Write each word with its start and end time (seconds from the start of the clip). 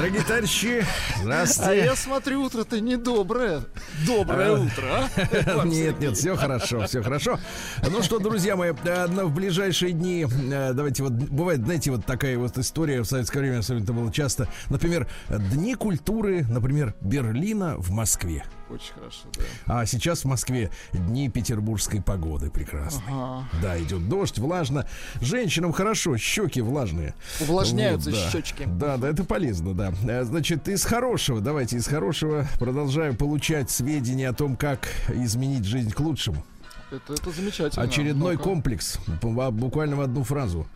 Дорогие 0.00 0.22
товарищи, 0.22 0.82
А 1.18 1.22
здравствуйте. 1.22 1.84
я 1.84 1.94
смотрю, 1.94 2.42
утро-то 2.44 2.80
недоброе. 2.80 3.60
Доброе 4.06 4.52
утро, 4.52 5.10
а? 5.14 5.64
Нет, 5.66 6.00
нет, 6.00 6.16
все 6.16 6.36
хорошо, 6.36 6.86
все 6.86 7.02
хорошо. 7.02 7.38
Ну 7.86 8.02
что, 8.02 8.18
друзья 8.18 8.56
мои, 8.56 8.72
э, 8.82 9.06
в 9.06 9.34
ближайшие 9.34 9.92
дни, 9.92 10.24
э, 10.24 10.72
давайте 10.72 11.02
вот, 11.02 11.12
бывает, 11.12 11.60
знаете, 11.60 11.90
вот 11.90 12.06
такая 12.06 12.38
вот 12.38 12.56
история 12.56 13.02
в 13.02 13.04
советское 13.04 13.40
время, 13.40 13.58
особенно 13.58 13.84
это 13.84 13.92
было 13.92 14.10
часто. 14.10 14.48
Например, 14.70 15.06
Дни 15.28 15.74
культуры, 15.74 16.46
например, 16.48 16.94
Берлина 17.02 17.76
в 17.76 17.90
Москве. 17.90 18.44
Очень 18.70 18.92
хорошо, 18.94 19.22
да. 19.66 19.80
А 19.80 19.86
сейчас 19.86 20.22
в 20.22 20.24
Москве 20.26 20.70
Дни 20.92 21.28
петербургской 21.28 22.00
погоды 22.00 22.50
прекрасные. 22.50 23.04
Ага. 23.08 23.44
Да, 23.60 23.78
идет 23.82 24.08
дождь, 24.08 24.38
влажно. 24.38 24.86
Женщинам 25.20 25.72
хорошо, 25.72 26.16
щеки 26.16 26.60
влажные. 26.60 27.14
Увлажняются 27.40 28.10
Вот, 28.10 28.18
да. 28.18 28.30
щечки. 28.30 28.64
Да, 28.66 28.96
да, 28.96 29.08
это 29.08 29.24
полезно, 29.24 29.74
да. 29.74 29.92
Э, 30.08 30.24
Значит, 30.24 30.68
из 30.68 30.84
хорошего, 30.84 31.40
давайте 31.40 31.76
из 31.76 31.86
хорошего 31.86 32.46
продолжаю 32.58 33.16
получать 33.16 33.70
сведения 33.70 34.28
о 34.28 34.32
том, 34.32 34.56
как 34.56 34.88
изменить 35.08 35.64
жизнь 35.64 35.90
к 35.90 35.98
лучшему. 36.00 36.44
Это, 36.90 37.14
это 37.14 37.30
замечательно. 37.30 37.82
Очередной 37.84 38.32
Ну-ка. 38.34 38.44
комплекс, 38.44 38.98
бу- 39.20 39.50
буквально 39.50 39.96
в 39.96 40.00
одну 40.00 40.24
фразу. 40.24 40.66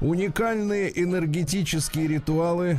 Уникальные 0.00 1.02
энергетические 1.02 2.06
ритуалы, 2.06 2.78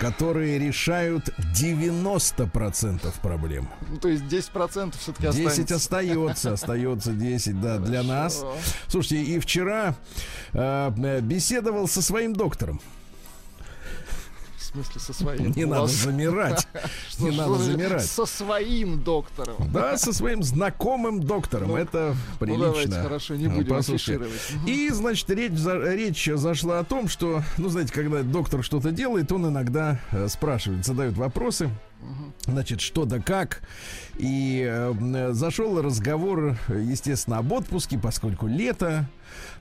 которые 0.00 0.58
решают 0.58 1.28
90% 1.54 3.12
проблем. 3.22 3.68
Ну, 3.88 3.98
то 3.98 4.08
есть 4.08 4.24
10% 4.24 4.94
все-таки 4.98 5.22
10 5.30 5.36
останется. 5.70 5.74
остается, 5.76 6.52
остается 6.52 7.12
10, 7.12 7.60
да, 7.60 7.78
для 7.78 8.02
нас. 8.02 8.40
Хорошо. 8.40 8.58
Слушайте, 8.88 9.22
и 9.22 9.38
вчера 9.38 9.94
э, 10.52 11.20
беседовал 11.20 11.86
со 11.86 12.02
своим 12.02 12.32
доктором. 12.34 12.80
Смысле, 14.76 15.00
со 15.00 15.12
своим. 15.14 15.52
Не 15.52 15.64
надо 15.64 15.86
замирать. 15.86 16.68
Не 17.18 17.30
надо 17.30 17.54
замирать. 17.54 18.04
Со 18.04 18.26
своим 18.26 19.02
доктором. 19.02 19.56
Да, 19.72 19.96
со 19.96 20.12
своим 20.12 20.42
знакомым 20.42 21.22
доктором. 21.22 21.68
Ну, 21.68 21.76
Это 21.76 22.14
Ну, 22.14 22.36
прилично. 22.38 22.66
давайте, 22.66 22.92
хорошо, 23.02 23.36
не 23.36 23.48
будем 23.48 23.74
афишировать. 23.74 24.30
И, 24.66 24.90
значит, 24.90 25.30
речь 25.30 26.24
зашла 26.34 26.80
о 26.80 26.84
том, 26.84 27.08
что, 27.08 27.42
ну, 27.56 27.70
знаете, 27.70 27.92
когда 27.92 28.22
доктор 28.22 28.62
что-то 28.62 28.90
делает, 28.90 29.32
он 29.32 29.48
иногда 29.48 29.98
э, 30.12 30.28
спрашивает, 30.28 30.84
задает 30.84 31.16
вопросы. 31.16 31.70
Значит, 32.46 32.80
что 32.80 33.04
да 33.04 33.18
как. 33.18 33.62
И 34.18 34.64
э, 34.68 35.32
зашел 35.32 35.80
разговор, 35.82 36.56
естественно, 36.68 37.38
об 37.38 37.52
отпуске, 37.52 37.98
поскольку 37.98 38.46
лето. 38.46 39.06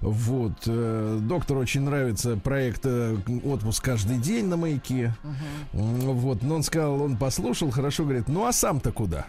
Вот. 0.01 0.53
э, 0.67 1.19
доктору 1.21 1.59
очень 1.59 1.81
нравится 1.81 2.37
проект 2.37 2.81
э, 2.85 3.17
«Отпуск 3.43 3.83
каждый 3.83 4.17
день» 4.17 4.45
на 4.47 4.57
маяке. 4.57 5.13
М, 5.73 5.99
Вот. 5.99 6.43
Но 6.43 6.55
он 6.55 6.63
сказал, 6.63 7.01
он 7.01 7.17
послушал, 7.17 7.71
хорошо, 7.71 8.03
говорит, 8.03 8.27
ну 8.27 8.45
а 8.45 8.53
сам-то 8.53 8.91
куда? 8.91 9.25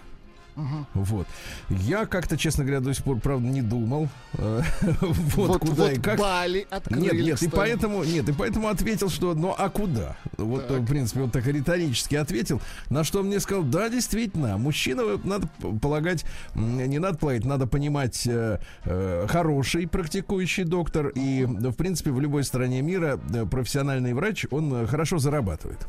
Вот. 0.94 1.26
Я 1.68 2.06
как-то, 2.06 2.36
честно 2.36 2.64
говоря, 2.64 2.80
до 2.80 2.94
сих 2.94 3.04
пор, 3.04 3.18
правда, 3.20 3.46
не 3.46 3.62
думал. 3.62 4.08
э, 4.34 4.62
Вот, 5.36 5.48
Вот, 5.48 5.60
куда 5.60 5.84
вот 5.84 5.92
и 5.92 6.00
как. 6.00 6.18
Бали 6.18 6.66
открыли, 6.70 7.00
Нет, 7.00 7.12
нет, 7.14 7.42
и 7.42 7.48
поэтому, 7.48 8.04
нет, 8.04 8.28
и 8.28 8.32
поэтому 8.32 8.68
ответил, 8.68 9.08
что 9.10 9.34
ну 9.34 9.54
а 9.56 9.68
куда? 9.68 10.16
Вот, 10.38 10.66
Так. 10.68 10.80
в 10.80 10.86
принципе, 10.86 11.20
он 11.22 11.30
так 11.30 11.46
риторически 11.46 12.14
ответил, 12.14 12.60
на 12.90 13.04
что 13.04 13.20
он 13.20 13.26
мне 13.26 13.40
сказал, 13.40 13.64
да, 13.64 13.88
действительно, 13.88 14.56
мужчина, 14.58 15.02
надо 15.24 15.48
полагать, 15.80 16.24
не 16.54 16.98
надо 16.98 17.18
полагать, 17.18 17.44
надо 17.44 17.66
понимать, 17.66 18.26
э, 18.26 18.58
э, 18.84 19.26
хороший 19.28 19.86
практикующий 19.86 20.64
доктор, 20.64 21.08
и, 21.08 21.44
в 21.44 21.74
принципе, 21.74 22.10
в 22.10 22.20
любой 22.20 22.44
стране 22.44 22.82
мира 22.82 23.20
э, 23.34 23.44
профессиональный 23.46 24.14
врач, 24.14 24.46
он 24.50 24.72
э, 24.72 24.86
хорошо 24.86 25.18
зарабатывает. 25.18 25.86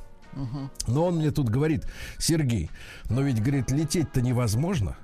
Но 0.88 1.06
он 1.06 1.18
мне 1.18 1.32
тут 1.32 1.50
говорит, 1.50 1.86
Сергей, 2.18 2.70
но 3.10 3.22
ведь, 3.22 3.42
говорит, 3.42 3.72
лететь-то 3.72 4.22
невозможно. 4.22 4.98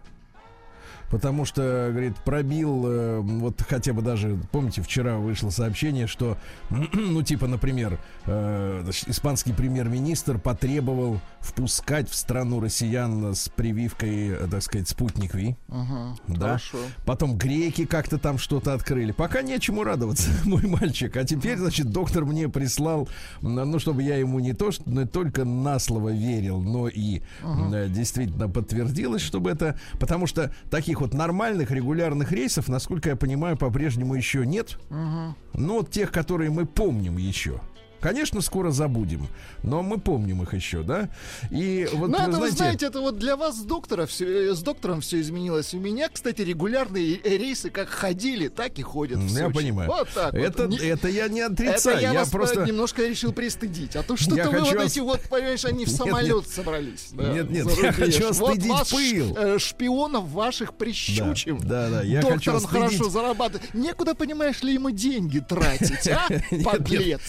Потому 1.14 1.46
что, 1.46 1.90
говорит, 1.92 2.16
пробил, 2.26 2.86
э, 2.88 3.20
вот 3.20 3.62
хотя 3.62 3.94
бы 3.94 4.02
даже, 4.02 4.40
помните, 4.52 4.82
вчера 4.82 5.18
вышло 5.18 5.52
сообщение, 5.52 6.08
что, 6.08 6.40
ну, 6.70 7.22
типа, 7.22 7.46
например, 7.46 8.00
э, 8.26 8.84
испанский 9.06 9.54
премьер-министр 9.54 10.40
потребовал 10.40 11.22
впускать 11.44 12.10
в 12.10 12.16
страну 12.16 12.60
россиян 12.60 13.36
с 13.36 13.50
прививкой, 13.50 14.30
э, 14.30 14.48
так 14.50 14.62
сказать, 14.64 14.88
спутник 14.88 15.36
Ви. 15.36 15.56
Ага, 15.70 16.16
Да. 16.28 16.40
Хорошо. 16.40 16.78
Потом 17.06 17.38
греки 17.38 17.86
как-то 17.86 18.18
там 18.18 18.38
что-то 18.38 18.74
открыли. 18.74 19.12
Пока 19.12 19.42
нечему 19.42 19.84
радоваться, 19.84 20.30
мой 20.46 20.64
мальчик. 20.66 21.18
А 21.18 21.24
теперь, 21.26 21.58
значит, 21.58 21.90
доктор 21.92 22.26
мне 22.26 22.50
прислал, 22.50 23.08
ну, 23.42 23.78
чтобы 23.80 24.04
я 24.04 24.16
ему 24.18 24.40
не 24.40 24.54
то, 24.54 24.72
что 24.72 24.90
не 24.90 25.06
только 25.06 25.44
на 25.46 25.80
слово 25.80 26.10
верил, 26.10 26.62
но 26.62 26.88
и 26.88 27.22
м, 27.44 27.92
действительно 27.94 28.48
подтвердилось, 28.50 29.22
чтобы 29.22 29.52
это... 29.52 29.80
Потому 30.00 30.28
что 30.28 30.54
таких 30.70 31.02
вот 31.02 31.14
нормальных, 31.14 31.72
регулярных 31.72 32.32
рейсов, 32.32 32.68
насколько 32.70 33.10
я 33.10 33.16
понимаю, 33.16 33.58
по-прежнему 33.58 34.16
еще 34.16 34.46
нет. 34.46 34.80
Ну, 34.90 35.74
вот 35.80 35.92
тех, 35.92 36.12
которые 36.12 36.50
мы 36.50 36.66
помним 36.66 37.18
еще. 37.18 37.60
Конечно, 38.04 38.42
скоро 38.42 38.70
забудем, 38.72 39.28
но 39.64 39.82
мы 39.82 39.98
помним 39.98 40.44
их 40.44 40.54
еще, 40.54 40.84
да? 40.84 41.10
И 41.50 41.88
вот, 41.94 42.10
Ну, 42.10 42.18
вы 42.18 42.24
это, 42.24 42.32
вы 42.32 42.36
знаете... 42.38 42.56
знаете, 42.58 42.86
это 42.88 43.00
вот 43.00 43.18
для 43.18 43.38
вас 43.38 43.56
с, 43.58 43.64
доктора 43.64 44.06
всё- 44.06 44.28
э, 44.52 44.54
с 44.54 44.62
доктором 44.62 45.00
все 45.00 45.22
изменилось. 45.22 45.74
У 45.74 45.80
меня, 45.80 46.10
кстати, 46.10 46.42
регулярные 46.42 47.16
э, 47.16 47.38
рейсы 47.38 47.70
как 47.70 47.88
ходили, 47.90 48.50
так 48.50 48.78
и 48.78 48.82
ходят. 48.82 49.20
в 49.20 49.28
Я 49.36 49.46
Сочи. 49.46 49.54
понимаю. 49.56 49.90
Вот 49.90 50.10
так 50.14 50.34
это, 50.34 50.68
вот. 50.68 50.82
Это 50.82 51.08
я 51.08 51.30
не 51.30 51.40
это 51.40 51.54
отрицаю. 51.54 52.02
я, 52.02 52.12
я 52.12 52.20
вас 52.20 52.30
просто... 52.30 52.64
э, 52.64 52.68
немножко 52.68 53.08
решил 53.08 53.32
пристыдить. 53.32 53.96
А 53.96 54.04
то 54.04 54.18
что-то 54.18 54.50
вы 54.52 54.60
хочу 54.60 54.76
вот 54.78 54.86
эти 54.86 55.00
вот, 55.00 55.22
понимаешь, 55.30 55.64
они 55.66 55.86
в 55.86 55.88
Нет, 55.88 55.98
самолет 55.98 56.48
собрались. 56.50 57.08
да, 57.14 57.34
Нет, 57.34 57.50
нет, 57.50 57.68
я 57.82 57.92
хочу 57.94 58.28
остыдить 58.30 58.90
пыл. 58.92 59.60
шпионов 59.60 60.28
ваших 60.30 60.74
прищучим. 60.74 61.58
Да, 61.60 61.90
да, 61.90 61.90
да, 61.90 62.02
я 62.04 62.22
хочу 62.22 62.34
Доктор 62.52 62.56
он 62.56 62.58
остыдить- 62.66 62.98
хорошо 62.98 63.10
зарабатывает. 63.10 63.74
Некуда, 63.74 64.14
понимаешь 64.14 64.62
ли, 64.62 64.74
ему 64.74 64.92
деньги 64.92 65.40
тратить, 65.40 66.08
а? 66.10 66.28
Нет, 66.52 66.90
нет. 66.90 67.22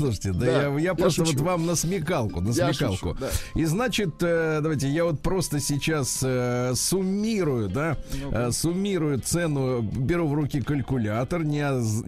Ну, 0.00 0.06
Послушайте, 0.06 0.32
да, 0.32 0.46
Да, 0.46 0.62
я, 0.68 0.78
я 0.78 0.94
просто 0.94 1.24
шучу. 1.24 1.38
вот 1.38 1.46
вам 1.46 1.66
на 1.66 1.74
смекалку, 1.76 2.40
на 2.40 2.52
смекалку. 2.52 3.16
да. 3.20 3.28
И 3.54 3.64
значит, 3.64 4.14
э, 4.22 4.60
давайте 4.62 4.88
я 4.88 5.04
вот 5.04 5.20
просто 5.20 5.60
сейчас 5.60 6.20
э, 6.22 6.72
суммирую, 6.74 7.68
да, 7.68 7.96
э, 8.32 8.50
суммирую 8.52 9.20
цену, 9.20 9.82
беру 9.82 10.26
в 10.28 10.34
руки 10.34 10.60
калькулятор, 10.60 11.44
не, 11.44 11.60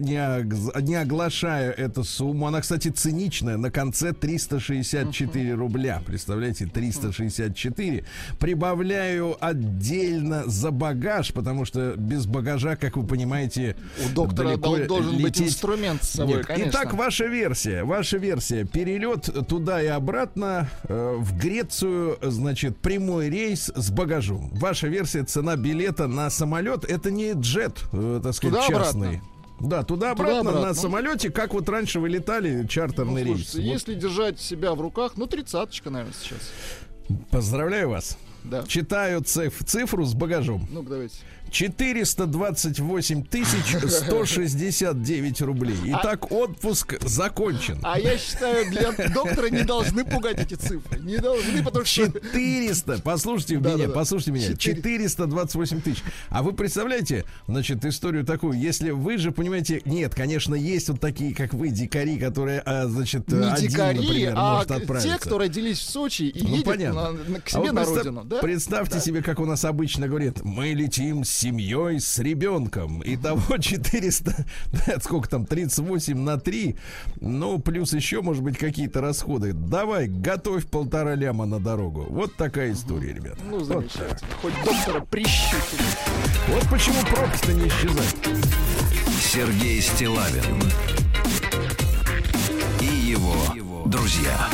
не, 0.03 0.81
не 0.81 0.95
оглашая 0.95 1.71
эту 1.71 2.03
сумму. 2.03 2.47
Она, 2.47 2.61
кстати, 2.61 2.87
циничная, 2.89 3.57
на 3.57 3.69
конце 3.71 4.13
364 4.13 5.53
рубля. 5.53 6.01
Представляете, 6.05 6.65
364. 6.65 8.03
Прибавляю 8.39 9.35
отдельно 9.39 10.43
за 10.47 10.71
багаж, 10.71 11.33
потому 11.33 11.65
что 11.65 11.93
без 11.97 12.25
багажа, 12.25 12.75
как 12.75 12.97
вы 12.97 13.05
понимаете, 13.05 13.75
У 14.05 14.13
доктора 14.13 14.49
далеко 14.49 14.77
дол- 14.77 14.87
должен 14.87 15.15
быть 15.15 15.25
лететь 15.37 15.47
инструмент 15.47 16.03
с 16.03 16.09
собой, 16.09 16.37
нет. 16.37 16.45
конечно. 16.45 16.69
Итак, 16.71 16.93
ваша 16.93 17.25
версия. 17.25 17.82
Ваша 17.85 18.17
версия. 18.17 18.65
Перелет 18.65 19.29
туда 19.47 19.81
и 19.81 19.87
обратно 19.87 20.69
э, 20.83 21.15
в 21.19 21.37
Грецию, 21.37 22.17
значит, 22.21 22.77
прямой 22.77 23.29
рейс 23.29 23.71
с 23.75 23.89
багажом. 23.91 24.49
Ваша 24.53 24.87
версия 24.87 25.23
цена 25.23 25.55
билета 25.55 26.07
на 26.07 26.29
самолет 26.29 26.85
это 26.85 27.11
не 27.11 27.33
джет, 27.33 27.83
э, 27.91 28.19
так 28.23 28.33
сказать, 28.33 28.55
Туда-обратно. 28.67 29.05
частный. 29.05 29.21
Да, 29.59 29.83
туда-обратно 29.83 30.39
Туда-обратно. 30.39 30.67
на 30.69 30.73
самолете, 30.73 31.29
как 31.29 31.53
вот 31.53 31.69
раньше 31.69 31.99
вы 31.99 32.09
летали, 32.09 32.65
чартерный 32.67 33.23
Ну, 33.23 33.29
рейс. 33.33 33.49
слушайте, 33.49 33.67
Вот 33.69 33.73
если 33.73 33.93
держать 33.93 34.39
себя 34.39 34.73
в 34.75 34.81
руках, 34.81 35.13
ну, 35.15 35.25
тридцаточка, 35.27 35.89
наверное, 35.89 36.13
сейчас. 36.21 36.39
Поздравляю 37.29 37.89
вас. 37.89 38.17
Да. 38.43 38.63
Читаю 38.67 39.21
циф- 39.21 39.63
цифру 39.65 40.03
с 40.05 40.13
багажом. 40.13 40.67
Ну-ка, 40.71 40.89
давайте. 40.89 41.15
428 41.53 43.23
тысяч 43.25 43.75
169 43.89 45.41
рублей. 45.41 45.77
Итак, 45.85 46.31
отпуск 46.31 46.95
закончен. 47.05 47.77
А 47.83 47.99
я 47.99 48.17
считаю, 48.17 48.69
для 48.71 48.91
доктора 49.09 49.49
не 49.49 49.61
должны 49.63 50.03
пугать 50.03 50.39
эти 50.39 50.55
цифры. 50.55 50.99
Не 50.99 51.17
должны, 51.17 51.63
потому 51.63 51.85
что... 51.85 52.05
400, 52.07 53.01
послушайте 53.03 53.57
Да, 53.59 53.69
меня, 53.75 53.83
да, 53.83 53.87
да. 53.89 53.93
послушайте 53.93 54.31
меня, 54.31 54.55
Четыре. 54.57 55.03
428 55.07 55.81
тысяч. 55.81 56.03
А 56.29 56.41
вы 56.41 56.53
представляете, 56.53 57.23
значит, 57.47 57.85
историю 57.85 58.25
такую, 58.25 58.59
если 58.59 58.89
вы 58.89 59.17
же 59.19 59.31
понимаете, 59.31 59.81
нет, 59.85 60.15
конечно, 60.15 60.55
есть 60.55 60.89
вот 60.89 60.99
такие, 60.99 61.35
как 61.35 61.53
вы, 61.53 61.69
дикари, 61.69 62.17
которые, 62.17 62.61
а, 62.65 62.87
значит, 62.87 63.27
Не 63.31 63.45
один, 63.51 63.69
дикари, 63.69 63.99
например, 63.99 64.33
а 64.35 64.53
может 64.55 64.67
те, 64.69 64.73
отправиться. 64.75 65.17
кто 65.19 65.37
родились 65.37 65.77
в 65.79 65.89
Сочи 65.89 66.23
и 66.23 66.41
Ну, 66.43 66.49
едет 66.49 66.65
понятно. 66.65 67.11
на- 67.11 67.11
на- 67.29 67.39
к 67.41 67.47
А 67.47 67.49
себе 67.51 67.61
вот 67.61 67.73
на 67.73 67.85
родину. 67.85 68.23
Да? 68.23 68.37
Представьте 68.39 68.99
себе, 68.99 69.21
как 69.21 69.39
у 69.39 69.45
нас 69.45 69.63
обычно 69.65 70.07
говорят, 70.07 70.43
мы 70.43 70.69
летим 70.73 71.23
с 71.23 71.42
семьей 71.43 71.99
с 71.99 72.19
ребенком. 72.19 73.01
Итого 73.05 73.57
400, 73.59 74.45
да, 74.71 74.99
сколько 75.01 75.27
там, 75.29 75.45
38 75.45 76.17
на 76.17 76.39
3. 76.39 76.75
Ну, 77.19 77.59
плюс 77.59 77.93
еще, 77.93 78.21
может 78.21 78.43
быть, 78.43 78.57
какие-то 78.57 79.01
расходы. 79.01 79.51
Давай, 79.51 80.07
готовь 80.07 80.65
полтора 80.67 81.15
ляма 81.15 81.45
на 81.45 81.59
дорогу. 81.59 82.05
Вот 82.09 82.35
такая 82.35 82.71
история, 82.71 83.13
ребята. 83.13 83.39
Ну, 83.49 83.57
Вот 83.59 83.67
замечательно. 83.67 84.07
так. 84.09 84.23
Хоть 84.41 84.53
доктора 84.63 85.01
прищучили. 85.01 85.83
Вот 86.47 86.63
почему 86.69 87.01
пробки-то 87.13 87.51
не 87.53 87.67
исчезают. 87.67 88.15
Сергей 89.21 89.81
Стилавин 89.81 90.61
и 92.79 92.85
его 92.85 93.33
друзья. 93.85 94.47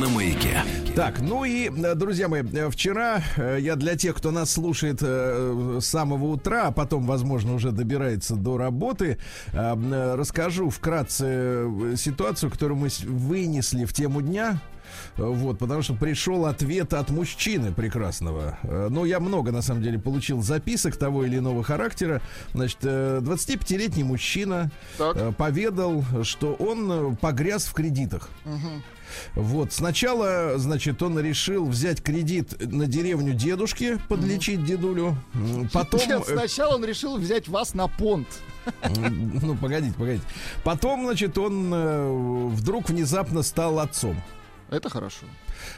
На 0.00 0.08
маяке. 0.08 0.62
Так, 0.94 1.20
ну 1.20 1.44
и, 1.44 1.68
э, 1.70 1.94
друзья 1.96 2.28
мои, 2.28 2.42
э, 2.42 2.70
вчера 2.70 3.20
э, 3.36 3.58
я 3.60 3.74
для 3.74 3.96
тех, 3.96 4.14
кто 4.14 4.30
нас 4.30 4.52
слушает 4.52 5.02
с 5.02 5.84
самого 5.84 6.26
утра, 6.26 6.68
а 6.68 6.70
потом, 6.70 7.04
возможно, 7.06 7.54
уже 7.54 7.72
добирается 7.72 8.36
до 8.36 8.56
работы, 8.58 9.18
расскажу 9.52 10.70
вкратце 10.70 11.68
ситуацию, 11.96 12.50
которую 12.50 12.78
мы 12.78 12.88
вынесли 13.06 13.84
в 13.84 13.92
тему 13.92 14.22
дня. 14.22 14.60
Вот, 15.16 15.58
потому 15.58 15.82
что 15.82 15.94
пришел 15.94 16.46
ответ 16.46 16.92
от 16.94 17.10
мужчины 17.10 17.72
прекрасного. 17.72 18.58
Э, 18.62 18.88
Ну, 18.90 19.04
я 19.04 19.18
много, 19.18 19.50
на 19.50 19.62
самом 19.62 19.82
деле, 19.82 19.98
получил 19.98 20.42
записок 20.42 20.96
того 20.96 21.24
или 21.24 21.38
иного 21.38 21.64
характера. 21.64 22.20
Значит, 22.52 22.78
э, 22.82 23.18
25-летний 23.20 24.04
мужчина 24.04 24.70
Так. 24.98 25.34
поведал, 25.36 26.04
что 26.22 26.54
он 26.54 27.16
погряз 27.16 27.64
в 27.64 27.72
кредитах. 27.72 28.28
Вот, 29.34 29.72
сначала, 29.72 30.58
значит, 30.58 31.02
он 31.02 31.18
решил 31.18 31.66
взять 31.66 32.02
кредит 32.02 32.54
на 32.60 32.86
деревню 32.86 33.32
дедушки, 33.34 33.98
подлечить 34.08 34.64
дедулю. 34.64 35.16
М, 35.34 35.68
Потом... 35.72 36.00
Нет, 36.00 36.22
э, 36.28 36.32
сначала 36.36 36.74
он 36.76 36.84
решил 36.84 37.16
взять 37.16 37.48
вас 37.48 37.74
на 37.74 37.88
понт. 37.88 38.28
Ну, 38.98 39.56
погодите, 39.56 39.94
погодите. 39.96 40.24
Потом, 40.62 41.04
значит, 41.04 41.36
он 41.36 41.72
э, 41.72 42.48
вдруг 42.52 42.88
внезапно 42.88 43.42
стал 43.42 43.78
отцом. 43.78 44.16
Это 44.70 44.88
хорошо. 44.88 45.26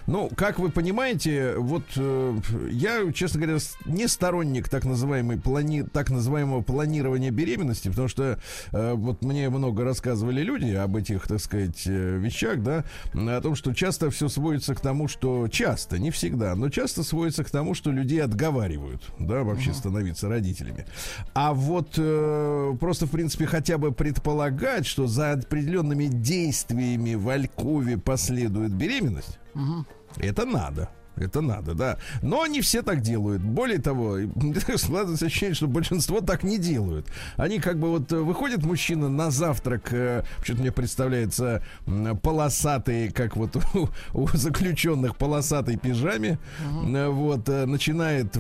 Ну, 0.07 0.31
как 0.37 0.59
вы 0.59 0.71
понимаете, 0.71 1.55
вот 1.57 1.83
э, 1.97 2.39
я, 2.71 3.13
честно 3.13 3.41
говоря, 3.41 3.59
не 3.87 4.07
сторонник 4.07 4.69
так 4.69 4.85
называемой 4.85 5.37
плани... 5.39 5.83
так 5.83 6.11
называемого 6.11 6.63
планирования 6.63 7.33
беременности, 7.33 7.89
потому 7.89 8.07
что 8.07 8.39
э, 8.73 8.93
вот 8.95 9.23
мне 9.23 9.49
много 9.51 9.83
рассказывали 9.85 10.43
люди 10.43 10.73
об 10.73 10.97
этих, 10.97 11.27
так 11.27 11.41
сказать, 11.41 11.83
э, 11.87 12.19
вещах, 12.19 12.63
да, 12.63 12.85
о 13.15 13.41
том, 13.41 13.57
что 13.57 13.75
часто 13.75 14.11
все 14.11 14.29
сводится 14.29 14.77
к 14.77 14.81
тому, 14.81 15.09
что 15.09 15.49
часто, 15.49 15.99
не 15.99 16.13
всегда, 16.13 16.55
но 16.55 16.69
часто 16.69 17.03
сводится 17.03 17.43
к 17.43 17.51
тому, 17.51 17.75
что 17.75 17.91
людей 17.91 18.23
отговаривают, 18.23 19.03
да, 19.19 19.43
вообще 19.43 19.75
становиться 19.75 20.29
родителями. 20.29 20.87
А 21.35 21.53
вот 21.53 21.95
э, 21.97 22.77
просто, 22.79 23.07
в 23.07 23.11
принципе, 23.11 23.47
хотя 23.47 23.77
бы 23.77 23.91
предполагать, 23.91 24.87
что 24.87 25.09
за 25.09 25.33
определенными 25.33 26.07
действиями 26.07 27.15
в 27.15 27.29
Алькове 27.29 27.99
последует 27.99 28.73
беременность, 28.73 29.39
это 30.19 30.45
надо. 30.45 30.91
Это 31.17 31.41
надо, 31.41 31.75
да. 31.75 31.99
Но 32.23 32.47
не 32.47 32.61
все 32.61 32.83
так 32.83 33.01
делают. 33.01 33.43
Более 33.43 33.79
того, 33.79 34.19
складывается 34.77 35.27
ощущение, 35.27 35.55
что 35.55 35.67
большинство 35.67 36.21
так 36.21 36.43
не 36.43 36.59
делают. 36.59 37.07
Они 37.37 37.59
как 37.59 37.79
бы 37.79 37.89
вот 37.89 38.13
э, 38.13 38.17
выходит 38.17 38.63
мужчина 38.65 39.09
на 39.09 39.31
завтрак, 39.31 39.93
э, 39.93 40.25
что-то 40.43 40.61
мне 40.61 40.73
представляется 40.73 41.63
полосатые, 42.23 43.11
как 43.11 43.37
вот 43.37 43.57
у, 43.75 43.89
у 44.13 44.29
заключенных 44.29 45.17
полосатой 45.17 45.77
пижаме, 45.77 46.39
Э, 46.87 47.09
вот 47.09 47.49
э, 47.49 47.67
начинает 47.67 48.37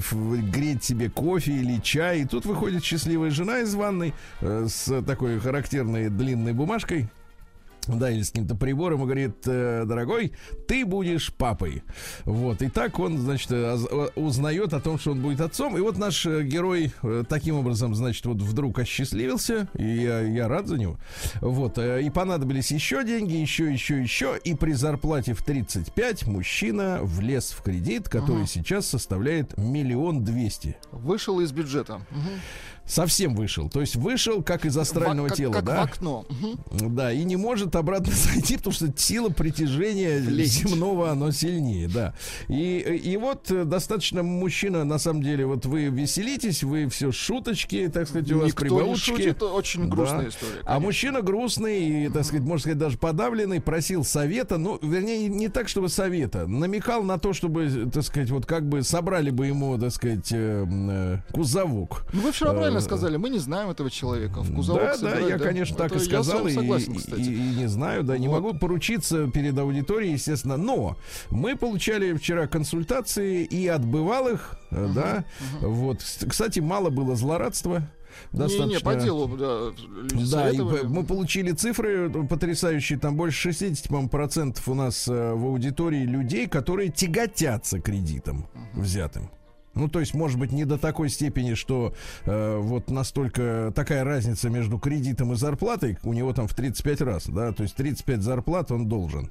греть 0.52 0.84
себе 0.84 1.08
кофе 1.08 1.52
или 1.52 1.80
чай, 1.80 2.20
и 2.20 2.24
тут 2.24 2.44
выходит 2.44 2.84
счастливая 2.84 3.30
жена 3.30 3.60
из 3.60 3.74
ванной 3.74 4.14
э, 4.40 4.66
с 4.68 5.02
такой 5.02 5.38
характерной 5.40 6.08
длинной 6.08 6.52
бумажкой. 6.52 7.08
Да, 7.86 8.10
или 8.10 8.22
с 8.22 8.30
каким-то 8.30 8.54
прибором 8.56 9.02
и 9.02 9.04
говорит, 9.04 9.36
«Э, 9.46 9.84
дорогой, 9.86 10.32
ты 10.66 10.84
будешь 10.84 11.32
папой. 11.32 11.82
Вот, 12.24 12.62
и 12.62 12.68
так 12.68 12.98
он, 12.98 13.18
значит, 13.18 13.50
э, 13.50 13.76
э, 13.90 14.08
узнает 14.16 14.74
о 14.74 14.80
том, 14.80 14.98
что 14.98 15.12
он 15.12 15.20
будет 15.20 15.40
отцом. 15.40 15.76
И 15.76 15.80
вот 15.80 15.98
наш 15.98 16.26
герой 16.26 16.92
таким 17.28 17.56
образом, 17.56 17.94
значит, 17.94 18.26
вот 18.26 18.38
вдруг 18.38 18.78
осчастливился, 18.78 19.68
и 19.74 19.84
я, 19.84 20.20
я 20.20 20.48
рад 20.48 20.66
за 20.66 20.78
него. 20.78 20.98
Вот, 21.40 21.78
и 21.78 22.10
понадобились 22.10 22.70
еще 22.70 23.04
деньги, 23.04 23.34
еще, 23.34 23.72
еще, 23.72 24.00
еще, 24.00 24.38
и 24.42 24.54
при 24.54 24.72
зарплате 24.72 25.34
в 25.34 25.42
35 25.42 26.26
мужчина 26.26 27.00
влез 27.02 27.50
в 27.50 27.62
кредит, 27.62 28.08
который 28.08 28.46
сейчас 28.46 28.86
составляет 28.86 29.56
миллион 29.56 30.24
двести. 30.24 30.76
Вышел 30.90 31.40
из 31.40 31.52
бюджета. 31.52 32.00
Мгм. 32.10 32.40
Совсем 32.86 33.34
вышел. 33.34 33.68
То 33.68 33.80
есть 33.80 33.96
вышел 33.96 34.42
как 34.42 34.64
из 34.64 34.76
астрального 34.78 35.28
как- 35.28 35.36
тела, 35.36 35.52
как 35.52 35.64
да? 35.64 35.80
в 35.82 35.84
окно. 35.84 36.24
Да, 36.70 37.12
и 37.12 37.24
не 37.24 37.36
может 37.36 37.74
обратно 37.76 38.12
зайти, 38.14 38.56
потому 38.56 38.72
что 38.74 38.92
сила 38.96 39.28
притяжения 39.28 40.20
Влезть. 40.20 40.62
земного, 40.68 41.10
оно 41.10 41.30
сильнее, 41.32 41.88
да. 41.88 42.14
И, 42.48 42.78
и 42.78 43.16
вот 43.16 43.50
э, 43.50 43.64
достаточно 43.64 44.22
мужчина, 44.22 44.84
на 44.84 44.98
самом 44.98 45.22
деле, 45.22 45.46
вот 45.46 45.66
вы 45.66 45.84
веселитесь, 45.86 46.62
вы 46.62 46.88
все 46.88 47.10
шуточки, 47.12 47.88
так 47.88 48.08
сказать, 48.08 48.30
у 48.32 48.38
вас 48.38 48.46
Никто 48.48 48.64
не 48.64 48.70
прибауточки. 48.70 49.10
шутит, 49.10 49.42
очень 49.42 49.88
грустная 49.88 50.22
Да. 50.22 50.28
история. 50.28 50.52
А 50.60 50.64
конечно. 50.66 50.80
мужчина 50.86 51.22
грустный, 51.22 52.04
и, 52.06 52.08
так 52.08 52.24
сказать, 52.24 52.42
можно 52.44 52.60
сказать, 52.60 52.78
даже 52.78 52.98
подавленный, 52.98 53.60
просил 53.60 54.04
совета, 54.04 54.58
ну, 54.58 54.78
вернее, 54.82 55.28
не 55.28 55.48
так, 55.48 55.68
чтобы 55.68 55.88
совета, 55.88 56.46
намекал 56.46 57.02
на 57.02 57.18
то, 57.18 57.32
чтобы, 57.32 57.90
так 57.92 58.04
сказать, 58.04 58.30
вот 58.30 58.46
как 58.46 58.68
бы 58.68 58.82
собрали 58.82 59.30
бы 59.30 59.46
ему, 59.46 59.76
так 59.78 59.90
сказать, 59.92 60.30
э, 60.32 60.62
м, 60.62 60.88
э, 60.90 61.18
кузовок. 61.32 62.04
Ну, 62.12 62.20
вы 62.22 62.32
вчера 62.32 62.52
правильно 62.52 62.75
Э, 62.78 62.82
сказали, 62.82 63.16
мы 63.16 63.30
не 63.30 63.38
знаем 63.38 63.70
этого 63.70 63.90
человека. 63.90 64.40
В 64.42 64.54
кузовок 64.54 64.82
да, 64.82 64.88
да, 64.92 64.96
собирать, 64.98 65.28
я, 65.28 65.38
конечно, 65.38 65.76
так 65.76 65.86
Это 65.92 65.96
и 65.96 65.98
я 66.00 66.04
сказал, 66.06 66.46
и, 66.46 66.52
согласен, 66.52 66.92
и- 66.92 66.96
кстати. 66.98 67.20
и- 67.20 67.34
и 67.34 67.54
не 67.56 67.66
знаю, 67.66 68.02
да, 68.04 68.18
не 68.18 68.28
Вот. 68.28 68.40
могу 68.42 68.58
поручиться 68.58 69.26
перед 69.28 69.58
аудиторией, 69.58 70.12
естественно, 70.14 70.56
но 70.56 70.96
мы 71.30 71.56
получали 71.56 72.12
вчера 72.14 72.46
консультации 72.46 73.44
и 73.44 73.66
от 73.68 73.84
бывалых, 73.84 74.58
э, 74.70 74.88
да, 74.94 75.24
вот, 75.60 76.00
С- 76.02 76.24
кстати, 76.26 76.60
мало 76.60 76.90
было 76.90 77.16
злорадства, 77.16 77.82
достаточно... 78.32 78.64
Не-не, 78.66 78.80
по 78.80 78.94
делу, 78.94 79.28
да, 79.36 79.72
Да, 80.30 80.50
и 80.50 80.58
мы 80.58 81.04
получили 81.04 81.52
цифры 81.52 82.10
потрясающие, 82.26 82.98
там 82.98 83.16
больше 83.16 83.38
60 83.52 83.88
по-моему, 83.88 84.08
процентов 84.08 84.68
у 84.68 84.74
нас 84.74 85.06
э, 85.08 85.32
в 85.34 85.44
аудитории 85.44 86.04
людей, 86.04 86.46
которые 86.46 86.90
тяготятся 86.90 87.80
кредитом 87.80 88.46
взятым. 88.72 89.30
Ну, 89.76 89.88
то 89.88 90.00
есть, 90.00 90.14
может 90.14 90.38
быть, 90.38 90.52
не 90.52 90.64
до 90.64 90.78
такой 90.78 91.08
степени, 91.10 91.54
что 91.54 91.94
э, 92.24 92.58
вот 92.58 92.90
настолько 92.90 93.72
такая 93.74 94.02
разница 94.04 94.48
между 94.50 94.78
кредитом 94.78 95.32
и 95.32 95.36
зарплатой 95.36 95.98
у 96.02 96.12
него 96.12 96.32
там 96.32 96.48
в 96.48 96.54
35 96.54 97.00
раз, 97.02 97.26
да, 97.28 97.52
то 97.52 97.62
есть 97.62 97.76
35 97.76 98.22
зарплат 98.22 98.72
он 98.72 98.88
должен 98.88 99.30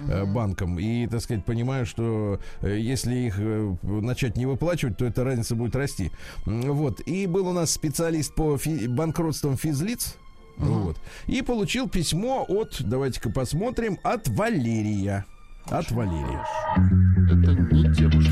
э, 0.00 0.24
банкам. 0.24 0.78
И, 0.78 1.06
так 1.06 1.20
сказать, 1.20 1.44
понимаю, 1.44 1.84
что 1.86 2.40
э, 2.62 2.78
если 2.78 3.14
их 3.14 3.34
э, 3.38 3.76
начать 3.82 4.36
не 4.36 4.46
выплачивать, 4.46 4.96
то 4.96 5.04
эта 5.04 5.24
разница 5.24 5.54
будет 5.54 5.76
расти. 5.76 6.10
Вот. 6.46 7.00
И 7.00 7.26
был 7.26 7.48
у 7.48 7.52
нас 7.52 7.70
специалист 7.70 8.34
по 8.34 8.56
фи- 8.56 8.86
банкротствам 8.88 9.56
физлиц. 9.56 10.16
Вот. 10.56 10.98
И 11.26 11.42
получил 11.42 11.88
письмо 11.88 12.44
от, 12.48 12.82
давайте-ка 12.82 13.30
посмотрим, 13.30 13.98
от 14.02 14.28
Валерия. 14.28 15.24
От 15.66 15.90
Валерия. 15.92 16.44
Это 16.76 17.52
не 17.74 17.94
девушка. 17.94 18.31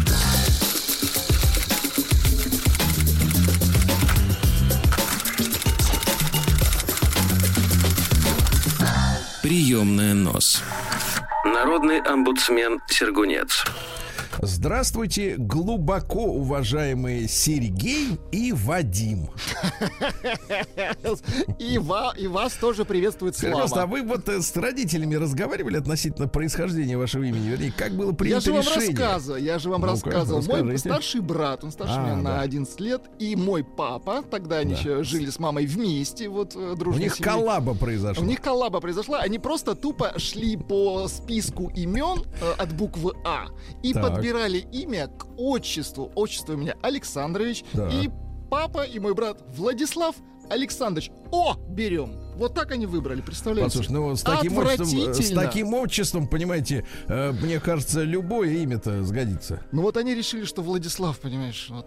Приемная 9.50 10.14
нос. 10.14 10.62
Народный 11.44 12.00
омбудсмен 12.00 12.80
Сергунец. 12.86 13.64
Здравствуйте, 14.42 15.36
глубоко 15.36 16.24
уважаемые 16.24 17.28
Сергей 17.28 18.18
и 18.32 18.52
Вадим. 18.52 19.28
И, 21.58 21.78
ва- 21.78 22.14
и 22.16 22.26
вас 22.26 22.54
тоже 22.54 22.84
приветствует 22.84 23.34
Скажите, 23.36 23.52
пожалуйста, 23.52 23.82
а 23.82 23.86
Слава. 23.86 23.90
вы 23.90 24.02
вот 24.02 24.28
э, 24.28 24.40
с 24.40 24.56
родителями 24.56 25.14
разговаривали 25.14 25.76
относительно 25.76 26.26
происхождения 26.26 26.96
вашего 26.96 27.24
имени? 27.24 27.48
Вернее, 27.48 27.72
как 27.76 27.92
было 27.92 28.12
принято 28.12 28.36
Я 28.36 28.40
же 28.40 28.52
вам 28.52 28.60
решение? 28.62 28.88
рассказываю, 28.98 29.42
я 29.42 29.58
же 29.58 29.70
вам 29.70 29.80
Ну-ка, 29.82 29.92
рассказывал. 29.92 30.42
Мой 30.64 30.78
старший 30.78 31.20
брат, 31.20 31.64
он 31.64 31.70
старше 31.72 31.94
А, 31.96 32.02
меня 32.02 32.16
на 32.16 32.34
да. 32.36 32.40
11 32.40 32.80
лет, 32.80 33.02
и 33.18 33.36
мой 33.36 33.64
папа, 33.64 34.22
тогда 34.22 34.58
они 34.58 34.74
Да. 34.74 34.80
еще 34.80 35.02
жили 35.02 35.30
с 35.30 35.38
мамой 35.38 35.66
вместе, 35.66 36.28
вот 36.28 36.54
э, 36.56 36.74
У 36.78 36.92
них 36.94 37.14
семьей. 37.14 37.24
коллаба 37.30 37.74
произошла. 37.74 38.22
У 38.22 38.26
них 38.26 38.40
коллаба 38.40 38.80
произошла, 38.80 39.20
они 39.20 39.38
просто 39.38 39.74
тупо 39.74 40.18
шли 40.18 40.56
по 40.56 41.08
списку 41.08 41.70
имен 41.74 42.24
э, 42.40 42.52
от 42.58 42.72
буквы 42.72 43.12
А 43.24 43.46
и 43.82 43.92
Так. 43.92 44.04
Подбирали 44.30 44.58
имя 44.72 45.08
к 45.08 45.26
отчеству. 45.36 46.10
Отчество 46.14 46.54
у 46.54 46.56
меня 46.56 46.76
Александрович, 46.82 47.64
Так. 47.72 47.92
и 47.92 48.10
папа 48.50 48.84
и 48.84 48.98
мой 48.98 49.14
брат 49.14 49.42
Владислав 49.56 50.14
Александрович. 50.48 51.10
О, 51.32 51.54
берем. 51.68 52.16
Вот 52.40 52.54
так 52.54 52.70
они 52.72 52.86
выбрали, 52.86 53.20
представляете? 53.20 53.66
Послушай, 53.66 53.92
ну 53.92 54.16
с 54.16 54.22
таким 54.22 54.56
отчеством, 54.56 55.14
с 55.14 55.30
таким 55.30 55.74
отчеством, 55.74 56.26
понимаете, 56.26 56.86
э, 57.06 57.32
мне 57.32 57.60
кажется, 57.60 58.02
любое 58.02 58.48
имя-то 58.62 59.04
сгодится. 59.04 59.60
Ну 59.72 59.82
вот 59.82 59.98
они 59.98 60.14
решили, 60.14 60.46
что 60.46 60.62
Владислав, 60.62 61.18
понимаешь, 61.18 61.66
вот 61.68 61.86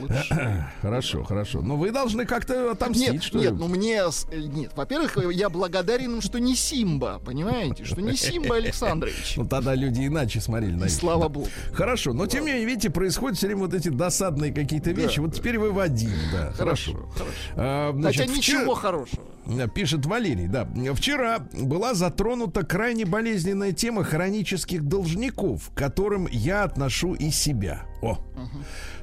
лучше. 0.00 0.66
Хорошо, 0.82 1.22
хорошо. 1.22 1.62
Но 1.62 1.76
вы 1.76 1.92
должны 1.92 2.26
как-то 2.26 2.72
отомстить, 2.72 3.12
Нет, 3.12 3.22
что 3.22 3.38
нет, 3.38 3.52
ли? 3.52 3.56
ну 3.56 3.68
мне... 3.68 4.02
э, 4.02 4.36
Нет, 4.38 4.72
во-первых, 4.74 5.18
э, 5.18 5.32
я 5.32 5.48
благодарен 5.48 6.14
им, 6.14 6.20
что 6.20 6.40
не 6.40 6.56
Симба, 6.56 7.20
понимаете? 7.24 7.84
Что 7.84 8.00
не 8.00 8.16
Симба 8.16 8.56
Александрович. 8.56 9.34
Ну 9.42 9.46
тогда 9.46 9.76
люди 9.76 10.04
иначе 10.04 10.40
смотрели 10.40 10.74
на 10.74 10.88
слава 10.88 11.28
богу. 11.28 11.46
Хорошо, 11.72 12.12
но 12.12 12.26
тем 12.26 12.44
не 12.44 12.50
менее, 12.50 12.66
видите, 12.66 12.90
происходят 12.90 13.38
все 13.38 13.46
время 13.46 13.60
вот 13.60 13.74
эти 13.74 13.88
досадные 13.88 14.52
какие-то 14.52 14.90
вещи. 14.90 15.20
вот 15.20 15.32
теперь 15.32 15.60
вы 15.60 15.70
Вадим, 15.70 16.10
да. 16.32 16.50
Хорошо, 16.52 17.08
Хорошо. 17.12 17.30
А, 17.54 17.92
значит, 17.92 18.22
Хотя 18.22 18.34
ничего 18.36 18.74
хорошего. 18.74 19.22
Э, 19.46 19.68
Пишет 19.72 20.06
Валерий, 20.06 20.46
да. 20.46 20.68
Вчера 20.94 21.46
была 21.52 21.94
затронута 21.94 22.64
крайне 22.64 23.04
болезненная 23.04 23.72
тема 23.72 24.04
хронических 24.04 24.84
должников, 24.84 25.70
к 25.70 25.74
которым 25.74 26.28
я 26.30 26.64
отношу 26.64 27.14
и 27.14 27.30
себя. 27.30 27.84
О. 28.02 28.18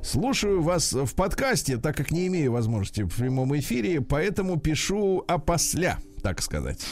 Слушаю 0.01 0.62
вас 0.62 0.93
в 0.93 1.13
подкасте, 1.15 1.77
так 1.77 1.96
как 1.96 2.12
не 2.12 2.27
имею 2.27 2.51
возможности 2.51 3.01
в 3.01 3.15
прямом 3.15 3.58
эфире, 3.58 4.01
поэтому 4.01 4.60
пишу 4.60 5.24
опосля, 5.27 5.98
так 6.22 6.41
сказать. 6.41 6.86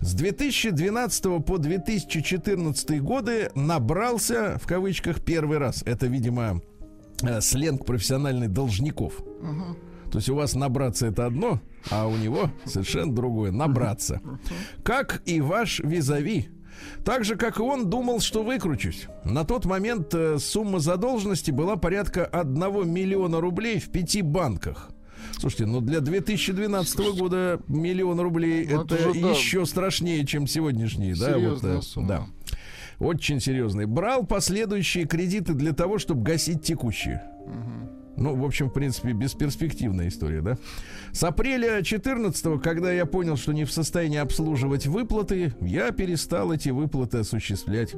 С 0.00 0.14
2012 0.14 1.44
по 1.44 1.58
2014 1.58 3.00
годы 3.02 3.50
набрался, 3.54 4.58
в 4.62 4.66
кавычках, 4.66 5.22
первый 5.22 5.58
раз. 5.58 5.82
Это, 5.86 6.06
видимо, 6.06 6.60
э, 7.22 7.40
сленг 7.40 7.84
профессиональный 7.86 8.48
должников. 8.48 9.22
То 10.10 10.18
есть 10.18 10.28
у 10.28 10.34
вас 10.34 10.54
набраться 10.54 11.06
это 11.06 11.26
одно, 11.26 11.60
а 11.90 12.06
у 12.06 12.16
него 12.16 12.50
совершенно 12.64 13.14
другое. 13.14 13.52
Набраться. 13.52 14.20
Как 14.82 15.22
и 15.26 15.40
ваш 15.40 15.80
визави. 15.80 16.48
Так 17.04 17.24
же, 17.24 17.36
как 17.36 17.58
и 17.58 17.62
он, 17.62 17.90
думал, 17.90 18.20
что 18.20 18.42
выкручусь. 18.42 19.06
На 19.24 19.44
тот 19.44 19.66
момент 19.66 20.14
э, 20.14 20.38
сумма 20.38 20.78
задолженности 20.78 21.50
была 21.50 21.76
порядка 21.76 22.24
1 22.24 22.90
миллиона 22.90 23.40
рублей 23.40 23.78
в 23.80 23.90
пяти 23.90 24.22
банках. 24.22 24.90
Слушайте, 25.38 25.66
ну 25.66 25.80
для 25.82 26.00
2012 26.00 26.98
года 27.18 27.60
миллион 27.68 28.18
рублей 28.20 28.66
Ну, 28.70 28.82
это, 28.84 28.94
это 28.94 29.12
же, 29.14 29.20
да. 29.20 29.30
еще 29.30 29.66
страшнее, 29.66 30.24
чем 30.26 30.46
сегодняшние. 30.46 31.14
да, 31.14 31.34
Серьезная 31.34 31.78
э, 31.78 31.82
сумма. 31.82 32.08
да. 32.08 32.26
Очень 32.98 33.40
серьезный. 33.40 33.86
Брал 33.86 34.24
последующие 34.26 35.06
кредиты 35.06 35.54
для 35.54 35.72
того, 35.72 35.98
чтобы 35.98 36.22
гасить 36.22 36.62
текущие. 36.62 37.22
Ну, 38.20 38.36
в 38.36 38.44
общем, 38.44 38.68
в 38.68 38.72
принципе, 38.72 39.12
бесперспективная 39.12 40.08
история, 40.08 40.42
да? 40.42 40.58
С 41.12 41.24
апреля 41.24 41.82
14 41.82 42.60
когда 42.62 42.92
я 42.92 43.06
понял, 43.06 43.36
что 43.36 43.52
не 43.52 43.64
в 43.64 43.72
состоянии 43.72 44.18
обслуживать 44.18 44.86
выплаты, 44.86 45.54
я 45.62 45.90
перестал 45.90 46.52
эти 46.52 46.68
выплаты 46.68 47.18
осуществлять. 47.18 47.94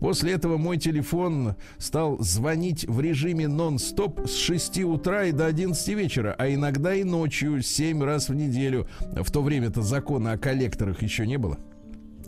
После 0.00 0.32
этого 0.32 0.56
мой 0.56 0.78
телефон 0.78 1.56
стал 1.76 2.18
звонить 2.20 2.86
в 2.88 3.00
режиме 3.02 3.48
нон-стоп 3.48 4.26
с 4.26 4.34
6 4.34 4.78
утра 4.84 5.24
и 5.24 5.32
до 5.32 5.44
11 5.44 5.88
вечера, 5.88 6.34
а 6.38 6.48
иногда 6.48 6.94
и 6.94 7.04
ночью 7.04 7.60
7 7.60 8.02
раз 8.02 8.30
в 8.30 8.34
неделю. 8.34 8.88
В 9.00 9.30
то 9.30 9.42
время-то 9.42 9.82
закона 9.82 10.32
о 10.32 10.38
коллекторах 10.38 11.02
еще 11.02 11.26
не 11.26 11.36
было. 11.36 11.58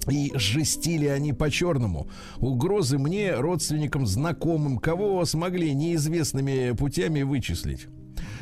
И 0.09 0.33
жестили 0.35 1.07
они 1.07 1.33
по-черному. 1.33 2.09
Угрозы 2.39 2.99
мне, 2.99 3.35
родственникам, 3.35 4.07
знакомым, 4.07 4.79
кого 4.79 5.25
смогли 5.25 5.75
неизвестными 5.75 6.75
путями 6.77 7.23
вычислить. 7.23 7.89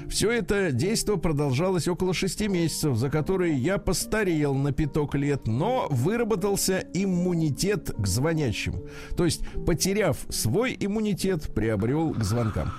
Все 0.08 0.32
это 0.32 0.72
действо 0.72 1.16
продолжалось 1.16 1.86
около 1.86 2.12
шести 2.12 2.48
месяцев, 2.48 2.96
за 2.96 3.10
которые 3.10 3.54
я 3.54 3.78
постарел 3.78 4.54
на 4.54 4.72
пяток 4.72 5.14
лет, 5.14 5.46
но 5.46 5.86
выработался 5.88 6.84
иммунитет 6.94 7.92
к 7.96 8.06
звонящим. 8.08 8.82
То 9.16 9.24
есть, 9.24 9.42
потеряв 9.64 10.18
свой 10.28 10.76
иммунитет, 10.78 11.54
приобрел 11.54 12.12
к 12.12 12.24
звонкам. 12.24 12.72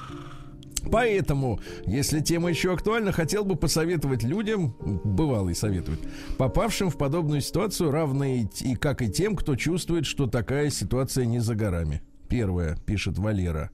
Поэтому, 0.89 1.59
если 1.85 2.19
тема 2.21 2.49
еще 2.49 2.73
актуальна, 2.73 3.11
хотел 3.11 3.43
бы 3.43 3.55
посоветовать 3.55 4.23
людям, 4.23 4.75
бывалый 5.03 5.55
советует, 5.55 5.99
попавшим 6.37 6.89
в 6.89 6.97
подобную 6.97 7.41
ситуацию, 7.41 7.91
равные 7.91 8.49
и 8.61 8.75
как 8.75 9.01
и 9.01 9.09
тем, 9.09 9.35
кто 9.35 9.55
чувствует, 9.55 10.05
что 10.05 10.27
такая 10.27 10.69
ситуация 10.69 11.25
не 11.25 11.39
за 11.39 11.55
горами. 11.55 12.01
Первое, 12.29 12.77
пишет 12.85 13.17
Валера. 13.17 13.71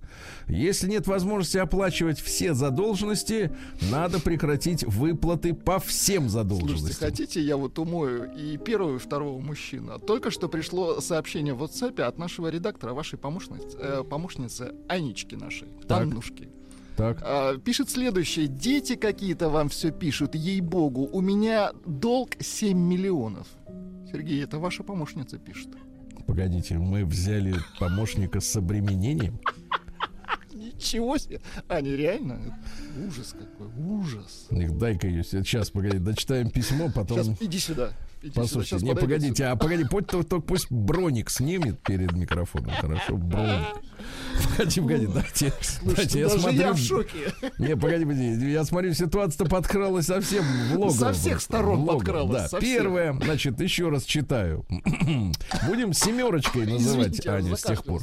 Если 0.48 0.90
нет 0.90 1.06
возможности 1.06 1.60
оплачивать 1.60 2.20
все 2.20 2.56
задолженности, 2.56 3.52
надо 3.92 4.20
прекратить 4.20 4.84
выплаты 4.84 5.54
по 5.54 5.78
всем 5.78 6.28
Слушайте, 6.28 6.56
задолженностям. 6.56 7.08
хотите, 7.10 7.40
я 7.40 7.56
вот 7.56 7.78
умою 7.78 8.32
и 8.36 8.58
первого, 8.58 8.96
и 8.96 8.98
второго 8.98 9.40
мужчину. 9.40 10.00
Только 10.00 10.32
что 10.32 10.50
пришло 10.50 11.00
сообщение 11.02 11.54
в 11.54 11.62
WhatsApp 11.62 12.02
от 12.02 12.18
нашего 12.18 12.48
редактора, 12.48 12.94
вашей 12.94 13.20
помощницы, 13.20 13.78
э, 13.78 14.04
помощницы 14.04 14.74
Анечки 14.90 15.36
нашей, 15.36 15.68
Так. 15.88 16.02
Аннушки. 16.02 16.50
Так. 16.98 17.20
А, 17.22 17.58
пишет 17.58 17.90
следующее. 17.92 18.48
Дети 18.48 18.96
какие-то 18.96 19.50
вам 19.50 19.70
все 19.70 19.92
пишут, 19.92 20.34
ей-богу. 20.34 21.08
У 21.12 21.22
меня 21.22 21.72
долг 21.86 22.32
7 22.40 22.78
миллионов. 22.78 23.48
Сергей, 24.12 24.44
это 24.44 24.58
ваша 24.58 24.84
помощница 24.84 25.38
пишет. 25.38 25.70
Погодите, 26.26 26.78
мы 26.78 27.06
взяли 27.06 27.56
помощника 27.80 28.40
с 28.42 28.56
обременением. 28.56 29.40
Ничего 30.52 31.18
себе. 31.18 31.40
Аня, 31.70 31.96
реально? 31.96 32.34
Это 32.34 33.08
Ужас 33.08 33.36
какой, 33.38 33.68
ужас. 33.78 34.48
Дай-ка 34.50 35.08
ее. 35.08 35.24
Сейчас, 35.24 35.70
погоди, 35.70 36.00
дочитаем 36.00 36.50
письмо, 36.50 36.90
потом... 36.94 37.24
Сейчас, 37.24 37.42
иди 37.42 37.60
сюда. 37.60 37.92
Иди 38.22 38.30
сюда, 38.32 38.42
Послушайте, 38.42 38.70
щас 38.70 38.82
не, 38.82 38.96
погодите, 38.96 39.36
сюда. 39.36 39.52
а 39.52 39.56
погоди, 39.56 39.86
пусть, 39.90 40.08
только 40.08 40.40
пусть 40.40 40.72
броник 40.72 41.30
снимет 41.30 41.80
перед 41.84 42.12
микрофоном, 42.14 42.72
хорошо, 42.72 43.18
броник. 43.18 43.66
Погоди, 44.58 44.82
погоди, 44.82 45.08
дайте, 45.08 45.54
дайте, 45.84 46.20
я 46.20 46.28
Даже 46.28 46.40
смотрю. 46.42 46.60
я 46.60 46.74
в 46.74 46.78
шоке. 46.78 47.18
Не, 47.60 47.76
погоди, 47.78 48.06
погоди, 48.06 48.52
я 48.52 48.64
смотрю, 48.66 48.94
ситуация-то 48.94 49.46
подкралась 49.46 50.08
совсем 50.08 50.44
в 50.44 50.78
логово. 50.80 50.94
Со 50.98 51.14
всех 51.14 51.42
сторон 51.42 51.80
логово, 51.82 51.98
подкралась, 51.98 52.42
Да, 52.44 52.48
со 52.50 52.60
всех. 52.60 52.78
первое, 52.82 53.14
значит, 53.14 53.60
еще 53.62 53.90
раз 53.90 54.04
читаю. 54.04 54.66
Будем 55.68 55.94
семерочкой 55.94 56.66
называть 56.66 57.08
Извините, 57.20 57.30
Аню 57.32 57.56
с 57.56 57.62
тех 57.62 57.84
пор. 57.84 58.02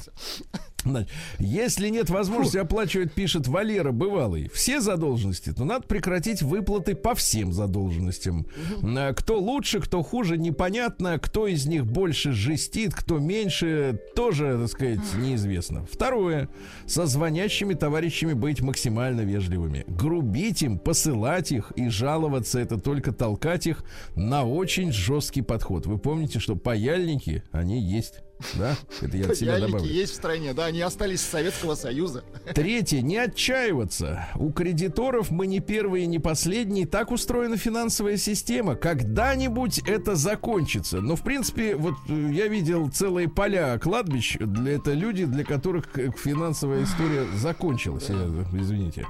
Если 1.38 1.88
нет 1.88 2.10
возможности 2.10 2.58
оплачивать, 2.58 3.12
пишет 3.12 3.46
Валера 3.48 3.92
Бывалый, 3.92 4.50
все 4.52 4.80
задолженности, 4.80 5.52
то 5.52 5.64
надо 5.64 5.86
прекратить 5.86 6.42
выплаты 6.42 6.94
по 6.94 7.14
всем 7.14 7.52
задолженностям. 7.52 8.46
А 8.82 9.12
Кто 9.14 9.38
лучше, 9.38 9.80
кто 9.80 10.02
хуже, 10.02 10.38
непонятно. 10.38 11.18
Кто 11.18 11.46
из 11.46 11.66
них 11.66 11.86
больше 11.86 12.32
жестит, 12.32 12.94
кто 12.94 13.18
меньше, 13.18 14.00
тоже, 14.14 14.58
так 14.58 14.68
сказать, 14.68 15.00
неизвестно. 15.16 15.86
Второе. 15.90 16.48
Со 16.86 17.06
звонящими 17.06 17.74
товарищами 17.74 18.32
быть 18.32 18.60
максимально 18.60 19.22
вежливыми. 19.22 19.84
Грубить 19.86 20.62
им, 20.62 20.78
посылать 20.78 21.52
их 21.52 21.72
и 21.76 21.88
жаловаться 21.88 22.58
это 22.60 22.78
только 22.78 23.12
толкать 23.12 23.66
их 23.66 23.84
на 24.16 24.44
очень 24.44 24.92
жесткий 24.92 25.42
подход. 25.42 25.86
Вы 25.86 25.98
помните, 25.98 26.38
что 26.38 26.56
паяльники, 26.56 27.42
они 27.52 27.80
есть. 27.80 28.20
Да? 28.54 28.76
Это 29.00 29.16
я 29.16 29.24
Ялики 29.24 29.72
добавлю. 29.72 29.92
есть 29.92 30.12
в 30.12 30.16
стране, 30.16 30.52
да, 30.54 30.66
они 30.66 30.80
остались 30.80 31.20
из 31.20 31.26
Советского 31.26 31.74
Союза. 31.74 32.24
Третье. 32.54 33.00
Не 33.00 33.16
отчаиваться. 33.16 34.28
У 34.36 34.52
кредиторов 34.52 35.30
мы 35.30 35.46
не 35.46 35.60
первые, 35.60 36.06
не 36.06 36.18
последние. 36.18 36.86
Так 36.86 37.10
устроена 37.10 37.56
финансовая 37.56 38.16
система. 38.16 38.74
Когда-нибудь 38.74 39.80
это 39.86 40.14
закончится. 40.14 41.00
Но, 41.00 41.16
в 41.16 41.22
принципе, 41.22 41.76
вот 41.76 41.94
э, 42.08 42.30
я 42.32 42.48
видел 42.48 42.90
целые 42.90 43.28
поля 43.28 43.78
кладбищ. 43.78 44.36
Для, 44.38 44.72
это 44.72 44.92
люди, 44.92 45.24
для 45.24 45.44
которых 45.44 45.98
э, 45.98 46.10
финансовая 46.16 46.84
история 46.84 47.26
закончилась. 47.36 48.08
Я, 48.08 48.28
извините. 48.52 49.06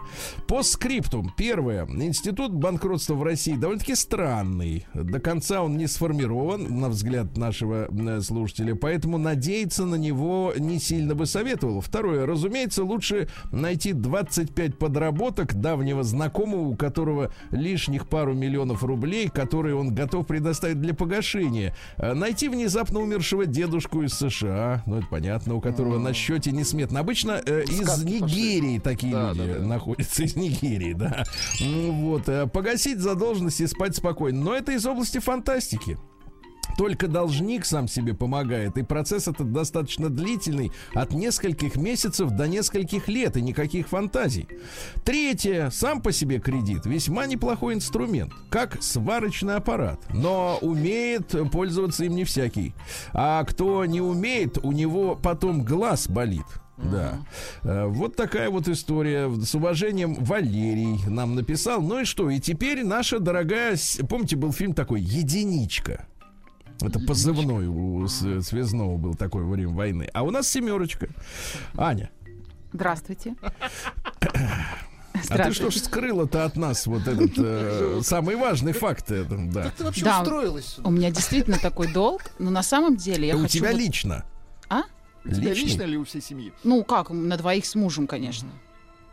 По 0.47 0.63
скриптум. 0.63 1.33
Первое. 1.37 1.87
Институт 1.87 2.53
банкротства 2.53 3.15
в 3.15 3.23
России 3.23 3.57
довольно-таки 3.57 3.95
странный. 3.95 4.87
До 4.95 5.21
конца 5.21 5.63
он 5.63 5.77
не 5.77 5.87
сформирован, 5.87 6.81
на 6.81 6.89
взгляд 6.89 7.37
нашего 7.37 7.89
э, 7.91 8.21
слушателя. 8.21 8.75
Поэтому 8.75 9.19
надеяться 9.25 9.85
на 9.85 9.97
него 9.97 10.53
не 10.57 10.79
сильно 10.79 11.15
бы 11.15 11.27
советовал. 11.27 11.81
Второе. 11.81 12.27
Разумеется, 12.27 12.85
лучше 12.85 13.29
найти 13.51 13.93
25 13.93 14.79
подработок 14.79 15.55
давнего 15.55 16.05
знакомого, 16.05 16.61
у 16.69 16.77
которого 16.77 17.33
лишних 17.51 18.07
пару 18.09 18.35
миллионов 18.35 18.85
рублей, 18.85 19.29
которые 19.29 19.75
он 19.75 19.95
готов 19.95 20.27
предоставить 20.27 20.81
для 20.81 20.95
погашения. 20.95 21.75
А 21.97 22.15
Найти 22.15 22.49
внезапно 22.49 23.01
умершего 23.01 23.47
дедушку 23.47 24.03
из 24.03 24.15
США, 24.15 24.83
ну 24.87 24.99
это 24.99 25.07
понятно, 25.11 25.55
у 25.55 25.61
которого 25.61 25.99
на 25.99 26.13
счете 26.13 26.53
несметно. 26.53 27.01
Обычно 27.01 27.41
э, 27.45 27.65
из 27.65 27.81
пошли. 27.89 28.21
Нигерии 28.21 28.79
такие 28.79 29.13
Да, 29.13 29.33
люди 29.33 29.53
да, 29.55 29.59
да. 29.59 29.67
находятся 29.67 30.23
из 30.23 30.37
Нигерии, 30.37 30.93
да. 30.93 31.25
Ну 31.61 31.93
Вот, 31.93 32.29
э, 32.29 32.47
погасить 32.47 32.99
задолженности 33.01 33.63
и 33.63 33.67
спать 33.67 33.97
спокойно. 33.97 34.41
Но 34.45 34.55
это 34.55 34.73
из 34.73 34.85
области 34.87 35.19
фантастики. 35.19 35.99
Только 36.77 37.09
должник 37.09 37.65
сам 37.65 37.89
себе 37.89 38.15
помогает, 38.15 38.77
и 38.79 38.83
процесс 38.83 39.29
этот 39.29 39.53
достаточно 39.53 40.09
длительный, 40.09 40.73
от 40.95 41.13
нескольких 41.13 41.77
месяцев 41.77 42.31
до 42.31 42.49
нескольких 42.49 43.09
лет, 43.09 43.37
и 43.37 43.43
никаких 43.43 43.89
фантазий. 43.89 44.49
Третье, 45.05 45.71
сам 45.71 46.01
по 46.01 46.13
себе 46.13 46.39
кредит 46.39 46.87
весьма 46.87 47.27
неплохой 47.27 47.75
инструмент, 47.75 48.33
как 48.51 48.83
сварочный 48.83 49.57
аппарат, 49.57 50.01
но 50.13 50.59
умеет 50.61 51.35
пользоваться 51.51 52.05
им 52.05 52.15
не 52.15 52.25
всякий. 52.25 52.75
А 53.13 53.45
кто 53.45 53.85
не 53.85 54.01
умеет, 54.01 54.59
у 54.63 54.73
него 54.73 55.17
потом 55.17 55.65
глаз 55.65 56.09
болит. 56.09 56.47
Да. 56.77 57.19
Э, 57.63 57.87
Вот 57.87 58.17
такая 58.17 58.51
вот 58.51 58.69
история. 58.69 59.31
С 59.31 59.55
уважением 59.55 60.15
Валерий 60.15 60.99
нам 61.07 61.35
написал. 61.35 61.81
Ну 61.81 62.01
и 62.01 62.05
что? 62.05 62.31
И 62.31 62.41
теперь 62.41 62.85
наша 62.85 63.21
дорогая... 63.21 63.77
Помните, 64.09 64.37
был 64.37 64.53
фильм 64.53 64.75
такой 64.75 65.01
«Единичка». 65.01 66.07
Это 66.81 66.99
позывной 67.01 67.67
у 67.67 68.07
связного 68.09 68.97
был 68.97 69.15
такой 69.15 69.45
во 69.45 69.51
время 69.53 69.73
войны. 69.73 70.09
А 70.13 70.23
у 70.23 70.31
нас 70.31 70.49
семерочка. 70.49 71.09
Аня, 71.77 72.11
Здравствуйте. 72.73 73.35
а 75.29 75.39
ты 75.39 75.53
что 75.53 75.71
ж 75.71 75.77
скрыла-то 75.77 76.45
от 76.45 76.57
нас 76.57 76.87
вот 76.87 77.07
этот 77.07 77.33
э, 77.39 78.01
самый 78.03 78.37
важный 78.37 78.73
факт? 78.73 79.11
Это, 79.11 79.37
да. 79.53 79.63
Как 79.65 79.75
ты 79.75 79.85
вообще 79.85 80.05
Да. 80.05 80.21
устроилась 80.23 80.67
сюда? 80.67 80.89
У 80.89 80.91
меня 80.91 81.11
действительно 81.11 81.59
такой 81.59 81.93
долг, 81.93 82.23
но 82.39 82.51
на 82.51 82.63
самом 82.63 82.97
деле 82.97 83.29
я 83.29 83.37
у 83.37 83.43
хочу... 83.43 83.59
тебя 83.59 83.71
вот- 83.71 83.79
лично. 83.81 84.25
А? 84.69 84.83
У 85.25 85.29
тебя 85.31 85.55
лично 85.55 85.83
или 85.83 85.97
у 85.97 86.05
всей 86.05 86.21
семьи? 86.21 86.53
Ну 86.65 86.83
как, 86.85 87.11
на 87.11 87.37
двоих 87.37 87.65
с 87.65 87.75
мужем, 87.77 88.07
конечно. 88.07 88.49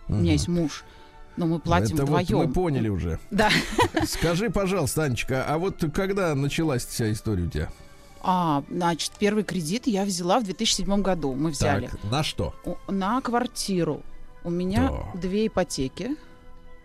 У 0.08 0.16
меня 0.16 0.34
есть 0.34 0.48
муж. 0.48 0.84
Но 1.42 1.48
мы 1.48 1.58
платим 1.58 1.96
Это 1.96 2.06
вот 2.06 2.22
вдвоем. 2.22 2.48
мы 2.48 2.54
поняли 2.54 2.88
уже. 2.88 3.18
Да. 3.32 3.50
Скажи, 4.06 4.52
пожалуйста, 4.52 5.06
Анечка, 5.06 5.44
а 5.48 5.58
вот 5.58 5.84
когда 5.92 6.36
началась 6.36 6.86
вся 6.86 7.12
история 7.12 7.46
у 7.46 7.50
тебя? 7.50 7.70
А, 8.22 8.64
значит, 8.70 9.14
первый 9.18 9.44
кредит 9.44 9.88
я 9.88 10.06
взяла 10.06 10.40
в 10.40 10.44
2007 10.44 11.02
году. 11.02 11.34
Мы 11.34 11.50
взяли. 11.50 11.88
Так, 11.88 12.04
на 12.12 12.22
что? 12.22 12.54
На 12.88 13.20
квартиру. 13.22 14.04
У 14.44 14.52
меня 14.52 14.90
Да. 15.14 15.20
две 15.20 15.48
ипотеки. 15.48 16.16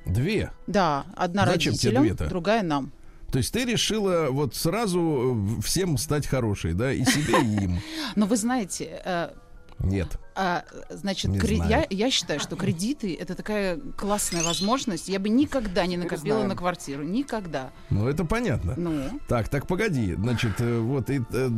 Две. 0.07 0.51
Да, 0.67 1.05
одна 1.15 1.45
Зачем 1.45 1.73
родителям, 1.75 2.17
другая 2.31 2.63
нам. 2.63 2.93
То 3.31 3.37
есть 3.37 3.53
ты 3.53 3.67
решила 3.67 4.29
вот 4.31 4.55
сразу 4.55 5.37
э, 5.59 5.63
всем 5.63 5.99
стать 5.99 6.27
хорошей, 6.27 6.73
да, 6.73 6.95
и 6.95 7.05
себе, 7.05 7.43
и 7.43 7.65
им. 7.65 7.81
Но 8.17 8.25
вы 8.25 8.37
знаете, 8.37 9.03
э, 9.05 9.33
Нет. 9.79 10.19
а, 10.35 10.65
значит, 10.91 11.31
Не 11.31 11.39
кре- 11.39 11.67
я, 11.69 11.87
я 11.91 12.11
считаю, 12.11 12.41
что 12.41 12.57
кредиты 12.57 13.15
это 13.15 13.35
такая 13.35 13.79
классная 13.97 14.43
возможность. 14.43 15.09
Я 15.09 15.19
бы 15.19 15.29
никогда 15.29 15.87
не 15.87 15.97
накопила 15.97 16.37
знаем. 16.37 16.49
на 16.49 16.57
квартиру. 16.57 17.03
Никогда. 17.03 17.71
Ну, 17.91 18.09
это 18.09 18.25
понятно. 18.25 18.75
Ну, 18.77 19.21
Так, 19.29 19.49
так, 19.49 19.67
погоди. 19.67 20.15
Значит, 20.15 20.61
э, 20.61 20.79
вот 20.81 21.11
и, 21.11 21.21
э, 21.31 21.51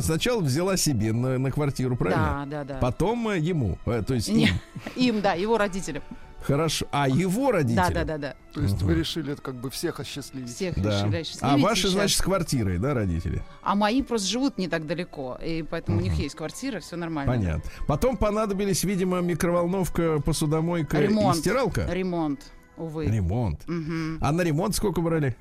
сначала 0.00 0.40
взяла 0.40 0.76
себе 0.76 1.12
на, 1.12 1.38
на 1.38 1.50
квартиру, 1.50 1.96
правильно? 1.96 2.44
да, 2.46 2.64
да, 2.64 2.74
да. 2.74 2.78
Потом 2.80 3.28
э, 3.28 3.38
ему, 3.38 3.78
э, 3.86 4.02
то 4.06 4.14
есть 4.14 4.28
Не, 4.28 4.48
им. 4.48 4.54
им, 4.96 5.20
да, 5.20 5.34
его 5.34 5.58
родителям. 5.58 6.02
Хорошо. 6.42 6.86
А 6.92 7.08
его 7.08 7.50
родители? 7.50 7.76
Да, 7.76 7.90
да, 7.90 8.04
да, 8.04 8.18
да. 8.18 8.34
То 8.54 8.60
есть 8.60 8.76
Мгм. 8.76 8.86
вы 8.86 8.94
решили 8.94 9.32
это 9.32 9.42
как 9.42 9.56
бы 9.56 9.70
всех 9.70 10.00
осчастливить. 10.00 10.54
Всех 10.54 10.80
Да. 10.80 10.90
решили 11.02 11.16
А 11.16 11.20
осчастливить 11.20 11.62
ваши, 11.64 11.82
сейчас. 11.82 11.90
значит, 11.92 12.18
с 12.18 12.22
квартирой, 12.22 12.78
да, 12.78 12.94
родители? 12.94 13.42
А 13.62 13.74
мои 13.74 14.02
просто 14.02 14.28
живут 14.28 14.56
не 14.56 14.68
так 14.68 14.86
далеко, 14.86 15.38
и 15.44 15.62
поэтому 15.62 15.98
у 15.98 16.00
них 16.00 16.14
есть 16.14 16.34
квартира, 16.36 16.80
все 16.80 16.96
нормально. 16.96 17.32
Понятно. 17.32 17.70
Потом 17.86 18.16
понадобились, 18.16 18.84
видимо, 18.84 19.20
микроволновка, 19.20 20.20
посудомойка 20.20 21.00
Ремонт. 21.00 21.36
и 21.36 21.40
стиралка. 21.40 21.86
Ремонт, 21.90 22.40
увы. 22.76 23.06
Ремонт. 23.06 23.66
Мгм. 23.66 24.18
А 24.20 24.32
на 24.32 24.42
ремонт 24.42 24.74
сколько 24.76 25.00
брали? 25.00 25.36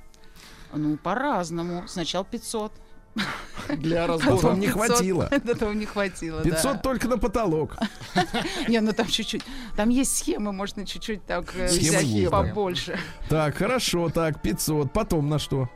Ну, 0.74 0.98
по-разному. 0.98 1.84
Сначала 1.88 2.26
500. 2.26 2.74
Для 3.78 4.08
разбора. 4.08 4.54
не 4.54 4.68
500. 4.68 4.72
хватило. 4.74 5.28
Этого 5.32 5.74
не 5.74 5.86
хватило, 5.86 6.42
500 6.44 6.64
да. 6.64 6.78
только 6.78 7.08
на 7.08 7.18
потолок. 7.18 7.78
Не, 8.68 8.80
ну 8.82 8.94
там 8.94 9.08
чуть-чуть. 9.08 9.44
Там 9.76 9.90
есть 9.90 10.18
схемы, 10.18 10.52
можно 10.54 10.86
чуть-чуть 10.86 11.26
так 11.26 11.54
э, 11.56 11.68
взять 11.68 12.30
побольше. 12.30 12.98
Так, 13.30 13.58
хорошо, 13.58 14.10
так, 14.10 14.42
500. 14.42 14.92
Потом 14.94 15.30
на 15.30 15.40
что? 15.40 15.70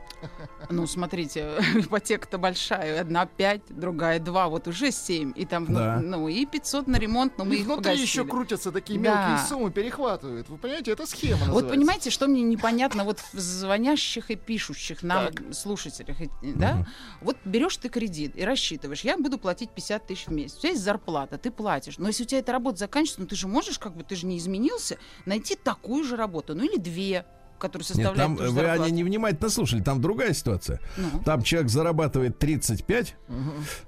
Ну, 0.70 0.86
смотрите, 0.86 1.54
ипотека-то 1.74 2.38
большая. 2.38 3.00
Одна 3.00 3.26
5, 3.26 3.62
другая 3.70 4.18
2, 4.20 4.48
вот 4.48 4.68
уже 4.68 4.90
7. 4.90 5.32
И 5.36 5.44
там, 5.44 5.66
ну, 5.68 5.74
Да. 5.78 6.00
ну, 6.00 6.28
и 6.28 6.46
500 6.46 6.86
на 6.86 6.96
ремонт, 6.96 7.36
но 7.38 7.44
мы 7.44 7.56
их 7.56 7.64
внутри 7.64 7.82
погасили. 7.84 8.02
еще 8.02 8.24
крутятся 8.24 8.72
такие 8.72 8.98
Да. 9.00 9.28
мелкие 9.30 9.46
суммы, 9.48 9.70
перехватывают. 9.70 10.48
Вы 10.48 10.56
понимаете, 10.58 10.92
это 10.92 11.06
схема 11.06 11.38
Вот 11.38 11.46
называется. 11.46 11.70
понимаете, 11.74 12.10
что 12.10 12.26
мне 12.28 12.42
непонятно 12.42 13.04
вот 13.04 13.20
в 13.32 13.38
звонящих 13.38 14.30
и 14.30 14.36
пишущих 14.36 15.02
нам 15.02 15.28
слушателях, 15.52 16.20
и- 16.20 16.30
да? 16.42 16.86
Вот 17.20 17.36
берешь 17.44 17.76
ты 17.76 17.88
кредит 17.88 18.36
и 18.36 18.44
рассчитываешь, 18.44 19.02
я 19.02 19.16
буду 19.18 19.38
платить 19.38 19.70
50 19.70 20.06
тысяч 20.06 20.26
в 20.26 20.32
месяц. 20.32 20.56
У 20.58 20.60
тебя 20.60 20.70
есть 20.70 20.82
зарплата, 20.82 21.38
ты 21.38 21.50
платишь. 21.50 21.98
Но 21.98 22.08
если 22.08 22.22
у 22.24 22.26
тебя 22.26 22.38
эта 22.40 22.52
работа 22.52 22.78
заканчивается, 22.78 23.20
ну 23.22 23.26
ты 23.26 23.36
же 23.36 23.48
можешь, 23.48 23.78
как 23.78 23.96
бы, 23.96 24.04
ты 24.04 24.16
же 24.16 24.26
не 24.26 24.38
изменился, 24.38 24.98
найти 25.26 25.56
такую 25.56 26.04
же 26.04 26.16
работу, 26.16 26.54
ну 26.54 26.64
или 26.64 26.76
две, 26.78 27.24
которые 27.62 27.86
Нет, 27.88 27.96
составляют 27.96 28.16
там 28.16 28.36
вы, 28.36 28.52
зарплату. 28.54 28.82
Аня, 28.82 28.90
невнимательно 28.90 29.48
слушали, 29.48 29.80
там 29.80 30.00
другая 30.00 30.34
ситуация. 30.34 30.80
Ну. 30.96 31.22
Там 31.24 31.42
человек 31.42 31.70
зарабатывает 31.70 32.38
35, 32.38 33.14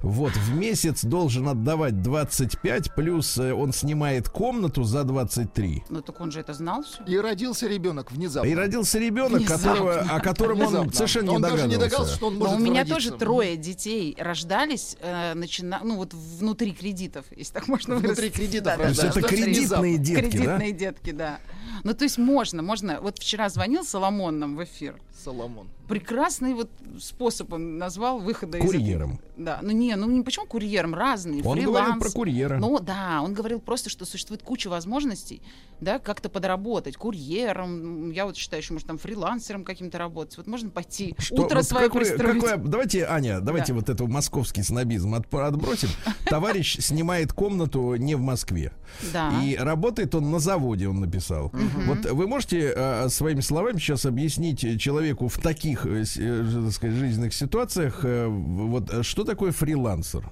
вот, 0.00 0.32
в 0.32 0.54
месяц 0.54 1.04
должен 1.04 1.48
отдавать 1.48 2.00
25, 2.02 2.94
плюс 2.94 3.36
э, 3.38 3.52
он 3.52 3.72
снимает 3.72 4.28
комнату 4.28 4.84
за 4.84 5.04
23. 5.04 5.84
Ну 5.90 6.00
так 6.02 6.20
он 6.20 6.30
же 6.30 6.40
это 6.40 6.54
знал 6.54 6.82
все. 6.82 7.02
И 7.04 7.16
родился 7.18 7.66
ребенок 7.68 8.12
внезапно. 8.12 8.48
И 8.48 8.54
родился 8.54 8.98
ребенок, 8.98 9.40
Внезапно. 9.40 9.66
которого, 9.68 10.00
о 10.00 10.20
котором 10.20 10.60
он 10.60 10.66
Внезапно. 10.68 10.92
совершенно 10.92 11.30
не 11.30 11.36
Он 11.36 11.42
даже 11.42 11.54
не 11.54 11.60
догадывался. 11.76 11.90
догадался, 11.90 12.14
что 12.16 12.26
он 12.28 12.34
Но 12.34 12.38
может 12.40 12.56
у 12.56 12.62
меня 12.62 12.80
родиться. 12.82 12.94
тоже 12.94 13.18
трое 13.18 13.56
детей 13.56 14.16
рождались, 14.18 14.96
э, 15.00 15.34
начина... 15.34 15.80
ну 15.82 15.96
вот 15.96 16.14
внутри 16.14 16.72
кредитов, 16.72 17.26
если 17.36 17.52
так 17.52 17.68
можно 17.68 17.96
Внутри 17.96 18.30
кредитов 18.30 18.64
Да, 18.64 18.76
да, 18.76 18.82
То 18.84 18.88
есть 18.88 19.02
да, 19.02 19.08
это 19.08 19.22
кредитные 19.22 19.98
детки, 19.98 20.22
да? 20.22 20.30
Кредитные 20.30 20.72
детки, 20.72 21.10
да. 21.10 21.38
Ну, 21.84 21.92
то 21.94 22.04
есть 22.04 22.16
можно, 22.18 22.62
можно. 22.62 22.98
Вот 23.00 23.18
вчера 23.18 23.50
звонил 23.50 23.84
Соломон 23.84 24.38
нам 24.38 24.56
в 24.56 24.64
эфир. 24.64 24.96
Соломон. 25.12 25.68
Прекрасный 25.88 26.54
вот 26.54 26.70
способ 26.98 27.52
он 27.52 27.78
назвал 27.78 28.18
выхода 28.20 28.58
из... 28.58 28.64
Курьером. 28.64 29.20
Да, 29.36 29.58
ну 29.62 29.70
не, 29.72 29.96
ну 29.96 30.08
не 30.08 30.22
почему 30.22 30.46
курьером, 30.46 30.94
разные, 30.94 31.42
Он 31.42 31.56
фриланс. 31.58 31.66
говорил 31.86 32.00
про 32.00 32.10
курьера. 32.10 32.58
Ну 32.58 32.78
да, 32.78 33.20
он 33.22 33.34
говорил 33.34 33.60
просто, 33.60 33.90
что 33.90 34.04
существует 34.04 34.42
куча 34.42 34.68
возможностей, 34.68 35.42
да, 35.80 35.98
как-то 35.98 36.28
подработать 36.28 36.96
курьером. 36.96 38.10
Я 38.12 38.26
вот 38.26 38.36
считаю, 38.36 38.62
что 38.62 38.74
может 38.74 38.86
там 38.88 38.96
фрилансером 38.98 39.64
каким-то 39.64 39.98
работать. 39.98 40.36
Вот 40.36 40.46
можно 40.46 40.70
пойти 40.70 41.14
Что- 41.18 41.42
утро 41.42 41.56
вот 41.56 41.64
свое 41.64 41.86
какое- 41.88 42.02
пристроить. 42.04 42.40
какое- 42.40 42.56
давайте, 42.58 43.06
Аня, 43.06 43.40
давайте 43.40 43.72
Да. 43.72 43.78
вот 43.80 43.88
эту 43.88 44.06
московский 44.06 44.62
снобизм 44.62 45.14
от- 45.14 45.32
отбросим. 45.34 45.88
Товарищ 46.26 46.78
снимает 46.80 47.32
комнату 47.32 47.96
не 47.96 48.14
в 48.14 48.20
Москве. 48.20 48.72
Да. 49.12 49.32
И 49.42 49.56
работает 49.56 50.14
он 50.14 50.30
на 50.30 50.38
заводе, 50.38 50.88
он 50.88 51.00
написал. 51.00 51.50
Вот 51.86 52.04
вы 52.10 52.28
можете 52.28 52.72
э, 52.74 53.08
своими 53.08 53.40
словами 53.40 53.78
сейчас 53.78 54.06
объяснить 54.06 54.80
человеку 54.80 55.26
в 55.26 55.38
таких, 55.38 55.73
э, 55.86 56.04
с- 56.04 56.16
э, 56.16 56.44
ж- 56.44 56.62
так 56.64 56.72
сказать, 56.72 56.96
жизненных 56.96 57.34
ситуациях, 57.34 58.00
э, 58.04 58.26
вот 58.28 58.90
э, 58.92 59.02
что 59.02 59.24
такое 59.24 59.52
фрилансер? 59.52 60.30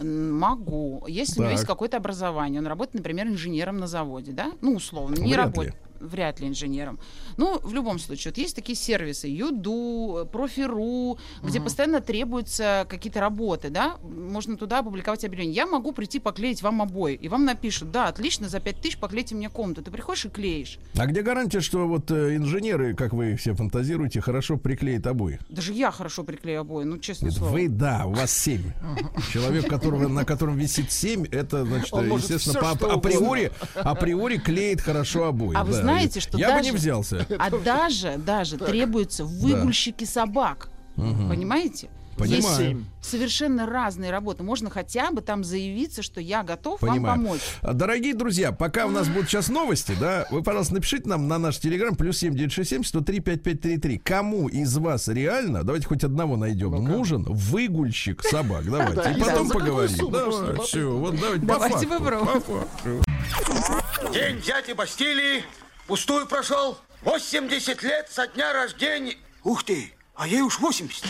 Могу. 0.00 1.04
Если 1.08 1.40
у 1.40 1.42
него 1.42 1.50
Так. 1.50 1.58
есть 1.58 1.66
какое-то 1.66 1.96
образование, 1.96 2.60
он 2.60 2.66
работает, 2.66 2.96
например, 2.96 3.28
инженером 3.28 3.78
на 3.78 3.86
заводе, 3.86 4.32
да? 4.32 4.52
Ну, 4.60 4.74
условно, 4.74 5.14
не 5.14 5.32
Вряд 5.32 5.46
работает. 5.46 5.74
Вряд 6.00 6.40
ли 6.40 6.48
инженером. 6.48 6.98
Ну, 7.36 7.58
в 7.62 7.72
любом 7.74 7.98
случае, 7.98 8.32
вот 8.32 8.38
есть 8.38 8.54
такие 8.54 8.76
сервисы, 8.76 9.28
Юду, 9.28 10.28
Профи.ру, 10.32 11.18
где 11.42 11.60
постоянно 11.60 12.00
требуются 12.00 12.86
какие-то 12.88 13.20
работы, 13.20 13.70
да? 13.70 13.96
Можно 14.02 14.56
туда 14.56 14.80
опубликовать 14.80 15.24
объявление. 15.24 15.54
Я 15.54 15.66
могу 15.66 15.92
прийти 15.92 16.18
поклеить 16.18 16.62
вам 16.62 16.82
обои. 16.82 17.14
И 17.14 17.28
вам 17.28 17.44
напишут, 17.44 17.90
да, 17.90 18.08
отлично, 18.08 18.48
за 18.48 18.60
5 18.60 18.80
тысяч 18.80 18.98
поклейте 18.98 19.34
мне 19.34 19.48
комнату. 19.48 19.82
Ты 19.82 19.90
приходишь 19.90 20.24
и 20.24 20.28
клеишь. 20.28 20.78
А 20.96 21.06
где 21.06 21.22
гарантия, 21.22 21.60
что 21.60 21.86
вот 21.86 22.10
э, 22.10 22.36
инженеры, 22.36 22.94
как 22.94 23.12
вы 23.12 23.36
все 23.36 23.54
фантазируете, 23.54 24.20
хорошо 24.20 24.56
приклеят 24.56 25.06
обои? 25.06 25.38
Даже 25.48 25.72
я 25.72 25.90
хорошо 25.90 26.24
приклею 26.24 26.60
обои, 26.60 26.84
ну, 26.84 26.98
честное 26.98 27.30
слово. 27.30 27.50
Вы, 27.50 27.68
да, 27.68 28.04
у 28.06 28.12
вас 28.12 28.32
семь. 28.32 28.72
Человек, 29.32 29.68
которого, 29.68 30.08
на 30.08 30.24
котором 30.24 30.56
висит 30.56 30.90
семь, 30.92 31.24
это, 31.30 31.64
значит, 31.64 31.92
естественно, 31.92 32.60
по- 32.60 32.92
априори, 32.92 33.52
априори 33.74 34.36
клеит 34.38 34.80
хорошо 34.80 35.26
обои. 35.26 35.56
А 35.56 35.64
вы. 35.64 35.72
Знаете, 35.92 36.20
что 36.20 36.38
Я 36.38 36.48
бы 36.50 36.56
даже- 36.58 36.70
не 36.70 36.76
взялся. 36.76 37.26
А 37.38 37.50
даже, 37.50 38.16
даже 38.18 38.56
требуются 38.58 39.24
выгульщики 39.24 40.04
собак. 40.04 40.68
Понимаете? 40.96 41.88
Понимаю. 42.16 42.78
Есть 42.78 42.86
совершенно 43.02 43.66
разные 43.66 44.10
работы. 44.10 44.42
Можно 44.42 44.70
хотя 44.70 45.10
бы 45.10 45.20
там 45.20 45.44
заявиться, 45.44 46.00
что 46.02 46.18
я 46.18 46.42
готов 46.44 46.80
Понимаю. 46.80 47.02
вам 47.02 47.20
помочь. 47.24 47.40
Дорогие 47.62 48.14
друзья, 48.14 48.52
пока 48.52 48.86
у 48.86 48.90
нас 48.90 49.06
будут 49.08 49.28
сейчас 49.28 49.50
новости, 49.50 49.94
да, 50.00 50.26
вы, 50.30 50.42
пожалуйста, 50.42 50.72
напишите 50.72 51.06
нам 51.10 51.28
на 51.28 51.36
наш 51.36 51.58
телеграм 51.58 51.94
плюс 51.94 52.16
семь 52.16 52.34
девять 52.34 52.52
шесть 52.52 52.70
семь 52.70 52.84
сто 52.84 53.02
три 53.02 53.20
пять 53.20 53.42
пять 53.42 53.60
три 53.60 53.76
три. 53.76 53.98
Кому 53.98 54.48
из 54.48 54.74
вас 54.78 55.08
реально, 55.08 55.62
давайте 55.62 55.88
хоть 55.88 56.04
одного 56.04 56.38
найдем, 56.38 56.70
нужен 56.82 57.22
выгульщик 57.24 58.22
собак? 58.22 58.64
Давайте. 58.70 58.94
Да, 58.94 59.10
И 59.12 59.20
потом 59.20 59.50
поговорим. 59.50 60.62
все, 60.64 60.90
вот 60.90 61.20
давайте, 61.20 61.40
по 61.46 61.52
Давайте 61.52 61.86
факту, 61.86 61.98
попробуем. 62.02 63.04
День 64.14 64.40
дяди 64.40 64.72
Бастилии 64.72 65.42
пустую 65.86 66.26
прошел. 66.26 66.78
80 67.02 67.82
лет 67.82 68.08
со 68.10 68.26
дня 68.26 68.52
рождения. 68.52 69.16
Ух 69.44 69.64
ты, 69.64 69.92
а 70.14 70.26
ей 70.26 70.42
уж 70.42 70.58
80. 70.58 71.04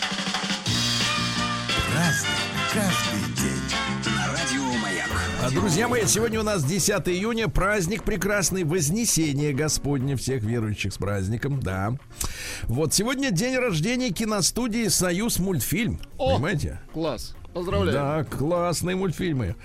А, 5.43 5.51
Друзья 5.51 5.89
мои, 5.89 6.05
сегодня 6.07 6.41
у 6.41 6.43
нас 6.43 6.62
10 6.65 7.09
июня, 7.09 7.49
праздник 7.49 8.03
прекрасный, 8.03 8.65
Вознесение 8.65 9.55
Господне, 9.55 10.17
всех 10.17 10.43
верующих 10.43 10.93
с 10.93 10.99
праздником, 10.99 11.61
да. 11.61 11.95
Вот, 12.65 12.93
сегодня 12.93 13.31
день 13.31 13.57
рождения 13.57 14.11
киностудии 14.11 14.89
«Союз 14.89 15.39
мультфильм», 15.39 16.01
О! 16.19 16.35
понимаете? 16.35 16.81
Класс. 16.93 17.35
Поздравляю. 17.57 17.92
Да, 17.92 18.25
классные 18.25 18.97
мультфильмы 18.97 19.57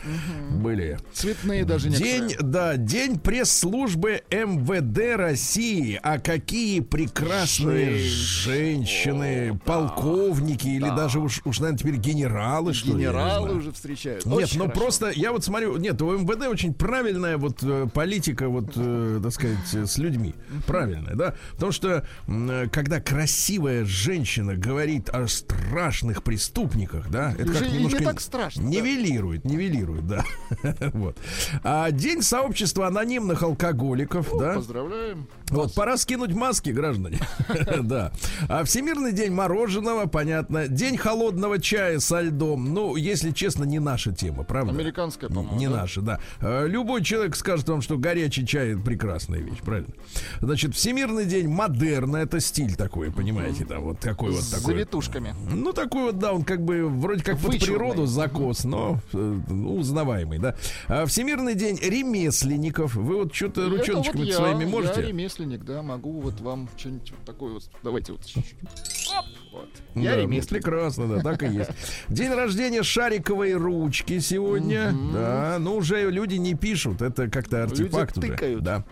были. 0.52 0.98
Цветные 1.14 1.66
даже 1.66 1.90
День, 1.90 2.24
некоторые. 2.28 2.52
да, 2.52 2.78
день 2.78 3.20
пресс-службы 3.20 4.22
МВД 4.32 5.18
России. 5.18 6.00
А 6.02 6.18
какие 6.20 6.80
прекрасные 6.80 8.00
женщины, 8.00 9.60
полковники 9.66 10.68
или 10.68 10.88
даже 10.88 11.20
уж, 11.20 11.42
уж, 11.44 11.60
наверное, 11.60 11.80
теперь 11.80 11.96
генералы, 11.98 12.74
что 12.74 12.88
ли, 12.90 12.94
не 12.94 13.00
Генералы 13.02 13.48
знаю. 13.48 13.58
уже 13.58 13.72
встречают. 13.74 14.26
Нет, 14.26 14.36
Очень 14.38 14.60
ну 14.60 14.66
хорошо. 14.66 14.80
просто 14.82 15.12
я 15.14 15.32
вот 15.34 15.44
смотрю, 15.44 15.76
нет, 15.78 16.02
у 16.02 16.18
МВД 16.18 16.48
очень 16.48 16.74
правильная 16.74 17.38
вот 17.38 17.58
э, 17.62 17.88
политика, 17.94 18.48
вот, 18.48 18.72
э, 18.76 19.20
так 19.22 19.34
сказать, 19.34 19.58
э, 19.74 19.86
с 19.86 19.98
людьми. 19.98 20.34
Правильная, 20.66 21.16
да? 21.16 21.36
Потому 21.56 21.72
что 21.74 22.06
э, 22.28 22.68
когда 22.72 23.02
красивая 23.02 23.84
женщина 23.84 24.56
говорит 24.56 25.10
о 25.10 25.28
страшных 25.28 26.24
преступниках, 26.24 27.10
да, 27.10 27.34
это 27.38 27.52
как 27.52 27.72
и 27.82 27.86
не 27.86 27.94
немножко 27.94 28.06
так 28.12 28.22
страшно, 28.22 28.64
да. 28.64 28.70
Нивелирует, 28.70 29.46
нивелирует, 29.46 30.08
да. 30.08 30.26
вот. 30.94 31.18
А 31.64 31.92
день 31.92 32.22
сообщества 32.22 32.88
анонимных 32.88 33.44
алкоголиков, 33.44 34.28
да. 34.38 34.54
Поздравляем. 34.56 35.28
Вот, 35.50 35.74
пора 35.74 35.98
скинуть 35.98 36.34
маски, 36.34 36.70
граждане. 36.70 37.20
да. 37.84 38.12
А 38.48 38.64
Всемирный 38.64 39.12
день 39.12 39.32
мороженого, 39.32 40.06
понятно. 40.06 40.68
День 40.68 40.98
холодного 40.98 41.60
чая 41.60 42.00
со 42.00 42.22
льдом. 42.22 42.74
Ну, 42.74 42.96
если 42.96 43.32
честно, 43.32 43.66
не 43.66 43.80
наша 43.80 44.14
тема, 44.14 44.44
правда? 44.44 44.72
Американская, 44.72 45.30
по-моему, 45.30 45.58
Не 45.58 45.68
да? 45.68 45.76
наша, 45.82 46.02
да. 46.02 46.20
Э, 46.40 46.68
Любой 46.68 47.04
человек 47.04 47.36
скажет 47.36 47.68
вам, 47.68 47.82
что 47.82 47.98
горячий 47.98 48.46
чай 48.48 48.72
это 48.74 48.82
прекрасная 48.82 49.40
вещь, 49.40 49.60
правильно? 49.60 49.94
Значит, 50.40 50.76
Всемирный 50.76 51.26
день 51.26 51.48
модерна, 51.50 52.18
это 52.18 52.40
стиль 52.40 52.76
такой, 52.76 53.12
понимаете, 53.12 53.66
да, 53.66 53.80
вот 53.80 54.00
такой 54.00 54.32
вот 54.32 54.42
С 54.44 54.50
такой. 54.52 54.74
завитушками. 54.74 55.36
Ну, 55.52 55.74
такой 55.74 56.04
вот, 56.04 56.20
да, 56.20 56.32
он 56.34 56.44
как 56.44 56.64
бы 56.64 56.88
вроде 56.88 57.24
как 57.24 57.38
под 57.40 57.54
Вычурный. 57.54 57.71
Природу 57.74 58.06
закос, 58.06 58.64
но 58.64 59.00
э, 59.14 59.40
ну, 59.50 59.76
узнаваемый, 59.78 60.40
да. 60.40 60.56
А 60.88 61.06
Всемирный 61.06 61.56
день 61.56 61.78
ремесленников. 61.82 62.96
Вы 62.96 63.18
вот 63.18 63.34
что-то 63.34 63.70
ручоночками 63.70 64.22
вот 64.22 64.28
я, 64.28 64.36
своими 64.36 64.62
Я 64.64 64.68
можете? 64.68 65.02
ремесленник, 65.02 65.64
да, 65.64 65.82
могу 65.82 66.20
вот 66.20 66.40
вам 66.42 66.70
что-нибудь 66.78 67.12
вот 67.12 67.26
такое 67.26 67.54
вот. 67.54 67.70
Давайте 67.84 68.12
вот. 68.14 68.22
Оп, 68.22 69.26
вот. 69.52 69.70
Я 69.96 70.12
Да, 70.12 70.18
ну, 70.18 70.22
ремесленник. 70.24 70.64
прекрасно, 70.64 71.08
да, 71.08 71.22
так 71.22 71.44
и 71.44 71.48
есть. 71.48 71.72
День 72.10 72.32
рождения 72.34 72.84
шариковой 72.84 73.54
ручки 73.54 74.20
сегодня. 74.20 74.94
Да, 75.14 75.58
ну 75.60 75.76
уже 75.78 76.10
люди 76.10 76.36
не 76.36 76.56
пишут, 76.56 77.02
это 77.02 77.30
как-то 77.30 77.64
артефакт 77.64 78.18
уже. 78.18 78.60
Да. 78.60 78.84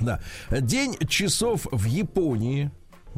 Да. 0.00 0.20
День 0.50 0.96
часов 1.08 1.66
в 1.70 1.84
Японии. 1.84 2.70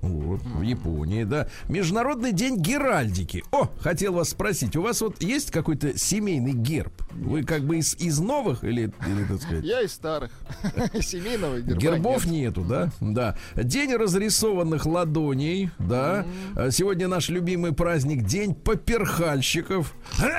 Вот, 0.03 0.43
в 0.43 0.63
Японии, 0.63 1.25
да. 1.25 1.49
Международный 1.69 2.33
день 2.33 2.57
геральдики. 2.57 3.43
О, 3.53 3.71
хотел 3.81 4.15
вас 4.15 4.31
спросить, 4.31 4.77
у 4.77 4.83
вас 4.83 5.01
вот 5.01 5.23
есть 5.23 5.51
какой-то 5.51 5.97
семейный 5.99 6.53
герб? 6.53 6.93
Вы 7.13 7.45
как 7.45 7.63
бы 7.63 7.79
из, 7.79 7.95
из 7.95 8.19
новых 8.19 8.65
или, 8.65 8.93
или, 9.07 9.25
так 9.29 9.41
сказать? 9.41 9.65
Я 9.65 9.83
из 9.83 9.93
старых. 9.93 10.31
Семейного 11.01 11.61
герба 11.61 11.81
Гербов 11.81 12.27
нет. 12.27 12.35
нету, 12.35 12.65
да? 12.65 12.91
Да. 13.01 13.37
День 13.55 13.95
разрисованных 13.95 14.85
ладоней, 14.85 15.71
да. 15.79 16.27
А 16.57 16.71
Сегодня 16.71 17.09
наш 17.09 17.29
любимый 17.29 17.73
праздник 17.73 18.25
День 18.25 18.55
поперхальщиков. 18.55 19.95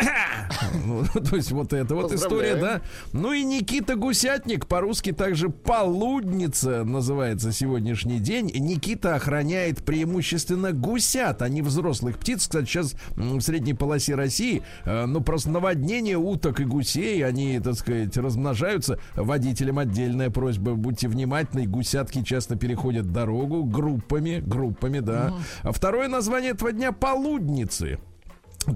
Ну, 0.86 1.04
То 1.06 1.38
есть 1.38 1.52
вот 1.52 1.74
это 1.74 1.96
вот 1.96 2.14
история, 2.14 2.56
да. 2.56 2.82
Ну 3.14 3.32
и 3.32 3.44
Никита 3.44 3.96
Гусятник, 3.96 4.68
по-русски 4.68 5.12
также 5.12 5.50
полудница 5.50 6.84
называется 6.84 7.52
сегодняшний 7.52 8.20
день. 8.20 8.52
Никита 8.54 9.16
охраняет 9.16 9.45
преимущественно 9.84 10.72
гусят, 10.72 11.42
а 11.42 11.50
не 11.50 11.62
взрослых 11.62 12.18
птиц. 12.18 12.42
Кстати, 12.42 12.66
сейчас 12.66 12.96
в 13.16 13.42
средней 13.42 13.74
полосе 13.74 14.16
России, 14.16 14.64
э, 14.84 15.06
ну 15.06 15.22
просто 15.22 15.50
наводнение 15.50 16.18
уток 16.18 16.60
и 16.60 16.66
гусей, 16.66 17.26
они, 17.26 17.60
так 17.60 17.76
сказать, 17.76 18.16
размножаются. 18.18 19.00
Водителям 19.16 19.80
отдельная 19.80 20.30
просьба, 20.30 20.74
будьте 20.74 21.08
внимательны, 21.08 21.66
гусятки 21.66 22.24
часто 22.24 22.56
переходят 22.56 23.12
дорогу 23.12 23.64
группами, 23.64 24.42
группами, 24.46 25.00
да. 25.00 25.34
А 25.64 25.72
второе 25.72 26.08
название 26.08 26.52
этого 26.52 26.72
дня 26.72 26.92
полудницы. 26.92 28.00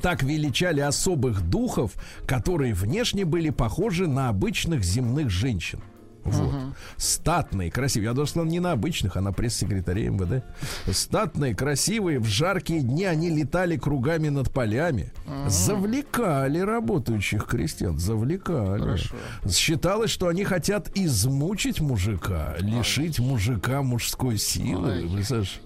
Так 0.02 0.22
величали 0.24 0.82
особых 0.82 1.42
духов, 1.42 1.94
которые 2.28 2.74
внешне 2.74 3.26
были 3.26 3.50
похожи 3.50 4.08
на 4.08 4.30
обычных 4.30 4.84
земных 4.84 5.30
женщин. 5.30 5.80
Вот. 6.24 6.54
Статные, 6.98 7.72
красивые. 7.72 8.10
Я 8.10 8.14
даже 8.14 8.32
сказал 8.32 8.48
не 8.48 8.60
на 8.60 8.72
обычных, 8.72 9.18
а 9.18 9.22
на 9.22 9.32
пресс-секретаре 9.32 10.10
МВД. 10.10 10.44
Статные, 10.92 11.56
красивые. 11.56 12.20
В 12.20 12.26
жаркие 12.26 12.82
дни 12.82 13.06
они 13.06 13.30
летали 13.30 13.78
кругами 13.78 14.30
над 14.30 14.52
полями. 14.52 15.12
Завлекали 15.48 16.60
работающих 16.60 17.46
крестьян. 17.46 17.98
Завлекали. 17.98 18.82
Хорошо. 18.82 19.16
Считалось, 19.50 20.12
что 20.12 20.28
они 20.28 20.44
хотят 20.44 20.90
измучить 20.96 21.80
мужика, 21.80 22.56
лишить 22.60 23.20
мужика 23.20 23.82
мужской 23.82 24.38
силы. 24.38 24.92
Ай. 24.92 25.10
Представляешь? 25.10 25.62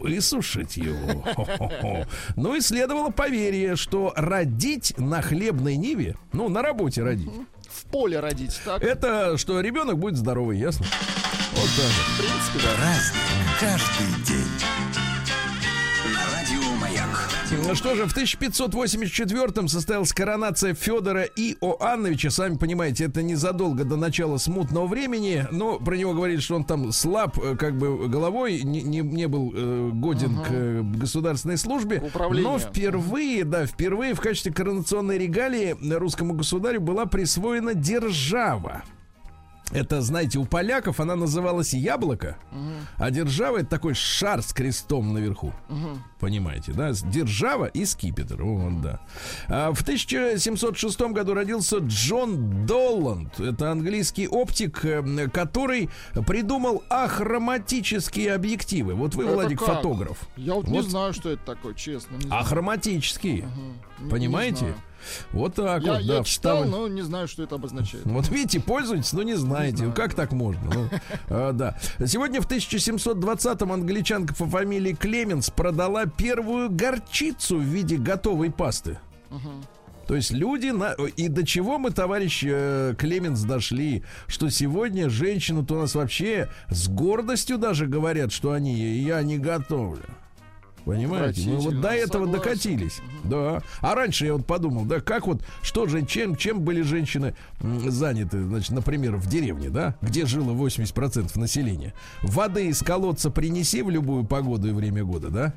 Высушить 0.00 0.76
его. 0.76 1.24
Ну 2.36 2.56
и 2.56 2.60
следовало 2.60 3.10
поверье, 3.10 3.76
что 3.76 4.12
родить 4.16 4.94
на 4.98 5.22
хлебной 5.22 5.76
ниве, 5.76 6.16
ну, 6.32 6.48
на 6.48 6.62
работе 6.62 7.02
родить, 7.02 7.30
В 7.68 7.84
поле 7.90 8.18
родить, 8.20 8.60
так? 8.64 8.82
это 8.82 9.36
что 9.38 9.60
ребенок 9.60 9.98
будет 9.98 10.16
здоровый, 10.16 10.58
ясно? 10.58 10.86
Вот 11.52 11.68
так. 11.76 11.84
вот. 11.84 12.06
В 12.06 12.18
принципе, 12.18 12.58
да. 12.64 12.98
Каждый 13.60 14.24
день. 14.24 14.87
Ну 17.50 17.74
что 17.74 17.94
же, 17.94 18.06
в 18.06 18.14
1584-м 18.14 19.68
состоялась 19.68 20.12
коронация 20.12 20.74
Федора 20.74 21.22
Иоанновича. 21.22 22.30
Сами 22.30 22.56
понимаете, 22.56 23.04
это 23.04 23.22
незадолго 23.22 23.84
до 23.84 23.96
начала 23.96 24.36
смутного 24.36 24.86
времени. 24.86 25.46
Но 25.50 25.78
про 25.78 25.96
него 25.96 26.12
говорили, 26.12 26.40
что 26.40 26.56
он 26.56 26.64
там 26.64 26.92
слаб, 26.92 27.38
э, 27.38 27.56
как 27.56 27.78
бы 27.78 28.08
головой, 28.08 28.62
не, 28.62 28.82
не, 28.82 29.00
не 29.00 29.28
был 29.28 29.52
э, 29.54 29.90
годен 29.94 30.42
к 30.42 30.48
э, 30.50 30.82
государственной 30.82 31.56
службе. 31.56 32.02
Но 32.30 32.58
впервые, 32.58 33.44
да, 33.44 33.66
впервые 33.66 34.14
в 34.14 34.20
качестве 34.20 34.52
коронационной 34.52 35.16
регалии 35.16 35.76
русскому 35.96 36.34
государю 36.34 36.80
была 36.82 37.06
присвоена 37.06 37.74
держава. 37.74 38.82
Это, 39.70 40.00
знаете, 40.00 40.38
у 40.38 40.46
поляков 40.46 40.98
она 40.98 41.14
называлась 41.14 41.74
яблоко, 41.74 42.38
а 42.96 43.10
держава 43.10 43.58
это 43.58 43.68
такой 43.68 43.94
шар 43.94 44.42
с 44.42 44.52
крестом 44.52 45.12
наверху. 45.12 45.52
Понимаете, 46.20 46.72
да? 46.72 46.90
Держава 47.04 47.66
и 47.66 47.84
скипетр. 47.84 48.42
Вот, 48.42 48.80
да. 48.80 49.00
А 49.48 49.72
в 49.72 49.82
1706 49.82 51.00
году 51.12 51.34
родился 51.34 51.78
Джон 51.78 52.66
Долланд. 52.66 53.38
Это 53.38 53.70
английский 53.70 54.26
оптик, 54.26 54.84
э, 54.84 55.28
который 55.32 55.90
придумал 56.26 56.82
ахроматические 56.90 58.34
объективы. 58.34 58.94
Вот 58.94 59.14
вы, 59.14 59.24
Это 59.24 59.34
Владик, 59.34 59.58
как? 59.60 59.76
фотограф. 59.76 60.18
Я 60.36 60.54
вот, 60.54 60.66
не 60.66 60.80
Вот. 60.80 60.88
знаю, 60.90 61.12
что 61.12 61.30
это 61.30 61.44
такое, 61.44 61.74
честно. 61.74 62.16
не. 62.16 62.28
Ахроматические. 62.30 63.46
Не- 63.98 64.04
не 64.04 64.10
Понимаете? 64.10 64.58
знаю. 64.58 64.74
Вот 65.32 65.54
так 65.54 65.82
Я, 65.82 65.92
вот, 65.94 66.00
я 66.02 66.18
да, 66.18 66.24
читал, 66.24 66.64
вставлен- 66.64 66.70
но 66.70 66.88
не 66.88 67.02
знаю, 67.02 67.28
что 67.28 67.42
это 67.42 67.56
обозначает. 67.56 68.04
Вот 68.06 68.28
видите, 68.28 68.60
пользуетесь, 68.60 69.12
но 69.12 69.22
не 69.22 69.34
знаете. 69.34 69.84
Ну, 69.84 69.92
как 69.92 70.14
так 70.14 70.32
можно? 70.32 70.70
Ну, 70.72 70.88
а, 71.28 71.52
да. 71.52 71.78
Сегодня 72.06 72.40
в 72.40 72.48
1720-м 72.48 73.72
англичанка 73.72 74.34
по 74.34 74.46
фамилии 74.46 74.92
Клеменс 74.92 75.50
продала 75.50 76.06
первую 76.06 76.70
горчицу 76.70 77.58
в 77.58 77.62
виде 77.62 77.96
готовой 77.96 78.50
пасты. 78.50 78.98
То 80.06 80.14
есть 80.16 80.30
люди 80.30 80.68
на... 80.68 80.92
и 80.92 81.28
до 81.28 81.44
чего 81.44 81.78
мы, 81.78 81.90
товарищ 81.90 82.42
э, 82.42 82.94
Клеменс, 82.96 83.42
дошли, 83.42 84.04
что 84.26 84.48
сегодня 84.48 85.10
женщины-то 85.10 85.74
у 85.74 85.78
нас 85.80 85.94
вообще 85.94 86.48
с 86.70 86.88
гордостью 86.88 87.58
даже 87.58 87.86
говорят, 87.86 88.32
что 88.32 88.52
они 88.52 88.74
я 88.74 89.20
не 89.22 89.36
готовлю. 89.36 90.04
Понимаете? 90.88 91.50
Мы 91.50 91.56
вот 91.58 91.82
до 91.82 91.90
этого 91.90 92.24
согласен. 92.24 92.32
докатились. 92.32 93.00
Да. 93.22 93.62
А 93.82 93.94
раньше 93.94 94.24
я 94.24 94.32
вот 94.32 94.46
подумал, 94.46 94.86
да, 94.86 95.00
как 95.02 95.26
вот, 95.26 95.42
что 95.60 95.86
же, 95.86 96.02
чем, 96.06 96.34
чем 96.34 96.62
были 96.62 96.80
женщины 96.80 97.34
заняты, 97.60 98.42
значит, 98.42 98.70
например, 98.70 99.16
в 99.16 99.26
деревне, 99.26 99.68
да, 99.68 99.96
где 100.00 100.24
жило 100.24 100.52
80% 100.52 101.38
населения. 101.38 101.92
Воды 102.22 102.68
из 102.68 102.80
колодца 102.80 103.30
принеси 103.30 103.82
в 103.82 103.90
любую 103.90 104.24
погоду 104.24 104.68
и 104.68 104.72
время 104.72 105.04
года, 105.04 105.28
да. 105.28 105.52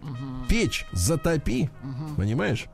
Печь 0.49 0.85
затопи, 0.91 1.69
понимаешь? 2.17 2.65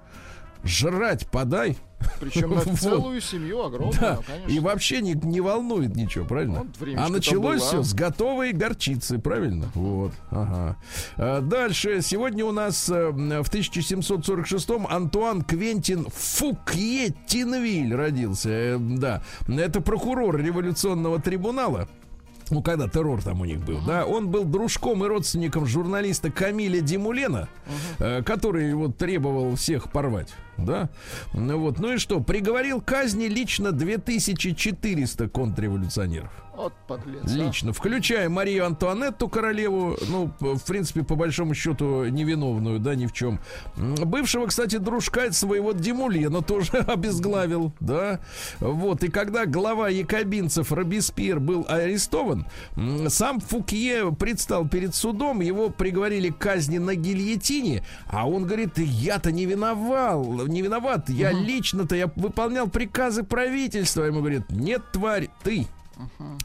Жрать 0.64 1.28
подай. 1.28 1.78
Причем 2.20 2.52
на 2.52 2.62
Вот. 2.66 2.80
целую 2.80 3.22
семью 3.22 3.64
огромную, 3.64 4.00
Да, 4.00 4.20
конечно. 4.26 4.52
и 4.52 4.60
вообще 4.60 5.02
не, 5.02 5.14
не 5.14 5.42
волнует 5.42 5.96
ничего, 5.96 6.26
правильно? 6.26 6.68
Времечко 6.80 7.06
а 7.06 7.10
началось 7.10 7.62
там 7.62 7.70
все 7.70 7.84
с 7.84 7.94
готовой 7.94 8.54
горчицы, 8.54 9.18
правильно? 9.18 9.72
Вот, 9.74 10.14
ага. 10.30 10.78
А, 11.18 11.42
Дальше, 11.42 12.02
сегодня 12.02 12.46
у 12.46 12.52
нас 12.52 12.88
э, 12.90 13.10
в 13.10 13.50
1746-м 13.52 14.88
Антуан 14.88 15.42
Квентин 15.42 16.08
Фукье 16.14 17.14
Тинвиль 17.26 17.96
родился, 17.96 18.50
э, 18.50 18.78
да. 18.78 19.24
Это 19.48 19.82
прокурор 19.82 20.38
революционного 20.38 21.20
трибунала. 21.20 21.88
Ну, 22.50 22.62
когда 22.62 22.88
террор 22.88 23.22
там 23.22 23.42
у 23.42 23.46
них 23.46 23.60
был, 23.60 23.80
да, 23.86 24.06
он 24.06 24.30
был 24.30 24.46
дружком 24.46 25.04
и 25.04 25.08
родственником 25.08 25.66
журналиста 25.66 26.32
Камиля 26.32 26.82
Димулена, 26.82 27.50
э, 28.00 28.24
который 28.24 28.74
вот 28.74 28.98
требовал 28.98 29.56
всех 29.56 29.92
порвать, 29.92 30.34
да. 30.58 30.90
Ну 31.34 31.60
вот, 31.60 31.80
ну 31.80 31.94
и 31.94 31.98
что, 31.98 32.20
приговорил 32.22 32.82
к 32.82 32.86
казни 32.86 33.26
лично 33.26 33.72
2400 33.72 35.30
контрреволюционеров. 35.30 36.32
Вот 36.58 36.74
подлец. 36.88 37.22
а. 37.24 37.30
Лично, 37.30 37.72
включая 37.72 38.30
Марию 38.30 38.66
Антуанетту, 38.66 39.30
королеву, 39.30 39.96
ну, 40.10 40.32
в 40.40 40.66
принципе, 40.66 41.04
по 41.04 41.16
большому 41.16 41.54
счету, 41.54 42.06
невиновную, 42.06 42.80
да, 42.80 42.96
ни 42.96 43.06
в 43.06 43.14
чем. 43.14 43.40
Бывшего, 43.76 44.48
кстати, 44.48 44.78
дружка 44.78 45.32
своего 45.32 45.72
Димулена 45.72 46.42
тоже 46.42 46.72
обезглавил, 46.88 47.74
да. 47.80 48.22
Вот, 48.60 49.04
и 49.04 49.10
когда 49.10 49.46
глава 49.46 49.90
якобинцев 49.90 50.72
Робеспьер 50.72 51.40
был 51.40 51.64
арестован, 51.70 52.48
сам 53.08 53.40
Фукье 53.40 54.12
предстал 54.12 54.68
перед 54.68 54.96
судом, 54.96 55.42
его 55.42 55.70
приговорили 55.70 56.30
к 56.30 56.40
казни 56.40 56.80
на 56.80 56.96
гильотине, 56.96 57.84
а 58.08 58.28
он 58.28 58.48
говорит, 58.48 58.80
я-то 58.80 59.32
не 59.32 59.46
виновал, 59.46 60.48
не 60.48 60.64
виноват, 60.64 61.08
я 61.10 61.32
лично-то, 61.32 61.96
я 61.96 62.12
выполнял 62.16 62.68
приказы 62.68 63.22
правительства. 63.22 64.04
Ему 64.06 64.22
говорит, 64.22 64.50
нет, 64.50 64.82
тварь, 64.92 65.30
ты. 65.44 65.68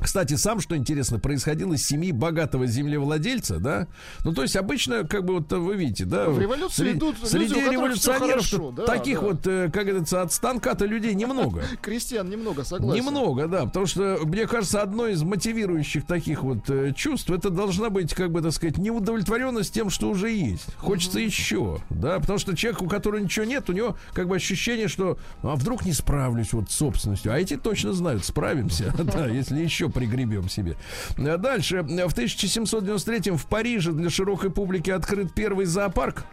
Кстати, 0.01 0.35
сам, 0.35 0.61
что 0.61 0.77
интересно, 0.77 1.19
происходил 1.19 1.73
из 1.73 1.87
семьи 1.87 2.13
богатого 2.13 2.67
землевладельца, 2.67 3.59
да? 3.59 3.87
Ну, 4.25 4.33
то 4.33 4.43
есть 4.43 4.57
обычно, 4.57 5.05
как 5.05 5.25
бы 5.25 5.35
вот 5.35 5.53
вы 5.53 5.77
видите, 5.77 6.05
да? 6.05 6.29
В 6.29 6.39
революции 6.39 6.83
среди, 6.85 6.99
идут 6.99 7.17
люди, 7.19 7.31
среди 7.31 7.55
всё 7.55 7.71
революционеров 7.71 8.31
хорошо, 8.31 8.71
да, 8.73 8.87
таких 8.87 9.21
да. 9.21 9.27
вот, 9.27 9.47
э, 9.47 9.71
как 9.73 9.87
говорится, 9.87 10.23
от 10.23 10.33
станка-то 10.33 10.87
людей 10.87 11.15
немного. 11.15 11.63
Крестьян 11.83 12.29
немного, 12.29 12.65
согласен. 12.65 13.05
Немного, 13.05 13.49
да, 13.49 13.67
потому 13.67 13.87
что, 13.87 14.19
мне 14.25 14.47
кажется, 14.47 14.83
одно 14.83 15.07
из 15.07 15.23
мотивирующих 15.23 16.07
таких 16.07 16.43
вот 16.43 16.69
э, 16.69 16.93
чувств, 16.95 17.31
это 17.31 17.51
должна 17.51 17.91
быть, 17.91 18.15
как 18.15 18.31
бы, 18.31 18.43
так 18.43 18.53
сказать, 18.53 18.79
неудовлетворенность 18.79 19.73
тем, 19.73 19.91
что 19.91 20.11
уже 20.11 20.31
есть. 20.31 20.75
Хочется 20.77 21.21
еще, 21.21 21.79
да, 21.91 22.19
потому 22.21 22.39
что 22.39 22.57
человек, 22.57 22.83
у 22.83 22.89
которого 22.89 23.21
ничего 23.21 23.45
нет, 23.45 23.69
у 23.71 23.73
него 23.73 23.97
как 24.13 24.29
бы 24.29 24.37
ощущение, 24.37 24.89
что, 24.89 25.19
а 25.43 25.57
вдруг 25.57 25.85
не 25.85 25.93
справлюсь 25.93 26.53
вот 26.53 26.71
с 26.71 26.75
собственностью, 26.75 27.33
а 27.33 27.39
эти 27.39 27.57
точно 27.57 27.93
знают, 27.93 28.25
справимся, 28.25 28.93
да, 28.99 29.29
если 29.43 29.61
еще 29.61 29.89
пригребем 29.89 30.49
себе. 30.49 30.77
Дальше, 31.17 31.83
в 31.83 32.13
1793 32.13 33.33
в 33.33 33.47
Париже 33.47 33.93
для 33.93 34.11
широкой 34.11 34.51
публики 34.51 34.91
открыт 34.91 35.35
первый 35.35 35.67
зоопарк. 35.67 36.25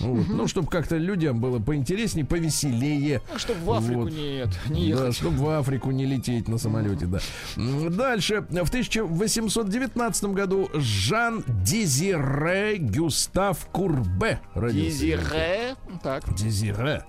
Вот. 0.00 0.28
Ну, 0.28 0.46
чтобы 0.48 0.68
как-то 0.68 0.96
людям 0.96 1.40
было 1.40 1.58
поинтереснее, 1.58 2.24
повеселее. 2.26 3.22
Чтобы 3.36 3.60
в 3.64 3.72
Африку 3.72 4.00
Вот. 4.02 4.12
нет, 4.12 4.48
не 4.68 4.92
Да, 4.92 5.00
ехать. 5.00 5.16
чтобы 5.16 5.36
в 5.38 5.48
Африку 5.50 5.90
не 5.90 6.06
лететь 6.06 6.48
на 6.48 6.58
самолете, 6.58 7.06
да. 7.06 7.18
Дальше. 7.56 8.42
В 8.50 8.68
1819 8.68 10.24
году 10.26 10.68
Жан 10.74 11.44
Дезире 11.64 12.76
Гюстав 12.78 13.66
Курбе 13.72 14.40
родился. 14.54 14.90
Дезире. 14.90 15.76
Так. 16.02 16.34
Дезире. 16.34 17.04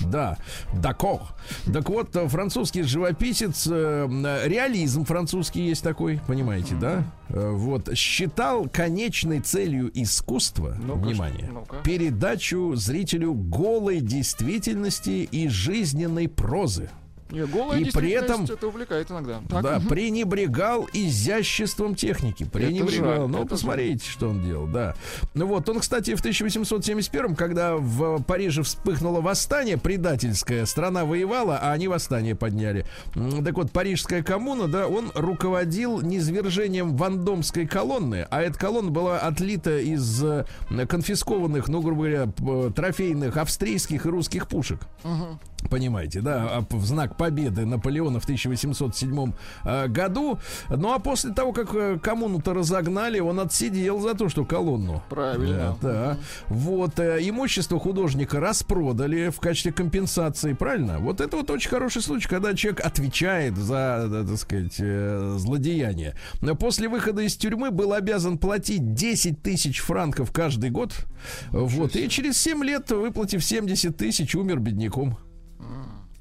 Да, 0.00 0.36
дакор. 0.74 1.20
Так 1.72 1.88
вот, 1.88 2.14
э, 2.16 2.28
французский 2.28 2.82
живописец, 2.82 3.66
э, 3.70 4.06
э, 4.08 4.48
реализм 4.48 5.04
французский 5.04 5.66
есть 5.66 5.82
такой, 5.82 6.20
понимаете, 6.26 6.74
да? 6.74 7.04
Э, 7.28 7.50
Вот, 7.50 7.96
считал 7.96 8.68
конечной 8.68 9.40
целью 9.40 9.90
искусства, 9.94 10.76
Ну-ка, 10.80 10.98
внимание, 11.08 11.48
ну-ка. 11.52 11.76
передачу 11.82 12.74
зрителю 12.76 13.34
голой 13.34 14.00
действительности 14.00 15.28
и 15.30 15.48
жизненной 15.48 16.28
прозы. 16.28 16.88
Не, 17.30 17.44
голая 17.46 17.80
И 17.80 17.90
при 17.90 18.10
этом- 18.10 18.44
это 18.44 18.66
увлекает 18.68 19.10
иногда. 19.10 19.40
Так, 19.48 19.62
да, 19.62 19.80
пренебрегал 19.80 20.88
изяществом 20.92 21.94
техники. 21.94 22.44
Пренебрегал. 22.44 23.06
жаль, 23.22 23.28
ну, 23.28 23.38
это 23.38 23.48
посмотрите, 23.48 24.08
что 24.08 24.28
он 24.28 24.42
делал, 24.44 24.66
да. 24.66 24.94
Ну 25.34 25.46
вот, 25.46 25.68
он, 25.68 25.80
кстати, 25.80 26.14
в 26.14 26.20
1871, 26.20 27.34
когда 27.34 27.76
в 27.76 28.22
Париже 28.22 28.62
вспыхнуло 28.62 29.20
восстание 29.20 29.76
предательское, 29.76 30.64
страна 30.66 31.04
воевала, 31.04 31.58
а 31.60 31.72
они 31.72 31.88
восстание 31.88 32.34
подняли. 32.34 32.86
Так 33.44 33.54
вот, 33.54 33.72
парижская 33.72 34.22
коммуна, 34.22 34.68
да, 34.68 34.86
он 34.86 35.10
руководил 35.14 36.00
низвержением 36.00 36.96
вандомской 36.96 37.66
колонны, 37.66 38.26
а 38.30 38.40
эта 38.42 38.58
колонна 38.58 38.90
была 38.90 39.18
отлита 39.18 39.78
из 39.78 40.22
э, 40.22 40.44
конфискованных, 40.88 41.68
ну, 41.68 41.80
грубо 41.82 42.04
говоря, 42.04 42.70
трофейных 42.72 43.36
австрийских 43.36 44.06
и 44.06 44.08
русских 44.08 44.48
пушек. 44.48 44.80
Понимаете, 45.70 46.20
да, 46.20 46.48
а 46.50 46.66
в 46.68 46.84
знак 46.84 47.16
победы 47.16 47.64
Наполеона 47.64 48.20
в 48.20 48.24
1807 48.24 49.32
э, 49.64 49.88
году. 49.88 50.38
Ну 50.68 50.92
а 50.92 50.98
после 50.98 51.32
того, 51.32 51.52
как 51.52 51.74
э, 51.74 51.98
коммуну-то 51.98 52.54
разогнали, 52.54 53.18
он 53.18 53.40
отсидел 53.40 54.00
за 54.00 54.14
то, 54.14 54.28
что 54.28 54.44
колонну. 54.44 55.02
Правильно. 55.08 55.76
Да, 55.80 55.92
да. 55.92 56.18
Вот 56.48 56.98
э, 56.98 57.18
имущество 57.20 57.78
художника 57.78 58.40
распродали 58.40 59.30
в 59.30 59.40
качестве 59.40 59.72
компенсации, 59.72 60.52
правильно? 60.52 60.98
Вот 60.98 61.20
это 61.20 61.36
вот 61.38 61.50
очень 61.50 61.70
хороший 61.70 62.02
случай, 62.02 62.28
когда 62.28 62.54
человек 62.54 62.84
отвечает 62.84 63.56
за, 63.56 64.24
так 64.28 64.38
сказать, 64.38 64.76
злодеяние. 64.76 66.14
Но 66.42 66.54
После 66.66 66.88
выхода 66.88 67.22
из 67.22 67.36
тюрьмы 67.36 67.70
был 67.70 67.92
обязан 67.92 68.38
платить 68.38 68.94
10 68.94 69.40
тысяч 69.40 69.78
франков 69.78 70.32
каждый 70.32 70.70
год. 70.70 70.94
Вот. 71.50 71.94
И 71.94 72.08
через 72.08 72.38
7 72.38 72.64
лет, 72.64 72.90
выплатив 72.90 73.44
70 73.44 73.96
тысяч, 73.96 74.34
умер 74.34 74.58
бедняком. 74.58 75.16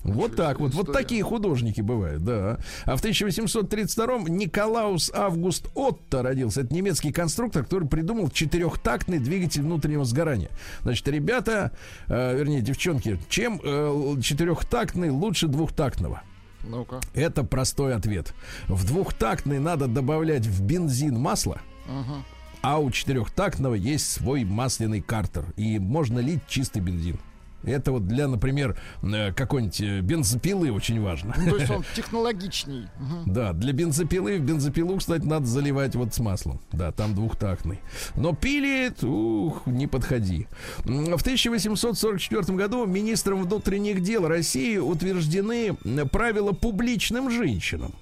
Вот 0.05 0.35
так 0.35 0.59
вот. 0.59 0.73
Вот 0.73 0.93
такие 0.93 1.23
художники 1.23 1.81
бывают, 1.81 2.23
да. 2.23 2.59
А 2.85 2.95
в 2.95 3.03
1832-м 3.03 4.27
Николаус 4.27 5.11
Август 5.13 5.67
Отто 5.73 6.21
родился. 6.21 6.61
Это 6.61 6.73
немецкий 6.73 7.11
конструктор, 7.11 7.63
который 7.63 7.87
придумал 7.87 8.29
четырехтактный 8.29 9.17
двигатель 9.19 9.63
внутреннего 9.63 10.05
сгорания. 10.05 10.49
Значит, 10.83 11.07
ребята, 11.07 11.71
э, 12.07 12.37
вернее, 12.37 12.61
девчонки, 12.61 13.19
чем 13.29 13.59
э, 13.63 14.15
четырехтактный 14.21 15.09
лучше 15.09 15.47
двухтактного? 15.47 16.21
Ну-ка. 16.63 16.99
Это 17.13 17.43
простой 17.43 17.95
ответ. 17.95 18.33
В 18.67 18.85
двухтактный 18.85 19.59
надо 19.59 19.87
добавлять 19.87 20.45
в 20.45 20.63
бензин 20.63 21.17
масло, 21.19 21.61
Ага. 21.87 22.23
а 22.61 22.79
у 22.79 22.89
четырехтактного 22.91 23.73
есть 23.75 24.11
свой 24.11 24.43
масляный 24.43 25.01
картер. 25.01 25.45
И 25.57 25.79
можно 25.79 26.19
лить 26.19 26.41
чистый 26.47 26.81
бензин. 26.81 27.19
Это 27.65 27.91
вот 27.91 28.07
для, 28.07 28.27
например, 28.27 28.77
э, 29.01 29.33
какой-нибудь 29.33 29.81
э, 29.81 30.01
бензопилы 30.01 30.71
очень 30.71 31.01
важно. 31.01 31.33
Ну, 31.37 31.51
то 31.51 31.57
есть 31.57 31.71
он 31.71 31.83
технологичней. 31.95 32.87
Да, 33.25 33.53
для 33.53 33.73
бензопилы, 33.73 34.37
в 34.37 34.41
бензопилу, 34.41 34.97
кстати, 34.97 35.23
надо 35.23 35.45
заливать 35.45 35.95
вот 35.95 36.13
с 36.13 36.19
маслом. 36.19 36.59
Да, 36.71 36.91
там 36.91 37.15
двухтактный. 37.15 37.79
Но 38.15 38.33
пили, 38.33 38.93
ух, 39.05 39.65
не 39.65 39.87
подходи. 39.87 40.47
В 40.83 41.21
1844 41.21 42.57
году 42.57 42.85
министром 42.85 43.43
внутренних 43.43 44.01
дел 44.01 44.27
России 44.27 44.77
утверждены 44.77 45.75
правила 46.11 46.51
публичным 46.51 47.31
женщинам. 47.31 47.93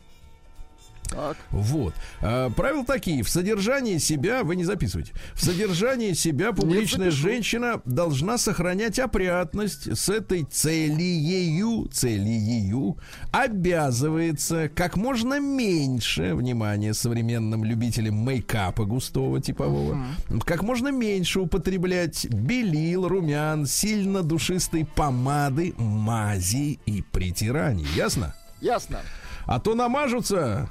Так. 1.10 1.38
Вот. 1.52 1.94
А, 2.22 2.50
правила 2.50 2.86
такие. 2.86 3.24
В 3.24 3.30
содержании 3.30 3.98
себя, 3.98 4.44
вы 4.44 4.56
не 4.56 4.64
записывайте, 4.64 5.14
в 5.34 5.44
содержании 5.44 6.14
себя 6.14 6.54
публичная 6.54 7.12
женщина 7.12 7.82
должна 7.86 8.38
сохранять 8.38 9.00
опрятность. 9.00 9.96
С 9.96 10.10
этой 10.10 10.44
целиею, 10.44 11.88
целиею 11.92 12.98
обязывается 13.32 14.70
как 14.70 14.98
можно 14.98 15.40
меньше, 15.40 16.36
внимание, 16.36 16.94
современным 16.94 17.64
любителям 17.64 18.16
мейкапа 18.16 18.86
густого 18.86 19.42
типового, 19.42 20.04
как 20.46 20.64
можно 20.64 20.90
меньше 20.90 21.40
употреблять 21.40 22.26
белил, 22.26 23.08
румян, 23.08 23.66
сильно 23.66 24.24
душистой 24.24 24.86
помады, 24.86 25.74
мази 25.78 26.80
и 26.86 27.02
притираний. 27.02 27.88
Ясно? 27.96 28.34
Ясно. 28.62 29.02
А 29.46 29.60
то 29.60 29.76
намажутся 29.76 30.70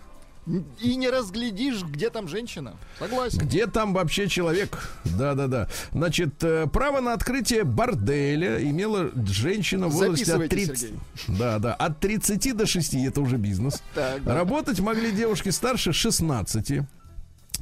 И 0.81 0.97
не 0.97 1.09
разглядишь, 1.09 1.83
где 1.85 2.11
там 2.11 2.27
женщина. 2.27 2.75
Согласен. 2.99 3.39
Где 3.39 3.69
там 3.69 3.95
вообще 3.95 4.29
человек? 4.29 4.91
Да-да-да. 5.05 5.69
Значит, 5.93 6.43
э, 6.43 6.67
право 6.67 7.01
на 7.01 7.13
открытие 7.13 7.63
борделя 7.63 8.61
имела 8.61 9.11
женщина 9.27 9.87
в 9.87 9.93
возрасте 9.93 10.33
от 10.33 10.41
Записывайте, 10.41 10.67
30... 10.67 10.79
Сергей. 10.79 10.99
Да-да, 11.39 11.75
от 11.75 12.01
30 12.01 12.57
до 12.57 12.67
6, 12.67 12.95
это 12.95 13.21
уже 13.21 13.37
бизнес. 13.37 13.83
Так, 13.95 14.25
да. 14.25 14.35
Работать 14.35 14.81
могли 14.81 15.13
девушки 15.13 15.51
старше 15.51 15.93
16. 15.93 16.81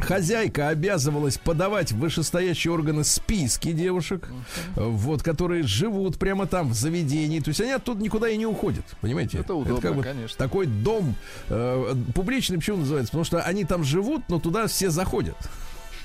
Хозяйка 0.02 0.68
обязывалась 0.68 1.38
подавать 1.38 1.92
в 1.92 1.98
вышестоящие 1.98 2.72
органы 2.72 3.04
списки 3.04 3.72
девушек, 3.72 4.28
вот, 4.76 5.22
которые 5.22 5.62
живут 5.62 6.18
прямо 6.18 6.46
там 6.46 6.70
в 6.70 6.74
заведении. 6.74 7.40
То 7.40 7.48
есть 7.48 7.60
они 7.60 7.72
оттуда 7.72 8.02
никуда 8.02 8.28
и 8.28 8.36
не 8.36 8.46
уходят. 8.46 8.84
Понимаете? 9.00 9.38
Это 9.38 9.54
удобно, 9.54 9.80
как 9.80 9.96
бы 9.96 10.02
конечно. 10.02 10.36
Такой 10.36 10.66
дом 10.66 11.14
э, 11.48 11.94
публичный, 12.14 12.58
почему 12.58 12.78
называется? 12.78 13.10
Потому 13.10 13.24
что 13.24 13.42
они 13.42 13.64
там 13.64 13.84
живут, 13.84 14.22
но 14.28 14.38
туда 14.38 14.66
все 14.66 14.90
заходят. 14.90 15.36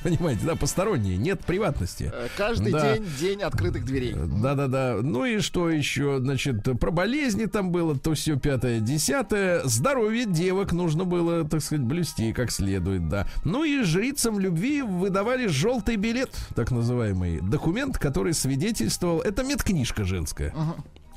Понимаете, 0.06 0.42
да, 0.46 0.56
посторонние, 0.56 1.18
нет 1.18 1.44
приватности. 1.44 2.12
Э, 2.14 2.28
Каждый 2.38 2.72
Да. 2.72 2.94
день 2.96 3.06
день 3.20 3.42
открытых 3.42 3.86
дверей. 3.86 4.14
Да-да-да. 4.16 5.00
Ну 5.02 5.26
и 5.26 5.40
что 5.40 5.68
еще? 5.72 6.20
Значит, 6.20 6.62
про 6.80 6.92
болезни 6.92 7.46
там 7.46 7.72
было, 7.72 7.98
то 7.98 8.14
все 8.14 8.38
пятое, 8.38 8.82
десятое. 8.82 9.64
Здоровье 9.64 10.28
девок 10.28 10.74
нужно 10.74 11.06
было, 11.06 11.44
так 11.44 11.64
сказать, 11.64 11.84
блюсти 11.84 12.34
как 12.34 12.52
следует, 12.52 13.10
да. 13.10 13.26
Ну 13.44 13.64
и 13.64 13.82
жрицам 13.82 14.40
любви 14.40 14.84
выдавали 14.84 15.48
желтый 15.48 15.96
билет, 15.96 16.30
так 16.54 16.70
называемый. 16.70 17.40
Документ, 17.42 17.98
который 17.98 18.34
свидетельствовал... 18.34 19.22
Это 19.22 19.44
медкнижка 19.44 20.04
женская. 20.04 20.54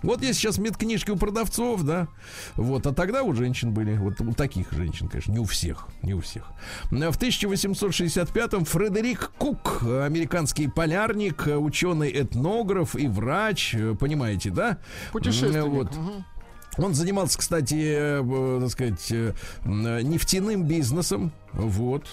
Вот 0.03 0.23
есть 0.23 0.39
сейчас 0.39 0.59
медкнижки 0.59 1.11
у 1.11 1.17
продавцов, 1.17 1.83
да. 1.83 2.09
Вот, 2.57 2.87
а 2.87 2.95
тогда 2.95 3.23
у 3.23 3.35
женщин 3.35 3.73
были. 3.73 3.97
Вот 3.97 4.21
у 4.21 4.33
таких 4.33 4.73
женщин, 4.73 5.09
конечно, 5.09 5.33
не 5.33 5.39
у 5.39 5.45
всех. 5.45 5.89
Не 6.03 6.15
у 6.15 6.21
всех. 6.21 6.51
В 6.91 6.95
1865-м 6.95 8.65
Фредерик 8.65 9.33
Кук, 9.39 9.83
американский 9.83 10.69
полярник, 10.69 11.47
ученый-этнограф 11.47 12.95
и 12.97 13.09
врач, 13.09 13.75
понимаете, 13.99 14.51
да? 14.51 14.79
Путешественник. 15.13 15.65
Вот. 15.65 15.97
Мгм. 15.97 16.25
Он 16.79 16.95
занимался, 16.95 17.39
кстати, 17.39 17.75
э, 17.75 18.23
э, 18.25 18.59
так 18.63 18.71
сказать, 18.71 19.11
э, 19.11 19.33
м, 19.65 19.99
нефтяным 20.09 20.65
бизнесом. 20.65 21.33
Вот. 21.53 22.05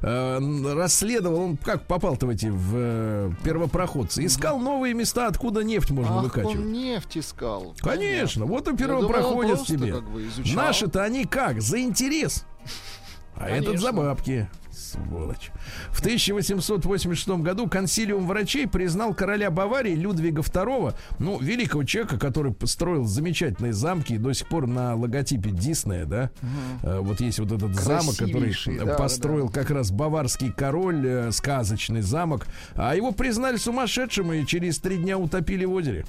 Э, 0.00 0.38
Расследовал 0.74 1.40
он, 1.40 1.56
как 1.58 1.82
попал-то 1.86 2.26
в 2.26 2.30
эти 2.30 2.46
в 2.46 2.72
э, 2.74 3.30
первопроходцы. 3.44 4.24
Искал 4.24 4.58
новые 4.58 4.94
места, 4.94 5.26
откуда 5.26 5.62
нефть 5.62 5.90
можно 5.90 6.18
Ах, 6.18 6.24
выкачивать. 6.24 6.56
он 6.56 6.72
нефть 6.72 7.18
искал. 7.18 7.74
Конечно, 7.80 8.46
вот 8.46 8.68
и 8.68 8.72
думал, 8.72 8.78
первопроходец 9.08 9.56
просто 9.58 9.72
тебе. 9.76 9.92
как 9.92 10.10
бы. 10.10 10.24
Наши-то 10.54 11.02
они 11.02 11.24
как? 11.26 11.60
За 11.60 11.78
интерес. 11.80 12.44
А 13.34 13.48
этот 13.50 13.66
Конечно. 13.66 13.86
за 13.88 13.92
бабки. 13.92 14.48
Сволочь. 14.96 15.50
В 15.90 16.00
1886 16.00 17.28
году 17.40 17.68
консилиум 17.68 18.26
врачей 18.26 18.66
признал 18.66 19.14
короля 19.14 19.50
Баварии 19.50 19.94
Людвига 19.94 20.42
II, 20.42 20.94
ну, 21.18 21.38
великого 21.38 21.84
человека, 21.84 22.18
который 22.18 22.52
построил 22.52 23.04
замечательные 23.04 23.72
замки 23.72 24.14
и 24.14 24.18
до 24.18 24.32
сих 24.32 24.48
пор 24.48 24.66
на 24.66 24.94
логотипе 24.94 25.50
Диснея, 25.50 26.04
да, 26.04 26.30
Э, 26.82 27.00
вот 27.00 27.20
есть 27.20 27.38
вот 27.38 27.52
этот 27.52 27.74
замок, 27.74 28.16
который 28.16 28.54
да, 28.78 28.94
построил 28.94 29.48
да. 29.48 29.60
как 29.60 29.70
раз 29.70 29.90
баварский 29.90 30.52
король, 30.52 31.06
э, 31.06 31.32
сказочный 31.32 32.02
замок, 32.02 32.46
а 32.74 32.94
его 32.94 33.12
признали 33.12 33.56
сумасшедшим 33.56 34.32
и 34.32 34.46
через 34.46 34.78
три 34.78 34.96
дня 34.98 35.18
утопили 35.18 35.64
в 35.64 35.72
озере. 35.72 36.04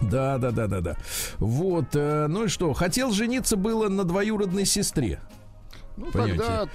Да, 0.00 0.38
да, 0.38 0.52
да, 0.52 0.68
да, 0.68 0.80
да. 0.80 0.96
Вот, 1.38 1.88
э, 1.94 2.26
ну 2.28 2.44
и 2.44 2.48
что? 2.48 2.72
Хотел 2.72 3.10
жениться 3.10 3.56
было 3.56 3.88
на 3.88 4.04
двоюродной 4.04 4.64
сестре. 4.64 5.20
Ну, 5.98 6.06
Понимаете? 6.12 6.36
тогда 6.38 6.68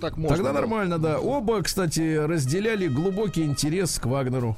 так 0.00 0.16
можно. 0.16 0.36
Тогда 0.36 0.52
да. 0.52 0.60
нормально, 0.60 0.98
да. 0.98 1.18
Оба, 1.18 1.62
кстати, 1.62 2.16
разделяли 2.16 2.88
глубокий 2.88 3.42
интерес 3.44 3.98
к 3.98 4.06
Вагнеру. 4.06 4.56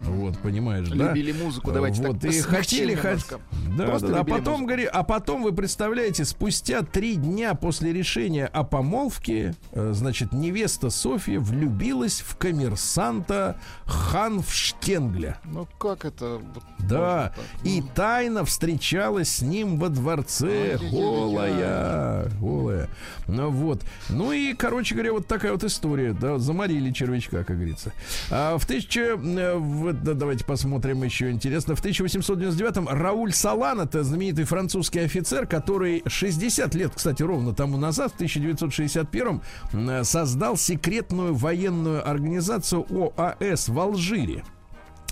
Вот, 0.00 0.38
понимаешь, 0.38 0.88
да? 0.88 1.08
Любили 1.08 1.32
музыку, 1.32 1.72
давайте 1.72 2.02
вот, 2.02 2.20
так 2.20 2.32
и 2.32 2.40
хотели 2.40 2.94
хот- 2.94 3.06
немножко. 3.06 3.40
Да, 3.76 3.86
Просто 3.86 4.08
да. 4.08 4.14
А 4.14 4.18
любили 4.20 4.36
потом, 4.38 4.66
говори, 4.66 4.84
а 4.84 5.02
потом 5.02 5.42
вы 5.42 5.52
представляете, 5.52 6.24
спустя 6.24 6.82
три 6.82 7.16
дня 7.16 7.54
после 7.54 7.92
решения 7.92 8.46
о 8.46 8.64
помолвке, 8.64 9.54
э, 9.72 9.92
значит, 9.94 10.32
невеста 10.32 10.90
Софья 10.90 11.40
влюбилась 11.40 12.20
в 12.20 12.36
коммерсанта 12.36 13.60
Ханфштенгля. 13.86 15.38
Ну 15.44 15.66
как 15.78 16.04
это? 16.04 16.40
Да, 16.78 17.34
и 17.64 17.82
тайно 17.94 18.44
встречалась 18.44 19.28
с 19.36 19.42
ним 19.42 19.78
во 19.78 19.88
дворце, 19.88 20.78
голая, 20.90 22.28
голая. 22.40 22.88
Ну 23.26 23.50
вот, 23.50 23.82
ну 24.08 24.32
и, 24.32 24.54
короче 24.54 24.94
говоря, 24.94 25.12
вот 25.12 25.26
такая 25.26 25.52
вот 25.52 25.64
история, 25.64 26.12
да, 26.12 26.38
заморили 26.38 26.90
червячка, 26.92 27.44
как 27.44 27.56
говорится. 27.56 27.92
А 28.30 28.56
в 28.58 28.64
1000, 28.64 29.18
э, 29.18 29.58
в- 29.92 30.02
да, 30.02 30.14
давайте 30.14 30.44
посмотрим 30.44 31.02
еще 31.02 31.30
интересно, 31.30 31.74
в 31.74 31.80
1899-м 31.84 32.88
Рауль 32.88 33.32
Салан, 33.32 33.80
это 33.80 34.02
знаменитый 34.04 34.44
французский 34.44 35.00
офицер, 35.00 35.46
который 35.46 36.02
60 36.06 36.74
лет, 36.74 36.92
кстати, 36.94 37.22
ровно 37.22 37.54
тому 37.54 37.76
назад, 37.76 38.12
в 38.12 38.20
1961-м, 38.20 39.42
э, 39.72 40.04
создал 40.04 40.56
секретную 40.56 41.34
военную 41.34 42.08
организацию 42.08 42.86
ОАС 43.16 43.68
в 43.68 43.78
Алжире 43.78 44.44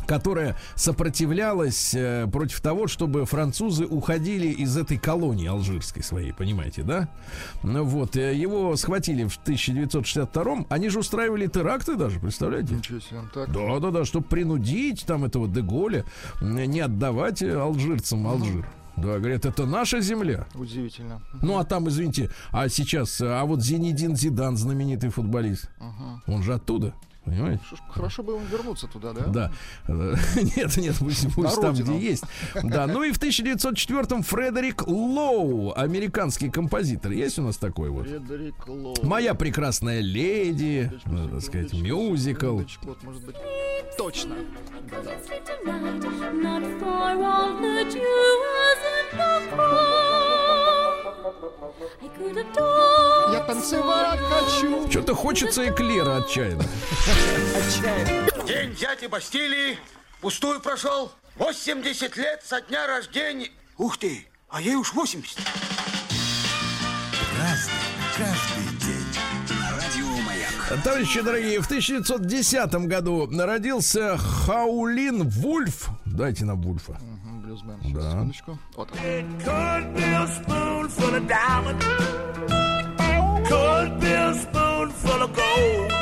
которая 0.07 0.57
сопротивлялась 0.75 1.95
э, 1.95 2.27
против 2.31 2.61
того, 2.61 2.87
чтобы 2.89 3.27
французы 3.27 3.87
уходили 3.87 4.49
из 4.49 4.77
этой 4.77 4.99
колонии 4.99 5.47
алжирской 5.49 6.03
своей, 6.03 6.33
понимаете, 6.33 6.83
да? 6.83 7.09
Ну 7.63 7.85
вот, 7.85 8.17
э, 8.17 8.35
его 8.35 8.77
схватили 8.77 9.25
в 9.25 9.39
1962-м, 9.45 10.67
они 10.69 10.89
же 10.89 11.01
устраивали 11.01 11.47
теракты 11.47 11.97
даже, 11.97 12.21
представляете? 12.21 12.75
Ничего 12.75 13.01
себе, 13.01 13.19
он 13.21 13.29
так. 13.33 13.53
Да, 13.53 13.79
да, 13.81 13.91
да, 13.91 14.05
чтобы 14.05 14.27
принудить 14.27 15.05
там 15.07 15.25
этого 15.25 15.49
Деголя 15.49 16.05
не 16.41 16.81
отдавать 16.81 17.43
э, 17.43 17.53
алжирцам 17.59 18.27
Алжир. 18.27 18.67
Да, 18.97 19.19
говорят, 19.19 19.45
это 19.45 19.67
наша 19.67 20.01
земля. 20.01 20.47
Удивительно. 20.55 21.21
Ну, 21.43 21.59
а 21.59 21.65
там, 21.65 21.87
извините, 21.89 22.31
а 22.51 22.69
сейчас, 22.71 23.21
а 23.21 23.45
вот 23.45 23.63
Зенедин 23.63 24.17
Зидан, 24.17 24.57
знаменитый 24.57 25.11
футболист, 25.11 25.69
Ага. 25.79 26.23
он 26.27 26.43
же 26.43 26.55
оттуда, 26.55 26.95
понимаете? 27.27 27.63
Хорошо 27.91 28.23
бы 28.23 28.35
ему 28.35 28.45
вернуться 28.47 28.87
туда, 28.87 29.13
да? 29.13 29.27
Да. 29.27 29.51
Нет, 30.57 30.77
нет, 30.77 30.97
пусть, 30.99 31.35
пусть 31.35 31.61
там, 31.61 31.75
где 31.75 31.99
есть. 31.99 32.25
Да, 32.63 32.87
ну 32.87 33.03
и 33.03 33.13
в 33.13 33.21
1904-м 33.21 34.23
Фредерик 34.23 34.87
Лоу, 34.87 35.73
американский 35.77 36.49
композитор. 36.51 37.13
Есть 37.13 37.39
у 37.39 37.43
нас 37.43 37.59
такой 37.59 37.91
вот? 37.91 38.07
Фредерик 38.07 38.67
Лоу. 38.67 38.95
Моя 39.03 39.35
прекрасная 39.35 40.01
леди, 40.01 40.85
Секундочку, 40.85 41.11
ну, 41.11 41.29
так 41.29 41.41
сказать, 41.43 41.73
мюзикл. 41.75 42.61
вот, 42.83 43.03
может 43.03 43.27
быть. 43.27 43.37
Точно. 43.99 44.35
Not 45.67 46.81
for 46.81 47.23
all 47.23 47.63
in 47.63 47.91
the. 47.91 50.26
Я 53.33 53.41
танцевать 53.41 54.21
хочу. 54.21 54.91
Что-то 54.91 55.15
хочется 55.15 55.69
эклера 55.69 56.17
отчаянно. 56.19 56.65
Отчаянно. 57.57 58.47
День 58.47 58.75
дяди 58.75 59.07
Бастилии 59.07 59.79
пустую 60.21 60.61
прошел. 60.61 61.13
80 61.37 62.17
лет 62.17 62.43
со 62.45 62.61
дня 62.61 62.87
рождения. 62.87 63.51
Ух 63.77 63.99
ты, 63.99 64.27
а 64.49 64.61
ей 64.61 64.77
уж 64.77 64.95
80. 64.95 65.39
Разный, 67.39 67.75
каждый. 68.17 68.67
Товарищи 70.83 71.21
дорогие, 71.21 71.61
в 71.61 71.67
1910 71.67 72.75
году 72.87 73.29
родился 73.31 74.17
Хаулин 74.19 75.29
Вульф. 75.29 75.89
Дайте 76.05 76.45
нам 76.45 76.61
Вульфа. 76.61 76.99
Блюзмен. 77.47 77.81
Сейчас, 77.81 78.03
Да. 78.03 78.11
секундочку. 78.11 78.59
Вот 78.77 78.91
он. 78.91 78.99
Could 78.99 79.95
be 79.95 80.03
a 80.03 80.27
spoonful 80.27 81.15
of 81.15 81.29
diamond. 81.29 81.81
Could 83.47 84.01
be 84.01 84.13
a 84.13 84.35
spoonful 84.35 85.23
of 85.23 85.33
gold. 85.33 85.93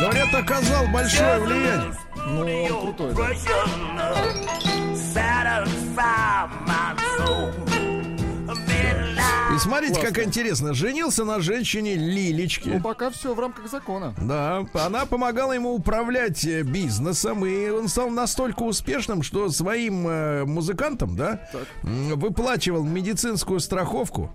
Говорят, 0.00 0.32
оказал 0.32 0.86
большое 0.92 1.40
влияние. 1.40 1.92
Ну, 2.14 2.76
он 2.76 2.94
крутой, 2.94 3.14
да. 3.14 4.32
Смотрите, 9.62 9.94
Классно. 9.94 10.14
как 10.14 10.24
интересно. 10.26 10.74
Женился 10.74 11.24
на 11.24 11.40
женщине 11.40 11.96
Ну, 11.96 12.06
Лилечке. 12.06 12.80
пока 12.82 13.10
все 13.10 13.34
в 13.34 13.40
рамках 13.40 13.68
закона. 13.70 14.14
Да, 14.20 14.64
она 14.74 15.06
помогала 15.06 15.52
ему 15.52 15.74
управлять 15.74 16.44
э, 16.44 16.62
бизнесом, 16.62 17.44
и 17.46 17.68
он 17.70 17.88
стал 17.88 18.10
настолько 18.10 18.62
успешным, 18.62 19.22
что 19.22 19.48
своим 19.50 20.06
э, 20.08 20.44
музыкантам, 20.44 21.16
да, 21.16 21.48
Так. 21.52 21.66
выплачивал 21.82 22.84
медицинскую 22.84 23.60
страховку. 23.60 24.30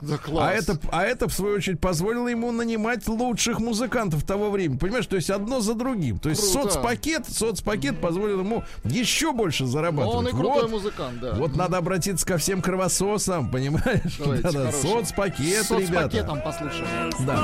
Да 0.00 0.18
класс. 0.18 0.50
А 0.50 0.52
это, 0.54 0.78
а 0.90 1.02
это, 1.04 1.28
в 1.28 1.32
свою 1.32 1.56
очередь, 1.56 1.80
позволило 1.80 2.28
ему 2.28 2.52
нанимать 2.52 3.06
лучших 3.08 3.58
музыкантов 3.60 4.24
того 4.24 4.50
времени. 4.50 4.78
Понимаешь, 4.78 5.06
то 5.06 5.16
есть 5.16 5.30
одно 5.30 5.60
за 5.60 5.74
другим. 5.74 6.18
То 6.18 6.28
есть 6.28 6.40
Круто. 6.52 6.70
соцпакет, 6.70 7.26
соцпакет 7.28 8.00
позволил 8.00 8.40
ему 8.40 8.64
еще 8.84 9.32
больше 9.32 9.64
Но 9.64 9.68
зарабатывать. 9.70 10.16
он 10.16 10.28
и 10.28 10.30
крутой 10.32 10.62
вот, 10.62 10.70
музыкант, 10.70 11.20
да. 11.20 11.32
вот 11.34 11.56
надо 11.56 11.78
обратиться 11.78 12.26
ко 12.26 12.38
всем 12.38 12.60
кровососам, 12.62 13.50
понимаешь? 13.50 14.16
Давайте, 14.18 14.42
Да-да, 14.42 14.70
хороший. 14.70 14.88
соцпакет, 14.88 15.64
С 15.66 15.70
ребята. 15.70 16.10
соцпакетом 16.10 16.42
послушаем. 16.42 17.10
Да. 17.26 17.36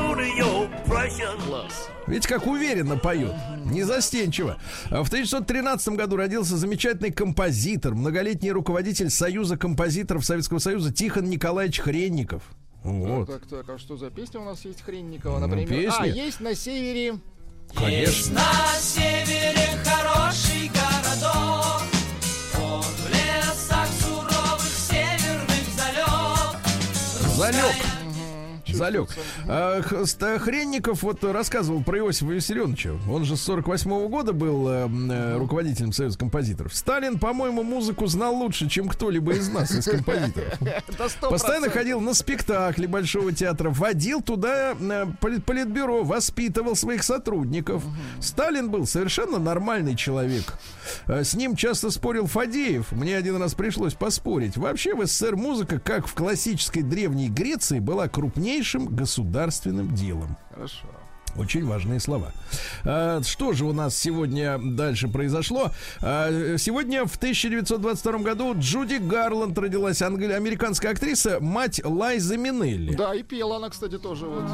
Класс. 1.46 1.88
Видите, 2.06 2.28
как 2.28 2.46
уверенно 2.46 2.96
поет, 2.96 3.32
не 3.66 3.82
застенчиво. 3.84 4.56
А 4.90 5.02
В 5.04 5.08
1913 5.08 5.90
году 5.90 6.16
родился 6.16 6.56
замечательный 6.56 7.12
композитор, 7.12 7.94
многолетний 7.94 8.50
руководитель 8.50 9.10
Союза 9.10 9.56
композиторов 9.56 10.24
Советского 10.24 10.58
Союза 10.58 10.92
Тихон 10.92 11.30
Николаевич 11.30 11.78
Хренников. 11.80 12.42
Вот. 12.82 13.26
Так, 13.26 13.40
так, 13.42 13.66
так, 13.66 13.68
а 13.68 13.78
что 13.78 13.96
за 13.96 14.10
песня 14.10 14.40
у 14.40 14.44
нас 14.44 14.64
есть 14.64 14.82
Хренникова, 14.82 15.38
Ну, 15.38 15.46
например? 15.46 15.68
песня. 15.68 15.96
А, 16.00 16.06
есть 16.06 16.40
на 16.40 16.54
севере. 16.54 17.18
Конечно. 17.74 18.34
На 18.34 18.78
севере 18.80 19.68
хороший 19.84 20.68
городок, 20.68 21.82
Он 22.58 22.82
в 22.82 23.08
лесах 23.10 23.88
суровых 24.00 24.62
северных 24.62 25.64
залег. 25.76 26.56
Залег. 27.36 27.76
Залег. 28.80 29.10
А, 29.46 29.82
Хренников 29.82 31.02
вот 31.02 31.22
рассказывал 31.22 31.82
про 31.82 31.98
Иосифа 31.98 32.32
Виссарионовича. 32.32 32.92
Он 33.10 33.24
же 33.26 33.36
с 33.36 33.42
48 33.42 34.08
года 34.08 34.32
был 34.32 34.68
э, 34.68 34.88
э, 34.88 35.36
руководителем 35.36 35.92
Союза 35.92 36.18
композиторов. 36.18 36.74
Сталин, 36.74 37.18
по-моему, 37.18 37.62
музыку 37.62 38.06
знал 38.06 38.34
лучше, 38.34 38.70
чем 38.70 38.88
кто-либо 38.88 39.32
из 39.32 39.50
нас, 39.50 39.70
из 39.70 39.84
композиторов. 39.84 40.58
Постоянно 41.20 41.68
ходил 41.68 42.00
на 42.00 42.14
спектакли 42.14 42.86
Большого 42.86 43.32
театра, 43.32 43.68
водил 43.68 44.22
туда 44.22 44.72
э, 44.72 45.06
поли- 45.20 45.40
политбюро, 45.40 46.02
воспитывал 46.02 46.74
своих 46.74 47.02
сотрудников. 47.02 47.82
Сталин 48.20 48.70
был 48.70 48.86
совершенно 48.86 49.38
нормальный 49.38 49.94
человек. 49.94 50.54
Э, 51.06 51.24
С 51.24 51.34
ним 51.34 51.56
часто 51.56 51.90
спорил 51.90 52.26
Фадеев. 52.26 52.92
Мне 52.92 53.16
один 53.16 53.36
раз 53.40 53.54
пришлось 53.54 53.94
поспорить. 53.94 54.56
Вообще 54.56 54.94
в 54.94 55.04
СССР 55.06 55.36
музыка, 55.36 55.78
как 55.78 56.06
в 56.06 56.14
классической 56.14 56.82
древней 56.82 57.28
Греции, 57.28 57.78
была 57.78 58.08
крупнейшим 58.08 58.86
государственным 58.86 59.94
делом. 59.94 60.36
Хорошо. 60.54 60.86
Очень 61.36 61.64
важные 61.64 62.00
слова. 62.00 62.32
А, 62.84 63.22
Что 63.22 63.52
же 63.52 63.64
у 63.64 63.72
нас 63.72 63.96
сегодня 63.96 64.58
дальше 64.58 65.06
произошло? 65.06 65.70
А, 66.02 66.56
Сегодня 66.58 67.04
в 67.06 67.16
1922 67.16 68.18
году 68.18 68.54
Джуди 68.58 68.96
Гарланд 68.96 69.56
родилась, 69.56 70.02
англи- 70.02 70.32
американская 70.32 70.90
актриса, 70.90 71.38
мать 71.40 71.80
Лайза 71.84 72.36
Минелли. 72.36 72.96
Да, 72.96 73.14
и 73.14 73.22
пела 73.22 73.56
она, 73.58 73.70
кстати, 73.70 73.96
тоже 73.98 74.26
вот. 74.26 74.44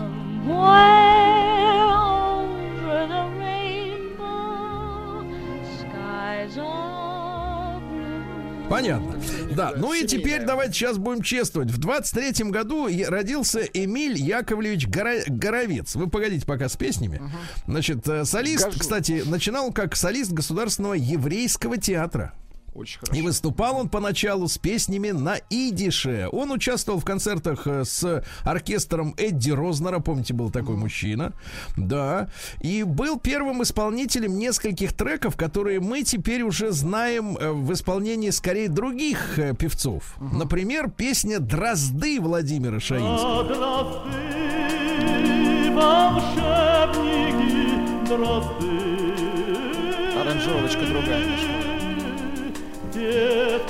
Понятно. 8.68 9.16
Да, 9.54 9.72
ну 9.76 9.92
и 9.92 10.04
теперь 10.06 10.44
давайте 10.44 10.72
сейчас 10.74 10.98
будем 10.98 11.22
чествовать. 11.22 11.70
В 11.70 11.78
23-м 11.78 12.50
году 12.50 12.88
родился 13.08 13.60
Эмиль 13.60 14.18
Яковлевич 14.18 14.88
Гора- 14.88 15.22
Горовец. 15.28 15.94
Вы 15.94 16.08
погодите 16.08 16.44
пока 16.46 16.68
с 16.68 16.76
песнями. 16.76 17.20
Значит, 17.66 18.08
э, 18.08 18.24
солист, 18.24 18.68
кстати, 18.78 19.22
начинал 19.24 19.72
как 19.72 19.94
солист 19.94 20.32
Государственного 20.32 20.94
еврейского 20.94 21.76
театра. 21.76 22.34
Очень 22.76 22.98
И 23.02 23.06
хорошо. 23.06 23.24
выступал 23.24 23.76
он 23.78 23.88
поначалу 23.88 24.48
с 24.48 24.58
песнями 24.58 25.10
на 25.10 25.38
идише. 25.48 26.28
Он 26.30 26.50
участвовал 26.50 27.00
в 27.00 27.04
концертах 27.04 27.66
э, 27.66 27.84
с 27.84 28.22
оркестром 28.44 29.14
Эдди 29.16 29.50
Рознера, 29.50 29.98
помните, 30.00 30.34
был 30.34 30.50
такой 30.50 30.76
мужчина. 30.76 31.32
Да. 31.76 32.28
И 32.60 32.82
был 32.82 33.18
первым 33.18 33.62
исполнителем 33.62 34.38
нескольких 34.38 34.92
треков, 34.92 35.36
которые 35.36 35.80
мы 35.80 36.02
теперь 36.02 36.42
уже 36.42 36.70
знаем 36.72 37.36
э, 37.38 37.50
в 37.50 37.72
исполнении 37.72 38.30
скорее 38.30 38.68
других 38.68 39.38
э, 39.38 39.54
певцов. 39.54 40.14
Например, 40.20 40.90
песня 40.90 41.38
«Дрозды» 41.40 42.20
Владимира 42.20 42.78
Шаинского. 42.78 43.46
Аранжировочка 50.20 50.86
другая. 50.86 51.35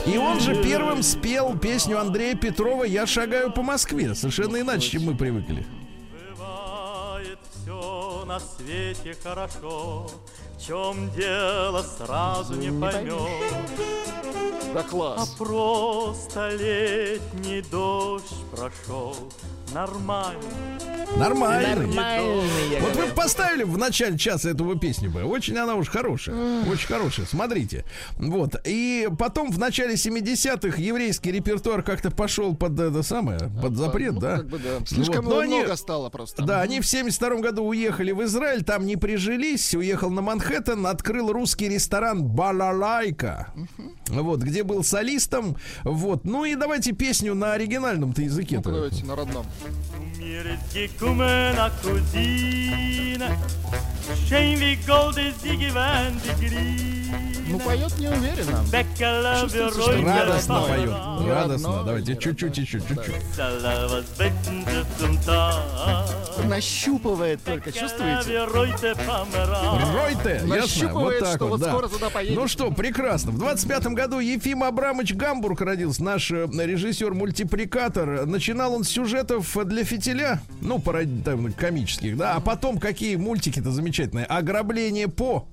И 0.07 0.17
он 0.19 0.41
же 0.41 0.55
первым 0.63 1.03
спел 1.03 1.57
песню 1.59 1.99
Андрея 2.01 2.35
Петрова 2.35 2.85
«Я 2.85 3.07
шагаю 3.07 3.53
по 3.53 3.63
Москве». 3.63 4.15
Совершенно 4.15 4.61
иначе, 4.61 4.91
чем 4.91 5.05
мы 5.05 5.15
привыкли. 5.17 5.67
Бывает 6.37 7.39
все 7.51 8.25
на 8.27 8.39
свете 8.41 9.17
хорошо, 9.23 10.07
в 10.57 10.67
чем 10.67 11.11
дело 11.17 11.83
сразу 11.83 12.55
не 12.55 12.71
поймешь. 12.81 13.53
Да 14.75 14.81
А 14.81 14.83
класс. 14.83 15.29
просто 15.39 16.51
летний 16.51 17.63
дождь 17.71 18.35
прошел, 18.51 19.17
нормально. 19.75 20.41
Нормальный. 21.17 21.87
Нормальный, 21.87 22.71
я 22.73 22.81
Вот 22.81 22.97
вы 22.97 23.07
поставили 23.15 23.63
в 23.63 23.79
начале 23.79 24.19
часа 24.19 24.51
эту 24.51 24.77
песню 24.77 25.09
бы. 25.11 25.23
Очень 25.23 25.57
она 25.57 25.77
уж 25.77 25.89
хорошая. 25.89 26.63
Очень 26.69 26.89
хорошая. 26.89 27.27
Смотрите. 27.27 27.85
Вот. 28.19 28.57
И 28.67 29.09
потом 29.19 29.51
в 29.51 29.59
начале 29.59 29.95
70-х 29.95 30.77
еврейский 30.83 31.31
репертуар 31.33 31.83
как-то 31.83 32.11
пошел 32.11 32.55
под 32.55 32.79
это 32.81 33.03
самое, 33.03 33.39
под 33.63 33.77
запрет, 33.77 34.15
Ну, 34.15 34.21
да? 34.21 34.37
как 34.39 34.49
бы 34.49 34.59
да. 34.59 34.85
Слишком 34.85 35.25
Вот. 35.25 35.31
Но 35.31 35.31
его 35.31 35.41
они- 35.43 35.59
много 35.61 35.77
стало 35.77 36.11
просто. 36.11 36.43
Да, 36.43 36.61
они 36.61 36.81
в 36.81 36.87
72 36.87 37.37
году 37.41 37.63
уехали 37.65 38.11
в 38.13 38.23
Израиль, 38.25 38.63
там 38.65 38.85
не 38.85 38.97
прижились, 38.97 39.75
уехал 39.75 40.11
на 40.11 40.21
Манхэттен, 40.23 40.87
открыл 40.87 41.33
русский 41.33 41.69
ресторан 41.69 42.25
Балалайка, 42.25 43.53
вот, 44.09 44.41
где 44.41 44.65
был 44.65 44.83
солистом, 44.83 45.57
вот. 45.85 46.25
Ну 46.25 46.45
и 46.45 46.57
давайте 46.57 46.93
песню 46.93 47.35
на 47.35 47.53
оригинальном-то 47.53 48.23
языке. 48.23 48.57
Ну-ка, 48.57 48.71
давайте 48.73 49.05
на 49.05 49.17
родном. 49.17 49.47
Tu 49.59 50.11
mi 50.19 50.43
resti 50.43 50.95
come 50.99 51.51
una 51.51 51.71
cosina 51.81 53.37
Ну, 57.49 57.61
поет 57.61 57.97
неуверенно. 57.99 58.65
Чувствуется, 59.43 59.81
что 59.81 60.03
Радостно 60.03 60.61
поет, 60.63 60.91
радостно. 61.29 61.83
Давайте 61.85 62.17
чуть-чуть 62.17 62.59
еще, 62.59 62.81
чуть-чуть. 62.81 63.15
Нащупывает 66.45 67.43
только, 67.45 67.73
чувствуете? 67.73 68.45
Ройте, 69.95 70.43
ясно? 70.57 70.93
Вот 70.93 71.19
так 71.21 71.37
что 71.37 71.47
вот, 71.47 71.61
да. 71.61 71.69
скоро 71.71 71.89
туда 71.89 72.11
поедет. 72.11 72.37
Ну 72.37 72.49
что, 72.49 72.71
прекрасно. 72.71 73.33
В 73.33 73.43
25-м 73.43 73.95
году 73.95 74.19
Ефим 74.19 74.65
Абрамович 74.65 75.15
Гамбург 75.15 75.61
родился, 75.61 76.03
наш 76.03 76.31
э, 76.31 76.47
режиссер-мультипликатор. 76.53 78.27
Начинал 78.27 78.75
он 78.75 78.85
с 78.85 78.89
сюжетов 78.89 79.57
для 79.67 79.85
фитиля, 79.85 80.41
ну, 80.61 80.83
там, 81.25 81.53
комических, 81.53 82.17
да, 82.17 82.35
а 82.35 82.41
потом 82.41 82.79
какие 82.79 83.17
мультики-то 83.17 83.71
замечательные. 83.71 83.96
«Ограбление 84.05 85.09
по», 85.09 85.49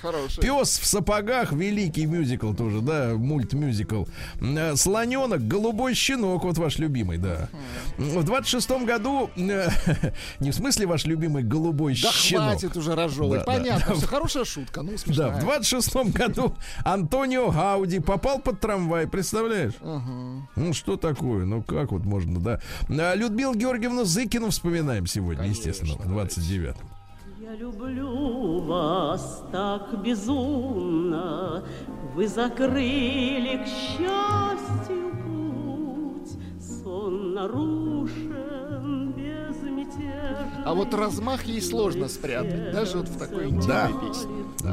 Хороший. 0.00 0.40
«Пес 0.40 0.78
в 0.78 0.86
сапогах», 0.86 1.52
великий 1.52 2.06
мюзикл 2.06 2.52
тоже, 2.52 2.80
да, 2.80 3.12
мульт-мюзикл. 3.14 4.04
Э, 4.40 4.76
«Слоненок», 4.76 5.46
«Голубой 5.46 5.94
щенок», 5.94 6.44
вот 6.44 6.58
ваш 6.58 6.78
любимый, 6.78 7.18
да. 7.18 7.48
В 7.96 8.18
26-м 8.18 8.86
году, 8.86 9.30
э, 9.36 9.68
не 10.40 10.50
в 10.50 10.54
смысле 10.54 10.86
ваш 10.86 11.04
любимый 11.04 11.42
«Голубой 11.42 11.94
Да 12.00 12.10
щенок», 12.12 12.52
хватит 12.52 12.76
уже 12.76 12.94
разжевывать. 12.94 13.44
Да, 13.44 13.52
да. 13.52 13.58
Понятно, 13.58 13.94
все 13.94 14.06
хорошая 14.06 14.44
шутка, 14.44 14.82
ну 14.82 14.92
да, 14.92 14.98
смешная. 14.98 15.32
в 15.32 15.40
26 15.40 15.94
году 16.12 16.56
Антонио 16.84 17.50
Гауди 17.50 18.00
попал 18.00 18.38
под 18.40 18.60
трамвай, 18.60 19.06
представляешь? 19.06 19.74
Ну, 19.80 20.72
что 20.72 20.96
такое? 20.96 21.44
Ну, 21.44 21.62
как 21.62 21.92
вот 21.92 22.04
можно, 22.04 22.40
да? 22.40 22.60
А, 22.88 23.14
Людмилу 23.14 23.54
Георгиевну 23.54 24.04
Зыкину 24.04 24.50
вспоминаем 24.50 25.06
сегодня, 25.06 25.46
естественно, 25.46 25.94
в 25.94 26.06
29 26.06 26.76
Я 27.50 27.56
люблю 27.56 28.60
вас 28.60 29.42
так 29.50 30.00
безумно, 30.04 31.64
Вы 32.14 32.28
закрыли 32.28 33.64
к 33.64 33.66
счастью 33.66 35.10
путь, 35.24 36.30
Сон 36.62 37.34
нарушен 37.34 39.12
безмятежно. 39.16 40.62
А 40.64 40.74
вот 40.74 40.94
размах 40.94 41.42
ей 41.44 41.60
сложно 41.60 42.06
спрятать, 42.08 42.70
даже 42.72 42.98
вот 42.98 43.08
в 43.08 43.18
такой 43.18 43.50
Да. 43.66 43.88
интимной 43.90 44.08
песне. 44.08 44.30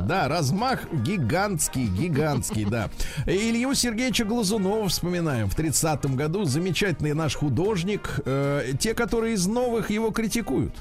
Да, 0.07 0.27
размах 0.27 0.91
гигантский, 0.93 1.87
гигантский, 1.87 2.65
да. 2.65 2.89
Илью 3.25 3.73
Сергеевича 3.73 4.25
Глазунова 4.25 4.87
вспоминаем 4.87 5.49
в 5.49 5.57
30-м 5.57 6.15
году. 6.15 6.43
Замечательный 6.43 7.15
наш 7.15 7.35
художник. 7.35 8.19
Э, 8.25 8.73
те, 8.79 8.93
которые 8.93 9.33
из 9.33 9.47
новых 9.47 9.89
его 9.89 10.11
критикуют. 10.11 10.75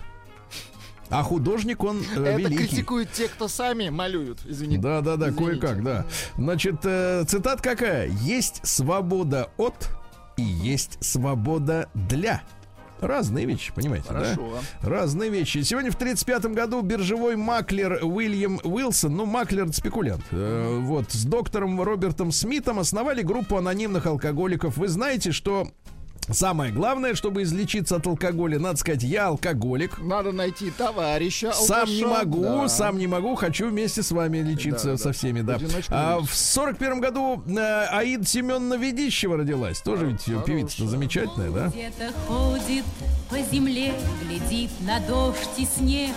А 1.11 1.23
художник 1.23 1.85
он 1.85 2.01
э, 2.01 2.21
Это 2.21 2.33
великий. 2.37 2.57
критикуют 2.67 3.13
те, 3.13 3.29
кто 3.29 3.49
сами 3.49 3.89
малюют, 3.91 4.41
извините. 4.45 4.81
Да, 4.81 5.01
да, 5.01 5.17
да, 5.17 5.31
кое-как, 5.33 5.83
да. 5.83 6.05
Значит, 6.37 6.77
э, 6.85 7.25
цитат 7.27 7.61
какая? 7.61 8.09
Есть 8.09 8.61
свобода 8.67 9.51
от 9.57 9.89
и 10.37 10.43
есть 10.43 10.99
свобода 11.05 11.89
для. 11.95 12.43
Разные 12.99 13.45
вещи, 13.45 13.75
понимаете, 13.75 14.09
Хорошо. 14.09 14.55
да? 14.83 14.89
Разные 14.89 15.29
вещи. 15.29 15.59
Сегодня 15.61 15.91
в 15.93 15.97
35 15.97 16.47
году 16.47 16.81
биржевой 16.81 17.37
маклер 17.37 18.01
Уильям 18.03 18.59
Уилсон, 18.65 19.15
ну, 19.15 19.27
маклер 19.27 19.71
спекулянт, 19.75 20.25
э, 20.31 20.79
вот, 20.81 21.13
с 21.13 21.25
доктором 21.27 21.81
Робертом 21.83 22.33
Смитом 22.33 22.79
основали 22.79 23.21
группу 23.21 23.59
анонимных 23.59 24.07
алкоголиков. 24.07 24.79
Вы 24.79 24.89
знаете, 24.89 25.31
что 25.33 25.69
Самое 26.31 26.72
главное, 26.72 27.14
чтобы 27.14 27.43
излечиться 27.43 27.97
от 27.97 28.07
алкоголя, 28.07 28.59
надо 28.59 28.79
сказать, 28.79 29.03
я 29.05 29.27
алкоголик. 29.29 29.99
Надо 29.99 30.33
найти 30.33 30.70
товарища. 30.70 31.53
Сам 31.53 31.89
не 31.89 32.03
алкаша. 32.03 32.24
могу, 32.24 32.43
Да. 32.43 32.68
сам 32.68 32.99
не 32.99 33.07
могу, 33.07 33.35
хочу 33.37 33.68
вместе 33.68 34.03
с 34.03 34.11
вами 34.11 34.39
лечиться 34.39 34.87
Да, 34.87 34.93
да. 34.93 34.99
со 34.99 35.12
всеми, 35.12 35.43
да. 35.43 35.59
А, 35.91 36.20
в 36.20 36.35
сорок 36.35 36.79
первом 36.79 37.01
году 37.01 37.43
э, 37.47 37.87
Аида 37.91 38.24
Семеновна 38.27 38.74
Ведищева 38.74 39.37
родилась. 39.37 39.81
Тоже 39.81 40.07
ведь 40.07 40.24
певица 40.45 40.87
замечательная, 40.87 41.51
да? 41.51 41.68
Где-то 41.68 42.12
ходит 42.27 42.85
по 43.31 43.39
земле, 43.39 43.93
глядит 44.22 44.70
на 44.81 45.01
дождь 45.01 45.39
и 45.59 45.64
снег 45.64 46.11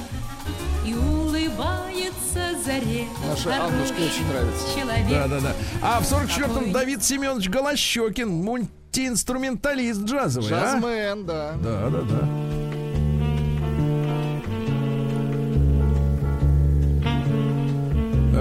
и 0.86 0.94
улыбается 0.94 2.58
заре. 2.64 3.06
Наша 3.28 3.66
Аннушке 3.66 4.04
очень 4.06 4.28
нравится. 4.28 4.80
Человек. 4.80 5.10
Да, 5.10 5.28
да, 5.28 5.40
да. 5.40 5.56
А 5.82 6.00
в 6.00 6.04
44-м 6.04 6.72
Давид 6.72 7.04
Семенович 7.04 7.50
Голощекин, 7.50 8.30
мультиинструменталист 8.30 10.02
джазовый, 10.02 10.52
а? 10.52 10.76
Джазмен, 10.76 11.26
да. 11.26 11.54
Да, 11.62 11.90
да, 11.90 12.02
да. 12.02 12.79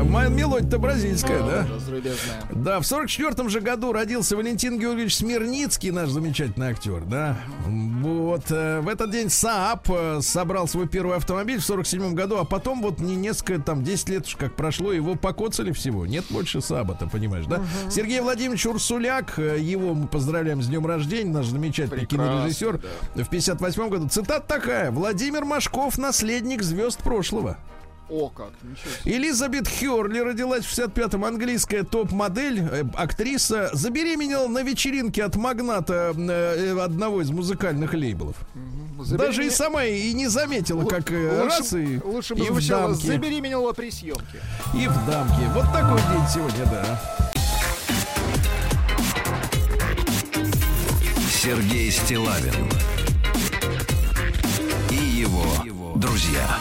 Моя 0.05 0.29
Мелодия-то 0.29 0.79
бразильская, 0.79 1.43
да? 1.43 1.67
Да, 2.53 2.81
в 2.81 2.87
44 2.87 3.49
же 3.49 3.61
году 3.61 3.93
родился 3.93 4.37
Валентин 4.37 4.79
Георгиевич 4.79 5.17
Смирницкий, 5.17 5.91
наш 5.91 6.11
замечательный 6.11 6.69
актер, 6.69 7.03
да. 7.05 7.39
Вот, 7.67 8.51
э, 8.51 8.81
в 8.81 8.89
этот 8.89 9.11
день 9.11 9.31
СААП 9.31 9.91
э, 9.91 10.19
собрал 10.23 10.69
свой 10.69 10.89
первый 10.89 11.17
автомобиль 11.17 11.59
в 11.59 11.65
47 11.65 12.15
году, 12.15 12.39
а 12.39 12.45
потом 12.45 12.83
вот 12.83 13.01
не 13.01 13.17
несколько, 13.17 13.61
там, 13.61 13.83
10 13.83 14.09
лет 14.09 14.27
уж 14.27 14.37
как 14.37 14.55
прошло, 14.55 14.93
его 14.93 15.15
покоцали 15.15 15.73
всего. 15.73 16.07
Нет 16.07 16.25
больше 16.31 16.61
СААБа-то, 16.61 17.09
понимаешь, 17.09 17.47
да? 17.47 17.63
Сергей 17.91 18.21
Владимирович 18.21 18.67
Урсуляк, 18.67 19.39
э, 19.39 19.59
его 19.61 19.95
мы 19.95 20.07
поздравляем 20.07 20.63
с 20.63 20.69
днем 20.69 20.87
рождения, 20.87 21.31
наш 21.31 21.47
замечательный 21.47 22.07
Прекрасно, 22.07 22.33
кинорежиссер. 22.33 22.81
В 23.15 23.29
58 23.29 23.89
году 23.89 24.09
цитата 24.09 24.45
такая. 24.47 24.91
Владимир 24.91 25.45
Машков, 25.45 25.99
наследник 25.99 26.63
звезд 26.63 26.99
прошлого. 27.03 27.59
О, 28.11 28.31
как, 28.31 28.53
ничего 28.63 28.91
себе. 29.03 29.17
Элизабет 29.17 29.69
Херли 29.69 30.21
родилась 30.21 30.65
в 30.65 30.73
65-м, 30.73 31.25
английская 31.25 31.83
топ-модель, 31.85 32.61
э, 32.61 32.85
актриса, 32.95 33.69
забеременела 33.75 34.49
на 34.49 34.63
вечеринке 34.63 35.25
от 35.25 35.37
магната 35.37 36.15
э, 36.17 36.79
одного 36.81 37.21
из 37.21 37.31
музыкальных 37.31 37.93
лейблов. 37.93 38.37
Даже 39.11 39.47
и 39.47 39.51
сама 39.51 39.85
и 39.85 40.13
не 40.15 40.27
заметила, 40.29 40.85
как 40.87 41.13
э, 41.13 41.43
лучше, 41.43 41.59
раз 41.59 41.73
и, 41.75 42.01
лучше 42.03 42.35
бы 42.35 42.47
и 42.47 42.51
в 42.51 42.67
дамке. 42.67 43.07
забеременела 43.07 43.73
при 43.75 43.91
съемке. 43.91 44.41
И 44.75 44.89
в 44.89 45.07
дамке. 45.07 45.43
Вот 45.55 45.67
такой 45.73 46.01
день 46.01 46.27
сегодня, 46.33 46.65
да. 46.67 47.01
Сергей 51.31 51.91
Стилавин 51.91 52.69
и 54.91 54.97
его 54.97 55.45
друзья. 55.95 56.59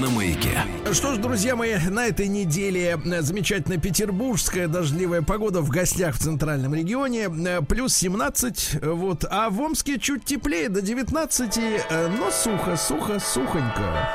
На 0.00 0.08
маяке. 0.08 0.62
Что 0.92 1.14
ж, 1.14 1.18
друзья 1.18 1.56
мои, 1.56 1.76
на 1.76 2.06
этой 2.06 2.26
неделе 2.26 2.98
э, 3.04 3.20
замечательная 3.20 3.76
петербургская 3.76 4.66
дождливая 4.66 5.20
погода 5.20 5.60
в 5.60 5.68
гостях 5.68 6.14
в 6.14 6.18
центральном 6.18 6.74
регионе. 6.74 7.28
э, 7.28 7.60
Плюс 7.60 7.94
17, 7.96 8.78
э, 8.80 8.90
вот. 8.90 9.26
А 9.30 9.50
в 9.50 9.60
Омске 9.60 9.98
чуть 9.98 10.24
теплее, 10.24 10.70
до 10.70 10.80
19, 10.80 11.58
э, 11.58 12.08
но 12.18 12.30
сухо, 12.30 12.76
сухо, 12.76 13.18
сухонько. 13.20 14.08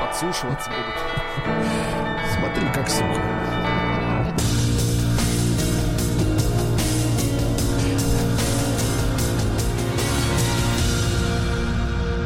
Подсушиваться 0.00 0.70
будут. 0.70 0.94
Смотри, 2.32 2.66
как 2.72 2.88
сухо. 2.88 3.20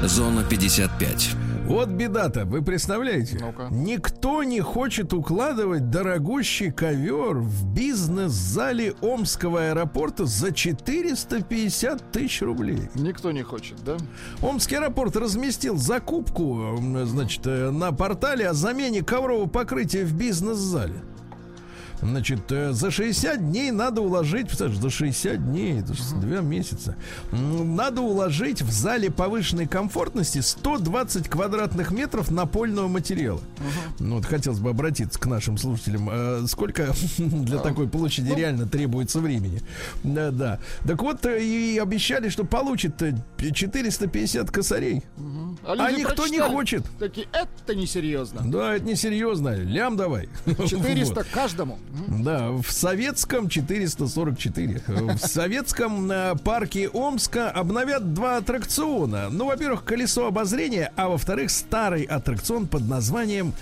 Зона 0.04 0.44
55. 0.44 1.49
Вот 1.70 1.88
беда-то, 1.88 2.46
вы 2.46 2.62
представляете? 2.62 3.38
Ну-ка. 3.40 3.68
Никто 3.70 4.42
не 4.42 4.60
хочет 4.60 5.12
укладывать 5.12 5.88
дорогущий 5.88 6.72
ковер 6.72 7.36
в 7.38 7.72
бизнес-зале 7.72 8.94
Омского 9.00 9.68
аэропорта 9.68 10.26
за 10.26 10.52
450 10.52 12.10
тысяч 12.10 12.42
рублей. 12.42 12.88
Никто 12.96 13.30
не 13.30 13.42
хочет, 13.42 13.76
да? 13.84 13.98
Омский 14.42 14.78
аэропорт 14.78 15.14
разместил 15.14 15.76
закупку, 15.76 16.76
значит, 17.04 17.46
э, 17.46 17.70
на 17.70 17.92
портале 17.92 18.48
о 18.48 18.52
замене 18.52 19.04
коврового 19.04 19.46
покрытия 19.46 20.04
в 20.04 20.12
бизнес-зале. 20.12 20.96
Значит, 22.02 22.50
э, 22.50 22.72
за 22.72 22.90
60 22.90 23.38
дней 23.50 23.70
надо 23.70 24.00
уложить, 24.00 24.46
представляешь, 24.46 24.80
за 24.80 24.90
60 24.90 25.44
дней, 25.50 25.80
это 25.80 25.94
же 25.94 26.02
два 26.14 26.40
месяца, 26.40 26.96
М, 27.32 27.76
надо 27.76 28.00
уложить 28.00 28.62
в 28.62 28.70
зале 28.70 29.10
повышенной 29.10 29.66
комфортности 29.66 30.38
120 30.40 31.28
квадратных 31.28 31.90
метров 31.90 32.30
напольного 32.30 32.88
материала. 32.88 33.40
Ну, 33.98 34.16
вот 34.16 34.24
хотелось 34.24 34.60
бы 34.60 34.70
обратиться 34.70 35.18
к 35.18 35.26
нашим 35.26 35.58
слушателям. 35.58 36.08
Э, 36.10 36.46
Сколько 36.46 36.94
для 37.18 37.58
такой 37.58 37.88
площади 37.88 38.32
реально 38.32 38.66
требуется 38.66 39.20
времени? 39.20 39.60
Да, 40.02 40.30
да. 40.30 40.58
Так 40.86 41.02
вот, 41.02 41.24
э, 41.26 41.42
и 41.44 41.78
обещали, 41.78 42.28
что 42.30 42.44
получит 42.44 43.00
э, 43.02 43.14
450 43.52 44.50
косарей. 44.50 45.02
А, 45.64 45.74
А 45.78 45.92
никто 45.92 46.26
не 46.26 46.40
хочет. 46.40 46.84
Такие, 46.98 47.26
это 47.32 47.74
несерьезно. 47.74 48.40
Да, 48.44 48.74
это 48.74 48.86
несерьезно. 48.86 49.54
Лям 49.56 49.96
давай. 49.96 50.28
400 50.46 51.14
Вот. 51.14 51.26
каждому. 51.32 51.78
Да, 52.08 52.50
в 52.52 52.70
советском 52.70 53.48
444. 53.48 54.82
В 54.86 55.18
советском 55.18 56.10
э, 56.10 56.34
парке 56.36 56.88
Омска 56.88 57.50
обновят 57.50 58.14
два 58.14 58.36
аттракциона. 58.36 59.28
Ну, 59.30 59.46
во-первых, 59.46 59.84
колесо 59.84 60.26
обозрения, 60.26 60.92
а 60.96 61.08
во-вторых, 61.08 61.50
старый 61.50 62.04
аттракцион 62.04 62.66
под 62.66 62.88
названием 62.88 63.52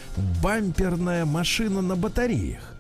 «Бамперная 0.43 1.25
машина 1.25 1.83
на 1.83 1.97
батареях». 1.97 2.75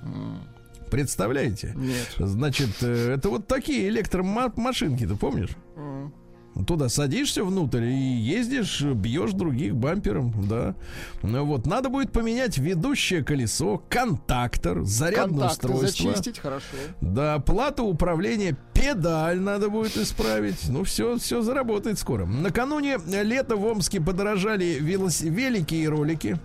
Представляете? 0.90 1.74
Нет. 1.76 2.14
Значит, 2.18 2.70
э, 2.82 3.14
это 3.14 3.28
вот 3.28 3.46
такие 3.46 3.88
электромашинки, 3.88 5.07
ты 5.07 5.16
помнишь? 5.16 5.51
Туда 6.67 6.89
садишься 6.89 7.45
внутрь 7.45 7.85
и 7.85 7.95
ездишь, 7.95 8.83
бьешь 8.83 9.33
других 9.33 9.77
бампером, 9.77 10.35
да. 10.49 10.75
Ну 11.23 11.45
вот, 11.45 11.67
надо 11.67 11.89
будет 11.89 12.11
поменять 12.13 12.59
ведущее 12.59 13.23
колесо, 13.23 13.83
контактор, 13.89 14.83
зарядное 14.83 15.49
Контакты 15.49 15.69
устройство. 15.69 16.11
зачистить, 16.11 16.39
хорошо. 16.41 16.65
Да, 17.01 17.39
плату 17.39 17.85
управления, 17.85 18.57
педаль 18.75 19.39
надо 19.39 19.69
будет 19.69 19.97
исправить. 19.97 20.69
Ну, 20.69 20.85
все, 20.85 21.17
все 21.19 21.43
заработает 21.43 21.99
скоро. 21.99 22.27
Накануне 22.27 22.99
лета 23.07 23.57
в 23.57 23.65
Омске 23.65 24.01
подорожали 24.01 24.79
велос... 24.81 25.21
велики 25.21 25.75
и 25.77 25.87
ролики. 25.87 26.39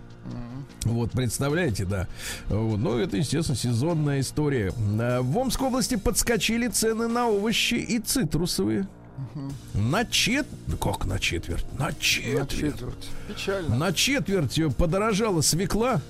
Вот, 0.84 1.12
представляете, 1.12 1.86
да. 1.86 2.08
Вот, 2.50 2.78
ну, 2.78 2.98
это, 2.98 3.16
естественно, 3.18 3.58
сезонная 3.58 4.20
история. 4.20 4.74
А, 5.00 5.22
В 5.22 5.38
Омской 5.38 5.68
области 5.68 5.96
подскочили 5.96 6.68
цены 6.68 7.08
на 7.08 7.28
овощи 7.30 7.76
и 7.76 8.00
цитрусовые. 8.00 8.88
На 9.74 10.06
чет... 10.06 10.48
Как 10.82 11.06
на 11.06 11.20
четверть? 11.20 11.66
На 11.78 11.88
На 11.88 11.94
четверть. 11.94 12.50
четверть. 12.52 13.10
Печально. 13.28 13.76
На 13.76 13.94
четверть 13.94 14.60
подорожала 14.78 15.42
свекла, 15.42 16.02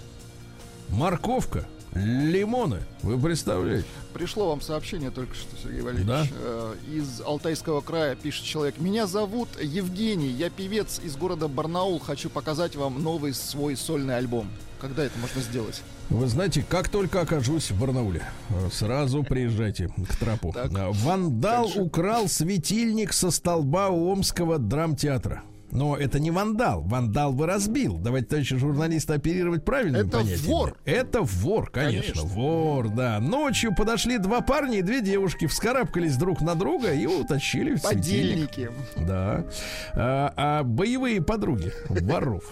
морковка, 0.89 1.65
лимоны. 1.95 2.79
Вы 3.01 3.19
представляете? 3.19 3.85
Пришло 4.13 4.49
вам 4.49 4.61
сообщение 4.61 5.11
только 5.11 5.35
что, 5.35 5.55
Сергей 5.61 5.81
Валерьевич. 5.81 6.07
Да. 6.07 6.25
Э, 6.31 6.75
Из 6.91 7.21
Алтайского 7.21 7.81
края 7.81 8.15
пишет 8.15 8.45
человек. 8.45 8.79
Меня 8.79 9.07
зовут 9.07 9.49
Евгений, 9.61 10.29
я 10.29 10.49
певец 10.49 10.99
из 11.03 11.15
города 11.15 11.47
Барнаул. 11.47 11.99
Хочу 11.99 12.29
показать 12.29 12.75
вам 12.75 13.01
новый 13.01 13.33
свой 13.33 13.75
сольный 13.75 14.17
альбом. 14.17 14.47
Когда 14.79 15.03
это 15.03 15.17
можно 15.19 15.41
сделать? 15.41 15.81
Вы 16.09 16.27
знаете, 16.27 16.65
как 16.67 16.89
только 16.89 17.21
окажусь 17.21 17.71
в 17.71 17.79
Барнауле, 17.79 18.23
э, 18.49 18.69
сразу 18.71 19.23
приезжайте 19.23 19.87
к 19.87 20.15
трапу. 20.17 20.51
Так. 20.53 20.71
Вандал 20.71 21.63
Дальше. 21.65 21.79
украл 21.81 22.27
светильник 22.27 23.13
со 23.13 23.31
столба 23.31 23.89
Омского 23.89 24.57
драмтеатра. 24.59 25.43
Но 25.73 25.97
это 25.97 26.19
не 26.19 26.29
вандал. 26.29 26.81
Вандал 26.83 27.33
бы 27.33 27.47
разбил. 27.47 27.97
Давайте, 27.97 28.27
товарищи 28.27 28.57
журналисты, 28.57 29.13
оперировать 29.13 29.65
правильным 29.65 30.01
Это 30.07 30.17
понятием. 30.19 30.45
вор. 30.45 30.77
Это 30.85 31.21
вор, 31.21 31.71
конечно. 31.71 32.13
Конечно. 32.13 32.29
Вор, 32.29 32.89
да. 32.89 33.19
Ночью 33.19 33.73
подошли 33.75 34.19
два 34.19 34.41
парня 34.41 34.79
и 34.79 34.81
две 34.83 35.01
девушки, 35.01 35.47
вскарабкались 35.47 36.15
друг 36.15 36.41
на 36.41 36.53
друга 36.53 36.93
и 36.93 37.07
утащили 37.07 37.75
в. 37.75 37.81
Подельники. 37.81 38.69
Да. 38.97 39.45
А, 39.93 40.33
а 40.37 40.63
боевые 40.63 41.21
подруги 41.21 41.73
воров. 41.89 42.43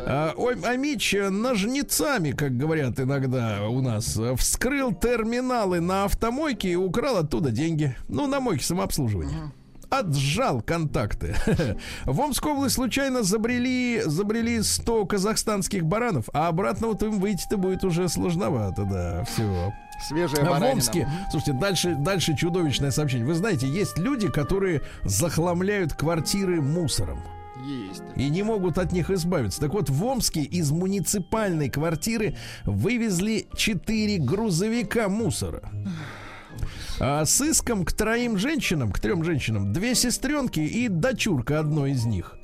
А, 0.00 0.34
а 0.36 0.76
Мич 0.76 1.14
ножницами, 1.14 2.32
как 2.32 2.56
говорят 2.56 3.00
иногда 3.00 3.66
у 3.68 3.80
нас, 3.80 4.18
вскрыл 4.36 4.94
терминалы 4.94 5.80
на 5.80 6.04
автомойке 6.04 6.72
и 6.72 6.76
украл 6.76 7.16
оттуда 7.16 7.50
деньги. 7.50 7.96
Ну, 8.08 8.26
на 8.26 8.40
мойке 8.40 8.64
самообслуживания. 8.64 9.52
Отжал 9.90 10.60
контакты. 10.62 11.36
В 12.04 12.20
Омскую 12.20 12.54
область 12.56 12.74
случайно 12.74 13.22
забрели, 13.22 14.02
забрели 14.04 14.62
100 14.62 15.06
казахстанских 15.06 15.84
баранов, 15.84 16.24
а 16.32 16.48
обратно 16.48 16.88
вот 16.88 17.02
им 17.02 17.18
выйти-то 17.20 17.56
будет 17.56 17.84
уже 17.84 18.08
сложновато, 18.08 18.84
да, 18.84 19.24
все. 19.24 19.72
Свежая 20.08 20.42
А 20.42 20.44
в 20.44 20.48
баранина. 20.50 20.72
Омске, 20.72 21.08
слушайте, 21.30 21.52
дальше, 21.58 21.94
дальше 21.98 22.36
чудовищное 22.36 22.90
сообщение. 22.90 23.26
Вы 23.26 23.34
знаете, 23.34 23.66
есть 23.66 23.98
люди, 23.98 24.28
которые 24.28 24.82
захламляют 25.04 25.94
квартиры 25.94 26.60
мусором 26.60 27.22
Есть. 27.64 28.02
и 28.14 28.28
не 28.28 28.42
могут 28.42 28.76
от 28.78 28.92
них 28.92 29.10
избавиться. 29.10 29.60
Так 29.60 29.72
вот, 29.72 29.88
в 29.88 30.04
Омске 30.04 30.42
из 30.42 30.70
муниципальной 30.70 31.70
квартиры 31.70 32.36
вывезли 32.64 33.46
4 33.56 34.18
грузовика 34.18 35.08
мусора. 35.08 35.62
А 36.98 37.26
с 37.26 37.40
иском 37.42 37.84
к 37.84 37.92
троим 37.92 38.38
женщинам, 38.38 38.90
к 38.90 39.00
трем 39.00 39.22
женщинам, 39.22 39.72
две 39.72 39.94
сестренки 39.94 40.60
и 40.60 40.88
дочурка 40.88 41.60
одной 41.60 41.90
из 41.90 42.06
них, 42.06 42.36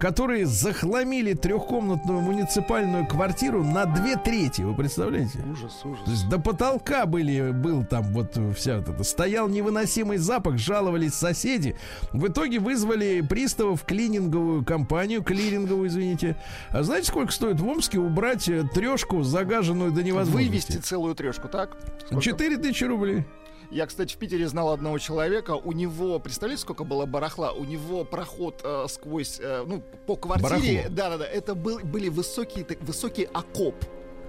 которые 0.00 0.46
захламили 0.46 1.34
трехкомнатную 1.34 2.20
муниципальную 2.20 3.06
квартиру 3.06 3.62
на 3.62 3.84
две 3.86 4.16
трети. 4.16 4.62
Вы 4.62 4.74
представляете? 4.74 5.38
Ужас, 5.50 5.80
ужас. 5.84 6.04
То 6.04 6.10
есть 6.10 6.28
до 6.28 6.40
потолка 6.40 7.06
были, 7.06 7.52
был 7.52 7.84
там 7.84 8.02
вот 8.12 8.36
вся 8.56 8.78
вот 8.78 8.88
это. 8.88 9.04
Стоял 9.04 9.48
невыносимый 9.48 10.18
запах, 10.18 10.58
жаловались 10.58 11.14
соседи. 11.14 11.76
В 12.12 12.26
итоге 12.26 12.58
вызвали 12.58 13.20
приставов 13.20 13.84
клининговую 13.84 14.64
компанию, 14.64 15.22
клиринговую, 15.22 15.88
извините. 15.88 16.36
А 16.70 16.82
знаете, 16.82 17.06
сколько 17.06 17.32
стоит 17.32 17.60
в 17.60 17.66
Омске 17.66 18.00
убрать 18.00 18.48
э, 18.48 18.64
трешку, 18.74 19.22
загаженную 19.22 19.92
до 19.92 20.02
невозможности? 20.02 20.50
Вывести 20.50 20.76
целую 20.78 21.14
трешку, 21.14 21.46
так? 21.46 21.76
4 22.20 22.56
тысячи 22.56 22.84
рублей. 22.84 23.24
Я, 23.70 23.86
кстати, 23.86 24.12
в 24.14 24.16
Питере 24.16 24.48
знал 24.48 24.70
одного 24.70 24.98
человека. 24.98 25.52
У 25.52 25.72
него, 25.72 26.18
представляете, 26.18 26.62
сколько 26.62 26.82
было 26.82 27.06
барахла? 27.06 27.52
У 27.52 27.64
него 27.64 28.04
проход 28.04 28.60
э, 28.64 28.86
сквозь, 28.88 29.38
э, 29.40 29.64
ну, 29.64 29.82
по 30.06 30.16
квартире. 30.16 30.82
Барахло. 30.82 30.96
Да-да-да. 30.96 31.26
Это 31.26 31.54
был, 31.54 31.78
были 31.78 32.08
высокие, 32.08 32.64
так- 32.64 32.80
высокий 32.82 33.28
окоп. 33.32 33.76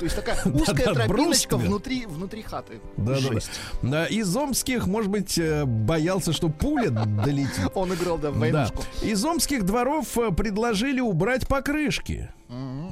То 0.01 0.05
есть 0.05 0.15
такая 0.15 0.35
узкая 0.51 0.93
тропиночка 0.95 1.57
внутри, 1.57 2.07
внутри 2.07 2.41
хаты. 2.41 2.79
Да, 2.97 3.17
да, 3.21 3.39
да. 3.83 4.05
Из 4.07 4.35
омских, 4.35 4.87
может 4.87 5.11
быть, 5.11 5.37
э, 5.37 5.63
боялся, 5.65 6.33
что 6.33 6.49
пуля 6.49 6.89
долетит. 6.89 7.69
Он 7.75 7.93
играл, 7.93 8.17
да, 8.17 8.31
в 8.31 8.33
Да. 8.33 8.39
войнушку. 8.39 8.83
Из 9.03 9.23
омских 9.23 9.63
дворов 9.63 10.17
э, 10.17 10.31
предложили 10.31 11.01
убрать 11.01 11.47
покрышки. 11.47 12.29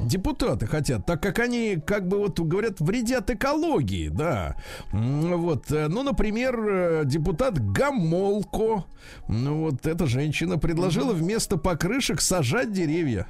Депутаты 0.04 0.68
хотят, 0.68 1.06
так 1.08 1.22
как 1.22 1.40
они, 1.40 1.82
как 1.84 2.08
бы 2.08 2.20
вот 2.20 2.40
говорят, 2.40 2.80
вредят 2.80 3.30
экологии, 3.32 4.10
да. 4.10 4.56
Вот, 4.92 5.72
э, 5.72 5.88
ну, 5.88 6.04
например, 6.04 7.06
депутат 7.06 7.60
Гамолко, 7.60 8.86
ну 9.28 9.62
вот 9.64 9.88
эта 9.88 10.06
женщина 10.06 10.60
предложила 10.60 11.12
вместо 11.14 11.58
покрышек 11.58 12.22
сажать 12.22 12.72
деревья. 12.72 13.26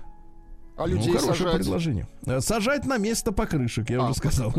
А 0.79 0.87
людей 0.87 1.11
ну, 1.13 1.19
хорошее 1.19 1.35
сажать. 1.37 1.57
предложение. 1.57 2.07
Э, 2.25 2.39
Сажать 2.41 2.85
на 2.85 2.97
место 2.97 3.31
покрышек, 3.31 3.89
я 3.89 3.99
А, 3.99 4.05
уже 4.05 4.13
сказал. 4.15 4.53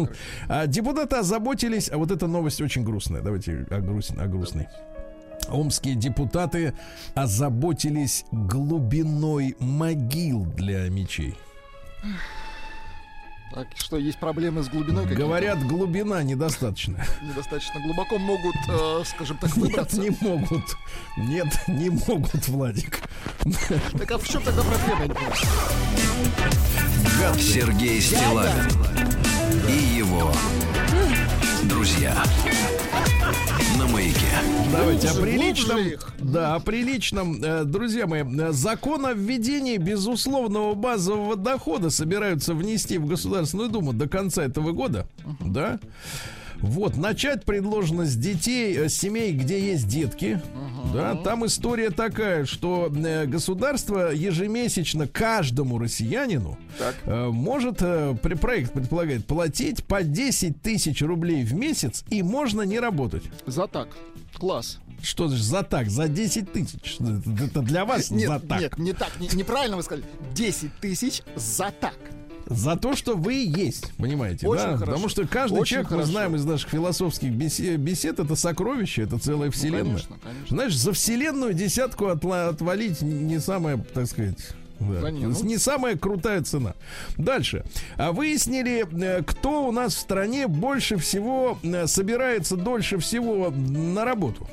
А, 0.48 0.66
депутаты 0.66 1.16
озаботились, 1.16 1.90
а 1.90 1.96
вот 1.98 2.10
эта 2.10 2.26
новость 2.26 2.60
очень 2.60 2.84
грустная. 2.84 3.22
Давайте 3.22 3.66
о, 3.70 3.78
груст- 3.80 4.20
о 4.20 4.26
грустной. 4.26 4.68
Омские 5.48 5.94
депутаты 5.94 6.74
озаботились 7.14 8.24
глубиной 8.30 9.56
могил 9.58 10.44
для 10.44 10.88
мечей. 10.90 11.34
Так 13.52 13.66
что, 13.74 13.96
есть 13.96 14.18
проблемы 14.18 14.62
с 14.62 14.68
глубиной 14.68 15.02
какие-то? 15.02 15.24
Говорят, 15.24 15.66
глубина 15.66 16.22
недостаточно. 16.22 17.04
Недостаточно 17.22 17.80
глубоко 17.80 18.16
могут, 18.18 18.54
э, 18.68 19.02
скажем 19.04 19.38
так, 19.38 19.56
Нет, 19.56 19.66
выбраться. 19.66 20.00
не 20.00 20.10
могут. 20.20 20.76
Нет, 21.16 21.48
не 21.66 21.90
могут, 21.90 22.46
Владик. 22.48 23.00
Так 23.98 24.10
а 24.12 24.18
в 24.18 24.28
чем 24.28 24.42
тогда 24.42 24.62
проблема? 24.62 25.14
понимаю? 25.14 25.34
Сергей 27.38 28.00
Стилавин 28.00 28.68
и 29.68 29.72
его 29.96 30.32
друзья 31.64 32.22
на 33.78 33.86
маяке. 33.88 34.18
Давайте 34.72 35.08
о 35.08 35.14
приличном. 35.14 35.78
Да, 36.18 36.54
о 36.54 36.60
приличном. 36.60 37.42
Э, 37.42 37.64
Друзья 37.64 38.06
мои, 38.06 38.22
э, 38.22 38.52
закон 38.52 39.06
о 39.06 39.12
введении 39.12 39.76
безусловного 39.76 40.74
базового 40.74 41.36
дохода 41.36 41.90
собираются 41.90 42.54
внести 42.54 42.98
в 42.98 43.06
Государственную 43.06 43.68
Думу 43.68 43.92
до 43.92 44.08
конца 44.08 44.44
этого 44.44 44.72
года. 44.72 45.06
Да? 45.40 45.78
Вот, 46.60 46.96
начать 46.96 47.44
предложено 47.44 48.04
с 48.04 48.14
детей, 48.16 48.76
э, 48.76 48.88
с 48.88 48.94
семей, 48.94 49.32
где 49.32 49.60
есть 49.72 49.88
детки. 49.88 50.40
Да, 50.92 51.14
там 51.14 51.46
история 51.46 51.90
такая, 51.90 52.44
что 52.46 52.92
э, 52.94 53.26
государство 53.26 54.10
ежемесячно 54.12 55.06
каждому 55.06 55.78
россиянину 55.78 56.58
Так. 56.78 56.96
э, 57.04 57.28
может, 57.28 57.78
проект 57.78 58.72
предполагает, 58.72 59.26
платить 59.26 59.84
по 59.84 60.02
10 60.02 60.60
тысяч 60.62 61.02
рублей 61.02 61.44
в 61.44 61.54
месяц, 61.54 62.04
и 62.10 62.22
можно 62.22 62.62
не 62.62 62.78
работать. 62.78 63.22
За 63.46 63.66
так. 63.66 63.88
Класс. 64.34 64.78
Что 65.02 65.28
же 65.28 65.42
за 65.42 65.62
так? 65.62 65.88
За 65.88 66.08
10 66.08 66.52
тысяч? 66.52 66.98
Это 67.00 67.62
для 67.62 67.84
вас 67.86 68.10
Нет, 68.10 68.28
за 68.28 68.38
так. 68.40 68.60
нет, 68.60 68.78
не 68.78 68.92
так. 68.92 69.10
не- 69.18 69.28
неправильно 69.34 69.76
вы 69.76 69.82
сказали. 69.82 70.04
10 70.34 70.74
тысяч 70.80 71.22
за 71.36 71.70
так. 71.80 71.96
За 72.50 72.76
то, 72.76 72.96
что 72.96 73.14
вы 73.16 73.34
есть, 73.34 73.92
понимаете, 73.96 74.46
Очень 74.48 74.62
да? 74.64 74.72
хорошо. 74.72 74.86
Потому 74.86 75.08
что 75.08 75.26
каждый 75.26 75.60
Очень 75.60 75.70
человек, 75.70 75.88
хорошо. 75.88 76.06
мы 76.06 76.12
знаем 76.12 76.34
из 76.36 76.44
наших 76.44 76.68
философских 76.70 77.30
бесе- 77.30 77.76
бесед, 77.76 78.18
это 78.18 78.34
сокровище, 78.34 79.02
это 79.02 79.18
целая 79.18 79.50
вселенная. 79.52 79.82
Ну, 79.84 79.90
конечно, 79.92 80.16
конечно. 80.22 80.56
Знаешь, 80.56 80.76
за 80.76 80.92
вселенную 80.92 81.54
десятку 81.54 82.06
отла- 82.06 82.48
отвалить 82.48 83.02
не 83.02 83.38
самая, 83.38 83.78
так 83.78 84.06
сказать. 84.08 84.36
да, 84.80 85.00
Да 85.00 85.10
не, 85.12 85.26
ну. 85.26 85.44
Не 85.44 85.58
самая 85.58 85.96
крутая 85.96 86.42
цена. 86.42 86.74
Дальше. 87.16 87.64
А 87.96 88.10
выяснили, 88.12 88.84
э, 89.00 89.22
кто 89.22 89.68
у 89.68 89.72
нас 89.72 89.94
в 89.94 89.98
стране 90.00 90.48
больше 90.48 90.96
всего 90.96 91.56
э, 91.62 91.86
собирается 91.86 92.56
дольше 92.56 92.98
всего 92.98 93.50
на 93.50 94.04
работу. 94.04 94.48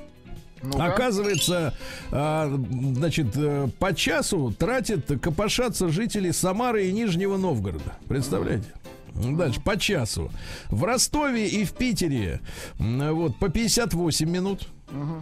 Ну-ка. 0.64 0.86
Оказывается, 0.86 1.74
а, 2.12 2.52
значит, 2.96 3.28
э, 3.36 3.70
по 3.80 3.94
часу 3.94 4.54
тратят 4.58 5.06
копошатся 5.22 5.90
жители 5.90 6.32
Самары 6.32 6.88
и 6.88 6.92
Нижнего 6.92 7.38
Новгорода. 7.38 7.98
Представляете? 8.08 8.66
Дальше, 9.14 9.62
по 9.62 9.78
часу. 9.78 10.32
В 10.70 10.84
Ростове 10.84 11.48
и 11.48 11.66
в 11.66 11.74
Питере 11.74 12.40
вот, 12.78 13.38
по 13.40 13.50
58 13.50 14.30
минут. 14.30 14.68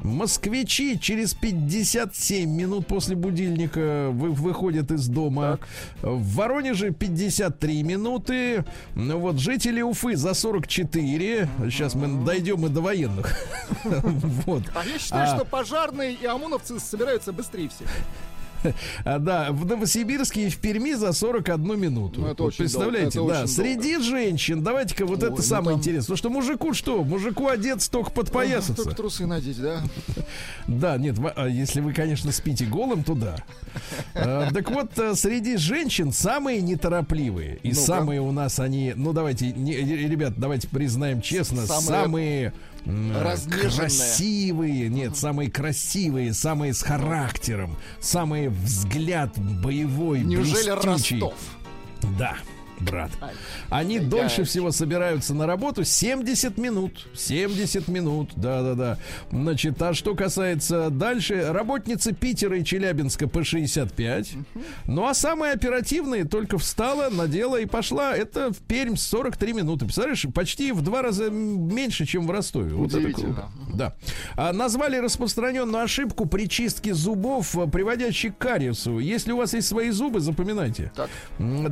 Москвичи 0.03 0.97
через 0.99 1.33
57 1.33 2.49
минут 2.49 2.87
после 2.87 3.15
будильника 3.15 4.09
вы- 4.11 4.31
выходят 4.31 4.91
из 4.91 5.07
дома. 5.07 5.59
В 6.01 6.35
Воронеже 6.35 6.91
53 6.91 7.83
минуты. 7.83 8.63
Ну 8.95 9.19
Вот 9.19 9.39
жители 9.39 9.81
Уфы 9.81 10.15
за 10.15 10.33
44. 10.33 11.49
Сейчас 11.69 11.95
мы 11.95 12.23
дойдем 12.25 12.65
и 12.65 12.69
до 12.69 12.81
военных. 12.81 13.35
Вот. 14.45 14.63
А 14.75 14.83
я 14.85 14.99
считаю, 14.99 15.31
А- 15.31 15.35
что 15.35 15.45
пожарные 15.45 16.13
и 16.13 16.25
ОМОНовцы 16.25 16.79
собираются 16.79 17.31
быстрее 17.33 17.69
всех. 17.69 17.87
А, 19.05 19.19
да, 19.19 19.51
в 19.51 19.65
Новосибирске 19.65 20.47
и 20.47 20.49
в 20.49 20.57
Перми 20.57 20.93
за 20.93 21.13
41 21.13 21.79
минуту. 21.79 22.21
Ну, 22.21 22.27
это 22.27 22.43
Вот 22.43 22.49
очень 22.49 22.57
представляете, 22.59 23.19
долго, 23.19 23.33
это 23.33 23.41
да. 23.41 23.45
очень 23.45 23.53
Среди 23.55 23.99
женщин, 23.99 24.63
давайте-ка 24.63 25.05
вот 25.05 25.21
Ой, 25.23 25.27
это 25.29 25.37
ну 25.37 25.41
самое 25.43 25.69
там- 25.71 25.79
интересное. 25.79 26.15
Потому 26.15 26.17
что 26.17 26.29
мужику 26.29 26.73
что? 26.73 27.03
Мужику 27.03 27.47
одеться 27.47 27.91
только 27.91 28.11
подпоясаться. 28.11 28.75
Только 28.83 28.95
трусы 28.95 29.25
надеть, 29.25 29.61
да? 29.61 29.81
Да, 30.67 30.97
нет, 30.97 31.17
а 31.35 31.47
если 31.47 31.79
вы, 31.81 31.93
конечно, 31.93 32.31
спите 32.31 32.65
голым, 32.65 33.03
то 33.03 33.13
да. 33.13 33.35
А, 34.15 34.49
Так 34.51 34.71
вот, 34.71 34.97
а, 34.99 35.15
среди 35.15 35.57
женщин 35.57 36.11
самые 36.11 36.61
неторопливые. 36.61 37.59
И 37.63 37.73
самые 37.73 38.21
у 38.21 38.31
нас 38.31 38.59
они, 38.59 38.93
ну 38.95 39.13
давайте, 39.13 39.51
не- 39.51 39.75
ребят, 39.75 40.33
давайте 40.37 40.67
признаем 40.67 41.21
честно, 41.21 41.65
Самые. 41.65 42.53
Красивые, 42.85 44.89
нет, 44.89 45.17
самые 45.17 45.49
красивые, 45.49 46.33
самые 46.33 46.73
с 46.73 46.81
характером, 46.81 47.77
самые 47.99 48.49
взгляд 48.49 49.37
боевой, 49.37 50.21
Неужели 50.21 50.71
блестючий. 50.71 51.19
Ростов? 51.19 51.33
Да, 52.17 52.37
брат. 52.79 53.11
Они 53.69 53.97
Ай-яй. 53.97 54.09
дольше 54.09 54.43
всего 54.43 54.71
собираются 54.71 55.33
на 55.33 55.45
работу 55.47 55.83
70 55.83 56.57
минут. 56.57 57.07
70 57.13 57.87
минут, 57.87 58.31
да-да-да. 58.35 58.97
Значит, 59.31 59.81
а 59.81 59.93
что 59.93 60.15
касается 60.15 60.89
дальше, 60.89 61.51
работницы 61.51 62.13
Питера 62.13 62.57
и 62.57 62.63
Челябинска 62.63 63.27
по 63.27 63.43
65. 63.43 64.33
Ну, 64.85 65.07
а 65.07 65.13
самые 65.13 65.53
оперативные 65.53 66.25
только 66.25 66.57
встала, 66.57 67.09
надела 67.09 67.59
и 67.59 67.65
пошла. 67.65 68.15
Это 68.15 68.51
в 68.51 68.57
Пермь 68.59 68.95
43 68.95 69.53
минуты. 69.53 69.85
Представляешь, 69.85 70.25
почти 70.33 70.71
в 70.71 70.81
два 70.81 71.01
раза 71.01 71.29
меньше, 71.29 72.05
чем 72.05 72.27
в 72.27 72.31
Ростове. 72.31 72.73
Вот 72.73 72.93
это 72.93 73.11
круто. 73.11 73.49
Да. 73.73 73.95
А, 74.35 74.53
назвали 74.53 74.97
распространенную 74.97 75.83
ошибку 75.83 76.25
при 76.25 76.47
чистке 76.47 76.93
зубов, 76.93 77.57
э, 77.57 77.67
приводящей 77.67 78.31
к 78.31 78.37
кариесу. 78.37 78.99
Если 78.99 79.31
у 79.31 79.37
вас 79.37 79.53
есть 79.53 79.67
свои 79.67 79.89
зубы, 79.89 80.19
запоминайте. 80.19 80.91
Так. 80.95 81.09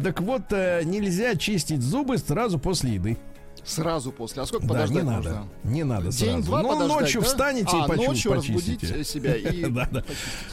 Так 0.03 0.21
вот, 0.21 0.51
э, 0.51 0.81
нельзя 0.93 1.35
чистить 1.35 1.81
зубы 1.81 2.17
сразу 2.17 2.59
после 2.59 2.95
еды. 2.95 3.17
Сразу 3.63 4.11
после. 4.11 4.41
А 4.41 4.45
сколько 4.45 4.67
Да, 4.67 4.73
подождать 4.73 5.03
не 5.03 5.09
надо. 5.09 5.29
нужно? 5.29 5.47
Не 5.63 5.83
надо 5.83 6.11
сразу. 6.11 6.25
День-два 6.25 6.61
ну, 6.61 6.87
ночью 6.87 7.21
да? 7.21 7.27
встанете 7.27 7.69
а, 7.71 7.85
и 7.85 7.87
почу- 7.87 8.09
ночью 8.09 8.31
почистите. 8.33 9.03
себя 9.03 9.35
и... 9.35 9.65
Да, 9.69 9.87
да. 9.89 10.03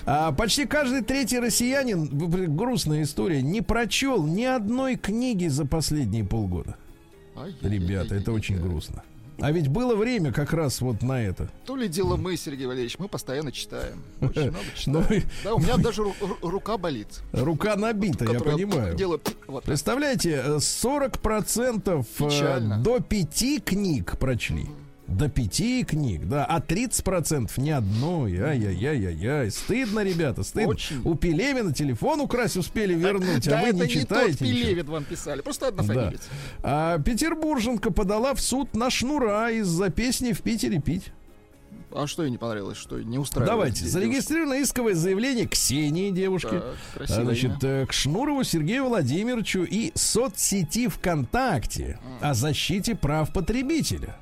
А, 0.06 0.32
почти 0.32 0.64
каждый 0.66 1.02
третий 1.02 1.40
россиянин, 1.40 2.06
грустная 2.56 3.02
история, 3.02 3.42
не 3.42 3.62
прочел 3.62 4.24
ни 4.26 4.44
одной 4.44 4.96
книги 4.96 5.48
за 5.48 5.66
последние 5.66 6.24
полгода. 6.24 6.76
Ребята, 7.62 8.14
это 8.14 8.32
очень 8.32 8.58
грустно. 8.60 9.02
А 9.42 9.50
ведь 9.52 9.68
было 9.68 9.94
время 9.94 10.32
как 10.32 10.52
раз 10.52 10.80
вот 10.80 11.02
на 11.02 11.22
это. 11.22 11.48
То 11.66 11.76
ли 11.76 11.88
дело 11.88 12.16
мы, 12.16 12.36
Сергей 12.36 12.66
Валерьевич, 12.66 12.98
мы 12.98 13.08
постоянно 13.08 13.52
читаем. 13.52 14.02
Очень 14.20 14.50
много 14.50 14.64
Ну, 14.86 15.02
читаем. 15.02 15.22
Да, 15.44 15.54
у 15.54 15.58
меня 15.58 15.76
даже 15.76 16.02
ру- 16.02 16.14
ру- 16.20 16.36
рука 16.48 16.76
болит. 16.78 17.08
Рука 17.32 17.76
набита, 17.76 18.24
я 18.30 18.40
понимаю. 18.40 18.96
Представляете, 19.64 20.42
э, 20.44 20.56
40% 20.58 22.00
э, 22.00 22.24
Печально. 22.28 22.78
до 22.78 23.00
пяти 23.00 23.60
книг 23.60 24.18
прочли. 24.18 24.66
До 25.10 25.28
пяти 25.28 25.82
книг, 25.84 26.26
да, 26.28 26.44
а 26.44 26.60
30% 26.60 27.50
ни 27.60 27.70
одной. 27.70 28.38
Ай-яй-яй-яй-яй. 28.38 29.50
Стыдно, 29.50 30.04
ребята, 30.04 30.44
стыдно. 30.44 30.68
Очень. 30.70 31.00
У 31.04 31.14
Пелевина 31.16 31.74
телефон 31.74 32.20
украсть 32.20 32.56
успели 32.56 32.94
вернуть, 32.94 33.44
Да, 33.48 33.58
а 33.58 33.62
вы 33.62 33.68
это 33.70 33.76
не 33.78 33.82
не 33.82 33.88
тот 33.88 34.02
читаете 34.02 34.44
ничего. 34.44 34.60
Пелевин 34.62 34.86
вам 34.86 35.04
писали, 35.04 35.40
просто 35.42 35.66
одна 35.68 35.82
Да. 35.82 35.94
фамилия. 35.94 36.18
А 36.62 36.98
петербурженка 37.00 37.90
подала 37.92 38.34
в 38.34 38.40
суд 38.40 38.74
на 38.74 38.88
шнура 38.88 39.50
из-за 39.50 39.90
песни 39.90 40.32
«В 40.32 40.42
Питере 40.42 40.80
пить». 40.80 41.12
А 41.92 42.06
что 42.06 42.22
ей 42.22 42.30
не 42.30 42.38
понравилось, 42.38 42.78
что 42.78 43.00
не 43.00 43.18
устраивает? 43.18 43.50
Давайте, 43.50 43.84
зарегистрировано 43.86 44.62
исковое 44.62 44.94
заявление 44.94 45.48
Ксении, 45.48 46.10
девушки. 46.10 46.60
Так, 46.94 47.10
А, 47.10 47.24
Значит, 47.24 47.64
э, 47.64 47.84
к 47.86 47.92
Шнурову 47.92 48.44
Сергею 48.44 48.84
Владимировичу 48.86 49.64
и 49.64 49.90
соцсети 49.96 50.86
ВКонтакте 50.86 51.98
о 52.20 52.34
защите 52.34 52.94
прав 52.94 53.32
потребителя. 53.32 54.14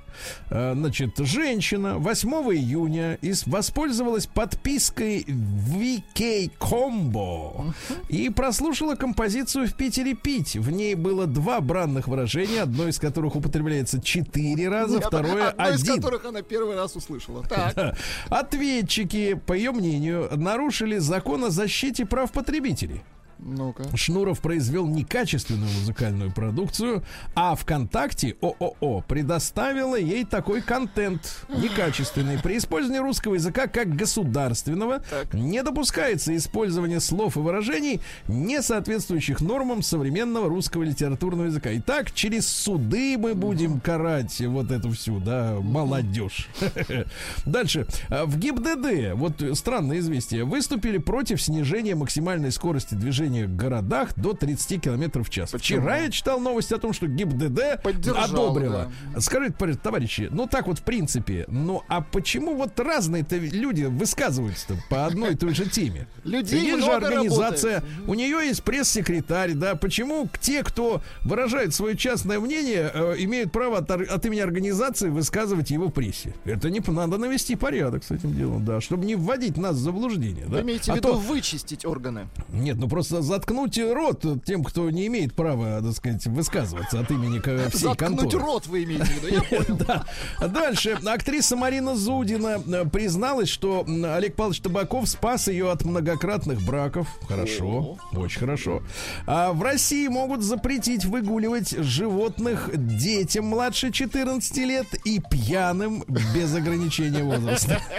Э, 0.50 0.74
Значит, 0.74 1.18
женщина 1.18 1.98
8 1.98 2.30
июня 2.54 3.14
из, 3.20 3.46
воспользовалась 3.46 4.26
подпиской 4.26 5.22
VK 5.22 6.50
Combo 6.58 7.72
и 8.08 8.28
прослушала 8.30 8.94
композицию 8.94 9.66
«В 9.68 9.74
Питере 9.74 10.14
пить». 10.14 10.56
В 10.56 10.70
ней 10.70 10.94
было 10.94 11.26
два 11.26 11.60
бранных 11.60 12.08
выражения, 12.08 12.62
одно 12.62 12.88
из 12.88 12.98
которых 12.98 13.36
употребляется 13.36 14.00
четыре 14.00 14.68
раза, 14.68 14.96
Нет, 14.96 15.06
второе 15.06 15.50
одно 15.50 15.68
из 15.70 15.82
один. 15.82 15.96
которых 15.96 16.24
она 16.24 16.42
первый 16.42 16.76
раз 16.76 16.96
услышала. 16.96 17.42
Так. 17.48 17.96
Ответчики, 18.28 19.34
по 19.34 19.52
ее 19.52 19.72
мнению, 19.72 20.28
нарушили 20.36 20.98
закон 20.98 21.44
о 21.44 21.50
защите 21.50 22.06
прав 22.06 22.32
потребителей. 22.32 23.02
Ну-ка. 23.38 23.84
Шнуров 23.96 24.40
произвел 24.40 24.86
некачественную 24.86 25.70
музыкальную 25.70 26.32
продукцию, 26.32 27.04
а 27.34 27.54
ВКонтакте 27.54 28.36
ООО 28.40 29.02
предоставила 29.06 29.96
ей 29.96 30.24
такой 30.24 30.60
контент 30.60 31.46
некачественный. 31.48 32.38
При 32.38 32.58
использовании 32.58 33.00
русского 33.00 33.34
языка 33.34 33.66
как 33.68 33.94
государственного 33.94 35.02
не 35.32 35.62
допускается 35.62 36.36
использование 36.36 37.00
слов 37.00 37.36
и 37.36 37.40
выражений, 37.40 38.00
не 38.26 38.60
соответствующих 38.62 39.40
нормам 39.40 39.82
современного 39.82 40.48
русского 40.48 40.82
литературного 40.82 41.46
языка. 41.46 41.70
Итак, 41.74 42.12
через 42.12 42.48
суды 42.48 43.16
мы 43.18 43.34
будем 43.34 43.80
карать 43.80 44.40
вот 44.40 44.70
эту 44.70 44.90
всю, 44.90 45.20
да, 45.20 45.56
молодежь. 45.60 46.48
Дальше. 47.46 47.86
В 48.08 48.38
ГИБДД, 48.38 49.14
вот 49.14 49.42
странное 49.56 49.98
известие, 49.98 50.44
выступили 50.44 50.98
против 50.98 51.40
снижения 51.40 51.94
максимальной 51.94 52.50
скорости 52.50 52.94
движения 52.94 53.27
в 53.28 53.56
городах 53.56 54.10
до 54.16 54.32
30 54.34 54.80
километров 54.82 55.28
в 55.28 55.30
час. 55.30 55.50
Почему? 55.50 55.80
Вчера 55.80 55.98
я 55.98 56.10
читал 56.10 56.40
новость 56.40 56.72
о 56.72 56.78
том, 56.78 56.92
что 56.92 57.06
ГИБДД 57.06 57.82
Поддержала, 57.82 58.24
одобрила. 58.24 58.92
Скажите, 59.18 59.54
товарищ- 59.58 59.78
товарищи, 59.82 60.28
ну 60.30 60.46
так 60.46 60.66
вот 60.66 60.78
в 60.78 60.82
принципе, 60.82 61.44
ну 61.48 61.82
а 61.88 62.00
почему 62.00 62.54
вот 62.56 62.78
разные-то 62.80 63.36
люди 63.36 63.84
высказываются 63.84 64.74
по 64.90 65.06
одной 65.06 65.32
и 65.32 65.36
той 65.36 65.54
же 65.54 65.66
теме? 65.68 66.06
Людей 66.24 66.60
есть 66.62 66.84
же 66.84 66.90
организация, 66.92 67.82
у 68.06 68.14
нее 68.14 68.46
есть 68.46 68.62
пресс-секретарь, 68.62 69.52
да, 69.54 69.74
почему 69.74 70.28
те, 70.40 70.62
кто 70.62 71.02
выражает 71.22 71.74
свое 71.74 71.96
частное 71.96 72.40
мнение, 72.40 72.90
э, 72.92 73.14
имеют 73.18 73.52
право 73.52 73.78
от, 73.78 73.90
от 73.90 74.26
имени 74.26 74.40
организации 74.40 75.08
высказывать 75.08 75.70
его 75.70 75.88
в 75.88 75.90
прессе? 75.92 76.34
Это 76.44 76.70
не 76.70 76.80
надо 76.88 77.18
навести 77.18 77.54
порядок 77.56 78.04
с 78.04 78.10
этим 78.10 78.34
делом, 78.34 78.64
да, 78.64 78.80
чтобы 78.80 79.04
не 79.04 79.14
вводить 79.14 79.56
нас 79.56 79.76
в 79.76 79.80
заблуждение. 79.80 80.46
Вы 80.46 80.56
да. 80.56 80.62
имеете 80.62 80.90
в 80.92 80.94
А 80.94 80.96
виду 80.96 81.08
то- 81.08 81.18
вычистить 81.18 81.84
органы? 81.84 82.28
нет, 82.50 82.76
ну 82.76 82.88
просто 82.88 83.17
заткнуть 83.20 83.78
рот 83.78 84.24
тем, 84.44 84.64
кто 84.64 84.90
не 84.90 85.06
имеет 85.06 85.34
права, 85.34 85.80
так 85.82 85.92
сказать, 85.92 86.26
высказываться 86.26 87.00
от 87.00 87.10
имени 87.10 87.38
всей 87.70 87.88
Заткнуть 87.88 88.20
конторы. 88.20 88.44
рот 88.44 88.66
вы 88.66 88.84
имеете 88.84 89.04
в 89.04 89.22
виду, 89.22 89.34
я 89.34 89.42
понял. 89.64 89.76
Да. 89.86 90.04
Дальше. 90.46 90.98
Актриса 91.04 91.56
Марина 91.56 91.96
Зудина 91.96 92.60
э, 92.66 92.84
призналась, 92.86 93.48
что 93.48 93.84
Олег 93.86 94.34
Павлович 94.36 94.60
Табаков 94.60 95.08
спас 95.08 95.48
ее 95.48 95.70
от 95.70 95.84
многократных 95.84 96.60
браков. 96.62 97.08
Хорошо. 97.28 97.98
Очень 98.12 98.40
хорошо. 98.40 98.82
А 99.26 99.52
в 99.52 99.62
России 99.62 100.08
могут 100.08 100.42
запретить 100.42 101.04
выгуливать 101.04 101.70
животных 101.70 102.70
детям 102.74 103.46
младше 103.46 103.90
14 103.92 104.56
лет 104.58 104.86
и 105.04 105.20
пьяным 105.20 106.04
без 106.34 106.54
ограничения 106.54 107.22
возраста. 107.22 107.80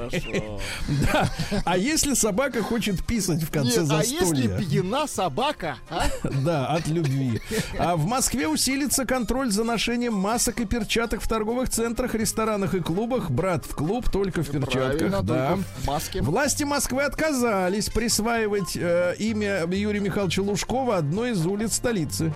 Да. 1.12 1.30
А 1.64 1.76
если 1.76 2.14
собака 2.14 2.62
хочет 2.62 3.04
писать 3.04 3.42
в 3.42 3.50
конце 3.62 3.82
Нет, 3.82 3.90
а 3.90 4.02
если 4.02 4.48
пьяна 4.58 5.06
собака, 5.06 5.78
а? 5.88 6.04
Да, 6.44 6.66
от 6.68 6.86
любви. 6.88 7.40
А 7.78 7.96
в 7.96 8.06
Москве 8.06 8.48
усилится 8.48 9.04
контроль 9.04 9.50
за 9.50 9.64
ношением 9.64 10.14
масок 10.14 10.60
и 10.60 10.64
перчаток 10.64 11.20
в 11.22 11.28
торговых 11.28 11.68
центрах, 11.68 12.14
ресторанах 12.14 12.74
и 12.74 12.80
клубах. 12.80 13.30
Брат 13.30 13.64
в 13.64 13.74
клуб 13.74 14.10
только 14.10 14.42
в 14.42 14.50
перчатках. 14.50 15.22
Да. 15.22 15.56
в 15.56 15.86
маске. 15.86 16.22
Власти 16.22 16.64
Москвы 16.64 17.02
отказались 17.02 17.88
присваивать 17.88 18.76
э, 18.76 19.14
имя 19.18 19.66
Юрия 19.70 20.00
Михайловича 20.00 20.42
Лужкова 20.42 20.96
одной 20.96 21.32
из 21.32 21.44
улиц 21.44 21.74
столицы. 21.74 22.32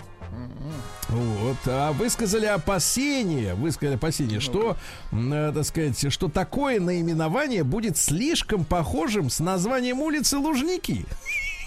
Вот, 1.09 1.57
а 1.67 1.91
высказали 1.93 2.45
опасения, 2.45 3.53
высказали 3.53 3.95
опасения, 3.95 4.39
что, 4.39 4.75
э, 5.11 5.51
так 5.53 5.65
сказать, 5.65 6.11
что 6.11 6.29
такое 6.29 6.79
наименование 6.79 7.63
будет 7.63 7.97
слишком 7.97 8.65
похожим 8.65 9.29
с 9.29 9.39
названием 9.39 10.01
улицы 10.01 10.37
Лужники. 10.37 11.05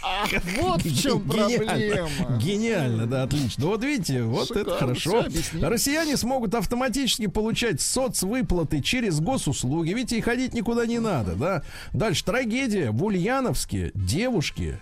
Ах, 0.02 0.30
вот 0.60 0.82
в 0.82 1.00
чем 1.02 1.22
Гениально. 1.22 1.66
проблема. 1.66 2.38
Гениально, 2.38 3.06
да, 3.06 3.22
отлично. 3.24 3.66
Вот 3.66 3.82
видите, 3.82 4.22
вот 4.22 4.48
Шикарно, 4.48 4.68
это 4.68 4.78
хорошо. 4.78 5.24
Россияне 5.60 6.16
смогут 6.16 6.54
автоматически 6.54 7.26
получать 7.26 7.80
соцвыплаты 7.80 8.80
через 8.80 9.20
госуслуги. 9.20 9.92
Видите, 9.92 10.18
и 10.18 10.20
ходить 10.20 10.54
никуда 10.54 10.86
не 10.86 10.98
надо, 11.00 11.34
да. 11.34 11.62
Дальше 11.92 12.24
трагедия. 12.24 12.90
В 12.90 13.04
Ульяновске 13.04 13.90
девушки 13.94 14.78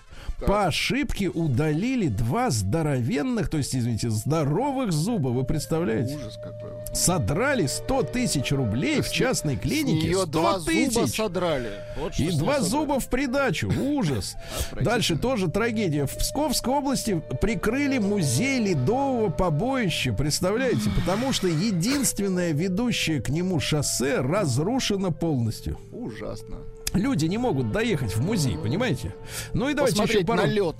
по 0.46 0.66
ошибке 0.66 1.28
удалили 1.30 2.08
два 2.08 2.50
здоровенных, 2.50 3.48
то 3.48 3.56
есть, 3.56 3.74
извините, 3.74 4.10
здоровых 4.10 4.92
зуба. 4.92 5.28
Вы 5.28 5.44
представляете? 5.44 6.16
Ужас 6.16 6.36
какой. 6.36 6.70
Содрали 6.94 7.66
100 7.66 8.02
тысяч 8.02 8.52
рублей 8.52 9.00
в 9.00 9.10
частной 9.10 9.56
клинике. 9.56 10.06
Ее 10.08 10.22
100 10.22 10.26
два 10.26 10.58
зуба 10.58 11.06
содрали. 11.06 11.70
Вот 11.98 12.18
И 12.18 12.28
два 12.36 12.54
содрали. 12.56 12.62
зуба 12.68 13.00
в 13.00 13.08
придачу. 13.08 13.72
Ужас. 13.80 14.36
Дальше 14.78 15.16
тоже 15.16 15.50
трагедия. 15.50 16.04
В 16.06 16.14
Псковской 16.16 16.72
области 16.74 17.22
прикрыли 17.40 17.96
музей 17.98 18.60
ледового 18.60 19.30
побоища. 19.30 20.12
Представляете? 20.12 20.90
Потому 20.90 21.32
что 21.32 21.48
единственное 21.48 22.52
ведущее 22.52 23.22
к 23.22 23.30
нему 23.30 23.58
шоссе 23.58 24.20
разрушено 24.20 25.12
полностью. 25.12 25.78
Ужасно. 25.92 26.58
Люди 26.96 27.26
не 27.26 27.38
могут 27.38 27.72
доехать 27.72 28.16
в 28.16 28.22
музей, 28.24 28.56
понимаете? 28.56 29.14
Ну 29.52 29.68
и 29.68 29.74
давайте 29.74 30.02
еще 30.02 30.24
пару... 30.24 30.42
на 30.42 30.46
лед. 30.46 30.76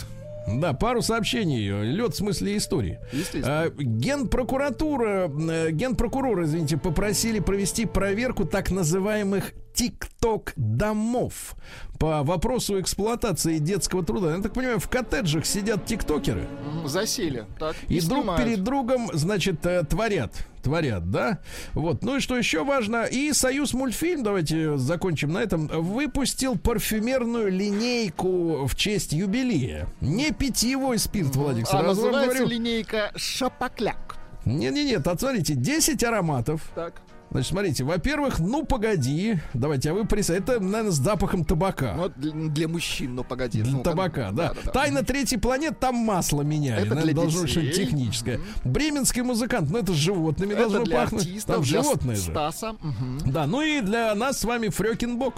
Да, 0.46 0.72
пару 0.72 1.02
сообщений. 1.02 1.68
Лед 1.82 2.14
в 2.14 2.16
смысле 2.16 2.56
истории. 2.56 2.98
А, 3.42 3.68
Генпрокуратура, 3.70 5.28
э, 5.28 5.70
генпрокурор, 5.72 6.44
извините, 6.44 6.76
попросили 6.76 7.40
провести 7.40 7.84
проверку 7.84 8.44
так 8.44 8.70
называемых 8.70 9.52
ТикТок 9.76 10.54
домов 10.56 11.54
по 11.98 12.22
вопросу 12.22 12.80
эксплуатации 12.80 13.58
детского 13.58 14.02
труда. 14.04 14.34
Я 14.34 14.42
так 14.42 14.54
понимаю, 14.54 14.80
в 14.80 14.88
коттеджах 14.88 15.44
сидят 15.44 15.84
тиктокеры 15.84 16.48
Засели. 16.86 17.44
Так, 17.58 17.76
и 17.88 18.00
друг 18.00 18.20
снимают. 18.22 18.42
перед 18.44 18.64
другом, 18.64 19.10
значит, 19.12 19.64
э, 19.66 19.84
творят. 19.84 20.32
Творят, 20.62 21.10
да? 21.10 21.40
Вот. 21.74 22.02
Ну 22.02 22.16
и 22.16 22.20
что 22.20 22.36
еще 22.36 22.64
важно? 22.64 23.04
И 23.04 23.32
Союз 23.32 23.72
мультфильм, 23.74 24.22
давайте 24.22 24.76
закончим 24.78 25.32
на 25.32 25.38
этом, 25.38 25.68
выпустил 25.68 26.56
парфюмерную 26.58 27.52
линейку 27.52 28.66
в 28.66 28.74
честь 28.74 29.12
юбилея. 29.12 29.86
Не 30.00 30.32
питьевой 30.32 30.98
спирт, 30.98 31.36
Владик, 31.36 31.66
А 31.66 31.70
сразу 31.70 31.84
вам 32.02 32.12
называется 32.12 32.38
говорю. 32.38 32.48
линейка 32.50 33.12
Шапокляк. 33.14 34.16
Не-не-не, 34.46 35.00
смотрите, 35.00 35.54
10 35.54 36.02
ароматов. 36.04 36.62
Так. 36.74 37.02
Значит, 37.30 37.50
смотрите, 37.50 37.84
во-первых, 37.84 38.38
ну 38.38 38.64
погоди. 38.64 39.38
Давайте, 39.52 39.90
а 39.90 39.94
вы 39.94 40.06
прис... 40.06 40.30
Это, 40.30 40.60
наверное, 40.60 40.92
с 40.92 40.96
запахом 40.96 41.44
табака. 41.44 41.94
Вот 41.96 42.12
для, 42.16 42.68
мужчин, 42.68 43.14
ну 43.14 43.24
погоди. 43.24 43.62
Для 43.62 43.72
ну, 43.72 43.82
табака, 43.82 44.30
да. 44.30 44.48
да-да-да. 44.48 44.70
Тайна 44.70 45.02
третьей 45.02 45.38
планет, 45.38 45.78
там 45.80 45.96
масло 45.96 46.42
меняли. 46.42 46.82
Это 46.86 46.94
Наверное, 46.94 47.04
для 47.04 47.14
должно 47.22 47.42
быть 47.42 47.54
детей. 47.54 47.86
техническое. 47.86 48.40
Бременский 48.64 49.22
музыкант, 49.22 49.70
ну 49.70 49.78
это 49.78 49.92
с 49.92 49.96
животными 49.96 50.52
Это 50.52 50.62
должно 50.62 50.84
для 50.84 50.96
пахнуть. 50.96 51.22
артистов, 51.26 51.56
там 51.56 51.64
для 51.64 51.82
животное 51.82 52.16
же. 52.16 52.30
Стаса. 52.30 52.72
Мгм. 52.80 53.20
Да, 53.26 53.46
ну 53.46 53.60
и 53.60 53.80
для 53.80 54.14
нас 54.14 54.40
с 54.40 54.44
вами 54.44 54.68
Фрёкинбок. 54.68 55.34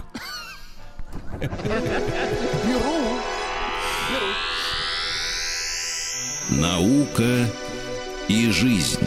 Беру. 1.40 3.08
Наука 6.50 7.46
и 8.28 8.50
жизнь. 8.50 9.00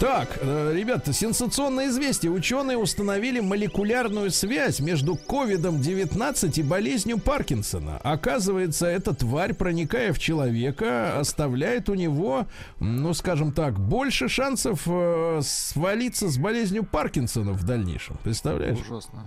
Так, 0.00 0.38
э, 0.40 0.72
ребята, 0.74 1.12
сенсационное 1.12 1.88
известие. 1.88 2.32
Ученые 2.32 2.76
установили 2.76 3.40
молекулярную 3.40 4.30
связь 4.30 4.80
между 4.80 5.14
ковидом-19 5.14 6.60
и 6.60 6.62
болезнью 6.62 7.18
Паркинсона. 7.18 7.98
Оказывается, 8.02 8.86
эта 8.86 9.14
тварь, 9.14 9.54
проникая 9.54 10.12
в 10.12 10.18
человека, 10.18 11.18
оставляет 11.18 11.88
у 11.88 11.94
него, 11.94 12.46
ну, 12.80 13.14
скажем 13.14 13.52
так, 13.52 13.78
больше 13.78 14.28
шансов 14.28 14.82
э, 14.86 15.40
свалиться 15.42 16.28
с 16.28 16.38
болезнью 16.38 16.84
Паркинсона 16.84 17.52
в 17.52 17.64
дальнейшем. 17.64 18.16
Представляешь? 18.24 18.78
Ужасно. 18.80 19.24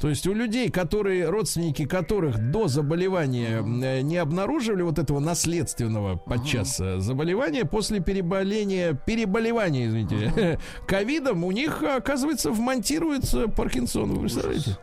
То 0.00 0.08
есть 0.08 0.26
у 0.26 0.34
людей, 0.34 0.70
которые, 0.70 1.28
родственники 1.28 1.84
которых 1.84 2.50
до 2.50 2.66
заболевания 2.66 3.60
э, 3.60 4.00
не 4.00 4.16
обнаруживали 4.16 4.82
вот 4.82 4.98
этого 4.98 5.20
наследственного 5.20 6.16
подчас 6.16 6.80
заболевания, 6.98 7.64
после 7.64 8.00
переболения, 8.00 8.92
переболевания, 8.92 9.86
извините, 9.86 9.99
ковидом, 10.86 11.44
у 11.44 11.50
них, 11.50 11.82
оказывается, 11.82 12.50
вмонтируется 12.50 13.48
Паркинсон. 13.48 14.12
Вы 14.14 14.20
представляете? 14.22 14.78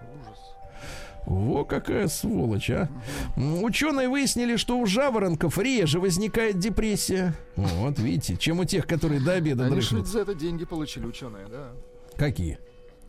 Во 1.25 1.65
какая 1.65 2.07
сволочь, 2.07 2.69
а. 2.69 2.87
Ученые 3.35 4.07
выяснили, 4.07 4.55
что 4.55 4.79
у 4.79 4.85
жаворонков 4.85 5.57
реже 5.57 5.99
возникает 5.99 6.57
депрессия. 6.57 7.33
Вот, 7.57 7.99
видите, 7.99 8.37
чем 8.37 8.59
у 8.59 8.63
тех, 8.63 8.87
которые 8.87 9.19
до 9.19 9.33
обеда 9.33 9.65
Они 9.65 9.75
дрыхнут. 9.75 10.07
за 10.07 10.21
это 10.21 10.33
деньги 10.33 10.63
получили, 10.63 11.05
ученые, 11.05 11.47
да. 11.47 11.73
Какие? 12.15 12.59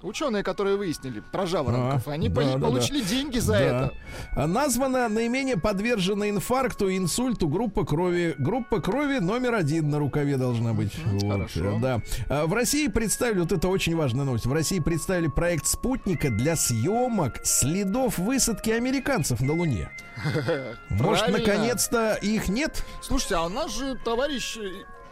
Ученые, 0.03 0.43
которые 0.45 0.77
выяснили 0.77 1.21
про 1.33 1.45
жаворонков, 1.47 2.07
А, 2.07 2.13
они 2.13 2.29
да, 2.29 2.41
поли- 2.41 2.53
да, 2.55 2.59
получили 2.59 3.01
да. 3.03 3.09
деньги 3.09 3.39
за 3.39 3.53
Да. 3.53 3.61
это. 3.61 3.95
А 4.37 4.47
Названа 4.47 5.09
наименее 5.09 5.57
подвержена 5.59 6.31
инфаркту 6.31 6.89
и 6.89 6.97
инсульту 6.97 7.49
группа 7.49 7.85
крови. 7.85 8.35
Группа 8.39 8.81
крови 8.81 9.19
номер 9.19 9.55
один 9.55 9.91
на 9.91 9.99
рукаве 9.99 10.37
должна 10.37 10.73
быть. 10.73 10.93
Вот, 11.05 11.33
хорошо. 11.33 11.77
э, 11.77 11.81
Да. 11.81 12.01
А 12.29 12.47
В 12.47 12.53
России 12.55 12.87
представили, 12.89 13.41
вот 13.41 13.51
это 13.53 13.69
очень 13.69 13.97
важная 13.97 14.25
новость, 14.25 14.47
в 14.47 14.53
России 14.53 14.79
представили 14.79 15.27
проект 15.27 15.67
спутника 15.67 16.31
для 16.31 16.55
съемок 16.55 17.41
следов 17.45 18.19
высадки 18.19 18.71
американцев 18.71 19.41
на 19.41 19.53
Луне. 19.53 19.91
Может, 20.91 21.29
наконец-то 21.29 22.15
их 22.15 22.49
нет? 22.49 22.85
Слушайте, 23.03 23.37
а 23.37 23.45
у 23.47 23.49
нас 23.49 23.77
же 23.77 23.97
товарищ 24.05 24.59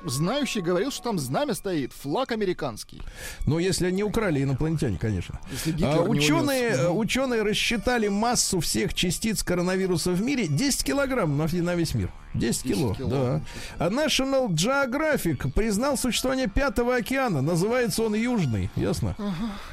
знающий 0.06 0.60
говорил, 0.60 0.90
что 0.90 1.04
там 1.04 1.18
знамя 1.18 1.54
стоит, 1.54 1.92
флаг 1.92 2.32
американский. 2.32 3.02
Ну, 3.46 3.58
если 3.58 3.90
не 3.90 4.02
украли 4.02 4.42
инопланетяне, 4.42 4.98
конечно. 4.98 5.40
А, 5.82 6.02
ученые, 6.02 6.88
унес. 6.88 6.90
ученые 6.92 7.42
рассчитали 7.42 8.08
массу 8.08 8.60
всех 8.60 8.94
частиц 8.94 9.42
коронавируса 9.42 10.12
в 10.12 10.22
мире 10.22 10.46
10 10.46 10.84
килограмм 10.84 11.36
на, 11.36 11.46
на 11.46 11.74
весь 11.74 11.94
мир. 11.94 12.10
10 12.34 12.62
кило, 12.62 12.88
10 12.88 12.96
кило, 12.96 13.10
да. 13.10 13.42
А 13.78 13.88
National 13.88 14.48
Geographic 14.48 15.50
признал 15.52 15.96
существование 15.96 16.48
пятого 16.48 16.96
океана. 16.96 17.40
Называется 17.40 18.02
он 18.02 18.14
Южный, 18.14 18.70
ясно? 18.76 19.16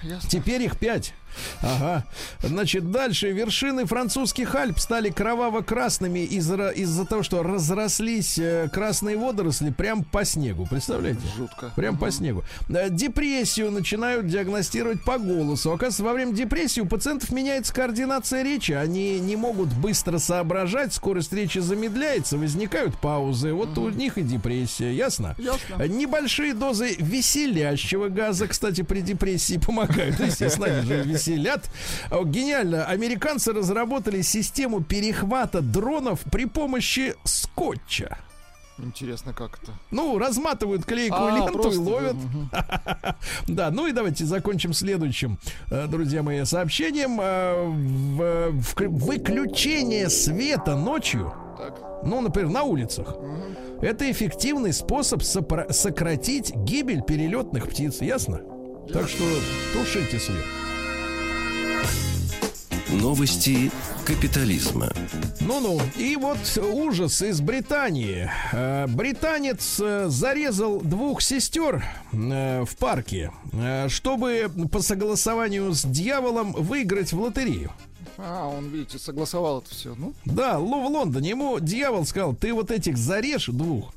ясно. 0.01 0.29
Теперь 0.29 0.61
их 0.63 0.77
пять. 0.77 1.13
Ага. 1.61 2.05
Значит, 2.41 2.91
дальше. 2.91 3.31
Вершины 3.31 3.85
французских 3.85 4.55
Альп 4.55 4.79
стали 4.79 5.09
кроваво-красными 5.09 6.19
из-за, 6.19 6.69
из-за 6.69 7.05
того, 7.05 7.23
что 7.23 7.43
разрослись 7.43 8.37
э, 8.37 8.69
красные 8.71 9.17
водоросли 9.17 9.71
прям 9.71 10.03
по 10.03 10.25
снегу. 10.25 10.67
Представляете? 10.69 11.21
Жутко. 11.37 11.71
Прям 11.75 11.97
по 11.97 12.11
снегу. 12.11 12.43
Э, 12.69 12.89
Депрессию 12.89 13.71
начинают 13.71 14.27
диагностировать 14.27 15.03
по 15.03 15.17
голосу. 15.17 15.71
Оказывается, 15.71 16.03
во 16.03 16.13
время 16.13 16.33
депрессии 16.33 16.81
у 16.81 16.85
пациентов 16.85 17.31
меняется 17.31 17.73
координация 17.73 18.43
речи. 18.43 18.71
Они 18.71 19.19
не 19.19 19.35
могут 19.35 19.69
быстро 19.73 20.17
соображать, 20.17 20.93
скорость 20.93 21.33
речи 21.33 21.59
замедляется, 21.59 22.37
возникают 22.37 22.97
паузы. 22.99 23.53
Вот 23.53 23.77
у 23.77 23.89
них 23.89 24.17
и 24.17 24.21
депрессия. 24.21 24.93
Ясно? 24.93 25.35
Ясно. 25.37 25.75
Э, 25.79 25.87
Небольшие 25.87 26.53
дозы 26.53 26.95
веселящего 26.97 28.09
газа, 28.09 28.47
кстати, 28.47 28.81
при 28.81 29.01
депрессии 29.01 29.57
помогают. 29.57 30.19
Естественно, 30.25 30.67
они 30.67 30.85
же 30.87 31.03
веселят. 31.27 31.69
О, 32.11 32.23
Гениально. 32.23 32.85
Американцы 32.85 33.53
разработали 33.53 34.21
систему 34.21 34.81
перехвата 34.83 35.61
дронов 35.61 36.21
при 36.31 36.45
помощи 36.45 37.15
скотча. 37.23 38.17
Интересно, 38.79 39.33
как 39.33 39.59
это. 39.61 39.71
Ну, 39.91 40.17
разматывают 40.17 40.83
клейкую 40.83 41.27
А, 41.27 41.37
ленту 41.37 41.71
и 41.71 41.77
ловят. 41.77 42.15
мгм. 42.15 42.49
Да, 43.47 43.69
ну 43.69 43.85
и 43.85 43.91
давайте 43.91 44.25
закончим 44.25 44.73
следующим, 44.73 45.37
э, 45.69 45.85
друзья 45.87 46.23
мои, 46.23 46.43
сообщением. 46.43 47.19
Э, 47.21 47.65
в- 47.67 48.59
вк- 48.61 48.87
Выключение 48.87 50.09
света 50.09 50.75
ночью, 50.75 51.31
Так. 51.57 51.79
ну, 52.03 52.19
например, 52.21 52.49
на 52.49 52.63
улицах, 52.63 53.15
это 53.81 54.09
эффективный 54.11 54.73
способ 54.73 55.21
сократить 55.21 56.55
гибель 56.55 57.03
перелетных 57.03 57.69
птиц, 57.69 58.01
ясно? 58.01 58.41
Так 58.91 59.07
что 59.07 59.23
тушите 59.73 60.19
свет. 60.19 60.43
Новости 62.89 63.71
капитализма. 64.05 64.91
Ну-ну, 65.39 65.79
и 65.97 66.15
вот 66.15 66.37
ужас 66.57 67.21
из 67.21 67.41
Британии. 67.41 68.29
Э, 68.51 68.87
Британец 68.87 69.79
э, 69.79 70.07
зарезал 70.09 70.79
двух 70.79 71.21
сестер 71.21 71.83
э, 72.11 72.63
в 72.63 72.75
парке, 72.77 73.31
чтобы 73.87 74.49
по 74.71 74.81
согласованию 74.81 75.73
с 75.73 75.83
дьяволом 75.83 76.53
выиграть 76.53 77.13
в 77.13 77.19
лотерею. 77.21 77.71
А, 78.17 78.47
он, 78.47 78.69
видите, 78.69 78.99
согласовал 78.99 79.59
это 79.59 79.71
все. 79.71 79.95
Ну, 79.95 80.13
Да, 80.25 80.59
Лу 80.59 80.81
в 80.81 80.87
Лондоне. 80.87 81.31
Ему 81.31 81.59
дьявол 81.59 82.05
сказал, 82.05 82.35
ты 82.35 82.53
вот 82.53 82.71
этих 82.71 82.97
зарежь 82.97 83.47
двух. 83.47 83.93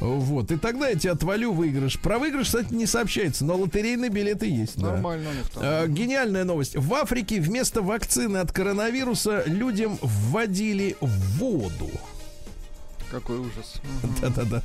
Вот, 0.00 0.50
и 0.50 0.56
тогда 0.56 0.88
я 0.88 0.94
тебе 0.96 1.12
отвалю 1.12 1.52
выигрыш. 1.52 1.98
Про 2.00 2.18
выигрыш, 2.18 2.46
кстати, 2.46 2.72
не 2.72 2.86
сообщается, 2.86 3.44
но 3.44 3.56
лотерейные 3.56 4.10
билеты 4.10 4.46
есть. 4.46 4.76
да. 4.78 4.92
нормально 4.92 5.30
там. 5.52 5.62
Э, 5.64 5.86
Гениальная 5.88 6.44
новость. 6.44 6.76
В 6.76 6.94
Африке 6.94 7.40
вместо 7.40 7.82
вакцины 7.82 8.38
от 8.38 8.52
коронавируса 8.52 9.42
людям 9.46 9.98
вводили 10.02 10.96
воду. 11.00 11.90
Какой 13.10 13.38
ужас. 13.38 13.80
Да-да-да. 14.20 14.62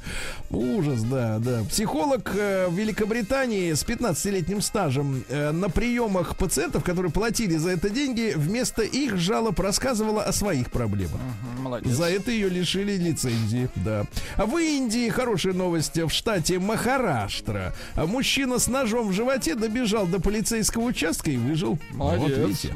Ужас, 0.52 1.02
да, 1.04 1.40
да. 1.40 1.64
Психолог 1.64 2.32
э, 2.36 2.68
в 2.68 2.74
Великобритании 2.76 3.74
с 3.74 3.84
15-летним 3.84 4.62
стажем 4.62 5.24
э, 5.30 5.52
на 5.52 5.70
приемах 5.70 6.38
пациентов, 6.38 6.84
которые 6.84 7.12
платили 7.12 7.58
за 7.58 7.72
это 7.72 7.90
деньги, 7.90 8.34
вместо 8.36 8.84
их 8.84 9.18
жалоб 9.18 9.60
рассказывала 9.60 10.24
о 10.24 10.32
своих 10.32 10.70
проблемах. 10.72 11.20
Молодец. 11.60 11.92
За 11.92 12.06
это 12.06 12.30
ее 12.30 12.50
лишили 12.50 12.94
лицензии, 12.98 13.70
да. 13.76 14.06
А 14.36 14.46
в 14.46 14.58
Индии 14.58 15.10
хорошая 15.10 15.54
новость. 15.54 15.98
В 15.98 16.10
штате 16.10 16.60
Махараштра 16.60 17.74
мужчина 17.96 18.60
с 18.60 18.68
ножом 18.68 19.10
в 19.10 19.14
животе 19.14 19.56
добежал 19.56 20.06
до 20.06 20.20
полицейского 20.20 20.84
участка 20.84 21.32
и 21.32 21.38
выжил. 21.38 21.80
Молодец. 21.92 22.38
Вот 22.38 22.48
видите. 22.48 22.74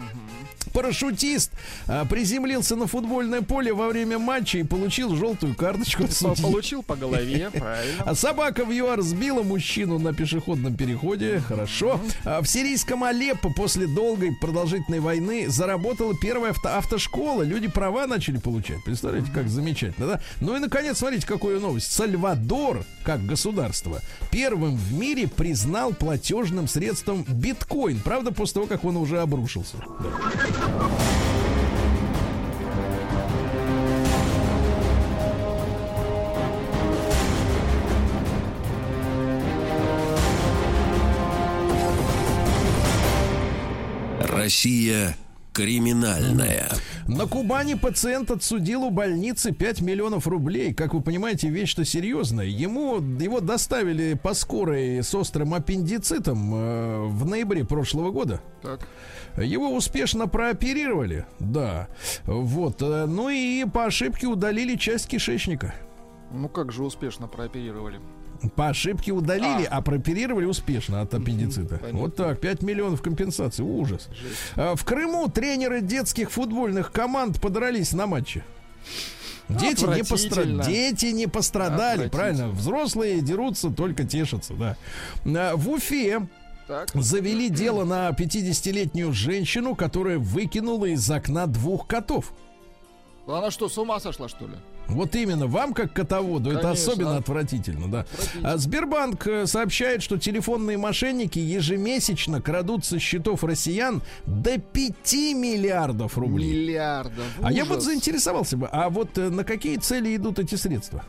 Парашютист 0.73 1.51
а, 1.87 2.05
приземлился 2.05 2.75
на 2.75 2.87
футбольное 2.87 3.41
поле 3.41 3.73
во 3.73 3.87
время 3.89 4.19
матча 4.19 4.57
и 4.59 4.63
получил 4.63 5.15
желтую 5.15 5.55
карточку. 5.55 6.03
Получил 6.41 6.83
по 6.83 6.95
голове, 6.95 7.49
правильно. 7.53 8.03
А 8.05 8.15
собака 8.15 8.65
в 8.65 8.71
ЮАР 8.71 9.01
сбила 9.01 9.43
мужчину 9.43 9.99
на 9.99 10.13
пешеходном 10.13 10.75
переходе. 10.75 11.39
Хорошо. 11.47 11.99
А 12.25 12.41
в 12.41 12.47
сирийском 12.47 13.03
Алеппо 13.03 13.49
после 13.55 13.87
долгой 13.87 14.31
продолжительной 14.39 14.99
войны 14.99 15.49
заработала 15.49 16.13
первая 16.21 16.51
авто- 16.51 16.69
автошкола. 16.77 17.43
Люди 17.43 17.67
права 17.67 18.07
начали 18.07 18.37
получать. 18.37 18.83
Представляете, 18.83 19.31
как 19.33 19.49
замечательно, 19.49 20.07
да? 20.07 20.21
Ну 20.41 20.55
и, 20.55 20.59
наконец, 20.59 20.97
смотрите, 20.99 21.25
какую 21.25 21.59
новость. 21.59 21.91
Сальвадор, 21.91 22.83
как 23.03 23.25
государство, 23.25 24.01
первым 24.31 24.75
в 24.75 24.93
мире 24.93 25.27
признал 25.27 25.93
платежным 25.93 26.67
средством 26.67 27.23
биткоин. 27.27 27.99
Правда, 27.99 28.31
после 28.31 28.55
того, 28.55 28.67
как 28.67 28.83
он 28.85 28.97
уже 28.97 29.19
обрушился. 29.21 29.77
Да. 29.77 30.58
Россия 44.49 45.15
криминальная. 45.53 46.69
На 47.07 47.27
Кубани 47.27 47.73
пациент 47.73 48.31
отсудил 48.31 48.83
у 48.83 48.89
больницы 48.89 49.51
5 49.51 49.81
миллионов 49.81 50.25
рублей. 50.25 50.73
Как 50.73 50.93
вы 50.93 51.01
понимаете, 51.01 51.49
вещь-то 51.49 51.85
серьезная. 51.85 52.45
Ему, 52.45 52.97
его 52.97 53.41
доставили 53.41 54.13
по 54.13 54.33
скорой 54.33 55.03
с 55.03 55.13
острым 55.13 55.53
аппендицитом 55.53 56.55
э, 56.55 57.05
в 57.07 57.25
ноябре 57.25 57.65
прошлого 57.65 58.11
года. 58.11 58.41
Так. 58.63 58.87
Его 59.41 59.73
успешно 59.75 60.27
прооперировали, 60.27 61.25
да. 61.39 61.87
Вот. 62.25 62.81
э, 62.81 63.05
Ну 63.07 63.29
и 63.29 63.65
по 63.65 63.85
ошибке 63.85 64.27
удалили 64.27 64.75
часть 64.75 65.07
кишечника. 65.07 65.73
Ну 66.31 66.47
как 66.49 66.71
же 66.71 66.83
успешно 66.83 67.27
прооперировали. 67.27 67.99
По 68.55 68.69
ошибке 68.69 69.11
удалили, 69.11 69.67
а, 69.69 69.81
прооперировали 69.81 70.45
успешно 70.45 71.01
от 71.01 71.13
аппендицита. 71.13 71.77
понятно. 71.77 71.99
Вот 71.99 72.15
так, 72.15 72.39
5 72.39 72.61
миллионов 72.61 73.01
компенсации. 73.01 73.63
Ужас. 73.63 74.07
А 74.55 74.75
В 74.75 74.85
Крыму 74.85 75.27
тренеры 75.29 75.81
детских 75.81 76.31
футбольных 76.31 76.91
команд 76.91 77.41
подрались 77.41 77.91
на 77.91 78.07
матче. 78.07 78.43
Дети 79.49 79.83
не, 79.83 80.03
постра-. 80.03 80.63
Дети 80.63 81.07
не 81.07 81.27
пострадали, 81.27 82.07
правильно? 82.07 82.49
Взрослые 82.49 83.19
дерутся, 83.21 83.71
только 83.71 84.03
тешатся, 84.03 84.53
да. 84.53 84.77
А, 85.25 85.55
В 85.55 85.69
Уфе 85.69 86.27
Так. 86.69 86.91
завели 86.93 87.49
дело 87.49 87.83
на 87.83 88.11
50-летнюю 88.11 89.11
женщину, 89.11 89.73
которая 89.73 90.19
выкинула 90.19 90.85
из 90.85 91.09
окна 91.09 91.47
двух 91.47 91.87
котов. 91.87 92.31
Она 93.25 93.49
что, 93.49 93.69
с 93.69 93.77
ума 93.79 93.99
сошла, 93.99 94.29
что 94.29 94.45
ли? 94.45 94.53
Вот 94.87 95.15
именно, 95.15 95.47
вам 95.47 95.73
как 95.73 95.93
котоводу 95.93 96.51
это 96.51 96.61
Конечно. 96.61 96.91
особенно 96.91 97.17
отвратительно, 97.17 97.89
да. 97.89 98.05
А 98.43 98.57
Сбербанк 98.57 99.25
э, 99.25 99.47
сообщает, 99.47 100.03
что 100.03 100.19
телефонные 100.19 100.77
мошенники 100.77 101.39
ежемесячно 101.39 102.39
крадут 102.39 102.85
со 102.85 102.99
счетов 102.99 103.43
россиян 103.43 104.03
до 104.27 104.59
5 104.59 105.13
миллиардов 105.35 106.19
рублей. 106.19 106.51
Миллиардов. 106.51 107.25
А 107.41 107.51
я 107.51 107.65
вот 107.65 107.77
Ужас. 107.77 107.85
заинтересовался 107.85 108.57
бы, 108.57 108.67
а 108.71 108.89
вот 108.89 109.17
э, 109.17 109.29
на 109.29 109.43
какие 109.43 109.77
цели 109.77 110.15
идут 110.15 110.37
эти 110.37 110.53
средства? 110.53 111.03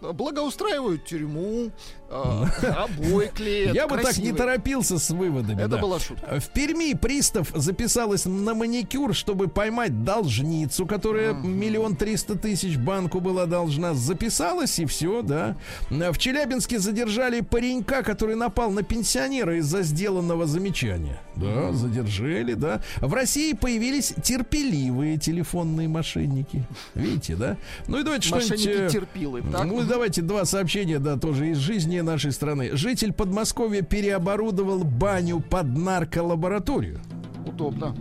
Благоустраивают 0.00 1.06
тюрьму, 1.06 1.70
обои 2.10 3.30
клеят. 3.34 3.74
Я 3.74 3.86
бы 3.86 3.98
так 3.98 4.16
не 4.18 4.32
торопился 4.32 4.98
с 4.98 5.10
выводами. 5.10 5.60
Это 5.60 5.68
да. 5.68 5.78
была 5.78 5.98
шутка. 5.98 6.40
В 6.40 6.48
Перми 6.48 6.94
пристав 6.94 7.50
записалась 7.54 8.24
на 8.24 8.54
маникюр, 8.54 9.14
чтобы 9.14 9.48
поймать 9.48 10.04
должницу, 10.04 10.86
которая 10.86 11.34
миллион 11.34 11.96
триста 11.96 12.36
тысяч 12.36 12.76
банку 12.76 13.20
была 13.20 13.46
должна. 13.46 13.94
Записалась 13.94 14.78
и 14.78 14.86
все, 14.86 15.22
да. 15.22 15.56
В 15.90 16.18
Челябинске 16.18 16.78
задержали 16.78 17.40
паренька, 17.40 18.02
который 18.02 18.36
напал 18.36 18.70
на 18.70 18.82
пенсионера 18.82 19.58
из-за 19.58 19.82
сделанного 19.82 20.46
замечания. 20.46 21.20
Да, 21.36 21.72
задержали, 21.72 22.54
да. 22.54 22.80
В 22.96 23.12
России 23.12 23.52
появились 23.52 24.14
терпеливые 24.22 25.18
телефонные 25.18 25.88
мошенники. 25.88 26.64
Видите, 26.94 27.36
да? 27.36 27.56
Ну 27.86 28.00
и 28.00 28.02
давайте 28.02 28.28
что-нибудь... 28.28 28.50
Мошенники 28.50 28.68
э, 28.68 28.88
терпилы. 28.90 29.42
Так? 29.42 29.64
ну, 29.66 29.82
давайте 29.82 30.22
два 30.22 30.44
сообщения, 30.44 30.98
да, 30.98 31.16
тоже 31.16 31.50
из 31.50 31.58
жизни 31.58 31.97
нашей 32.02 32.32
страны. 32.32 32.70
Житель 32.72 33.12
Подмосковья 33.12 33.82
переоборудовал 33.82 34.84
баню 34.84 35.40
под 35.40 35.76
нарколабораторию. 35.76 37.00
Удобно. 37.46 37.94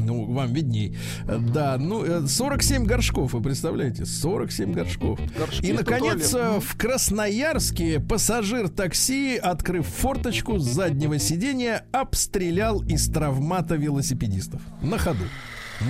Ну, 0.00 0.32
вам 0.32 0.54
видней. 0.54 0.96
Э, 1.26 1.38
Да, 1.38 1.76
ну, 1.78 2.02
э, 2.02 2.26
47 2.26 2.84
горшков, 2.86 3.34
вы 3.34 3.42
представляете? 3.42 4.06
47 4.06 4.72
горшков. 4.72 5.20
Горшки 5.36 5.66
И, 5.66 5.72
наконец, 5.74 6.30
туалет. 6.30 6.56
э, 6.56 6.60
в 6.60 6.76
Красноярске 6.78 8.00
пассажир 8.00 8.68
такси, 8.70 9.36
открыв 9.36 9.86
форточку 9.86 10.58
с 10.58 10.64
заднего 10.64 11.18
сиденья, 11.18 11.84
обстрелял 11.92 12.82
из 12.84 13.06
травмата 13.10 13.74
велосипедистов. 13.76 14.62
На 14.80 14.96
ходу. 14.96 15.24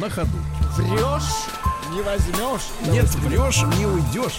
На 0.00 0.10
ходу. 0.10 0.36
Врешь, 0.76 1.46
не 1.94 2.02
возьмешь. 2.02 2.68
Нет, 2.92 3.06
врешь, 3.24 3.62
не 3.78 3.86
уйдешь. 3.86 4.38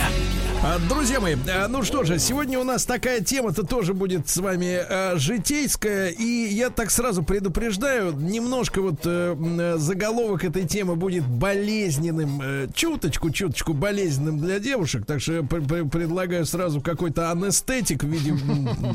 А, 0.63 0.77
Друзья 0.77 1.19
мои, 1.19 1.35
а, 1.51 1.67
ну 1.67 1.81
что 1.81 2.03
же, 2.03 2.19
сегодня 2.19 2.59
у 2.59 2.63
нас 2.63 2.85
такая 2.85 3.21
тема-то 3.21 3.63
тоже 3.63 3.95
будет 3.95 4.29
с 4.29 4.37
вами 4.37 4.77
а, 4.77 5.15
житейская, 5.17 6.09
и 6.09 6.23
я 6.53 6.69
так 6.69 6.91
сразу 6.91 7.23
предупреждаю, 7.23 8.13
немножко 8.13 8.79
вот 8.83 8.99
э, 9.05 9.35
э, 9.35 9.77
заголовок 9.79 10.43
этой 10.43 10.67
темы 10.67 10.95
будет 10.95 11.25
болезненным, 11.25 12.41
э, 12.43 12.67
чуточку-чуточку 12.75 13.73
болезненным 13.73 14.37
для 14.37 14.59
девушек, 14.59 15.03
так 15.07 15.19
что 15.19 15.33
я 15.33 15.41
пр- 15.41 15.63
пр- 15.63 15.89
предлагаю 15.89 16.45
сразу 16.45 16.79
какой-то 16.79 17.31
анестетик 17.31 18.03
в 18.03 18.07
виде, 18.07 18.37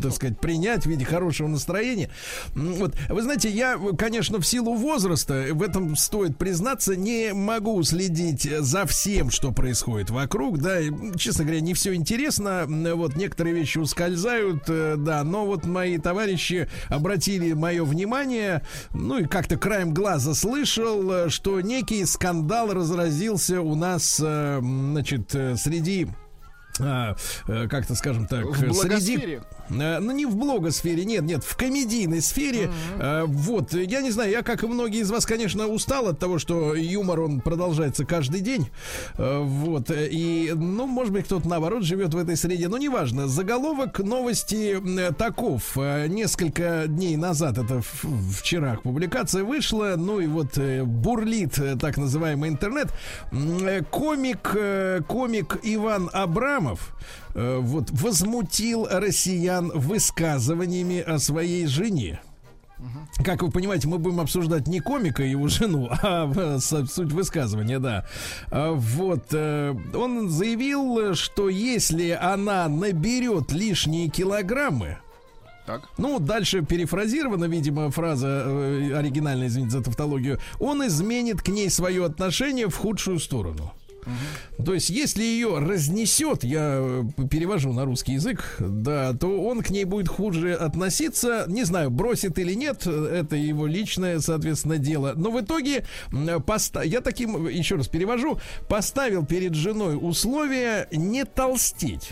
так 0.00 0.12
сказать, 0.12 0.38
принять 0.38 0.84
в 0.84 0.86
виде 0.86 1.04
хорошего 1.04 1.48
настроения. 1.48 2.10
Вот, 2.54 2.94
вы 3.08 3.22
знаете, 3.22 3.50
я, 3.50 3.76
конечно, 3.98 4.38
в 4.38 4.46
силу 4.46 4.74
возраста, 4.74 5.46
в 5.50 5.62
этом 5.64 5.96
стоит 5.96 6.38
признаться, 6.38 6.94
не 6.94 7.32
могу 7.34 7.82
следить 7.82 8.48
за 8.60 8.86
всем, 8.86 9.32
что 9.32 9.50
происходит 9.50 10.10
вокруг, 10.10 10.58
да, 10.58 10.78
и, 10.78 10.92
честно 11.18 11.42
говоря, 11.42 11.55
не 11.60 11.74
все 11.74 11.94
интересно, 11.94 12.66
вот, 12.68 13.16
некоторые 13.16 13.54
вещи 13.54 13.78
ускользают, 13.78 14.64
э, 14.68 14.96
да, 14.96 15.24
но 15.24 15.46
вот 15.46 15.64
мои 15.66 15.98
товарищи 15.98 16.68
обратили 16.88 17.52
мое 17.52 17.84
внимание, 17.84 18.62
ну 18.92 19.18
и 19.18 19.24
как-то 19.24 19.56
краем 19.56 19.92
глаза 19.92 20.34
слышал, 20.34 21.10
э, 21.10 21.28
что 21.28 21.60
некий 21.60 22.04
скандал 22.04 22.72
разразился 22.72 23.60
у 23.60 23.74
нас, 23.74 24.20
э, 24.22 24.60
значит, 24.60 25.30
среди 25.56 26.08
как-то 26.78 27.94
скажем 27.94 28.26
так, 28.26 28.44
В 28.44 28.62
э, 28.62 28.72
среди... 28.72 29.38
Э, 29.70 29.98
Ну, 29.98 30.12
не 30.12 30.26
в 30.26 30.36
блогосфере, 30.36 31.04
нет, 31.04 31.22
нет, 31.22 31.42
в 31.44 31.56
комедийной 31.56 32.20
сфере. 32.20 32.70
Э, 32.98 33.24
Вот, 33.26 33.74
э, 33.74 33.84
я 33.84 34.00
не 34.00 34.10
знаю, 34.10 34.30
я, 34.30 34.42
как 34.42 34.62
и 34.62 34.66
многие 34.66 35.00
из 35.00 35.10
вас, 35.10 35.26
конечно, 35.26 35.66
устал 35.66 36.08
от 36.08 36.18
того, 36.18 36.38
что 36.38 36.74
юмор, 36.74 37.20
он 37.20 37.40
продолжается 37.40 38.04
каждый 38.04 38.40
день. 38.40 38.68
Э, 39.18 39.40
Вот, 39.42 39.90
э, 39.90 40.08
и, 40.10 40.52
ну, 40.54 40.86
может 40.86 41.12
быть, 41.12 41.24
кто-то, 41.24 41.48
наоборот, 41.48 41.82
живет 41.82 42.14
в 42.14 42.18
этой 42.18 42.36
среде, 42.36 42.68
но 42.68 42.78
неважно. 42.78 43.26
Заголовок 43.28 43.98
новости 43.98 44.76
э, 44.98 45.12
таков. 45.12 45.76
Э, 45.76 46.06
Несколько 46.06 46.84
дней 46.86 47.16
назад, 47.16 47.58
это 47.58 47.82
вчера 48.38 48.76
публикация 48.82 49.44
вышла, 49.44 49.94
ну 49.96 50.20
и 50.20 50.26
вот 50.26 50.58
э, 50.58 50.84
бурлит 50.84 51.58
э, 51.58 51.76
так 51.76 51.96
называемый 51.96 52.50
интернет. 52.50 52.88
Э, 53.32 53.82
Комик, 53.90 54.50
э, 54.54 55.00
комик 55.08 55.58
Иван 55.62 56.10
Абрамов 56.66 56.94
э, 57.34 57.58
вот 57.60 57.90
возмутил 57.90 58.86
россиян 58.90 59.70
высказываниями 59.74 61.00
о 61.00 61.18
своей 61.18 61.66
жене. 61.66 62.20
Как 63.24 63.42
вы 63.42 63.50
понимаете, 63.50 63.88
мы 63.88 63.98
будем 63.98 64.20
обсуждать 64.20 64.66
не 64.68 64.80
комика 64.80 65.22
и 65.22 65.30
его 65.30 65.48
жену, 65.48 65.88
а 66.02 66.58
суть 66.58 67.12
высказывания, 67.12 67.78
да. 67.78 68.04
А, 68.50 68.72
Вот. 68.72 69.28
э, 69.32 69.74
Он 69.94 70.28
заявил, 70.28 71.14
что 71.14 71.48
если 71.48 72.10
она 72.10 72.68
наберет 72.68 73.50
лишние 73.50 74.08
килограммы, 74.10 74.98
Так. 75.66 75.88
ну, 75.96 76.18
дальше 76.18 76.60
перефразирована, 76.62 77.46
видимо, 77.46 77.90
фраза 77.90 78.44
э, 78.46 78.92
оригинальная, 78.94 79.46
извините 79.46 79.78
за 79.78 79.82
тавтологию. 79.82 80.38
Он 80.60 80.86
изменит 80.86 81.40
к 81.40 81.48
ней 81.48 81.70
свое 81.70 82.04
отношение 82.04 82.68
в 82.68 82.76
худшую 82.76 83.20
сторону. 83.20 83.72
То 84.64 84.74
есть, 84.74 84.90
если 84.90 85.22
ее 85.22 85.58
разнесет, 85.58 86.44
я 86.44 86.78
э, 86.80 87.02
перевожу 87.30 87.72
на 87.72 87.84
русский 87.84 88.12
язык, 88.14 88.56
да, 88.58 89.12
то 89.12 89.42
он 89.42 89.62
к 89.62 89.70
ней 89.70 89.84
будет 89.84 90.08
хуже 90.08 90.54
относиться. 90.54 91.44
Не 91.48 91.64
знаю, 91.64 91.90
бросит 91.90 92.38
или 92.38 92.54
нет, 92.54 92.82
э, 92.86 93.20
это 93.22 93.36
его 93.36 93.66
личное, 93.66 94.20
соответственно, 94.20 94.78
дело. 94.78 95.12
Но 95.16 95.30
в 95.30 95.40
итоге 95.40 95.84
м, 96.12 96.42
поста- 96.42 96.82
я 96.84 97.00
таким, 97.00 97.46
еще 97.48 97.76
раз 97.76 97.88
перевожу, 97.88 98.38
поставил 98.68 99.24
перед 99.26 99.54
женой 99.54 99.98
условие 100.00 100.88
не 100.92 101.24
толстеть. 101.24 102.10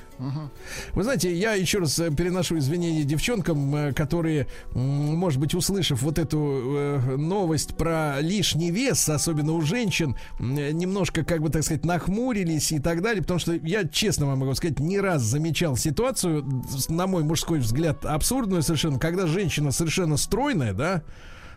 Вы 0.93 1.03
знаете, 1.03 1.35
я 1.35 1.55
еще 1.55 1.79
раз 1.79 1.99
э, 1.99 2.11
переношу 2.15 2.59
извинения 2.59 3.03
девчонкам, 3.05 3.75
э, 3.75 3.93
которые, 3.93 4.47
может 4.75 5.41
быть, 5.41 5.55
услышав 5.55 6.03
вот 6.03 6.19
эту 6.19 6.39
э, 6.77 7.17
новость 7.17 7.77
про 7.77 8.21
лишний 8.21 8.71
вес, 8.71 9.09
особенно 9.09 9.53
у 9.53 9.61
женщин, 9.63 10.17
э, 10.39 10.71
немножко, 10.73 11.25
как 11.25 11.41
бы 11.43 11.51
так 11.51 11.63
сказать, 11.65 11.84
нахмурились 11.85 12.73
и 12.73 12.79
так 12.79 13.03
далее, 13.03 13.23
потому 13.23 13.39
что 13.39 13.53
я, 13.53 13.85
честно 13.87 14.27
вам 14.27 14.41
могу 14.41 14.55
сказать, 14.55 14.81
не 14.81 15.01
раз 15.01 15.23
замечал 15.23 15.77
ситуацию, 15.77 16.45
на 16.89 17.07
мой 17.07 17.25
мужской 17.25 17.59
взгляд, 17.59 18.05
абсурдную 18.05 18.63
совершенно, 18.63 18.99
когда 18.99 19.27
женщина 19.27 19.71
совершенно 19.71 20.17
стройная, 20.17 20.73
да, 20.73 21.03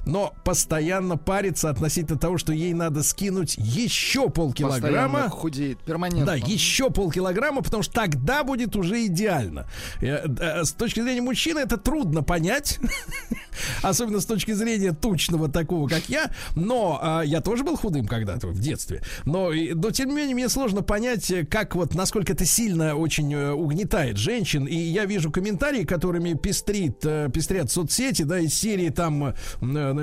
но 0.07 0.33
постоянно 0.43 1.17
парится 1.17 1.69
относительно 1.69 2.17
того, 2.17 2.37
что 2.37 2.53
ей 2.53 2.73
надо 2.73 3.03
скинуть 3.03 3.55
еще 3.57 4.29
полкилограмма. 4.29 4.79
Постоянно 4.81 5.29
худеет, 5.29 5.79
перманентно. 5.79 6.25
Да, 6.25 6.35
еще 6.35 6.89
полкилограмма, 6.89 7.61
потому 7.61 7.83
что 7.83 7.93
тогда 7.93 8.43
будет 8.43 8.75
уже 8.75 9.05
идеально. 9.05 9.67
Э, 10.01 10.25
э, 10.27 10.63
С 10.63 10.71
точки 10.71 11.01
зрения 11.01 11.21
мужчины 11.21 11.59
это 11.59 11.77
трудно 11.77 12.23
понять, 12.23 12.79
особенно 13.83 14.19
с 14.19 14.25
точки 14.25 14.51
зрения 14.51 14.93
тучного 14.93 15.49
такого, 15.49 15.87
как 15.87 16.09
я. 16.09 16.31
Но 16.55 16.99
а, 17.01 17.21
я 17.21 17.41
тоже 17.41 17.63
был 17.63 17.75
худым 17.77 18.07
когда-то 18.07 18.47
в 18.47 18.59
детстве. 18.59 19.03
Но, 19.25 19.51
но 19.51 19.91
тем 19.91 20.09
не 20.09 20.15
менее 20.15 20.35
мне 20.35 20.49
сложно 20.49 20.81
понять, 20.81 21.29
э, 21.31 21.45
как 21.45 21.75
вот 21.75 21.95
насколько 21.95 22.33
это 22.33 22.45
сильно 22.45 22.95
очень 22.95 23.33
э, 23.33 23.51
угнетает 23.51 24.17
женщин. 24.17 24.65
И 24.65 24.75
я 24.75 25.05
вижу 25.05 25.31
комментарии, 25.31 25.83
которыми 25.83 26.33
пестрит, 26.33 27.03
э, 27.03 27.29
пестрят 27.33 27.71
соцсети, 27.71 28.23
да, 28.23 28.39
из 28.39 28.53
серии 28.53 28.89
там, 28.89 29.33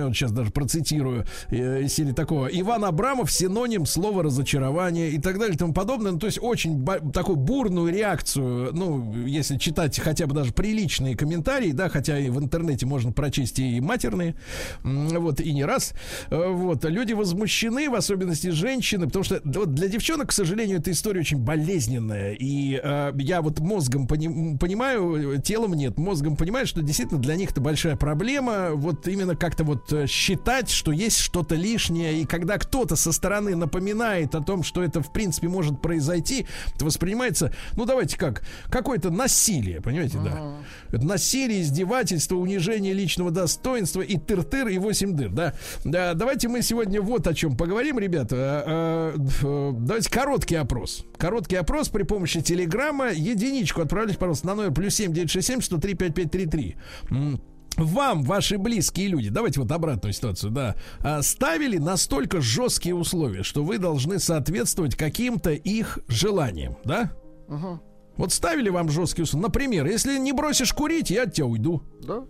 вот 0.02 0.14
сейчас 0.14 0.32
даже 0.32 0.50
процитирую, 0.50 1.24
э, 1.50 1.82
из 1.82 1.94
серии 1.94 2.12
такого, 2.12 2.48
Иван 2.48 2.84
Абрамов 2.84 3.30
синоним 3.30 3.86
слова 3.86 4.22
разочарование 4.22 5.10
и 5.10 5.18
так 5.18 5.38
далее 5.38 5.54
и 5.54 5.58
тому 5.58 5.72
подобное. 5.72 6.12
Ну, 6.12 6.18
то 6.18 6.26
есть 6.26 6.38
очень 6.42 6.84
такую 7.12 7.36
бурную 7.36 7.92
реакцию, 7.92 8.70
ну, 8.74 9.14
если 9.26 9.58
читать 9.58 9.98
хотя 9.98 10.26
бы 10.26 10.34
даже 10.34 10.52
приличные 10.52 11.16
комментарии, 11.16 11.70
да, 11.70 11.88
хотя 11.88 12.18
и 12.18 12.30
в 12.30 12.38
интернете 12.38 12.84
можно 12.86 13.12
прочесть 13.12 13.44
есть 13.44 13.58
и 13.58 13.80
матерные, 13.80 14.34
вот, 14.82 15.40
и 15.40 15.52
не 15.52 15.64
раз. 15.64 15.92
Э, 16.30 16.48
Вот, 16.48 16.84
люди 16.84 17.12
возмущены, 17.12 17.90
в 17.90 17.94
особенности 17.94 18.48
женщины, 18.48 19.06
потому 19.06 19.24
что 19.24 19.40
вот 19.44 19.74
для 19.74 19.88
девчонок, 19.88 20.30
к 20.30 20.32
сожалению, 20.32 20.78
эта 20.78 20.90
история 20.90 21.20
очень 21.20 21.38
болезненная. 21.38 22.32
И 22.32 22.80
э, 22.82 23.12
я 23.18 23.42
вот 23.42 23.60
мозгом 23.60 24.06
пони- 24.06 24.56
понимаю, 24.58 25.40
телом 25.42 25.74
нет, 25.74 25.98
мозгом 25.98 26.36
понимаю, 26.36 26.66
что 26.66 26.82
действительно 26.82 27.20
для 27.20 27.36
них 27.36 27.50
это 27.50 27.60
большая 27.60 27.96
проблема. 27.96 28.70
Вот 28.72 29.06
именно 29.08 29.36
как-то 29.36 29.64
вот 29.64 29.83
э, 29.92 30.06
считать, 30.06 30.70
что 30.70 30.92
есть 30.92 31.18
что-то 31.18 31.54
лишнее. 31.54 32.20
И 32.20 32.26
когда 32.26 32.58
кто-то 32.58 32.96
со 32.96 33.12
стороны 33.12 33.56
напоминает 33.56 34.34
о 34.34 34.40
том, 34.40 34.62
что 34.62 34.82
это 34.82 35.02
в 35.02 35.12
принципе 35.12 35.48
может 35.48 35.80
произойти, 35.80 36.46
это 36.74 36.84
воспринимается, 36.84 37.52
ну 37.76 37.84
давайте 37.84 38.18
как, 38.18 38.42
какое-то 38.70 39.10
насилие, 39.10 39.80
понимаете, 39.80 40.18
да. 40.18 40.58
Это 40.90 41.04
насилие, 41.04 41.62
издевательство, 41.62 42.36
унижение 42.36 42.92
личного 42.92 43.30
достоинства 43.30 44.00
и 44.00 44.16
тыр-тыр, 44.16 44.68
и 44.68 44.78
8 44.78 45.16
дыр, 45.16 45.30
да. 45.30 45.54
Да, 45.84 46.14
давайте 46.14 46.48
мы 46.48 46.62
сегодня 46.62 47.00
вот 47.00 47.26
о 47.26 47.34
чем 47.34 47.56
поговорим, 47.56 47.98
ребята. 47.98 48.36
А, 48.66 49.14
а, 49.42 49.72
Давайте 49.72 50.10
короткий 50.10 50.56
опрос. 50.56 51.04
Короткий 51.16 51.56
опрос 51.56 51.88
при 51.88 52.02
помощи 52.02 52.40
телеграмма. 52.40 53.10
Единичку 53.12 53.82
отправляйте, 53.82 54.18
пожалуйста, 54.18 54.46
на 54.46 54.54
номер 54.54 54.72
плюс 54.72 54.94
7967 54.94 55.60
103 55.62 55.94
5533. 55.94 56.76
М, 57.10 57.40
Вам, 57.76 58.22
ваши 58.22 58.58
близкие 58.58 59.08
люди, 59.08 59.30
давайте 59.30 59.60
вот 59.60 59.70
обратную 59.72 60.12
ситуацию, 60.12 60.50
да, 60.50 60.76
а, 61.00 61.22
ставили 61.22 61.78
настолько 61.78 62.40
жесткие 62.40 62.94
условия, 62.94 63.42
что 63.42 63.64
вы 63.64 63.78
должны 63.78 64.18
соответствовать 64.18 64.94
каким-то 64.96 65.50
их 65.50 65.98
желаниям, 66.08 66.76
да? 66.84 67.12
Ага. 67.48 67.80
Вот 68.16 68.32
ставили 68.32 68.68
вам 68.68 68.90
жесткие 68.90 69.24
условия. 69.24 69.46
Например, 69.46 69.86
если 69.86 70.18
не 70.18 70.32
бросишь 70.32 70.72
курить, 70.72 71.10
я 71.10 71.24
от 71.24 71.32
тебя 71.32 71.46
уйду. 71.46 71.82
Да? 72.00 72.24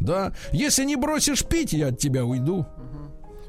Да. 0.00 0.32
Если 0.52 0.84
не 0.84 0.96
бросишь 0.96 1.44
пить, 1.44 1.72
я 1.72 1.88
от 1.88 1.98
тебя 1.98 2.24
уйду. 2.24 2.66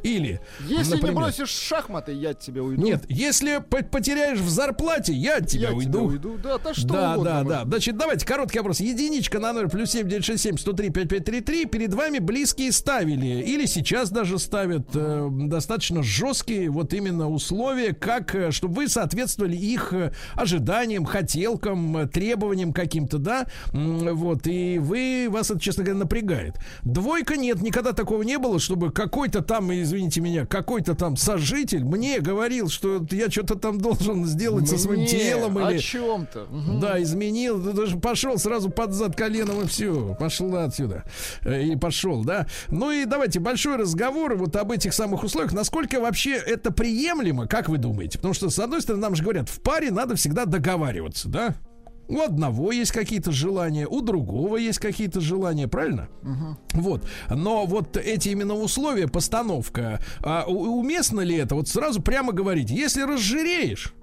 Или, 0.04 0.39
Если 0.68 0.93
например, 0.93 1.16
не 1.16 1.22
бросишь 1.22 1.50
шахматы, 1.50 2.14
я 2.14 2.32
от 2.32 2.39
тебя 2.39 2.64
уйду. 2.64 2.82
Нет, 2.82 3.04
если 3.10 3.58
по- 3.68 3.84
потеряешь 3.84 4.39
в 4.39 4.50
зарплате, 4.50 5.14
я 5.14 5.38
от 5.38 5.47
тебя 5.47 5.70
я 5.70 5.76
уйду. 5.76 5.89
тебя 5.91 6.02
уйду. 6.02 6.38
Да, 6.41 6.58
то 6.58 6.74
что 6.74 6.88
да, 6.88 7.12
угодно 7.14 7.30
да, 7.32 7.43
может 7.43 7.50
да. 7.50 7.66
Значит, 7.66 7.97
давайте 7.97 8.26
короткий 8.26 8.60
вопрос. 8.60 8.80
Единичка 8.80 9.39
на 9.39 9.54
номер 9.54 9.70
плюс 9.70 9.91
7967 9.91 10.58
103 10.58 10.89
5533. 10.89 11.66
Перед 11.66 11.93
вами 11.93 12.20
близкие 12.20 12.72
ставили 12.72 13.41
или 13.43 13.66
сейчас 13.66 14.10
даже 14.10 14.39
ставят 14.39 14.88
э, 14.93 15.28
достаточно 15.32 16.04
жесткие 16.04 16.70
вот 16.70 16.93
именно 16.93 17.30
условия, 17.30 17.93
как 17.93 18.34
э, 18.36 18.52
чтобы 18.52 18.76
вы 18.76 18.88
соответствовали 18.88 19.56
их 19.56 19.93
э, 19.93 20.14
ожиданиям, 20.36 21.06
хотелкам, 21.06 21.97
э, 21.97 22.08
требованиям 22.08 22.74
каким-то, 22.74 23.18
да. 23.18 23.45
Вот 23.74 24.47
и 24.47 24.80
вы 24.80 25.28
вас 25.30 25.52
это, 25.52 25.60
честно 25.60 25.84
говоря, 25.84 26.00
напрягает. 26.00 26.56
Двойка 26.84 27.38
нет, 27.38 27.62
никогда 27.62 27.91
такого 27.93 28.24
не 28.24 28.38
было, 28.38 28.60
чтобы 28.60 28.91
какой-то 28.91 29.41
там, 29.41 29.72
извините 29.90 30.22
меня, 30.22 30.46
какой-то 30.46 30.96
там 30.96 31.16
сожитель 31.18 31.84
мне 31.84 32.20
говорил, 32.20 32.70
что 32.70 33.04
я 33.12 33.30
что-то 33.30 33.56
там 33.56 33.80
должен 33.80 34.26
сделать 34.26 34.68
со 34.70 34.78
своим 34.78 35.02
Мне 35.02 35.08
телом 35.08 35.58
О 35.58 35.72
или 35.72 35.80
чем-то. 35.80 36.48
да, 36.80 37.02
изменил, 37.02 37.60
даже 37.60 37.98
пошел 37.98 38.38
сразу 38.38 38.70
под 38.70 38.94
зад 38.94 39.16
коленом 39.16 39.62
и 39.62 39.68
все, 39.68 40.16
пошла 40.20 40.66
отсюда. 40.66 41.04
Э, 41.44 41.62
И 41.64 41.76
пошел, 41.76 42.24
да. 42.24 42.48
Ну 42.70 42.92
и 42.92 43.06
давайте 43.06 43.40
большой 43.40 43.78
разговор 43.78 44.36
вот 44.36 44.56
об 44.56 44.72
этих 44.72 44.94
самых 44.94 45.24
условиях. 45.24 45.54
Насколько 45.54 46.00
вообще 46.00 46.36
это 46.36 46.72
приемлемо, 46.72 47.48
как 47.48 47.68
вы 47.70 47.78
думаете? 47.78 48.18
Потому 48.20 48.34
что, 48.34 48.50
с 48.50 48.60
одной 48.60 48.82
стороны, 48.82 49.02
нам 49.02 49.16
же 49.16 49.24
говорят, 49.24 49.50
в 49.50 49.60
паре 49.62 49.92
надо 49.92 50.16
всегда 50.16 50.46
договариваться, 50.46 51.30
да? 51.30 51.56
У 52.10 52.22
одного 52.22 52.72
есть 52.72 52.91
какие-то 52.91 53.32
желания, 53.32 53.88
у 53.88 54.01
другого 54.01 54.57
есть 54.57 54.80
какие-то 54.80 55.22
желания, 55.22 55.68
правильно? 55.68 56.10
Вот. 56.74 57.07
Но 57.30 57.66
вот 57.66 57.97
эти 57.97 58.30
именно 58.30 58.55
условия, 58.55 59.07
постановка, 59.07 60.01
а, 60.22 60.45
уместно 60.47 61.22
ли 61.22 61.36
это? 61.36 61.55
Вот 61.55 61.68
сразу 61.68 62.01
прямо 62.01 62.34
говорить, 62.34 62.72
если 62.72 63.03
разжиреешь, 63.03 63.93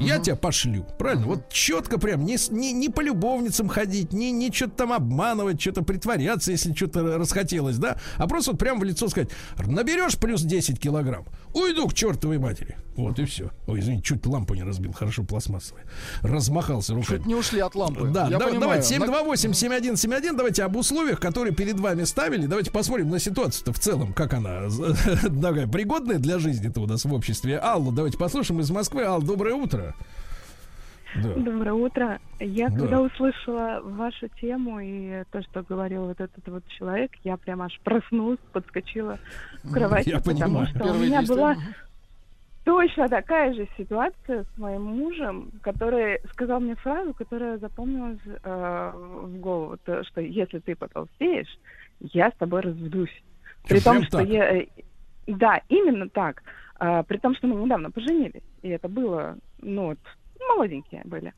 я 0.00 0.18
тебя 0.18 0.36
пошлю. 0.36 0.86
Правильно? 0.98 1.26
Вот 1.26 1.48
четко 1.50 1.98
прям. 1.98 2.24
Не, 2.24 2.36
не, 2.50 2.72
не 2.72 2.88
по 2.88 3.00
любовницам 3.00 3.68
ходить, 3.68 4.12
не, 4.12 4.30
не 4.30 4.52
что-то 4.52 4.72
там 4.72 4.92
обманывать, 4.92 5.60
что-то 5.60 5.82
притворяться, 5.82 6.52
если 6.52 6.72
что-то 6.72 7.18
расхотелось, 7.18 7.78
да? 7.78 7.98
А 8.16 8.28
просто 8.28 8.52
вот 8.52 8.60
прям 8.60 8.78
в 8.78 8.84
лицо 8.84 9.08
сказать, 9.08 9.30
наберешь 9.66 10.16
плюс 10.18 10.42
10 10.42 10.78
килограмм, 10.78 11.24
уйду 11.54 11.86
к 11.88 11.94
чертовой 11.94 12.38
матери. 12.38 12.76
Вот 12.96 13.18
и 13.18 13.24
все. 13.24 13.50
Ой, 13.66 13.78
извини, 13.80 14.02
чуть 14.02 14.26
лампу 14.26 14.54
не 14.54 14.62
разбил, 14.64 14.92
хорошо 14.92 15.22
пластмассовая. 15.22 15.84
Размахался 16.22 16.94
руками. 16.94 17.18
Чуть 17.18 17.26
не 17.26 17.34
ушли 17.34 17.60
от 17.60 17.74
лампы. 17.74 18.08
Да, 18.08 18.24
Я 18.28 18.38
да- 18.38 18.46
понимаю. 18.46 18.60
давайте 18.60 18.98
На- 18.98 19.04
728-7171, 19.04 20.36
давайте 20.36 20.64
об 20.64 20.76
условиях, 20.76 21.20
которые 21.20 21.54
перед 21.54 21.78
вами 21.78 22.04
ставили. 22.04 22.46
Давайте 22.46 22.70
посмотрим 22.70 23.10
на 23.10 23.18
ситуацию-то 23.20 23.72
в 23.72 23.78
целом, 23.78 24.12
как 24.12 24.34
она 24.34 24.68
такая 25.42 25.66
пригодная 25.68 26.18
для 26.18 26.38
жизни-то 26.38 26.80
у 26.80 26.86
нас 26.86 27.04
в 27.04 27.12
обществе. 27.12 27.58
Аллу, 27.58 27.92
давайте 27.92 28.18
послушаем 28.18 28.60
из 28.60 28.70
Москвы. 28.70 29.02
Алла, 29.04 29.22
доброе 29.22 29.54
утро. 29.54 29.94
Да. 31.16 31.34
Доброе 31.34 31.72
утро. 31.72 32.18
Я 32.38 32.68
Да. 32.68 32.78
когда 32.78 33.00
услышала 33.00 33.80
вашу 33.82 34.28
тему 34.40 34.78
и 34.80 35.24
то, 35.30 35.42
что 35.42 35.62
говорил 35.62 36.06
вот 36.06 36.20
этот 36.20 36.46
вот 36.48 36.66
человек, 36.68 37.10
я 37.24 37.36
прям 37.36 37.62
аж 37.62 37.78
проснулась, 37.82 38.38
подскочила 38.52 39.18
в 39.64 39.72
кровати, 39.72 40.08
Я 40.10 40.18
потому 40.18 40.38
понимаю. 40.38 40.66
что 40.66 40.78
у 40.78 40.82
Первые 40.84 41.06
меня 41.06 41.18
действия. 41.20 41.36
была 41.36 41.56
точно 42.64 43.08
такая 43.08 43.54
же 43.54 43.66
ситуация 43.78 44.44
с 44.44 44.58
моим 44.58 44.82
мужем, 44.84 45.50
который 45.62 46.20
сказал 46.32 46.60
мне 46.60 46.74
фразу, 46.76 47.14
которая 47.14 47.56
запомнилась 47.58 48.18
э, 48.26 48.92
в 48.94 49.38
голову, 49.38 49.78
то, 49.84 50.04
что 50.04 50.20
если 50.20 50.58
ты 50.58 50.74
потолстеешь, 50.76 51.48
я 52.00 52.30
с 52.30 52.34
тобой 52.34 52.60
разведусь. 52.60 53.22
При 53.66 53.80
том, 53.80 54.02
что 54.02 54.18
так? 54.18 54.28
я... 54.28 54.58
э, 54.60 54.66
Да, 55.26 55.60
именно 55.68 56.08
так. 56.10 56.42
А, 56.80 57.02
при 57.02 57.16
том, 57.16 57.34
что 57.34 57.46
мы 57.48 57.56
недавно 57.64 57.90
поженились, 57.90 58.42
и 58.62 58.68
это 58.68 58.88
было, 58.88 59.36
ну, 59.62 59.86
вот, 59.86 59.98
молоденькие 60.48 61.02
были. 61.04 61.32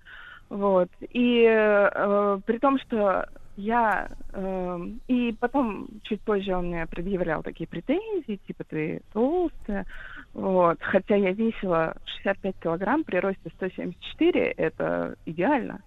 Вот. 0.49 0.89
И 1.01 1.45
э, 1.49 2.39
при 2.45 2.59
том, 2.59 2.79
что 2.81 3.27
я... 3.57 4.09
э, 4.33 4.79
и 5.07 5.33
потом, 5.39 5.89
чуть 6.03 6.21
позже 6.23 6.55
он 6.57 6.69
мне 6.69 6.87
предъявлял 6.87 7.43
такие 7.43 7.69
претензии, 7.69 8.41
типа, 8.47 8.65
ты 8.65 9.03
толстая. 9.13 9.87
Вот. 10.35 10.79
Хотя 10.81 11.17
я 11.17 11.33
весила 11.33 11.95
65 12.23 12.57
килограмм 12.63 13.05
при 13.05 13.19
росте 13.19 13.51
174, 13.57 14.51
это 14.53 15.15
идеально 15.27 15.83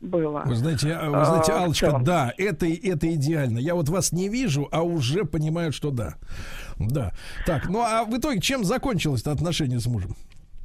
было. 0.00 0.42
Вы 0.46 0.54
знаете, 0.56 0.92
а, 0.92 1.10
вы 1.10 1.24
знаете, 1.24 1.52
А, 1.52 1.64
Алочка, 1.64 1.98
да, 2.02 2.32
это, 2.38 2.66
это 2.66 3.12
идеально. 3.14 3.58
Я 3.58 3.74
вот 3.74 3.88
вас 3.88 4.12
не 4.12 4.28
вижу, 4.28 4.68
а 4.72 4.82
уже 4.82 5.24
понимаю, 5.24 5.72
что 5.72 5.90
да. 5.90 6.14
Да. 6.78 7.12
Так, 7.46 7.68
ну 7.68 7.80
а 7.82 8.04
в 8.04 8.16
итоге 8.16 8.40
чем 8.40 8.64
закончилось 8.64 9.26
отношение 9.26 9.78
с 9.78 9.86
мужем? 9.86 10.16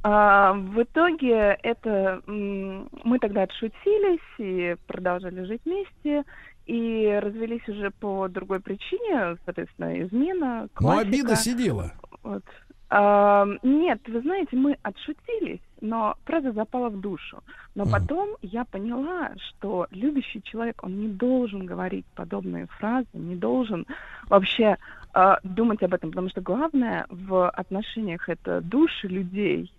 А, 0.08 0.52
в 0.52 0.80
итоге 0.84 1.58
это 1.64 2.22
мы 2.28 3.18
тогда 3.18 3.42
отшутились 3.42 4.20
и 4.38 4.76
продолжали 4.86 5.42
жить 5.42 5.62
вместе 5.64 6.22
и 6.66 7.18
развелись 7.20 7.68
уже 7.68 7.90
по 7.90 8.28
другой 8.28 8.60
причине, 8.60 9.36
соответственно, 9.44 10.00
измена. 10.04 10.62
Ну, 10.62 10.68
классика. 10.74 11.08
обида 11.08 11.34
сидела. 11.34 11.92
Вот. 12.22 12.44
А, 12.88 13.46
нет, 13.64 14.00
вы 14.06 14.20
знаете, 14.20 14.54
мы 14.56 14.78
отшутились, 14.82 15.58
но 15.80 16.14
фраза 16.24 16.52
запала 16.52 16.88
в 16.88 17.00
душу. 17.00 17.42
Но 17.74 17.82
Мгм. 17.82 17.92
потом 17.92 18.28
я 18.42 18.64
поняла, 18.64 19.32
что 19.36 19.88
любящий 19.90 20.40
человек, 20.44 20.84
он 20.84 21.00
не 21.00 21.08
должен 21.08 21.66
говорить 21.66 22.06
подобные 22.14 22.68
фразы, 22.78 23.08
не 23.12 23.34
должен 23.34 23.86
вообще 24.28 24.76
а, 25.14 25.40
думать 25.42 25.82
об 25.82 25.94
этом, 25.94 26.10
потому 26.10 26.28
что 26.28 26.42
главное 26.42 27.06
в 27.10 27.48
отношениях 27.50 28.28
это 28.28 28.60
души 28.60 29.08
людей. 29.08 29.72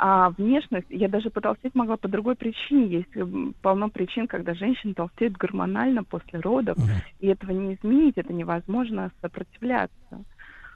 А 0.00 0.30
внешность, 0.30 0.86
я 0.90 1.08
даже 1.08 1.28
потолстеть 1.28 1.74
могла 1.74 1.96
по 1.96 2.06
другой 2.06 2.36
причине. 2.36 2.86
Есть 2.98 3.16
м, 3.16 3.54
полно 3.62 3.90
причин, 3.90 4.28
когда 4.28 4.54
женщины 4.54 4.94
толстеют 4.94 5.36
гормонально 5.36 6.04
после 6.04 6.38
родов, 6.38 6.78
Мгм. 6.78 6.88
и 7.18 7.26
этого 7.26 7.50
не 7.50 7.74
изменить, 7.74 8.16
это 8.16 8.32
невозможно 8.32 9.10
сопротивляться. 9.20 9.94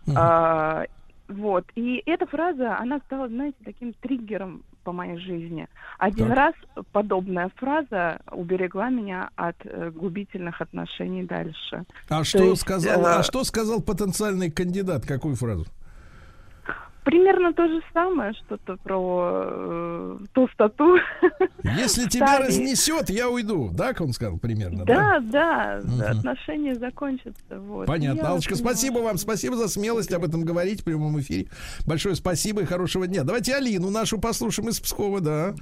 Мгм. 0.07 0.16
А, 0.16 0.85
вот. 1.29 1.64
И 1.77 2.03
эта 2.05 2.27
фраза, 2.27 2.77
она 2.79 2.99
стала, 3.07 3.29
знаете, 3.29 3.57
таким 3.64 3.93
триггером 4.01 4.64
по 4.83 4.91
моей 4.91 5.18
жизни. 5.18 5.68
Один 5.99 6.27
Так. 6.27 6.37
раз 6.37 6.55
подобная 6.91 7.49
фраза 7.55 8.20
уберегла 8.33 8.91
меня 8.91 9.31
от 9.37 9.55
э, 9.64 9.91
губительных 9.91 10.61
отношений 10.61 11.23
дальше. 11.23 11.85
А 12.09 12.18
То 12.18 12.25
что 12.25 12.39
есть, 12.51 12.62
сказал, 12.62 13.07
э, 13.07 13.18
а 13.18 13.23
что 13.23 13.45
сказал 13.45 13.81
потенциальный 13.81 14.51
кандидат? 14.51 15.07
Какую 15.07 15.37
фразу? 15.37 15.66
Примерно 17.05 17.53
то 17.53 17.66
же 17.66 17.80
самое, 17.92 18.32
что-то 18.32 18.76
про 18.76 19.42
э, 19.44 20.18
толстоту. 20.32 20.96
Если 21.64 22.09
тебя 22.09 22.38
разнесет, 22.38 23.11
я 23.11 23.28
уйду. 23.28 23.72
Так 23.76 24.01
он 24.01 24.12
сказал 24.12 24.39
примерно, 24.39 24.85
да? 24.85 25.18
Да, 25.20 25.20
да, 25.20 25.81
Мгм. 25.82 26.18
отношения 26.18 26.74
закончатся. 26.77 27.59
Вот. 27.59 27.86
Понятно. 27.86 28.20
Я 28.20 28.27
Аллочка, 28.28 28.55
понимаю. 28.55 28.74
спасибо 28.77 28.98
вам. 29.01 29.18
Спасибо 29.18 29.56
за 29.56 29.68
смелость 29.68 30.12
об 30.12 30.24
этом 30.24 30.44
говорить 30.44 30.82
в 30.82 30.85
прямом 30.85 31.18
эфире. 31.20 31.48
Большое 31.86 32.14
спасибо 32.14 32.62
и 32.62 32.64
хорошего 32.66 33.06
дня. 33.09 33.24
Давайте 33.24 33.55
Алину 33.56 33.90
нашу 33.90 34.18
послушаем 34.18 34.68
из 34.68 34.78
Пскова, 34.81 35.20
да. 35.20 35.55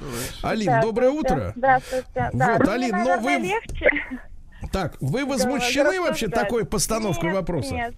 Алин, 0.42 0.80
доброе 0.82 1.10
утро. 1.10 1.54
Здравствуйте. 1.56 2.30
Да, 2.34 2.52
Вот, 2.58 2.60
мне, 2.66 2.72
Алин, 2.74 2.90
наверное, 2.90 3.38
вы- 3.38 3.46
легче. 3.46 3.90
Так, 4.72 4.96
вы 5.00 5.24
возмущены 5.24 5.96
Да, 5.96 6.02
вообще 6.02 6.28
такой 6.28 6.66
постановкой 6.66 7.30
Нет, 7.30 7.34
вопроса? 7.34 7.74
Нет. 7.74 7.94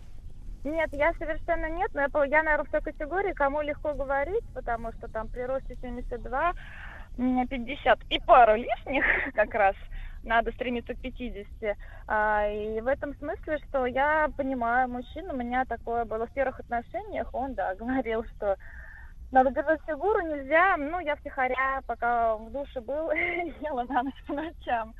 Нет, 0.64 0.90
я 0.92 1.12
совершенно 1.14 1.68
нет, 1.70 1.90
но 1.92 2.02
я, 2.02 2.08
я, 2.26 2.42
наверное, 2.42 2.64
в 2.64 2.70
той 2.70 2.80
категории, 2.82 3.32
кому 3.32 3.62
легко 3.62 3.94
говорить, 3.94 4.44
потому 4.54 4.92
что 4.92 5.08
там 5.08 5.28
при 5.28 5.42
росте 5.42 5.76
72 5.80 6.52
у 7.18 7.22
меня 7.22 7.46
50 7.46 7.98
и 8.08 8.20
пару 8.20 8.54
лишних 8.54 9.04
как 9.34 9.52
раз 9.54 9.74
надо 10.22 10.52
стремиться 10.52 10.94
к 10.94 11.00
50. 11.00 11.76
А, 12.06 12.46
и 12.48 12.80
в 12.80 12.86
этом 12.86 13.14
смысле, 13.16 13.58
что 13.68 13.86
я 13.86 14.28
понимаю 14.36 14.88
мужчину, 14.88 15.34
у 15.34 15.36
меня 15.36 15.64
такое 15.64 16.04
было 16.04 16.26
в 16.26 16.32
первых 16.32 16.60
отношениях, 16.60 17.28
он, 17.32 17.54
да, 17.54 17.74
говорил, 17.78 18.24
что 18.36 18.56
надо 19.32 19.50
держать 19.50 19.80
фигуру, 19.86 20.20
нельзя, 20.20 20.76
ну, 20.76 21.00
я 21.00 21.16
втихаря, 21.16 21.80
пока 21.86 22.36
в 22.36 22.50
душе 22.52 22.80
был, 22.80 23.10
ела 23.60 23.84
на 23.88 24.04
ночь 24.04 24.24
по 24.26 24.34
ночам. 24.34 24.94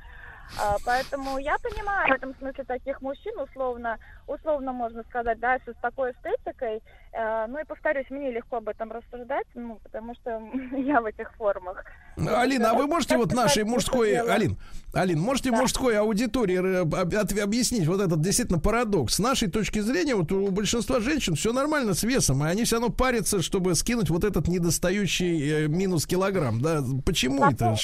А, 0.59 0.77
поэтому 0.85 1.39
я 1.39 1.57
понимаю 1.59 2.13
в 2.13 2.15
этом 2.15 2.35
смысле 2.37 2.63
таких 2.63 3.01
мужчин, 3.01 3.33
условно, 3.39 3.97
условно 4.27 4.71
можно 4.71 5.03
сказать, 5.09 5.39
да, 5.39 5.57
с 5.57 5.81
такой 5.81 6.11
эстетикой. 6.11 6.81
Э, 7.11 7.47
ну 7.47 7.59
и 7.59 7.63
повторюсь, 7.65 8.05
мне 8.09 8.31
легко 8.31 8.57
об 8.57 8.69
этом 8.69 8.91
рассуждать, 8.91 9.47
ну, 9.55 9.79
потому 9.83 10.13
что 10.15 10.41
я 10.77 11.01
в 11.01 11.05
этих 11.05 11.33
формах. 11.35 11.83
Ну, 12.17 12.35
Алина, 12.35 12.71
а 12.71 12.73
вы 12.75 12.85
можете 12.87 13.17
вот 13.17 13.33
нашей 13.33 13.63
мужской? 13.63 14.15
Алин, 14.15 14.57
Алин, 14.93 15.19
можете 15.19 15.51
мужской 15.51 15.97
аудитории 15.97 16.77
э, 16.77 16.81
об- 16.81 16.95
об- 16.95 17.39
объяснить 17.39 17.87
вот 17.87 18.01
этот 18.01 18.21
действительно 18.21 18.59
парадокс? 18.59 19.15
С 19.15 19.19
нашей 19.19 19.49
точки 19.49 19.79
зрения, 19.79 20.15
вот 20.15 20.31
у 20.31 20.51
большинства 20.51 20.99
женщин 20.99 21.35
все 21.35 21.51
нормально 21.51 21.93
с 21.95 22.03
весом, 22.03 22.43
и 22.45 22.47
они 22.47 22.63
все 22.63 22.75
равно 22.75 22.89
парятся, 22.89 23.41
чтобы 23.41 23.73
скинуть 23.75 24.09
вот 24.11 24.23
этот 24.23 24.47
недостающий 24.47 25.65
э, 25.65 25.67
минус 25.67 26.05
килограмм, 26.05 26.61
да? 26.61 26.81
Почему 27.05 27.43
это? 27.43 27.75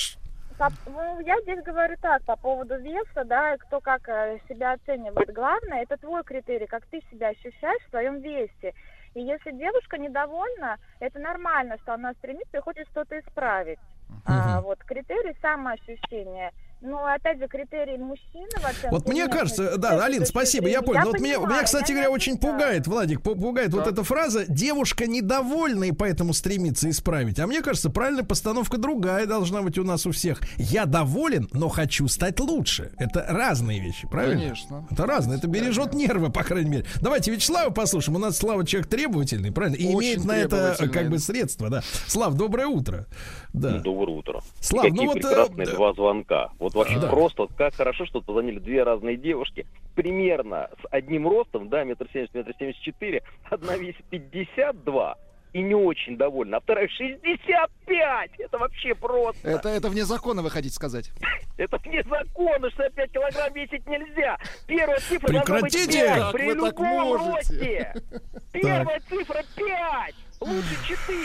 Ну, 0.88 1.20
я 1.22 1.40
здесь 1.42 1.64
говорю 1.64 1.96
так, 2.02 2.24
по 2.24 2.36
поводу 2.36 2.78
веса, 2.78 3.24
да, 3.26 3.54
и 3.54 3.58
кто 3.58 3.80
как 3.80 4.08
э, 4.10 4.40
себя 4.50 4.74
оценивает. 4.74 5.34
Главное, 5.34 5.84
это 5.84 5.98
твой 5.98 6.24
критерий, 6.24 6.68
как 6.68 6.86
ты 6.88 7.02
себя 7.10 7.30
ощущаешь 7.30 7.82
в 7.86 7.90
своем 7.90 8.20
весе. 8.20 8.74
И 9.14 9.22
если 9.22 9.52
девушка 9.52 9.98
недовольна, 9.98 10.78
это 11.00 11.20
нормально, 11.20 11.78
что 11.82 11.94
она 11.94 12.14
стремится 12.14 12.58
и 12.58 12.62
хочет 12.62 12.88
что-то 12.90 13.20
исправить. 13.20 13.80
А, 14.26 14.62
вот 14.62 14.80
критерий 14.84 15.36
самоощущения. 15.42 16.52
Ну, 16.82 16.98
опять 17.06 17.40
же, 17.40 17.48
критерий 17.48 17.98
мужчины 17.98 18.48
в 18.58 18.66
оценке 18.66 18.90
Вот 18.90 19.08
мне 19.08 19.28
кажется, 19.28 19.78
да, 19.78 20.04
Алин, 20.04 20.26
спасибо, 20.26 20.68
я 20.68 20.80
зрения, 20.80 20.86
понял. 20.86 21.00
Но 21.02 21.06
вот 21.12 21.20
меня, 21.20 21.36
меня, 21.36 21.40
понимаю, 21.46 21.66
кстати 21.66 21.92
я 21.92 21.96
говоря, 21.96 22.12
очень 22.12 22.34
осуждаю. 22.34 22.54
пугает, 22.54 22.88
Владик, 22.88 23.20
пу- 23.20 23.40
пугает 23.40 23.74
вот 23.74 23.88
эта 23.88 24.04
фраза 24.04 24.46
«девушка 24.48 25.06
недовольна 25.06 25.86
и 25.86 25.92
поэтому 25.92 26.34
стремится 26.34 26.90
исправить». 26.90 27.40
А 27.40 27.48
мне 27.48 27.62
кажется, 27.62 27.90
правильная 27.90 28.24
постановка 28.24 28.78
другая 28.78 29.26
должна 29.26 29.62
быть 29.62 29.78
у 29.78 29.84
нас 29.84 30.06
у 30.06 30.12
всех. 30.12 30.40
Я 30.58 30.86
доволен, 30.86 31.50
но 31.52 31.68
хочу 31.70 32.08
стать 32.08 32.40
лучше. 32.40 32.92
Это 32.98 33.26
разные 33.28 33.80
вещи, 33.82 34.08
правильно? 34.08 34.42
Конечно. 34.42 34.88
Это 34.90 35.06
разное, 35.06 35.38
это 35.38 35.48
бережет 35.48 35.94
нервы, 35.94 36.30
по 36.32 36.44
крайней 36.44 36.70
мере. 36.70 36.86
Давайте 37.02 37.32
Вячеслава 37.32 37.72
послушаем. 37.72 38.16
У 38.16 38.20
нас 38.20 38.38
Слава 38.38 38.66
человек 38.66 38.90
требовательный, 38.90 39.52
правильно? 39.52 39.76
И 39.76 39.86
Очень 39.88 39.98
имеет 40.00 40.24
на 40.26 40.32
это 40.32 40.50
требовательный. 40.50 40.94
как 40.94 41.10
бы 41.10 41.20
средства, 41.20 41.70
да. 41.70 41.84
Слав, 42.08 42.36
доброе 42.36 42.68
утро. 42.68 43.06
Да. 43.54 43.80
Доброе 43.80 44.18
утро. 44.18 44.42
Слав, 44.60 44.86
И 44.86 44.90
ну 44.90 44.94
какие 44.96 45.08
вот, 45.08 45.18
э, 45.18 45.20
прекрасные 45.22 45.66
да. 45.68 45.74
два 45.74 45.94
звонка. 45.94 46.50
Вот 46.60 46.74
вообще 46.76 47.00
Да. 47.00 47.08
просто, 47.08 47.44
вот 47.44 47.52
как 47.58 47.74
хорошо, 47.74 48.06
что 48.06 48.22
позвонили 48.22 48.60
две 48.60 48.84
разные 48.84 49.18
девушки, 49.18 49.66
примерно 49.96 50.70
с 50.82 50.88
одним 50.92 51.28
ростом, 51.28 51.70
да, 51.70 51.84
метр 51.84 52.08
семьдесят, 52.14 52.36
метр 52.36 52.54
семьдесят 52.60 52.82
четыре, 52.82 53.24
одна 53.50 53.76
весит 53.76 54.04
52 54.10 55.18
и 55.54 55.62
не 55.64 55.74
очень 55.74 56.16
довольна, 56.16 56.58
а 56.58 56.60
вторая 56.60 56.88
65! 56.88 58.32
Это 58.40 58.58
вообще 58.60 58.94
просто! 58.94 59.50
Это, 59.50 59.70
это 59.70 59.90
вне 59.90 60.06
закона, 60.06 60.44
вы 60.44 60.52
хотите 60.52 60.74
сказать. 60.76 61.12
Это 61.58 61.78
вне 61.78 62.04
закона, 62.04 62.70
65 62.70 63.12
килограмм 63.12 63.54
весить 63.54 63.86
нельзя. 63.88 64.38
Первая 64.68 65.00
цифра 65.00 65.28
должна 65.34 65.60
быть 65.62 65.74
Прекратите! 65.74 66.06
5 66.06 66.20
Как 66.20 66.32
при 66.32 66.54
любом 66.54 67.34
росте. 67.34 67.94
Первая 68.54 69.02
цифра 69.10 69.44
5, 69.56 70.16
лучше 70.42 70.88
4. 70.88 71.18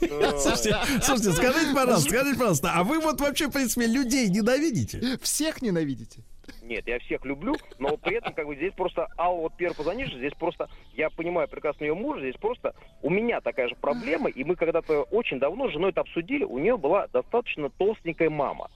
Слушайте, 0.38 0.76
слушайте, 1.02 1.32
скажите, 1.32 1.74
пожалуйста, 1.74 2.10
скажите, 2.10 2.38
пожалуйста, 2.38 2.72
а 2.74 2.84
вы 2.84 3.00
вот 3.00 3.20
вообще, 3.20 3.48
в 3.48 3.52
принципе, 3.52 3.86
людей 3.86 4.28
ненавидите? 4.28 5.18
Всех 5.22 5.62
ненавидите? 5.62 6.22
Нет, 6.62 6.86
я 6.86 6.98
всех 7.00 7.24
люблю, 7.24 7.54
но 7.78 7.96
при 7.96 8.16
этом 8.16 8.32
как 8.32 8.46
бы 8.46 8.54
здесь 8.56 8.72
просто 8.74 9.08
Алла 9.18 9.42
вот 9.42 9.56
первый 9.56 9.74
позвонишь, 9.74 10.12
здесь 10.14 10.32
просто, 10.38 10.68
я 10.94 11.10
понимаю 11.10 11.48
прекрасно 11.48 11.84
ее 11.84 11.94
мужа, 11.94 12.20
здесь 12.20 12.36
просто 12.36 12.74
у 13.02 13.10
меня 13.10 13.40
такая 13.40 13.68
же 13.68 13.74
проблема, 13.74 14.28
и 14.30 14.44
мы 14.44 14.56
когда-то 14.56 15.02
очень 15.02 15.38
давно 15.38 15.68
с 15.68 15.72
женой 15.72 15.90
это 15.90 16.02
обсудили, 16.02 16.44
у 16.44 16.58
нее 16.58 16.76
была 16.76 17.06
достаточно 17.08 17.70
толстенькая 17.70 18.30
мама. 18.30 18.70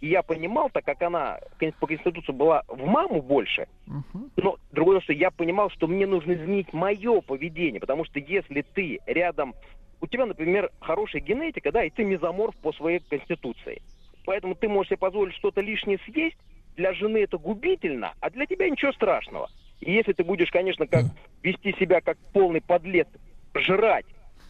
И 0.00 0.08
я 0.08 0.22
понимал, 0.22 0.70
так 0.70 0.84
как 0.84 1.02
она 1.02 1.40
по 1.80 1.86
конституции 1.86 2.32
была 2.32 2.62
в 2.68 2.84
маму 2.84 3.20
больше, 3.20 3.66
но 4.36 4.56
другое, 4.70 5.00
что 5.00 5.12
я 5.12 5.30
понимал, 5.30 5.70
что 5.70 5.86
мне 5.86 6.06
нужно 6.06 6.34
изменить 6.34 6.72
мое 6.72 7.20
поведение, 7.20 7.80
потому 7.80 8.04
что 8.04 8.20
если 8.20 8.64
ты 8.74 9.00
рядом, 9.06 9.54
у 10.00 10.06
тебя, 10.06 10.26
например, 10.26 10.70
хорошая 10.80 11.22
генетика, 11.22 11.72
да, 11.72 11.84
и 11.84 11.90
ты 11.90 12.04
мезоморф 12.04 12.56
по 12.56 12.72
своей 12.72 13.00
конституции, 13.00 13.82
поэтому 14.24 14.54
ты 14.54 14.68
можешь 14.68 14.90
себе 14.90 14.98
позволить 14.98 15.34
что-то 15.34 15.60
лишнее 15.60 15.98
съесть, 16.04 16.36
для 16.76 16.92
жены 16.94 17.18
это 17.18 17.38
губительно, 17.38 18.12
а 18.20 18.30
для 18.30 18.46
тебя 18.46 18.70
ничего 18.70 18.92
страшного. 18.92 19.50
И 19.80 19.92
если 19.92 20.12
ты 20.12 20.22
будешь, 20.22 20.50
конечно, 20.50 20.86
как 20.86 21.04
вести 21.42 21.72
себя 21.78 22.00
как 22.00 22.16
полный 22.32 22.60
подлец, 22.60 23.08
жрать, 23.54 24.06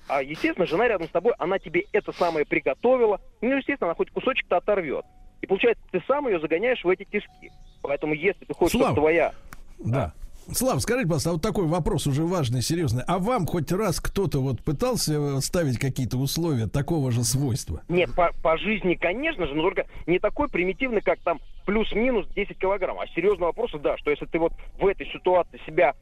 а, 0.08 0.22
естественно, 0.22 0.66
жена 0.66 0.88
рядом 0.88 1.08
с 1.08 1.10
тобой, 1.10 1.34
она 1.38 1.58
тебе 1.58 1.84
это 1.92 2.12
самое 2.12 2.46
приготовила, 2.46 3.20
ну, 3.40 3.56
естественно, 3.56 3.88
она 3.88 3.94
хоть 3.94 4.10
кусочек-то 4.10 4.56
оторвет. 4.56 5.04
И 5.40 5.46
получается, 5.46 5.82
ты 5.90 6.02
сам 6.06 6.28
ее 6.28 6.40
загоняешь 6.40 6.82
в 6.82 6.88
эти 6.88 7.04
тиски. 7.04 7.50
Поэтому, 7.82 8.14
если 8.14 8.44
ты 8.44 8.54
хочешь, 8.54 8.72
Слав. 8.72 8.92
чтобы 8.92 9.00
твоя 9.00 9.32
Да. 9.78 10.12
Слав, 10.52 10.80
скажите, 10.80 11.06
пожалуйста, 11.06 11.30
а 11.30 11.32
вот 11.34 11.42
такой 11.42 11.66
вопрос 11.66 12.06
уже 12.06 12.24
важный, 12.24 12.62
серьезный. 12.62 13.02
А 13.06 13.18
вам 13.18 13.46
хоть 13.46 13.70
раз 13.70 14.00
кто-то 14.00 14.40
вот 14.40 14.62
пытался 14.62 15.14
э, 15.14 15.40
ставить 15.40 15.78
какие-то 15.78 16.16
условия 16.16 16.66
такого 16.66 17.10
же 17.10 17.22
свойства? 17.22 17.82
Нет, 17.88 18.14
по, 18.14 18.32
по 18.42 18.56
жизни, 18.56 18.94
конечно 18.94 19.46
же, 19.46 19.54
но 19.54 19.62
только 19.62 19.86
не 20.06 20.18
такой 20.18 20.48
примитивный, 20.48 21.02
как 21.02 21.18
там 21.20 21.40
плюс-минус 21.66 22.26
10 22.34 22.58
килограмм. 22.58 22.98
А 22.98 23.06
серьезный 23.08 23.46
вопрос, 23.46 23.72
да, 23.82 23.98
что 23.98 24.10
если 24.10 24.24
ты 24.24 24.38
вот 24.38 24.52
в 24.80 24.86
этой 24.86 25.06
ситуации 25.12 25.60
себя 25.66 25.92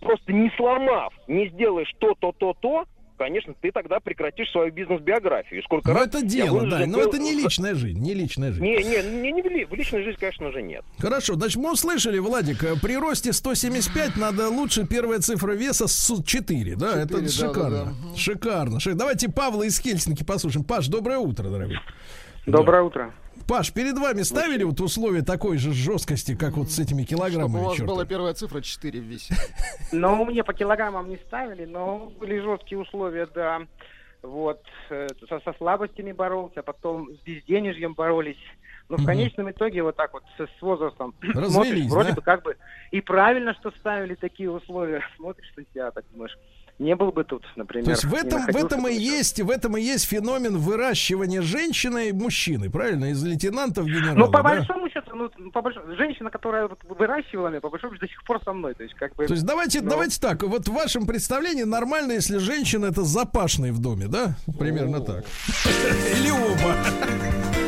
просто 0.00 0.32
не 0.32 0.50
сломав, 0.56 1.12
не 1.28 1.48
сделаешь 1.48 1.92
то, 1.98 2.14
то, 2.18 2.32
то, 2.32 2.54
то, 2.60 2.84
конечно, 3.18 3.54
ты 3.60 3.70
тогда 3.72 4.00
прекратишь 4.00 4.50
свою 4.50 4.72
бизнес-биографию. 4.72 5.62
Сколько 5.64 5.88
Ну, 5.90 5.94
раз 5.94 6.06
это 6.08 6.22
дело, 6.22 6.66
да, 6.68 6.86
но 6.86 6.98
был- 6.98 7.08
это 7.08 7.18
не 7.18 7.32
личная 7.34 7.74
жизнь, 7.74 7.98
не 8.00 8.14
личная 8.14 8.52
жизнь. 8.52 8.64
Не, 8.64 8.76
не, 8.76 9.20
не, 9.20 9.32
не 9.32 9.42
в 9.42 9.46
ли- 9.46 9.64
в 9.64 9.74
личной 9.74 10.02
жизни, 10.04 10.18
конечно 10.18 10.50
же, 10.52 10.62
нет. 10.62 10.84
Хорошо, 10.98 11.34
значит, 11.34 11.56
мы 11.56 11.72
услышали, 11.72 12.18
Владик, 12.18 12.62
э, 12.64 12.74
при 12.80 12.96
росте 12.96 13.32
175 13.32 14.16
надо 14.16 14.48
лучше 14.48 14.86
первая 14.86 15.18
цифра 15.18 15.52
веса 15.52 15.86
с 15.88 16.22
4, 16.24 16.76
да? 16.76 16.88
Четыре, 16.88 17.02
это 17.02 17.20
да, 17.22 17.28
шикарно. 17.28 17.70
да, 17.70 17.84
да. 18.10 18.16
Шикарно. 18.16 18.76
Шик- 18.78 18.94
Давайте 18.94 19.28
Павла 19.30 19.64
из 19.64 19.78
Хельсинки 19.80 20.24
послушаем. 20.24 20.64
Паш, 20.64 20.86
доброе 20.88 21.18
утро, 21.18 21.48
дорогой. 21.48 21.78
Доброе 22.46 22.82
утро. 22.82 23.12
Паш, 23.48 23.72
перед 23.72 23.96
вами 23.96 24.20
ставили 24.22 24.62
вот 24.62 24.78
условия 24.80 25.22
такой 25.22 25.56
же 25.56 25.72
жесткости, 25.72 26.36
как 26.36 26.58
вот 26.58 26.68
с 26.68 26.78
этими 26.78 27.02
Чтобы 27.02 27.04
у 27.04 27.06
килограммами? 27.28 27.64
вас 27.64 27.76
чёртовыми? 27.76 27.96
была 27.96 28.04
первая 28.04 28.34
цифра 28.34 28.60
4 28.60 29.00
в 29.00 29.02
весе. 29.04 29.34
Но 29.92 30.22
мне 30.26 30.44
по 30.44 30.52
килограммам 30.52 31.08
не 31.08 31.16
ставили, 31.16 31.64
но 31.64 32.12
были 32.20 32.40
жесткие 32.40 32.78
условия, 32.78 33.26
да. 33.34 33.62
Вот, 34.20 34.60
э, 34.90 35.06
со, 35.30 35.40
со 35.40 35.54
слабостями 35.54 36.12
боролся, 36.12 36.62
потом 36.62 37.08
с 37.14 37.20
безденежьем 37.22 37.94
боролись. 37.94 38.36
Но 38.90 38.96
в 38.96 39.00
Мгм. 39.00 39.06
конечном 39.06 39.50
итоге 39.50 39.82
вот 39.82 39.96
так 39.96 40.12
вот 40.12 40.24
с, 40.36 40.42
с 40.58 40.62
возрастом 40.62 41.14
Развелись, 41.22 41.52
смотришь, 41.52 41.86
вроде 41.90 42.08
да? 42.10 42.14
бы 42.16 42.22
как 42.22 42.42
бы 42.42 42.56
и 42.90 43.00
правильно, 43.00 43.54
что 43.54 43.70
ставили 43.70 44.14
такие 44.14 44.50
условия. 44.50 45.02
Смотришь 45.16 45.50
на 45.56 45.62
себя, 45.64 45.90
так 45.92 46.04
думаешь, 46.12 46.36
не 46.78 46.94
был 46.94 47.10
бы 47.12 47.24
тут, 47.24 47.44
например. 47.56 47.84
То 47.86 47.90
есть 47.92 48.04
в 48.04 48.14
этом, 48.14 48.42
в 48.46 48.56
этом 48.56 48.86
и 48.86 48.94
есть, 48.94 49.40
в 49.40 49.50
этом 49.50 49.76
и 49.76 49.82
есть 49.82 50.06
феномен 50.06 50.56
выращивания 50.56 51.42
женщины 51.42 52.08
и 52.08 52.12
мужчины, 52.12 52.70
правильно? 52.70 53.06
Из 53.06 53.22
лейтенантов 53.24 53.84
в 53.84 53.88
генерала, 53.88 54.14
Ну, 54.14 54.26
по 54.26 54.38
да? 54.38 54.42
большому 54.42 54.88
счету, 54.88 55.10
ну, 55.14 55.50
по 55.50 55.62
большому, 55.62 55.96
женщина, 55.96 56.30
которая 56.30 56.68
вот 56.68 56.78
выращивала 56.88 57.48
меня, 57.48 57.60
по 57.60 57.70
большому 57.70 57.94
счету, 57.94 58.06
до 58.06 58.12
сих 58.12 58.24
пор 58.24 58.40
со 58.44 58.52
мной. 58.52 58.74
То 58.74 58.84
есть, 58.84 58.94
как 58.94 59.14
бы, 59.16 59.26
То 59.26 59.34
есть 59.34 59.44
давайте, 59.44 59.80
ну, 59.80 59.90
давайте 59.90 60.20
так, 60.20 60.42
вот 60.42 60.68
в 60.68 60.72
вашем 60.72 61.06
представлении 61.06 61.64
нормально, 61.64 62.12
если 62.12 62.38
женщина 62.38 62.86
это 62.86 63.02
запашный 63.02 63.72
в 63.72 63.80
доме, 63.80 64.06
да? 64.06 64.36
Примерно 64.58 65.00
так. 65.00 65.24
Или 66.16 66.30
оба. 66.30 67.67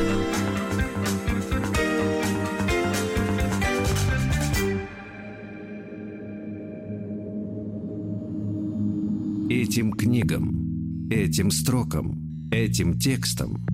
Этим 9.51 9.93
книгам, 9.93 11.09
этим 11.11 11.51
строкам, 11.51 12.49
этим 12.53 12.97
текстам 12.97 13.67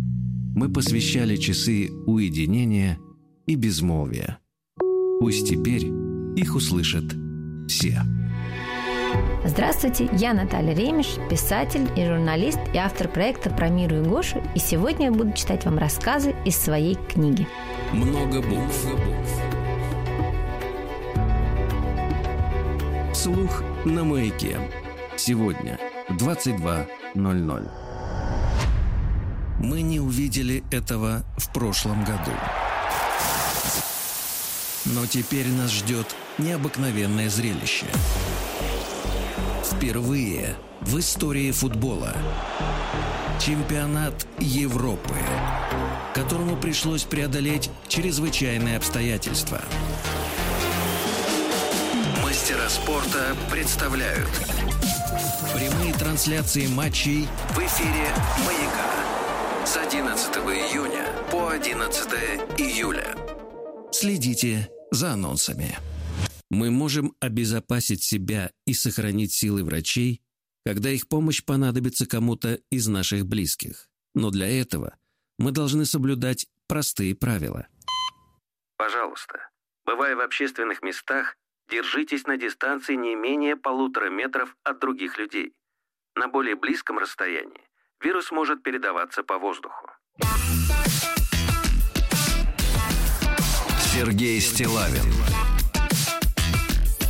мы 0.54 0.72
посвящали 0.72 1.36
часы 1.36 1.90
уединения 2.06 2.98
и 3.46 3.56
безмолвия. 3.56 4.38
Пусть 5.20 5.50
теперь 5.50 5.84
их 6.34 6.56
услышат 6.56 7.04
все. 7.68 8.00
Здравствуйте, 9.44 10.08
я 10.14 10.32
Наталья 10.32 10.74
Ремеш, 10.74 11.18
писатель 11.28 11.86
и 11.94 12.06
журналист 12.06 12.58
и 12.72 12.78
автор 12.78 13.06
проекта 13.06 13.50
про 13.50 13.68
Миру 13.68 13.96
и 13.96 14.02
Гошу, 14.02 14.42
и 14.54 14.58
сегодня 14.58 15.08
я 15.08 15.12
буду 15.12 15.34
читать 15.34 15.66
вам 15.66 15.76
рассказы 15.76 16.34
из 16.46 16.56
своей 16.56 16.94
книги. 16.94 17.46
Много 17.92 18.40
букв. 18.40 18.86
Слух 23.12 23.62
на 23.84 24.04
маяке. 24.04 24.56
Сегодня 25.18 25.78
в 26.08 26.16
22.00. 26.16 27.70
Мы 29.60 29.80
не 29.80 29.98
увидели 29.98 30.62
этого 30.70 31.24
в 31.38 31.52
прошлом 31.52 32.04
году. 32.04 32.32
Но 34.84 35.06
теперь 35.06 35.48
нас 35.48 35.72
ждет 35.72 36.14
необыкновенное 36.38 37.30
зрелище. 37.30 37.86
Впервые 39.64 40.54
в 40.82 40.98
истории 40.98 41.50
футбола 41.50 42.12
чемпионат 43.40 44.26
Европы, 44.38 45.14
которому 46.14 46.56
пришлось 46.56 47.04
преодолеть 47.04 47.70
чрезвычайные 47.88 48.76
обстоятельства. 48.76 49.60
Мастера 52.22 52.68
спорта 52.68 53.34
представляют 53.50 54.28
прямые 55.56 55.94
трансляции 55.94 56.66
матчей 56.66 57.26
в 57.54 57.58
эфире 57.58 58.12
«Маяка» 58.44 59.64
с 59.64 59.78
11 59.78 60.36
июня 60.36 61.06
по 61.30 61.48
11 61.48 62.12
июля. 62.58 63.16
Следите 63.90 64.68
за 64.90 65.12
анонсами. 65.12 65.78
Мы 66.50 66.70
можем 66.70 67.14
обезопасить 67.20 68.02
себя 68.02 68.50
и 68.66 68.74
сохранить 68.74 69.32
силы 69.32 69.64
врачей, 69.64 70.20
когда 70.66 70.90
их 70.90 71.08
помощь 71.08 71.42
понадобится 71.42 72.04
кому-то 72.04 72.60
из 72.70 72.86
наших 72.86 73.24
близких. 73.24 73.88
Но 74.14 74.30
для 74.30 74.48
этого 74.48 74.98
мы 75.38 75.52
должны 75.52 75.86
соблюдать 75.86 76.46
простые 76.68 77.14
правила. 77.14 77.66
Пожалуйста, 78.76 79.48
бывая 79.86 80.16
в 80.16 80.20
общественных 80.20 80.82
местах, 80.82 81.34
держитесь 81.68 82.26
на 82.26 82.36
дистанции 82.36 82.94
не 82.94 83.14
менее 83.14 83.56
полутора 83.56 84.10
метров 84.10 84.56
от 84.62 84.78
других 84.78 85.18
людей. 85.18 85.52
На 86.14 86.28
более 86.28 86.56
близком 86.56 86.98
расстоянии 86.98 87.68
вирус 88.00 88.30
может 88.30 88.62
передаваться 88.62 89.22
по 89.22 89.38
воздуху. 89.38 89.90
Сергей 93.80 94.40
Стилавин 94.40 95.10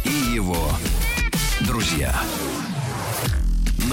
и 0.04 0.34
его 0.34 0.70
друзья 1.66 2.14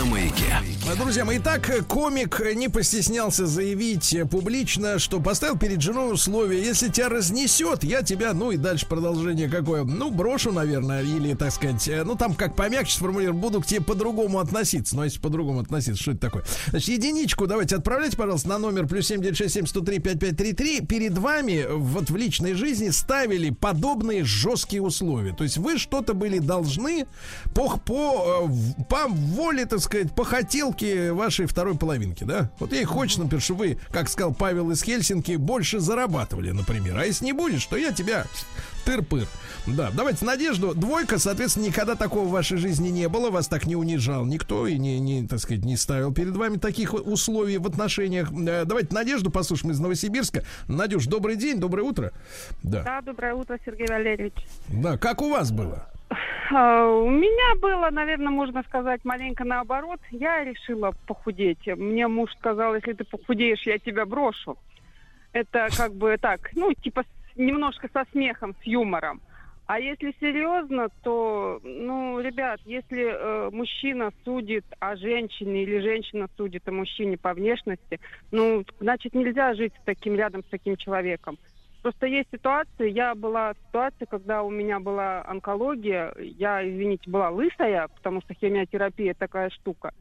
на 0.04 0.10
маяке. 0.10 0.58
Друзья 0.98 1.24
мои, 1.24 1.38
итак, 1.38 1.72
комик 1.88 2.42
не 2.56 2.68
постеснялся 2.68 3.46
заявить 3.46 4.16
публично, 4.30 5.00
что 5.00 5.20
поставил 5.20 5.58
перед 5.58 5.82
женой 5.82 6.14
условие, 6.14 6.64
если 6.64 6.90
тебя 6.90 7.10
разнесет, 7.10 7.84
я 7.84 8.04
тебя, 8.04 8.34
ну 8.34 8.52
и 8.52 8.58
дальше 8.58 8.86
продолжение 8.86 9.50
какое, 9.50 9.84
ну, 9.86 10.12
брошу, 10.12 10.52
наверное, 10.52 11.02
или, 11.02 11.34
так 11.34 11.52
сказать, 11.52 11.88
э, 11.88 12.04
ну, 12.04 12.16
там 12.16 12.36
как 12.36 12.56
помягче 12.56 12.96
сформулирую, 12.96 13.40
буду 13.40 13.62
к 13.62 13.66
тебе 13.66 13.82
по-другому 13.82 14.40
относиться. 14.40 14.96
Но 14.96 15.06
если 15.06 15.20
по-другому 15.20 15.62
относиться, 15.62 16.02
что 16.02 16.12
это 16.12 16.20
такое? 16.20 16.44
Значит, 16.68 16.90
единичку 16.90 17.48
давайте 17.48 17.78
отправляйте, 17.78 18.18
пожалуйста, 18.18 18.50
на 18.50 18.58
номер 18.58 18.88
плюс 18.88 19.08
7967 19.08 19.68
103 19.68 20.00
5533. 20.00 20.82
Перед 20.82 21.18
вами 21.18 21.66
вот 21.70 22.10
в 22.10 22.16
личной 22.16 22.54
жизни 22.54 22.90
ставили 22.90 23.52
подобные 23.52 24.26
жесткие 24.26 24.82
условия. 24.82 25.34
То 25.34 25.44
есть 25.44 25.58
вы 25.58 25.78
что-то 25.78 26.14
были 26.14 26.40
должны 26.40 27.08
по, 27.56 27.78
по, 27.78 28.50
э, 28.50 28.84
по 28.90 29.08
воле, 29.08 29.66
так 29.66 29.80
сказать, 29.80 29.93
по 30.16 30.24
хотелке 30.24 31.14
вашей 31.14 31.46
второй 31.46 31.76
половинки, 31.76 32.24
да? 32.24 32.52
Вот 32.60 32.72
ей 32.74 32.84
хочется, 32.84 33.22
например, 33.22 33.42
чтобы 33.42 33.60
вы, 33.60 33.78
как 33.92 34.10
сказал 34.10 34.34
Павел 34.34 34.72
из 34.72 34.82
Хельсинки, 34.84 35.36
больше 35.36 35.80
зарабатывали, 35.80 36.52
например. 36.52 36.98
А 36.98 37.06
если 37.06 37.26
не 37.26 37.34
будешь, 37.34 37.66
то 37.66 37.78
я 37.78 37.92
тебя 37.92 38.26
тыр-пыр. 38.86 39.28
Да, 39.66 39.92
давайте 39.96 40.26
Надежду. 40.26 40.74
Двойка, 40.74 41.18
соответственно, 41.18 41.66
никогда 41.66 41.96
такого 41.96 42.26
в 42.26 42.32
вашей 42.32 42.58
жизни 42.58 42.90
не 42.90 43.08
было. 43.08 43.30
Вас 43.30 43.48
так 43.48 43.66
не 43.66 43.76
унижал 43.76 44.26
никто 44.26 44.68
и 44.68 44.78
не, 44.78 45.00
не 45.00 45.28
так 45.28 45.40
сказать, 45.40 45.64
не 45.64 45.78
ставил 45.78 46.14
перед 46.14 46.36
вами 46.36 46.58
таких 46.58 46.94
условий 46.94 47.58
в 47.58 47.68
отношениях. 47.68 48.32
Э, 48.32 48.66
Давайте 48.66 48.94
Надежду 48.94 49.32
послушаем 49.32 49.72
из 49.72 49.80
Новосибирска. 49.80 50.44
Надюш, 50.68 51.06
добрый 51.06 51.38
день, 51.38 51.60
доброе 51.60 51.84
утро. 51.84 52.12
Да. 52.62 52.84
Да, 52.84 53.02
доброе 53.02 53.36
утро, 53.36 53.58
Сергей 53.66 53.88
Валерьевич. 53.88 54.34
Да, 54.68 54.98
как 54.98 55.22
у 55.22 55.30
вас 55.30 55.52
было? 55.52 55.88
А, 56.52 56.88
У 56.88 57.10
меня 57.10 57.56
было, 57.62 57.90
наверное, 57.90 58.32
можно 58.32 58.64
сказать, 58.64 59.06
маленько 59.06 59.44
наоборот. 59.44 60.00
Я 60.12 60.44
решила 60.44 60.94
похудеть. 61.08 61.66
Мне 61.68 62.08
муж 62.08 62.32
сказал, 62.34 62.76
если 62.76 62.94
ты 62.94 63.04
похудеешь, 63.04 63.66
я 63.66 63.78
тебя 63.78 64.06
брошу. 64.06 64.58
Это 65.32 65.68
как 65.76 65.94
бы 65.94 66.18
так, 66.18 66.52
ну, 66.54 66.74
типа 66.74 67.04
немножко 67.36 67.90
со 67.92 68.06
смехом, 68.12 68.56
с 68.62 68.64
юмором. 68.66 69.22
А 69.66 69.80
если 69.80 70.14
серьезно, 70.20 70.90
то, 71.04 71.60
ну, 71.64 72.20
ребят, 72.20 72.60
если 72.66 73.06
э, 73.06 73.50
мужчина 73.50 74.12
судит 74.26 74.66
о 74.80 74.98
женщине 74.98 75.64
или 75.64 75.80
женщина 75.80 76.28
судит 76.36 76.68
о 76.68 76.72
мужчине 76.72 77.18
по 77.18 77.34
внешности, 77.34 78.00
ну, 78.32 78.66
значит, 78.82 79.16
нельзя 79.16 79.54
жить 79.54 79.74
с 79.82 79.86
таким 79.86 80.16
рядом 80.16 80.44
с 80.44 80.48
таким 80.48 80.76
человеком. 80.76 81.40
Просто 81.84 82.06
есть 82.08 82.30
ситуации, 82.32 82.90
я 82.90 83.14
была 83.14 83.54
в 83.54 83.58
ситуации, 83.68 84.06
когда 84.10 84.42
у 84.42 84.50
меня 84.50 84.80
была 84.80 85.22
онкология, 85.28 86.14
я, 86.18 86.66
извините, 86.68 87.12
была 87.12 87.30
лысая, 87.30 87.90
потому 87.90 88.22
что 88.22 88.34
химиотерапия 88.34 89.14
такая 89.14 89.50
штука. 89.50 89.94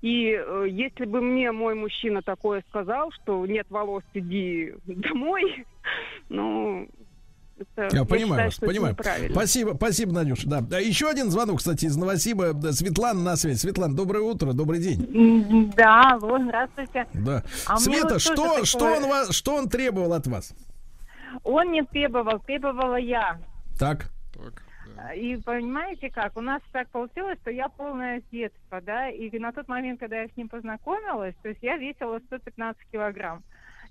И 0.00 0.30
э, 0.30 0.66
если 0.70 1.06
бы 1.06 1.20
мне 1.20 1.50
мой 1.50 1.74
мужчина 1.74 2.22
такое 2.22 2.62
сказал, 2.68 3.10
что 3.10 3.44
нет 3.46 3.66
волос, 3.68 4.04
иди 4.14 4.74
домой, 4.86 5.66
ну, 6.28 6.88
это, 7.58 7.96
Я 7.96 8.04
понимаю 8.04 8.12
считаю, 8.14 8.44
вас, 8.44 8.54
что 8.54 8.66
это 8.66 8.72
понимаю. 8.72 8.96
Спасибо, 9.32 9.72
спасибо, 9.74 10.12
Надюш. 10.12 10.44
Да. 10.44 10.60
Да, 10.60 10.78
Еще 10.78 11.08
один 11.08 11.30
звонок, 11.30 11.58
кстати, 11.58 11.86
из 11.86 11.96
Новосиба. 11.96 12.52
Да, 12.52 12.70
Светлана 12.70 13.20
на 13.20 13.34
связи. 13.36 13.58
Светлана, 13.58 13.96
доброе 13.96 14.22
утро, 14.22 14.52
добрый 14.52 14.78
день. 14.78 15.72
Да, 15.76 16.12
алло, 16.12 16.38
здравствуйте. 16.38 17.06
Да. 17.12 17.42
А 17.66 17.76
Света, 17.78 18.14
вот 18.14 18.20
что, 18.22 18.64
что, 18.64 18.78
такое- 18.78 18.96
он 18.98 19.08
вас, 19.08 19.34
что 19.34 19.56
он 19.56 19.68
требовал 19.68 20.12
от 20.12 20.28
вас? 20.28 20.54
Он 21.42 21.72
не 21.72 21.82
требовал, 21.82 22.38
требовала 22.40 22.96
я. 22.96 23.38
Так. 24.34 24.62
И 25.16 25.36
понимаете 25.44 26.10
как, 26.10 26.36
у 26.36 26.40
нас 26.40 26.62
так 26.72 26.88
получилось, 26.90 27.38
что 27.40 27.50
я 27.50 27.68
полное 27.68 28.22
детство, 28.30 28.80
да, 28.80 29.08
и 29.08 29.36
на 29.38 29.52
тот 29.52 29.66
момент, 29.68 30.00
когда 30.00 30.20
я 30.20 30.28
с 30.28 30.36
ним 30.36 30.48
познакомилась, 30.48 31.34
то 31.42 31.48
есть 31.48 31.62
я 31.62 31.76
весила 31.76 32.20
115 32.26 32.82
килограмм. 32.92 33.42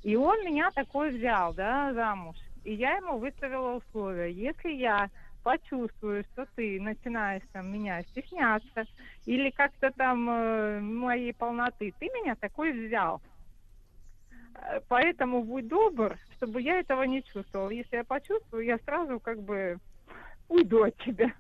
И 0.03 0.15
он 0.15 0.45
меня 0.45 0.69
такой 0.71 1.11
взял, 1.11 1.53
да, 1.53 1.93
замуж. 1.93 2.35
И 2.63 2.73
я 2.73 2.97
ему 2.97 3.17
выставила 3.17 3.77
условия. 3.77 4.31
Если 4.31 4.71
я 4.71 5.09
почувствую, 5.43 6.23
что 6.31 6.45
ты 6.55 6.79
начинаешь 6.79 7.43
там 7.51 7.71
меня 7.71 8.01
стесняться 8.03 8.85
или 9.25 9.49
как-то 9.49 9.91
там 9.91 10.29
э, 10.29 10.79
моей 10.79 11.33
полноты, 11.33 11.93
ты 11.99 12.05
меня 12.05 12.35
такой 12.35 12.71
взял. 12.71 13.21
Э, 14.55 14.79
Поэтому 14.87 15.43
будь 15.43 15.67
добр, 15.67 16.17
чтобы 16.35 16.61
я 16.61 16.79
этого 16.79 17.03
не 17.03 17.23
чувствовала. 17.23 17.69
Если 17.69 17.97
я 17.97 18.03
почувствую, 18.03 18.65
я 18.65 18.77
сразу 18.79 19.19
как 19.19 19.41
бы 19.41 19.79
уйду 20.49 20.83
от 20.83 20.97
тебя. 20.97 21.33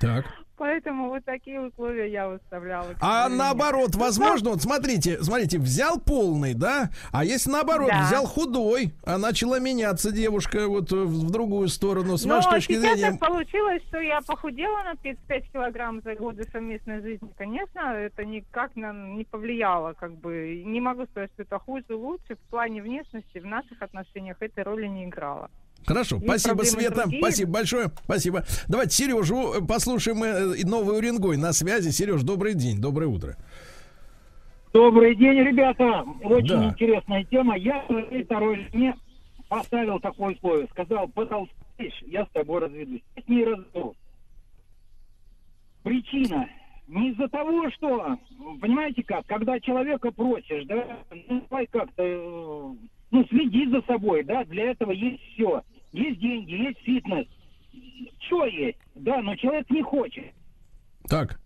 Так. 0.00 0.24
Поэтому 0.56 1.08
вот 1.08 1.24
такие 1.24 1.58
условия 1.58 2.10
я 2.12 2.28
выставляла. 2.28 2.94
А 3.00 3.30
наоборот, 3.30 3.94
возможно, 3.94 4.50
вот 4.50 4.60
смотрите, 4.60 5.18
смотрите, 5.22 5.58
взял 5.58 5.98
полный, 5.98 6.52
да? 6.52 6.90
А 7.12 7.24
если 7.24 7.50
наоборот, 7.50 7.88
Да. 7.88 8.04
взял 8.06 8.26
худой, 8.26 8.92
а 9.04 9.16
начала 9.16 9.58
меняться 9.58 10.12
девушка 10.12 10.68
вот 10.68 10.92
в 10.92 11.30
другую 11.30 11.68
сторону, 11.68 12.18
с 12.18 12.26
Но 12.26 12.34
вашей 12.36 12.50
точки 12.50 12.72
сейчас 12.74 12.82
зрения. 12.98 13.10
так 13.12 13.20
получилось, 13.20 13.82
что 13.88 14.00
я 14.00 14.20
похудела 14.20 14.82
на 14.82 14.96
35 14.96 15.50
килограмм 15.50 16.02
за 16.02 16.14
годы 16.14 16.46
совместной 16.52 17.00
жизни. 17.00 17.30
Конечно, 17.38 17.78
это 17.94 18.26
никак 18.26 18.76
на, 18.76 18.92
не 18.92 19.24
повлияло, 19.24 19.94
как 19.94 20.12
бы. 20.12 20.62
Не 20.66 20.82
могу 20.82 21.06
сказать, 21.06 21.30
что 21.32 21.42
это 21.42 21.58
хуже, 21.58 21.86
лучше. 21.94 22.36
В 22.36 22.50
плане 22.50 22.82
внешности 22.82 23.38
в 23.38 23.46
наших 23.46 23.80
отношениях 23.80 24.36
этой 24.40 24.62
роли 24.64 24.86
не 24.88 25.06
играла. 25.06 25.50
Хорошо, 25.86 26.16
Есть 26.16 26.26
спасибо, 26.44 26.62
Света. 26.62 27.02
другие. 27.02 27.22
Спасибо 27.22 27.50
большое. 27.52 27.90
Спасибо. 28.04 28.44
Давайте 28.68 28.94
Сережу 28.94 29.64
послушаем. 29.66 30.22
э, 30.22 30.64
Новый 30.64 30.98
Уренгой 30.98 31.36
на 31.36 31.52
связи. 31.52 31.90
Сереж, 31.90 32.22
добрый 32.22 32.54
день, 32.54 32.80
доброе 32.80 33.06
утро. 33.06 33.36
Добрый 34.72 35.16
день, 35.16 35.40
ребята. 35.40 36.04
Очень 36.22 36.48
Да. 36.60 36.64
интересная 36.68 37.24
тема. 37.24 37.56
Я 37.56 37.84
своей 37.86 38.22
второй 38.24 38.68
жене 38.70 38.94
поставил 39.48 39.98
такое 39.98 40.34
условие. 40.34 40.68
Сказал, 40.70 41.08
потолстеешь, 41.08 42.00
я 42.06 42.24
с 42.24 42.28
тобой 42.32 42.60
разведусь. 42.60 43.02
Я 43.16 43.22
с 43.22 43.28
ней 43.28 43.44
разведу. 43.44 43.96
Причина. 45.82 46.48
Не 46.86 47.10
из-за 47.12 47.28
того, 47.28 47.70
что, 47.70 48.16
понимаете 48.60 49.02
как, 49.04 49.24
когда 49.26 49.58
человека 49.60 50.10
просишь, 50.10 50.64
да, 50.66 50.98
ну, 51.28 51.40
давай 51.48 51.66
как-то, 51.66 52.02
э, 52.02 52.74
ну, 53.10 53.26
следи 53.28 53.68
за 53.68 53.82
собой, 53.82 54.24
да, 54.24 54.44
для 54.44 54.70
этого 54.70 54.92
есть 54.92 55.20
все. 55.32 55.62
Есть 55.92 56.20
деньги, 56.20 56.52
есть 56.52 56.78
фитнес. 56.80 57.26
Все 58.20 58.44
есть, 58.46 58.78
да, 58.94 59.20
но 59.22 59.34
человек 59.36 59.68
не 59.70 59.82
хочет. 59.82 60.32
Так. 61.08 61.40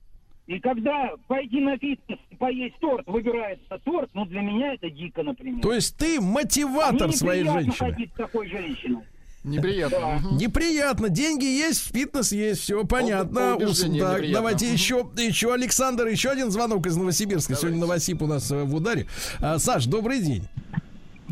И 0.47 0.61
когда 0.61 1.11
пойти 1.27 1.61
на 1.61 1.79
фитнес 1.79 2.19
и 2.31 2.37
поесть 2.37 2.77
торт, 2.79 3.07
выбирается 3.07 3.79
торт, 3.83 4.11
ну 4.13 4.27
для 4.27 4.43
меня 4.43 4.75
это 4.75 4.91
дико, 4.91 5.23
например. 5.23 5.63
То 5.63 5.73
есть 5.73 5.97
ты 5.97 6.21
мотиватор 6.21 7.09
Мне 7.09 7.17
своей 7.17 7.45
женщины. 7.45 7.73
ходить 7.73 8.11
с 8.13 8.17
такой 8.17 8.49
женщиной. 8.49 9.05
Неприятно. 9.43 9.99
Да. 10.01 10.37
Неприятно. 10.37 11.09
Деньги 11.09 11.45
есть, 11.45 11.93
фитнес 11.95 12.33
есть, 12.33 12.61
все 12.63 12.85
понятно. 12.85 13.57
по 13.57 13.63
убеждениям 13.63 14.07
Так, 14.07 14.31
давайте 14.31 14.71
еще, 14.71 15.07
еще 15.17 15.53
Александр, 15.53 16.07
еще 16.07 16.31
один 16.31 16.51
звонок 16.51 16.87
из 16.87 16.97
Новосибирска. 16.97 17.55
Сегодня 17.55 17.79
Новосиб 17.81 18.23
у 18.23 18.27
нас 18.27 18.51
э, 18.51 18.65
в 18.65 18.75
ударе. 18.75 19.07
А, 19.41 19.59
Саш, 19.59 19.87
добрый 19.87 20.21
день. 20.23 20.49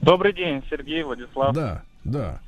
Добрый 0.03 0.33
день, 0.33 0.65
Сергей, 0.69 1.05
Владислав. 1.05 1.55
Да, 1.55 1.83
да. 2.05 2.41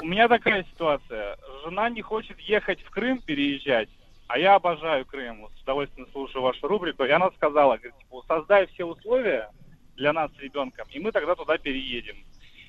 У 0.00 0.06
меня 0.06 0.26
такая 0.26 0.64
ситуация. 0.72 1.36
Жена 1.64 1.90
не 1.90 2.00
хочет 2.00 2.38
ехать 2.40 2.80
в 2.82 2.90
Крым, 2.90 3.20
переезжать, 3.20 3.90
а 4.26 4.38
я 4.38 4.54
обожаю 4.54 5.04
Крым. 5.04 5.46
С 5.58 5.62
удовольствием 5.62 6.08
слушаю 6.12 6.42
вашу 6.42 6.66
рубрику. 6.66 7.04
И 7.04 7.10
она 7.10 7.30
сказала, 7.36 7.76
говорит, 7.76 7.96
типа, 7.98 8.22
создай 8.26 8.66
все 8.68 8.86
условия 8.86 9.50
для 9.96 10.14
нас 10.14 10.30
с 10.36 10.40
ребенком, 10.40 10.86
и 10.90 10.98
мы 10.98 11.12
тогда 11.12 11.34
туда 11.34 11.58
переедем. 11.58 12.16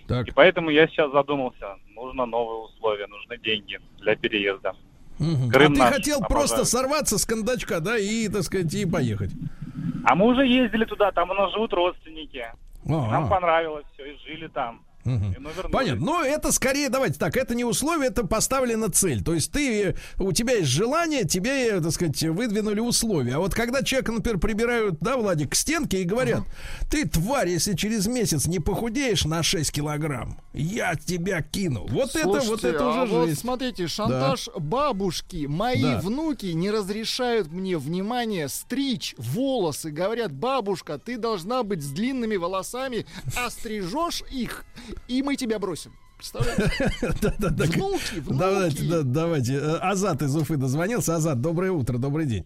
Так. 0.07 0.27
И 0.27 0.31
поэтому 0.31 0.69
я 0.69 0.87
сейчас 0.87 1.11
задумался, 1.11 1.77
нужно 1.95 2.25
новые 2.25 2.65
условия, 2.65 3.07
нужны 3.07 3.37
деньги 3.37 3.79
для 3.99 4.15
переезда. 4.15 4.73
Мгм. 5.17 5.49
Крым 5.49 5.71
а 5.71 5.75
ты 5.75 5.79
наш, 5.79 5.93
хотел 5.93 6.17
обожаю. 6.17 6.29
просто 6.29 6.65
сорваться 6.65 7.17
с 7.17 7.25
кондачка, 7.25 7.79
да, 7.79 7.97
и, 7.97 8.27
так 8.27 8.43
сказать, 8.43 8.73
и 8.73 8.85
поехать. 8.85 9.31
А 10.03 10.15
мы 10.15 10.25
уже 10.25 10.45
ездили 10.45 10.85
туда, 10.85 11.11
там 11.11 11.29
у 11.29 11.33
нас 11.33 11.53
живут 11.53 11.73
родственники. 11.73 12.45
Нам 12.89 13.29
понравилось 13.29 13.85
все, 13.93 14.13
и 14.13 14.17
жили 14.17 14.47
там. 14.47 14.81
Вернулись. 15.17 15.71
Понятно. 15.71 16.05
Но 16.05 16.23
это 16.23 16.51
скорее, 16.51 16.89
давайте 16.89 17.17
так, 17.19 17.35
это 17.37 17.55
не 17.55 17.63
условие, 17.65 18.09
это 18.09 18.25
поставлена 18.25 18.89
цель. 18.89 19.23
То 19.23 19.33
есть 19.33 19.51
ты, 19.51 19.95
у 20.17 20.31
тебя 20.31 20.53
есть 20.55 20.69
желание, 20.69 21.23
тебе, 21.25 21.79
так 21.81 21.91
сказать, 21.91 22.21
выдвинули 22.23 22.79
условия. 22.79 23.35
А 23.35 23.39
вот 23.39 23.53
когда 23.53 23.83
человека, 23.83 24.11
например, 24.11 24.39
прибирают, 24.39 24.97
да, 24.99 25.17
Владик, 25.17 25.51
к 25.51 25.55
стенке 25.55 26.01
и 26.01 26.03
говорят, 26.03 26.43
ты, 26.89 27.07
тварь, 27.07 27.49
если 27.49 27.73
через 27.75 28.07
месяц 28.07 28.45
не 28.47 28.59
похудеешь 28.59 29.25
на 29.25 29.43
6 29.43 29.71
килограмм, 29.71 30.39
я 30.53 30.95
тебя 30.95 31.41
кину. 31.41 31.85
Вот 31.89 32.15
это, 32.15 32.27
вот 32.27 32.43
Слушайте, 32.43 32.69
это 32.69 32.87
уже 32.87 32.99
а 33.01 33.05
вот 33.05 33.27
жесть. 33.29 33.41
смотрите, 33.41 33.87
шантаж 33.87 34.49
бабушки. 34.57 35.45
Мои 35.47 35.81
Да. 35.81 35.99
внуки 36.01 36.47
не 36.47 36.69
разрешают 36.71 37.51
мне, 37.51 37.77
внимание, 37.77 38.47
стричь 38.49 39.15
волосы. 39.17 39.91
Говорят, 39.91 40.31
бабушка, 40.31 40.97
ты 40.97 41.17
должна 41.17 41.63
быть 41.63 41.81
с 41.81 41.87
длинными 41.89 42.35
волосами, 42.35 43.05
а 43.35 43.49
стрижешь 43.49 44.23
их, 44.31 44.65
и 45.07 45.23
мы 45.23 45.35
тебя 45.35 45.59
бросим. 45.59 45.91
Внуки, 46.33 48.19
внуки. 48.19 48.39
Давайте, 48.39 48.89
да, 48.89 49.01
давайте. 49.03 49.53
Э, 49.53 49.77
Азат 49.77 50.21
из 50.21 50.35
Уфы 50.35 50.57
дозвонился. 50.57 51.15
Азат, 51.15 51.39
доброе 51.39 51.71
утро, 51.71 51.97
добрый 51.97 52.25
день. 52.25 52.45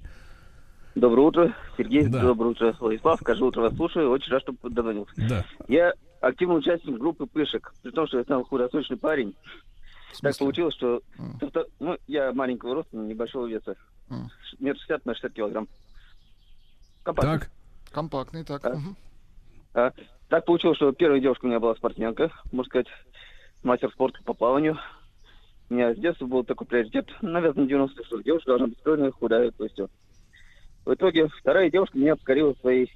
Доброе 0.96 1.28
утро, 1.28 1.56
Сергей. 1.76 2.06
Да. 2.08 2.22
Доброе 2.22 2.50
утро, 2.50 2.76
Владислав. 2.80 3.20
Каждое 3.24 3.46
утро 3.46 3.62
вас 3.62 3.76
слушаю. 3.76 4.12
Очень 4.12 4.32
рад, 4.32 4.44
что 4.44 4.54
дозвонился. 4.70 5.14
Да. 5.18 5.46
Я 5.68 5.94
активный 6.22 6.60
участник 6.60 7.00
группы 7.00 7.26
Пышек, 7.26 7.74
при 7.82 7.90
том, 7.92 8.06
что 8.08 8.20
я 8.20 8.26
сам 8.26 8.44
худосочный 8.44 8.98
парень. 8.98 9.36
Так 10.22 10.38
получилось, 10.38 10.76
что 10.76 11.02
втор- 11.42 11.68
ну, 11.80 11.98
я 12.08 12.32
маленького 12.32 12.76
роста, 12.76 12.96
небольшого 12.96 13.48
веса. 13.48 13.76
Метр 14.60 14.80
шестьдесят 14.80 15.06
на 15.06 15.16
60 15.16 15.34
килограмм. 15.34 15.68
Компактный. 17.02 17.40
Так. 17.40 17.52
Компактный, 17.92 18.44
так. 18.44 18.66
А. 18.66 18.78
А, 19.74 19.92
так 20.30 20.45
получилось, 20.45 20.78
что 20.78 20.91
первая 20.91 21.20
девушка 21.20 21.45
у 21.45 21.48
меня 21.48 21.60
была 21.60 21.76
спортсменка, 21.76 22.32
можно 22.52 22.70
сказать, 22.70 22.88
мастер 23.64 23.91
спорта 23.91 24.20
по 24.24 24.34
плаванию. 24.34 24.78
У 25.70 25.76
меня 25.76 25.94
с 25.94 25.98
детства 25.98 26.26
был 26.26 26.44
такой 26.44 26.68
приоритет, 26.68 27.08
навязан 27.22 27.68
90 27.68 28.04
что 28.06 28.22
девушка 28.22 28.52
должна 28.52 28.68
быть 28.68 28.80
стройная, 28.80 29.12
худая, 29.12 29.52
то 29.52 29.64
есть. 29.64 29.80
В 30.86 30.94
итоге 30.94 31.28
вторая 31.28 31.72
девушка 31.72 31.98
меня 31.98 32.16
покорила 32.16 32.54
своей 32.56 32.91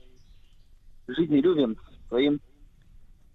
жизнелюбием, 1.07 1.77
своим 2.09 2.41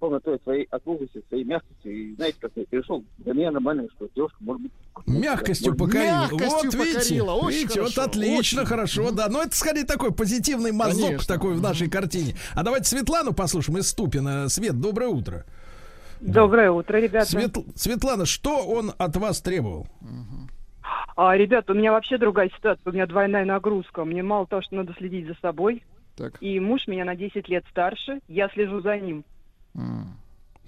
полнотой, 0.03 0.41
своей 0.43 0.65
округлостью, 0.65 1.23
своей 1.29 1.45
мягкостью. 1.45 1.93
И 1.93 2.15
знаете, 2.17 2.37
как 2.41 2.51
я 2.57 2.65
перешел, 2.65 3.05
для 3.19 3.35
меня 3.35 3.53
нормально, 3.53 3.87
что 3.95 4.09
девушка 4.17 4.37
может 4.41 4.63
быть... 4.63 4.73
Мягкостью 5.07 5.77
покорила. 5.77 6.23
Мягкостью 6.23 6.49
вот 6.49 6.75
видите, 6.75 6.99
покорила, 6.99 7.33
очень 7.35 7.57
видите, 7.59 7.81
вот 7.83 7.95
хорошо, 7.95 8.11
отлично, 8.11 8.61
очень. 8.63 8.69
хорошо, 8.69 9.11
да. 9.13 9.29
Но 9.29 9.43
это 9.43 9.55
скорее 9.55 9.85
такой 9.85 10.13
позитивный 10.13 10.73
мазок 10.73 11.05
Конечно. 11.05 11.33
такой 11.33 11.55
в 11.55 11.63
нашей 11.63 11.89
картине. 11.89 12.35
А 12.57 12.65
давайте 12.65 12.87
Светлану 12.87 13.33
послушаем 13.33 13.79
из 13.79 13.87
Ступина. 13.87 14.49
Свет, 14.49 14.81
доброе 14.81 15.07
утро. 15.07 15.45
Доброе 16.21 16.73
утро, 16.73 16.97
ребята. 16.97 17.27
Свет- 17.27 17.57
Светлана, 17.77 18.27
что 18.27 18.67
он 18.67 18.93
от 18.99 19.17
вас 19.17 19.41
требовал? 19.41 19.87
А, 21.15 21.37
ребята, 21.37 21.73
у 21.73 21.77
меня 21.77 21.93
вообще 21.93 22.19
другая 22.19 22.51
ситуация. 22.57 22.91
У 22.91 22.93
меня 22.93 23.07
двойная 23.07 23.45
нагрузка. 23.45 24.05
Мне 24.05 24.25
мало 24.25 24.49
того, 24.49 24.63
что 24.63 24.75
надо 24.75 24.95
следить 24.99 25.29
за 25.29 25.35
собой. 25.41 25.85
И 26.41 26.59
муж 26.59 26.89
меня 26.89 27.05
на 27.05 27.15
10 27.15 27.49
лет 27.49 27.65
старше. 27.71 28.19
Я 28.27 28.49
слежу 28.49 28.81
за 28.81 28.99
ним. 28.99 29.25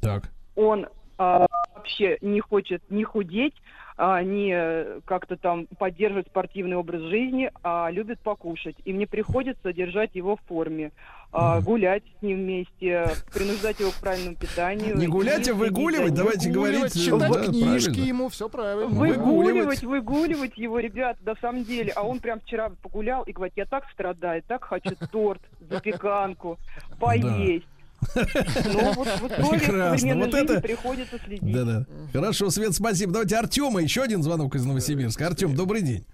Так. 0.01 0.31
Он 0.57 0.87
а, 1.19 1.47
вообще 1.75 2.19
не 2.21 2.41
хочет 2.41 2.83
ни 2.91 3.05
худеть, 3.05 3.55
а, 3.97 4.23
ни 4.23 4.53
э, 4.53 5.01
как-то 5.05 5.37
там 5.37 5.67
поддерживать 5.79 6.27
спортивный 6.27 6.77
образ 6.77 7.03
жизни, 7.03 7.51
а 7.63 7.89
любит 7.91 8.19
покушать. 8.21 8.77
И 8.85 8.93
мне 8.93 9.07
приходится 9.07 9.73
держать 9.73 10.15
его 10.15 10.37
в 10.37 10.41
форме. 10.49 10.91
а, 11.37 11.61
гулять 11.61 12.05
с 12.19 12.23
ним 12.23 12.39
вместе, 12.39 13.09
принуждать 13.33 13.81
его 13.81 13.91
к 13.91 13.95
правильному 13.95 14.37
питанию. 14.37 14.97
Не 14.97 15.09
гулять, 15.09 15.49
а 15.49 15.55
выгуливать, 15.55 16.15
давайте 16.15 16.49
Выгуливать, 16.49 16.95
говорить. 16.95 17.05
читать 17.05 17.33
да, 17.33 17.45
книжки 17.51 17.89
правильно. 17.89 18.09
ему, 18.09 18.29
все 18.29 18.49
правильно. 18.49 18.87
Выгуливать, 18.87 19.83
выгуливать 19.83 20.57
его, 20.57 20.79
ребят, 20.79 21.17
на 21.25 21.35
самом 21.37 21.65
деле. 21.65 21.93
А 21.97 22.03
он 22.03 22.21
прям 22.21 22.39
вчера 22.41 22.71
погулял 22.83 23.25
и 23.25 23.33
говорит, 23.33 23.55
я 23.57 23.65
так 23.65 23.85
страдаю, 23.93 24.43
так 24.47 24.65
хочу 24.65 24.95
торт, 25.11 25.43
запеканку, 25.69 26.59
поесть. 27.01 27.67
Ну, 28.15 28.93
вот 28.95 29.09
Прекрасно. 29.51 30.15
Вот 30.17 30.25
жизни 30.33 30.43
это- 30.45 30.61
приходится 30.61 31.19
следить. 31.25 31.53
Да-да. 31.53 31.87
Хорошо, 32.13 32.51
Свет, 32.51 32.73
спасибо. 32.75 33.13
Давайте 33.13 33.37
Артема, 33.37 33.81
еще 33.83 34.03
один 34.03 34.23
звонок 34.23 34.55
из 34.55 34.65
Новосибирска. 34.65 35.27
Артем, 35.27 35.55
добрый 35.55 35.83
день. 35.83 36.05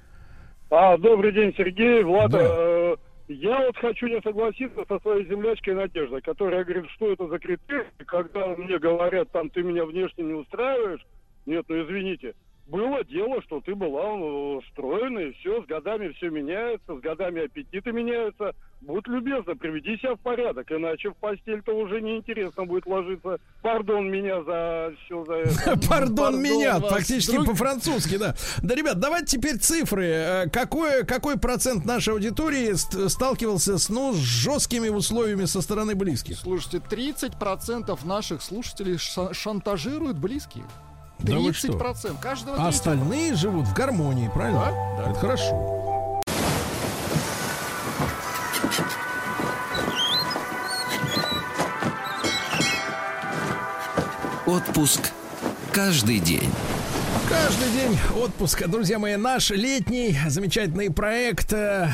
А, 0.70 0.96
добрый 0.98 1.32
день, 1.32 1.52
Сергей, 1.56 2.02
Влад. 2.04 2.30
Да. 2.30 2.38
Э, 2.42 2.96
Я 3.28 3.58
вот 3.66 3.76
хочу 3.76 4.06
не 4.06 4.20
согласиться 4.22 4.84
со 4.88 4.98
своей 5.00 5.26
землячкой 5.28 5.74
Надеждой, 5.74 6.20
которая 6.20 6.64
говорит, 6.64 6.90
что 6.96 7.12
это 7.12 7.26
за 7.28 7.38
критерий, 7.38 7.84
когда 8.06 8.46
мне 8.56 8.78
говорят, 8.78 9.30
там, 9.32 9.50
ты 9.50 9.62
меня 9.62 9.84
внешне 9.84 10.24
не 10.24 10.34
устраиваешь. 10.34 11.04
Нет, 11.46 11.64
ну 11.68 11.82
извините. 11.84 12.34
Было 12.70 13.02
дело, 13.04 13.42
что 13.42 13.60
ты 13.60 13.74
была 13.74 14.14
э, 14.16 14.60
стройной, 14.70 15.32
все, 15.40 15.60
с 15.62 15.66
годами 15.66 16.12
все 16.12 16.30
меняется, 16.30 16.96
с 16.96 17.00
годами 17.00 17.44
аппетиты 17.46 17.90
меняются. 17.90 18.52
Будь 18.80 19.06
любезна, 19.08 19.56
приведи 19.56 19.98
себя 19.98 20.14
в 20.14 20.20
порядок, 20.20 20.70
иначе 20.72 21.10
в 21.10 21.16
постель-то 21.16 21.72
уже 21.76 22.00
неинтересно 22.00 22.64
будет 22.64 22.86
ложиться. 22.86 23.38
Пардон 23.60 24.08
меня 24.10 24.42
за 24.44 24.94
все 25.04 25.24
за 25.26 25.32
это. 25.34 25.78
Пардон 25.88 26.40
меня, 26.40 26.78
фактически 26.80 27.36
по-французски, 27.44 28.16
да. 28.16 28.34
Да, 28.62 28.74
ребят, 28.76 29.00
давайте 29.00 29.36
теперь 29.38 29.58
цифры. 29.58 30.04
Э, 30.06 30.48
Какой, 30.48 31.04
какой 31.04 31.38
процент 31.38 31.84
нашей 31.84 32.14
аудитории 32.14 32.72
ст- 32.74 33.10
сталкивался 33.10 33.78
с, 33.78 33.88
ну, 33.90 34.12
с 34.12 34.16
жесткими 34.18 34.88
условиями 34.88 35.44
со 35.46 35.60
стороны 35.60 35.94
близких? 35.96 36.36
Слушайте, 36.38 36.78
30% 36.78 38.06
наших 38.06 38.42
слушателей 38.42 38.96
ша- 38.96 39.34
шантажируют 39.34 40.18
близких. 40.18 40.62
Да 41.22 41.38
вы 41.38 41.52
что? 41.52 41.68
30%. 41.68 42.16
Каждого 42.20 42.56
А 42.56 42.68
остальные 42.68 43.34
живут 43.34 43.66
в 43.66 43.74
гармонии, 43.74 44.30
правильно? 44.32 44.72
Да, 44.98 45.10
это 45.10 45.18
хорошо. 45.18 45.80
Отпуск 54.46 55.12
каждый 55.72 56.18
день. 56.18 56.50
Каждый 57.30 57.70
день 57.70 57.96
отпуска, 58.20 58.66
друзья 58.66 58.98
мои, 58.98 59.14
наш 59.14 59.50
летний 59.50 60.16
замечательный 60.28 60.90
проект. 60.90 61.52
э, 61.52 61.88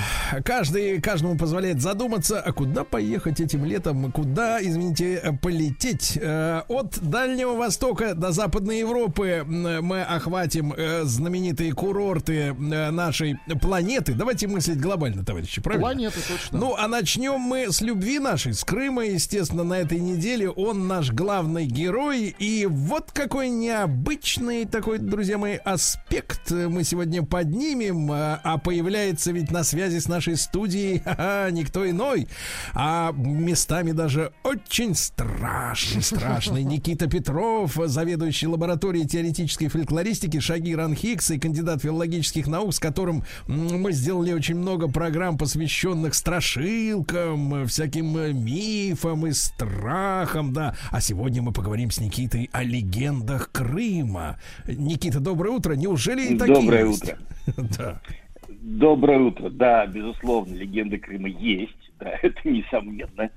Каждый, 0.47 0.99
каждому 1.03 1.37
позволяет 1.37 1.83
задуматься, 1.83 2.41
а 2.41 2.53
куда 2.53 2.85
поехать 2.85 3.39
этим 3.43 3.67
летом, 3.67 4.11
куда, 4.13 4.63
извините, 4.63 5.21
э, 5.23 5.33
полететь. 5.37 6.17
Э, 6.19 6.63
От 6.69 6.99
Дальнего 7.01 7.53
Востока 7.53 8.15
до 8.15 8.33
Западной 8.33 8.79
Европы 8.79 9.45
мы 9.47 10.01
охватим 10.01 10.73
знаменитые 11.03 11.73
курорты 11.73 12.55
нашей 12.55 13.37
планеты. 13.61 14.15
Давайте 14.15 14.47
мыслить 14.47 14.81
глобально, 14.81 15.23
товарищи, 15.23 15.61
правильно? 15.61 15.87
Планеты, 15.87 16.19
точно. 16.27 16.59
Ну, 16.59 16.75
а 16.79 16.89
начнем 16.89 17.39
мы 17.39 17.71
с 17.71 17.83
любви 17.83 18.19
нашей, 18.21 18.55
с 18.55 18.65
Крыма, 18.65 19.05
естественно, 19.05 19.65
на 19.65 19.75
этой 19.75 20.01
неделе. 20.01 20.49
Он 20.49 20.89
наш 20.89 21.11
главный 21.13 21.67
герой. 21.67 22.35
И 22.39 22.65
вот 22.65 23.11
какой 23.13 23.51
необычный 23.51 24.65
такой, 24.65 24.99
друзья 24.99 25.26
друзья 25.27 25.39
мои, 25.39 25.57
аспект 25.65 26.53
мы 26.53 26.85
сегодня 26.85 27.21
поднимем, 27.25 28.13
а 28.13 28.41
а 28.45 28.59
появляется 28.59 29.33
ведь 29.33 29.51
на 29.51 29.65
связи 29.65 29.99
с 29.99 30.07
нашей 30.07 30.37
студией 30.37 31.01
ха-ха, 31.01 31.51
никто 31.51 31.89
иной, 31.91 32.29
а 32.75 33.11
местами 33.11 33.91
даже 33.91 34.33
очень 34.45 34.95
страшный, 34.95 36.03
страшный 36.03 36.63
Никита 36.63 37.09
Петров, 37.09 37.77
заведующий 37.87 38.47
лабораторией 38.47 39.09
теоретической 39.09 39.67
фольклористики 39.67 40.39
Шагир 40.39 40.79
Анхикс 40.79 41.33
и 41.33 41.41
кандидат 41.41 41.83
филологических 41.83 42.47
наук, 42.47 42.73
с 42.75 42.79
которым 42.79 43.25
мы 43.49 43.91
сделали 43.91 44.33
очень 44.33 44.55
много 44.55 44.87
программ, 44.87 45.39
посвященных 45.39 46.15
страшилкам, 46.15 47.67
всяким 47.67 48.17
э, 48.17 48.33
мифам 48.33 49.27
и 49.27 49.33
страхам, 49.33 50.53
да. 50.53 50.77
А 50.93 51.01
сегодня 51.01 51.43
мы 51.43 51.53
поговорим 51.53 51.91
с 51.91 51.99
Никитой 51.99 52.49
о 52.53 52.63
легендах 52.63 53.51
Крыма. 53.51 54.39
Никита, 54.69 55.16
доброе 55.21 55.51
утро. 55.51 55.75
Неужели 55.75 56.35
и 56.35 56.39
такие 56.39 56.61
Доброе 56.61 56.87
есть? 56.87 57.05
утро. 57.05 57.19
Да. 57.79 58.01
Доброе 58.49 59.19
утро. 59.21 59.51
Да, 59.51 59.87
безусловно, 59.87 60.55
легенды 60.55 60.99
Крыма 60.99 61.29
есть. 61.29 61.93
Да, 62.01 62.19
это 62.23 62.49
несомненно. 62.49 63.31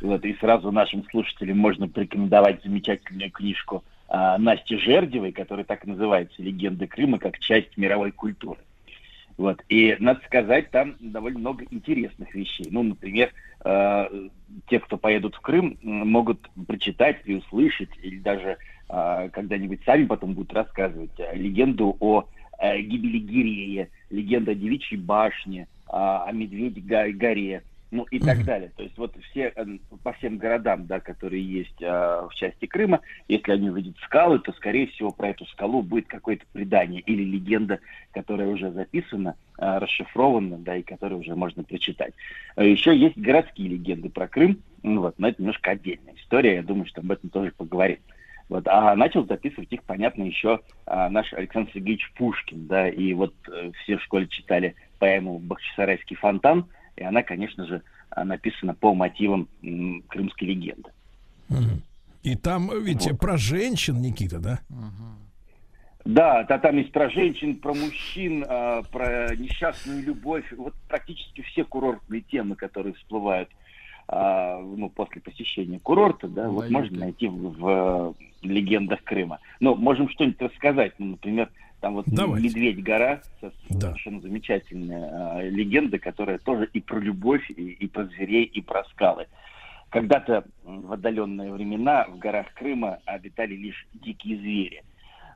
Вот, 0.00 0.24
и 0.24 0.34
сразу 0.36 0.72
нашим 0.72 1.04
слушателям 1.10 1.58
можно 1.58 1.86
порекомендовать 1.88 2.62
замечательную 2.62 3.30
книжку 3.30 3.84
а, 4.08 4.38
Насти 4.38 4.78
Жердевой, 4.78 5.32
которая 5.32 5.64
так 5.64 5.84
и 5.84 5.90
называется 5.90 6.42
«Легенды 6.42 6.86
Крыма 6.86 7.18
как 7.18 7.38
часть 7.38 7.76
мировой 7.76 8.10
культуры». 8.10 8.60
Вот. 9.36 9.62
И, 9.70 9.96
надо 10.00 10.20
сказать, 10.26 10.70
там 10.70 10.96
довольно 11.00 11.38
много 11.38 11.64
интересных 11.70 12.34
вещей. 12.34 12.66
Ну, 12.70 12.82
например, 12.82 13.32
э, 13.64 14.28
те, 14.68 14.80
кто 14.80 14.98
поедут 14.98 15.34
в 15.34 15.40
Крым, 15.40 15.78
могут 15.82 16.46
прочитать 16.66 17.22
и 17.24 17.36
услышать, 17.36 17.88
или 18.02 18.18
даже 18.18 18.58
когда-нибудь 19.32 19.80
сами 19.84 20.06
потом 20.06 20.34
будут 20.34 20.52
рассказывать 20.52 21.18
э, 21.18 21.36
легенду 21.36 21.96
о 22.00 22.24
э, 22.58 22.80
гибели 22.80 23.18
Гирея, 23.18 23.88
легенду 24.10 24.50
о 24.50 24.54
Девичьей 24.54 25.00
башне, 25.00 25.68
а, 25.86 26.24
о 26.24 26.32
Медведе 26.32 26.80
горе, 27.12 27.62
ну 27.90 28.04
и 28.04 28.18
так 28.18 28.44
далее. 28.44 28.70
То 28.76 28.82
есть 28.82 28.96
вот 28.96 29.14
все 29.30 29.52
э, 29.54 29.64
по 30.02 30.12
всем 30.14 30.38
городам, 30.38 30.86
да, 30.86 31.00
которые 31.00 31.42
есть 31.42 31.82
э, 31.82 31.86
в 31.86 32.34
части 32.34 32.66
Крыма, 32.66 33.00
если 33.28 33.52
они 33.52 33.70
увидят 33.70 33.96
скалы, 34.04 34.38
то 34.38 34.52
скорее 34.52 34.86
всего 34.88 35.10
про 35.10 35.30
эту 35.30 35.46
скалу 35.46 35.82
будет 35.82 36.06
какое-то 36.06 36.44
предание 36.52 37.00
или 37.00 37.24
легенда, 37.24 37.80
которая 38.12 38.48
уже 38.48 38.70
записана, 38.70 39.34
э, 39.58 39.78
расшифрована, 39.78 40.58
да, 40.58 40.76
и 40.76 40.82
которую 40.82 41.20
уже 41.20 41.34
можно 41.34 41.64
прочитать. 41.64 42.14
А 42.54 42.64
Еще 42.64 42.96
есть 42.96 43.18
городские 43.18 43.68
легенды 43.68 44.08
про 44.08 44.28
Крым, 44.28 44.62
ну 44.82 45.00
вот, 45.00 45.18
но 45.18 45.28
это 45.28 45.42
немножко 45.42 45.72
отдельная 45.72 46.14
история, 46.14 46.56
я 46.56 46.62
думаю, 46.62 46.86
что 46.86 47.00
об 47.00 47.10
этом 47.10 47.30
тоже 47.30 47.52
поговорим. 47.56 47.98
Вот, 48.50 48.66
а 48.66 48.96
начал 48.96 49.24
записывать 49.26 49.72
их, 49.72 49.84
понятно, 49.84 50.24
еще 50.24 50.58
а, 50.84 51.08
наш 51.08 51.32
Александр 51.32 51.70
Сергеевич 51.72 52.12
Пушкин, 52.16 52.66
да, 52.66 52.88
и 52.88 53.12
вот 53.12 53.32
э, 53.48 53.70
все 53.78 53.96
в 53.96 54.02
школе 54.02 54.26
читали 54.26 54.74
поэму 54.98 55.38
«Бахчисарайский 55.38 56.16
фонтан», 56.16 56.66
и 56.96 57.04
она, 57.04 57.22
конечно 57.22 57.64
же, 57.64 57.80
а, 58.10 58.24
написана 58.24 58.74
по 58.74 58.92
мотивам 58.92 59.48
м, 59.62 60.02
крымской 60.08 60.48
легенды. 60.48 60.90
И 62.24 62.34
там 62.34 62.70
ведь 62.82 63.08
про 63.20 63.36
женщин, 63.36 64.02
Никита, 64.02 64.40
да? 64.40 64.60
Да, 66.04 66.42
да, 66.42 66.58
там 66.58 66.76
есть 66.76 66.90
про 66.90 67.08
женщин, 67.08 67.54
про 67.54 67.72
мужчин, 67.72 68.44
а, 68.48 68.82
про 68.82 69.32
несчастную 69.36 70.02
любовь. 70.02 70.52
Вот 70.56 70.74
практически 70.88 71.42
все 71.42 71.62
курортные 71.64 72.22
темы, 72.22 72.56
которые 72.56 72.94
всплывают 72.94 73.48
а, 74.12 74.58
ну, 74.60 74.88
после 74.88 75.20
посещения 75.20 75.78
курорта, 75.78 76.26
да, 76.26 76.48
вот 76.48 76.62
Дают, 76.62 76.72
можно 76.72 76.98
найти 76.98 77.28
в, 77.28 77.52
в 77.60 78.16
легендах 78.42 79.04
Крыма. 79.04 79.38
Ну, 79.60 79.76
можем 79.76 80.08
что-нибудь 80.08 80.42
рассказать. 80.42 80.94
Ну, 80.98 81.12
например, 81.12 81.48
там 81.80 81.94
вот 81.94 82.06
Давайте. 82.08 82.48
Медведь-гора, 82.48 83.20
со- 83.40 83.52
совершенно 83.68 84.20
замечательная 84.20 85.10
а, 85.12 85.42
легенда, 85.48 86.00
которая 86.00 86.38
тоже 86.38 86.68
и 86.72 86.80
про 86.80 86.98
любовь, 86.98 87.48
и, 87.50 87.70
и 87.70 87.86
про 87.86 88.04
зверей, 88.06 88.44
и 88.44 88.60
про 88.60 88.82
скалы. 88.86 89.26
Когда-то 89.90 90.44
в 90.64 90.92
отдаленные 90.92 91.52
времена 91.52 92.06
в 92.08 92.18
горах 92.18 92.52
Крыма 92.54 92.98
обитали 93.04 93.54
лишь 93.54 93.86
дикие 93.94 94.38
звери. 94.38 94.82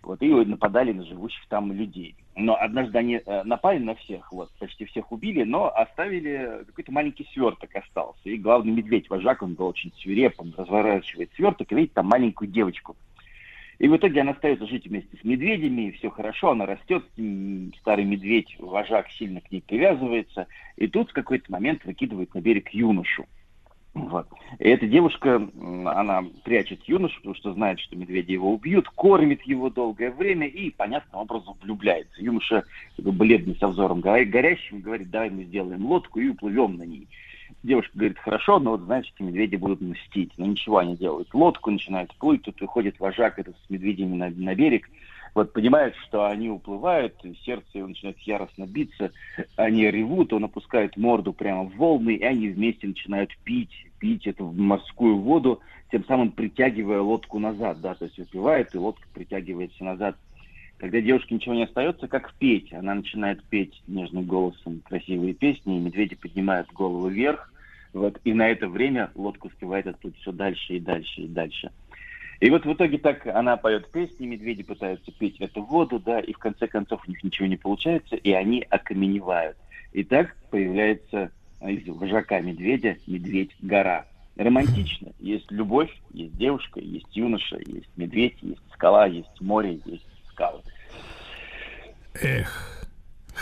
Вот, 0.03 0.21
и 0.21 0.29
нападали 0.29 0.93
на 0.93 1.05
живущих 1.05 1.47
там 1.49 1.73
людей. 1.73 2.17
Но 2.37 2.61
однажды 2.61 2.99
они 2.99 3.21
э, 3.25 3.43
напали 3.45 3.79
на 3.79 3.95
всех, 3.95 4.33
вот, 4.33 4.51
почти 4.59 4.85
всех 4.87 5.13
убили, 5.13 5.45
но 5.45 5.73
оставили 5.75 6.65
какой-то 6.67 6.91
маленький 6.91 7.29
сверток 7.33 7.75
остался. 7.77 8.29
И 8.29 8.37
главный 8.37 8.73
медведь, 8.73 9.09
вожак, 9.09 9.43
он 9.43 9.55
был 9.55 9.67
очень 9.67 9.93
свиреп, 10.01 10.41
разворачивает 10.57 11.31
сверток 11.37 11.71
и 11.71 11.75
видит 11.77 11.93
там 11.93 12.07
маленькую 12.07 12.51
девочку. 12.51 12.97
И 13.79 13.89
в 13.89 13.97
итоге 13.97 14.21
она 14.21 14.33
остается 14.33 14.67
жить 14.67 14.87
вместе 14.87 15.17
с 15.17 15.25
медведями, 15.25 15.89
и 15.89 15.91
все 15.93 16.11
хорошо, 16.11 16.51
она 16.51 16.67
растет, 16.67 17.05
старый 17.81 18.05
медведь, 18.05 18.57
вожак 18.59 19.11
сильно 19.11 19.41
к 19.41 19.51
ней 19.51 19.63
привязывается, 19.63 20.47
и 20.77 20.87
тут 20.87 21.11
в 21.11 21.13
какой-то 21.13 21.51
момент 21.51 21.85
выкидывает 21.85 22.35
на 22.35 22.41
берег 22.41 22.71
юношу. 22.71 23.27
Вот. 23.95 24.27
И 24.59 24.69
эта 24.69 24.89
девушка, 24.89 25.37
она 25.87 26.25
прячет 26.43 26.83
юношу, 26.85 27.17
потому 27.17 27.37
что 27.37 27.53
знает, 27.55 27.79
что 27.79 27.95
медведи 27.95 28.33
его 28.33 28.53
убьют, 28.53 28.89
кормит 28.89 29.43
его 29.43 29.71
долгое 29.71 30.11
время 30.11 30.49
и, 30.49 30.71
понятным 30.71 31.23
образом, 31.23 31.55
влюбляется. 31.63 32.21
Юноша, 32.21 32.65
бледный, 32.99 33.57
со 33.57 33.69
взором 33.69 34.01
горя- 34.01 34.25
горящим, 34.25 34.81
говорит, 34.81 35.11
давай 35.11 35.31
мы 35.31 35.45
сделаем 35.45 35.87
лодку 35.87 36.19
и 36.19 36.29
уплывем 36.29 36.77
на 36.77 36.83
ней. 36.83 37.07
Девушка 37.63 37.93
говорит, 37.95 38.19
хорошо, 38.19 38.59
но 38.59 38.73
вот, 38.73 38.91
эти 38.91 39.23
медведи 39.23 39.57
будут 39.57 39.81
мстить. 39.81 40.33
Но 40.39 40.47
ничего, 40.47 40.79
они 40.79 40.97
делают 40.97 41.33
лодку, 41.33 41.71
начинают 41.71 42.13
плыть, 42.17 42.43
тут 42.43 42.61
выходит 42.61 42.99
вожак 42.99 43.39
этот 43.39 43.55
с 43.65 43.71
медведями 43.71 44.17
на, 44.17 44.29
на 44.31 44.55
берег, 44.57 44.91
вот 45.35 45.53
понимает, 45.53 45.95
что 46.07 46.27
они 46.27 46.49
уплывают, 46.49 47.15
сердце 47.45 47.67
его 47.79 47.89
начинает 47.89 48.19
яростно 48.21 48.67
биться, 48.67 49.11
они 49.57 49.91
ревут, 49.91 50.33
он 50.33 50.45
опускает 50.45 50.97
морду 50.97 51.33
прямо 51.33 51.65
в 51.65 51.77
волны, 51.77 52.15
и 52.15 52.23
они 52.23 52.49
вместе 52.49 52.87
начинают 52.87 53.37
пить, 53.45 53.87
пить 53.99 54.27
эту 54.27 54.53
морскую 54.53 55.19
воду, 55.19 55.61
тем 55.91 56.05
самым 56.05 56.31
притягивая 56.31 57.01
лодку 57.01 57.39
назад, 57.39 57.81
да, 57.81 57.95
то 57.95 58.05
есть 58.05 58.19
выпивает, 58.19 58.75
и 58.75 58.79
лодка 58.79 59.07
притягивается 59.13 59.83
назад. 59.83 60.17
Когда 60.79 61.01
девушке 61.01 61.35
ничего 61.35 61.55
не 61.55 61.65
остается, 61.65 62.09
как 62.09 62.35
петь. 62.35 62.73
Она 62.73 62.95
начинает 62.95 63.43
петь 63.45 63.81
нежным 63.87 64.25
голосом 64.25 64.83
красивые 64.85 65.33
песни, 65.33 65.77
и 65.77 65.81
медведи 65.81 66.15
поднимают 66.15 66.71
голову 66.73 67.09
вверх, 67.09 67.53
вот, 67.93 68.21
и 68.25 68.33
на 68.33 68.49
это 68.49 68.69
время 68.69 69.11
лодка 69.15 69.47
успевает 69.47 69.87
отплыть 69.87 70.17
все 70.19 70.33
дальше 70.33 70.75
и 70.75 70.81
дальше 70.81 71.23
и 71.23 71.29
дальше. 71.29 71.71
И 72.45 72.51
вот 72.51 72.67
в 72.67 72.73
итоге 72.75 72.99
так 72.99 73.27
она 73.27 73.57
поет 73.57 73.91
песни, 73.91 74.27
медведи 74.27 74.63
пытаются 74.63 75.11
пить 75.13 75.41
эту 75.41 75.63
воду, 75.63 75.99
да, 75.99 76.21
и 76.21 76.35
в 76.35 76.39
конце 76.39 76.67
концов 76.67 77.01
у 77.07 77.11
них 77.11 77.25
ничего 77.25 77.47
не 77.47 77.57
получается, 77.57 78.17
и 78.17 78.33
они 78.33 78.61
окаменевают. 78.69 79.57
И 79.95 80.05
так 80.05 80.37
появляется 80.51 81.33
а, 81.63 81.71
из 81.71 81.89
вожака 81.89 82.43
медведя 82.43 82.99
медведь-гора. 83.07 84.05
Романтично. 84.37 85.13
Есть 85.21 85.51
любовь, 85.51 85.91
есть 86.11 86.37
девушка, 86.37 86.81
есть 86.81 87.17
юноша, 87.17 87.57
есть 87.65 87.89
медведь, 87.97 88.37
есть 88.43 88.61
скала, 88.75 89.07
есть 89.07 89.41
море, 89.41 89.81
есть 89.87 90.07
скалы. 90.29 90.61
Эх, 92.21 92.74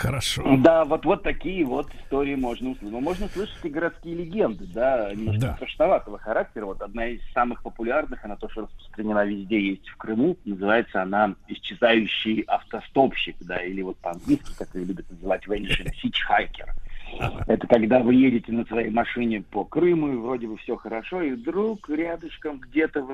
хорошо. 0.03 0.57
Да, 0.57 0.85
вот, 0.85 1.05
вот 1.05 1.23
такие 1.23 1.65
вот 1.65 1.87
истории 1.95 2.35
можно 2.35 2.71
услышать. 2.71 2.91
Но 2.91 2.99
можно 2.99 3.27
слышать 3.29 3.57
и 3.63 3.69
городские 3.69 4.15
легенды, 4.15 4.65
да, 4.73 5.13
немножко 5.13 5.41
Да. 5.41 5.55
страшноватого 5.55 6.19
характера. 6.19 6.65
Вот 6.65 6.81
одна 6.81 7.07
из 7.07 7.21
самых 7.33 7.61
популярных, 7.63 8.23
она 8.25 8.35
тоже 8.35 8.61
распространена 8.61 9.25
везде, 9.25 9.59
есть 9.59 9.87
в 9.87 9.97
Крыму. 9.97 10.37
Называется 10.45 11.01
она 11.01 11.35
«Исчезающий 11.47 12.41
автостопщик», 12.41 13.37
да, 13.41 13.57
или 13.63 13.81
вот 13.81 13.97
по-английски, 13.99 14.53
как 14.57 14.75
ее 14.75 14.85
любят 14.85 15.09
называть 15.09 15.43
женщины, 15.45 15.91
«сичхайкер». 16.01 16.73
Это 17.47 17.67
когда 17.67 17.99
вы 17.99 18.15
едете 18.15 18.51
на 18.51 18.65
своей 18.65 18.89
машине 18.89 19.43
по 19.51 19.63
Крыму, 19.65 20.13
и 20.13 20.17
вроде 20.17 20.47
бы 20.47 20.57
все 20.57 20.75
хорошо, 20.75 21.21
и 21.21 21.31
вдруг 21.31 21.89
рядышком 21.89 22.59
где-то 22.59 23.05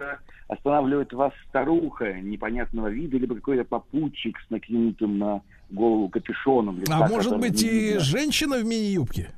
останавливает 0.48 1.12
вас 1.14 1.34
старуха 1.48 2.14
непонятного 2.14 2.88
вида, 2.88 3.18
либо 3.18 3.36
какой-то 3.36 3.66
попутчик 3.66 4.40
с 4.40 4.50
накинутым 4.50 5.18
на 5.18 5.42
голову 5.70 6.10
капюшоном. 6.10 6.80
лица 6.80 6.98
А 6.98 7.08
может 7.08 7.38
быть 7.38 7.62
и 7.64 7.98
женщина 8.00 8.58
в 8.58 8.66
мини-юбке? 8.66 9.30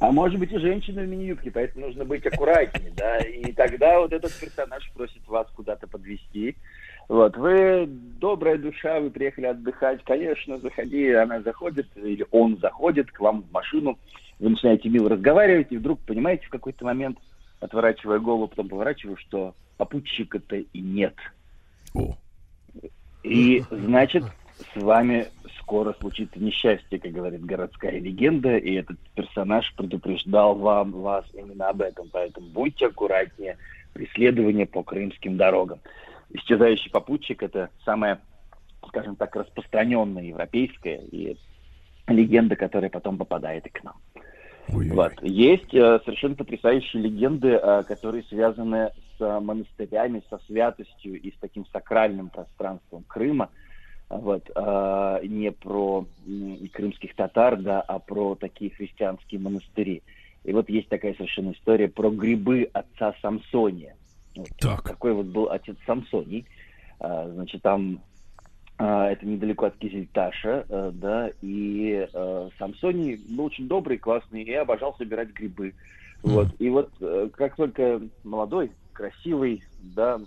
А 0.00 0.12
может 0.12 0.38
быть 0.38 0.52
и 0.52 0.58
женщина 0.58 1.02
в 1.02 1.08
мини-юбке, 1.08 1.50
поэтому 1.50 1.86
нужно 1.86 2.04
быть 2.04 2.24
аккуратнее, 2.24 2.92
да, 2.96 3.18
и 3.18 3.50
тогда 3.52 3.98
вот 3.98 4.12
этот 4.12 4.32
персонаж 4.32 4.88
просит 4.92 5.26
вас 5.26 5.48
куда-то 5.56 5.88
подвести. 5.88 6.56
Вот, 7.08 7.36
вы 7.36 7.86
добрая 8.20 8.58
душа, 8.58 9.00
вы 9.00 9.10
приехали 9.10 9.46
отдыхать, 9.46 10.04
конечно, 10.04 10.58
заходи, 10.58 11.10
она 11.10 11.40
заходит, 11.40 11.88
или 11.96 12.24
он 12.30 12.58
заходит 12.58 13.10
к 13.10 13.18
вам 13.18 13.42
в 13.42 13.50
машину, 13.50 13.98
вы 14.38 14.50
начинаете 14.50 14.88
мило 14.88 15.08
разговаривать, 15.08 15.72
и 15.72 15.78
вдруг 15.78 15.98
понимаете 16.00 16.46
в 16.46 16.50
какой-то 16.50 16.84
момент, 16.84 17.18
отворачивая 17.58 18.20
голову, 18.20 18.46
потом 18.46 18.68
поворачиваю, 18.68 19.16
что 19.16 19.54
попутчика-то 19.78 20.56
и 20.56 20.80
нет. 20.80 21.14
И, 23.24 23.64
значит, 23.70 24.22
с 24.58 24.76
вами 24.80 25.28
скоро 25.60 25.94
случится 26.00 26.38
несчастье, 26.38 26.98
как 26.98 27.12
говорит 27.12 27.44
городская 27.44 27.98
легенда, 27.98 28.56
и 28.56 28.74
этот 28.74 28.98
персонаж 29.14 29.72
предупреждал 29.76 30.54
вам, 30.54 30.92
вас 30.92 31.24
именно 31.34 31.68
об 31.68 31.82
этом. 31.82 32.08
Поэтому 32.12 32.48
будьте 32.48 32.86
аккуратнее 32.86 33.58
преследование 33.92 34.66
по 34.66 34.82
крымским 34.82 35.36
дорогам. 35.36 35.80
Исчезающий 36.30 36.90
попутчик– 36.90 37.42
это 37.44 37.70
самая 37.84 38.20
скажем 38.88 39.16
так, 39.16 39.34
распространенная 39.36 40.24
европейская 40.24 41.00
и 41.10 41.36
легенда, 42.06 42.56
которая 42.56 42.90
потом 42.90 43.18
попадает 43.18 43.66
и 43.66 43.70
к 43.70 43.84
нам. 43.84 43.96
Вот. 44.68 45.12
Есть 45.22 45.72
э, 45.72 46.00
совершенно 46.04 46.34
потрясающие 46.34 47.02
легенды, 47.02 47.48
э, 47.48 47.82
которые 47.84 48.22
связаны 48.24 48.90
с 49.16 49.20
э, 49.20 49.40
монастырями, 49.40 50.22
со 50.28 50.38
святостью 50.46 51.18
и 51.20 51.30
с 51.30 51.34
таким 51.40 51.64
сакральным 51.72 52.28
пространством 52.28 53.04
Крыма. 53.04 53.48
Вот, 54.10 54.50
э, 54.54 55.20
не 55.24 55.52
про 55.52 56.06
м, 56.26 56.68
крымских 56.72 57.14
татар, 57.14 57.60
да, 57.60 57.82
а 57.82 57.98
про 57.98 58.34
такие 58.36 58.70
христианские 58.70 59.40
монастыри. 59.40 60.02
И 60.44 60.52
вот 60.52 60.70
есть 60.70 60.88
такая 60.88 61.14
совершенно 61.14 61.52
история 61.52 61.88
про 61.88 62.10
грибы 62.10 62.70
отца 62.72 63.14
Самсония. 63.20 63.96
Вот, 64.34 64.48
Так. 64.58 64.82
Такой 64.88 65.12
вот 65.12 65.26
был 65.26 65.50
отец 65.50 65.76
Самсоний. 65.86 66.46
А, 67.00 67.28
значит, 67.28 67.60
там 67.62 68.00
а, 68.78 69.10
это 69.10 69.26
недалеко 69.26 69.66
от 69.66 69.76
Кизельташа, 69.76 70.64
э, 70.68 70.90
да, 70.94 71.30
и 71.42 72.06
э, 72.12 72.48
Самсоний 72.58 73.16
был 73.28 73.46
очень 73.46 73.66
добрый, 73.66 73.98
классный, 73.98 74.42
и 74.42 74.52
обожал 74.52 74.94
собирать 74.96 75.30
грибы. 75.30 75.74
Вот. 76.22 76.48
И 76.60 76.68
вот 76.68 76.90
э, 77.00 77.28
как 77.34 77.56
только 77.56 78.00
молодой, 78.22 78.70
красивый, 78.92 79.64
да, 79.80 80.20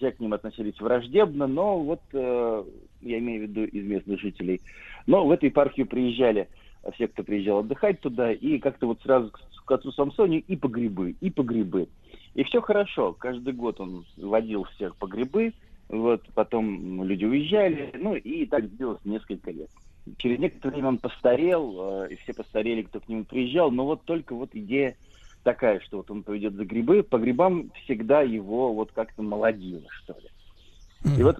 все 0.00 0.12
к 0.12 0.20
ним 0.20 0.32
относились 0.32 0.80
враждебно, 0.80 1.46
но 1.46 1.78
вот 1.78 2.00
э, 2.14 2.64
я 3.02 3.18
имею 3.18 3.40
в 3.40 3.50
виду 3.50 3.64
из 3.64 3.84
местных 3.84 4.18
жителей. 4.18 4.62
Но 5.06 5.26
в 5.26 5.30
эту 5.30 5.46
епархию 5.46 5.86
приезжали 5.86 6.48
все, 6.94 7.06
кто 7.06 7.22
приезжал 7.22 7.58
отдыхать 7.58 8.00
туда, 8.00 8.32
и 8.32 8.58
как-то 8.58 8.86
вот 8.86 9.00
сразу 9.02 9.30
к, 9.30 9.70
отцу 9.70 9.92
Самсонию 9.92 10.42
и 10.48 10.56
по 10.56 10.68
грибы, 10.68 11.14
и 11.20 11.30
по 11.30 11.42
грибы. 11.42 11.86
И 12.34 12.42
все 12.44 12.62
хорошо. 12.62 13.12
Каждый 13.12 13.52
год 13.52 13.78
он 13.80 14.06
водил 14.16 14.64
всех 14.64 14.96
по 14.96 15.06
грибы, 15.06 15.52
вот, 15.88 16.22
потом 16.34 17.04
люди 17.04 17.26
уезжали, 17.26 17.92
ну 17.94 18.14
и 18.14 18.46
так 18.46 18.74
длилось 18.74 19.04
несколько 19.04 19.50
лет. 19.50 19.68
Через 20.16 20.38
некоторое 20.38 20.72
время 20.72 20.88
он 20.88 20.98
постарел, 20.98 22.04
э, 22.04 22.12
и 22.12 22.16
все 22.16 22.32
постарели, 22.32 22.82
кто 22.82 23.00
к 23.00 23.08
нему 23.08 23.24
приезжал, 23.24 23.70
но 23.70 23.84
вот 23.84 24.02
только 24.04 24.34
вот 24.34 24.50
идея 24.54 24.96
такая, 25.42 25.80
что 25.80 25.98
вот 25.98 26.10
он 26.10 26.22
поведет 26.22 26.54
за 26.54 26.64
грибы, 26.64 27.02
по 27.02 27.18
грибам 27.18 27.70
всегда 27.84 28.22
его 28.22 28.72
вот 28.72 28.92
как-то 28.92 29.22
молодило, 29.22 29.86
что 29.90 30.14
ли. 30.14 31.16
И 31.18 31.22
вот 31.22 31.38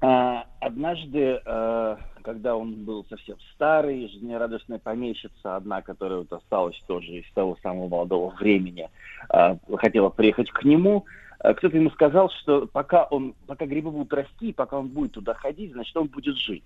а, 0.00 0.44
однажды, 0.60 1.40
э, 1.42 1.96
когда 2.22 2.56
он 2.56 2.84
был 2.84 3.06
совсем 3.08 3.36
старый, 3.54 4.08
жизнерадостная 4.08 4.78
помещица, 4.78 5.56
одна, 5.56 5.80
которая 5.80 6.18
вот 6.18 6.32
осталась 6.32 6.78
тоже 6.86 7.20
из 7.20 7.32
того 7.32 7.56
самого 7.62 7.88
молодого 7.88 8.30
времени, 8.34 8.90
э, 9.32 9.56
хотела 9.76 10.10
приехать 10.10 10.50
к 10.50 10.62
нему, 10.64 11.06
э, 11.42 11.54
кто-то 11.54 11.76
ему 11.76 11.88
сказал, 11.90 12.28
что 12.28 12.66
пока 12.66 13.04
он, 13.04 13.34
пока 13.46 13.64
грибы 13.64 13.90
будут 13.90 14.12
расти, 14.12 14.52
пока 14.52 14.78
он 14.78 14.88
будет 14.88 15.12
туда 15.12 15.32
ходить, 15.32 15.72
значит, 15.72 15.96
он 15.96 16.08
будет 16.08 16.36
жить. 16.36 16.64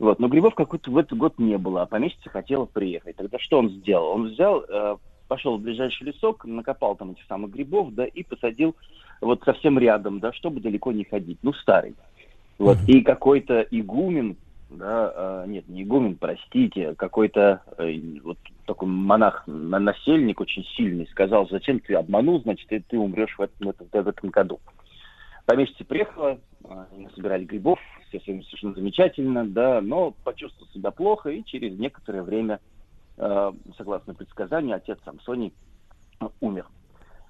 Вот, 0.00 0.18
но 0.18 0.26
грибов 0.26 0.56
какой-то 0.56 0.90
в 0.90 0.98
этот 0.98 1.16
год 1.16 1.38
не 1.38 1.56
было, 1.56 1.82
а 1.82 1.86
помещица 1.86 2.28
хотела 2.28 2.64
приехать. 2.64 3.14
Тогда 3.14 3.38
что 3.38 3.60
он 3.60 3.70
сделал? 3.70 4.08
Он 4.08 4.28
взял, 4.30 4.64
э, 4.68 4.96
пошел 5.28 5.56
в 5.56 5.62
ближайший 5.62 6.04
лесок, 6.04 6.44
накопал 6.44 6.96
там 6.96 7.12
этих 7.12 7.24
самых 7.26 7.50
грибов, 7.50 7.94
да, 7.94 8.04
и 8.04 8.22
посадил 8.22 8.76
вот 9.20 9.42
совсем 9.44 9.78
рядом, 9.78 10.20
да, 10.20 10.32
чтобы 10.32 10.60
далеко 10.60 10.92
не 10.92 11.04
ходить. 11.04 11.38
Ну, 11.42 11.52
старый. 11.54 11.94
Вот. 12.58 12.78
И 12.86 13.02
какой-то 13.02 13.66
игумен, 13.70 14.36
да, 14.70 15.44
э, 15.44 15.48
нет, 15.48 15.68
не 15.68 15.82
игумен, 15.82 16.16
простите, 16.16 16.94
какой-то 16.94 17.62
э, 17.78 17.98
вот 18.22 18.38
такой 18.64 18.88
монах, 18.88 19.44
на- 19.46 19.80
насельник 19.80 20.40
очень 20.40 20.64
сильный, 20.76 21.06
сказал, 21.08 21.48
зачем 21.48 21.80
ты 21.80 21.94
обманул, 21.94 22.40
значит, 22.42 22.68
ты, 22.68 22.82
ты 22.86 22.98
умрешь 22.98 23.36
в 23.36 23.42
этом, 23.42 23.66
в 23.66 23.70
этом- 23.70 24.04
в 24.04 24.08
этом 24.08 24.30
году. 24.30 24.60
Помещица 25.46 25.84
приехала, 25.84 26.38
э, 26.64 26.84
они 26.94 27.08
собирали 27.14 27.44
грибов, 27.44 27.78
все 28.08 28.20
совершенно 28.20 28.74
замечательно, 28.74 29.46
да, 29.46 29.80
но 29.80 30.14
почувствовал 30.24 30.70
себя 30.72 30.90
плохо, 30.90 31.30
и 31.30 31.44
через 31.44 31.78
некоторое 31.78 32.22
время, 32.22 32.60
согласно 33.16 34.14
предсказанию, 34.14 34.76
отец 34.76 34.98
Самсоний 35.04 35.52
э, 36.20 36.26
умер. 36.40 36.66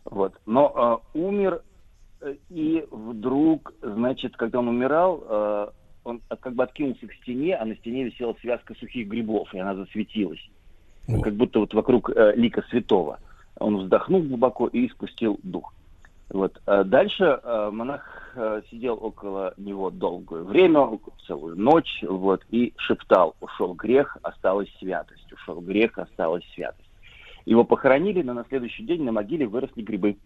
Вот. 0.05 0.35
Но 0.47 1.03
э, 1.15 1.19
умер 1.19 1.63
э, 2.21 2.37
и 2.51 2.87
вдруг, 2.91 3.73
значит, 3.83 4.37
когда 4.37 4.61
он 4.61 4.69
умирал, 4.69 5.25
э, 5.27 5.69
он 6.05 6.21
как 6.41 6.55
бы 6.55 6.63
откинулся 6.63 7.07
к 7.07 7.15
стене, 7.15 7.57
а 7.57 7.65
на 7.65 7.77
стене 7.77 8.05
висела 8.05 8.35
связка 8.41 8.75
сухих 8.75 9.09
грибов, 9.09 9.53
и 9.55 9.59
она 9.59 9.75
засветилась. 9.75 10.41
Как 11.23 11.35
будто 11.35 11.61
вот 11.61 11.75
вокруг 11.75 12.11
э, 12.11 12.35
лика 12.37 12.63
святого. 12.71 13.19
Он 13.59 13.79
вздохнул 13.79 14.23
глубоко 14.23 14.69
и 14.69 14.87
испустил 14.87 15.39
дух. 15.43 15.73
Вот. 16.31 16.61
А 16.67 16.85
дальше 16.85 17.25
э, 17.25 17.71
монах 17.71 18.33
э, 18.35 18.63
сидел 18.71 18.99
около 19.01 19.55
него 19.57 19.91
долгое 19.91 20.43
время, 20.43 20.99
целую 21.27 21.57
ночь, 21.57 22.03
вот, 22.03 22.43
и 22.51 22.73
шептал, 22.77 23.37
ушел 23.41 23.75
грех, 23.75 24.17
осталась 24.23 24.69
святость, 24.79 25.31
ушел 25.33 25.61
грех, 25.61 25.99
осталась 25.99 26.45
святость. 26.55 26.89
Его 27.45 27.65
похоронили, 27.65 28.23
но 28.23 28.33
на 28.33 28.45
следующий 28.49 28.85
день 28.85 29.03
на 29.05 29.13
могиле 29.13 29.47
выросли 29.47 29.83
грибы. 29.83 30.17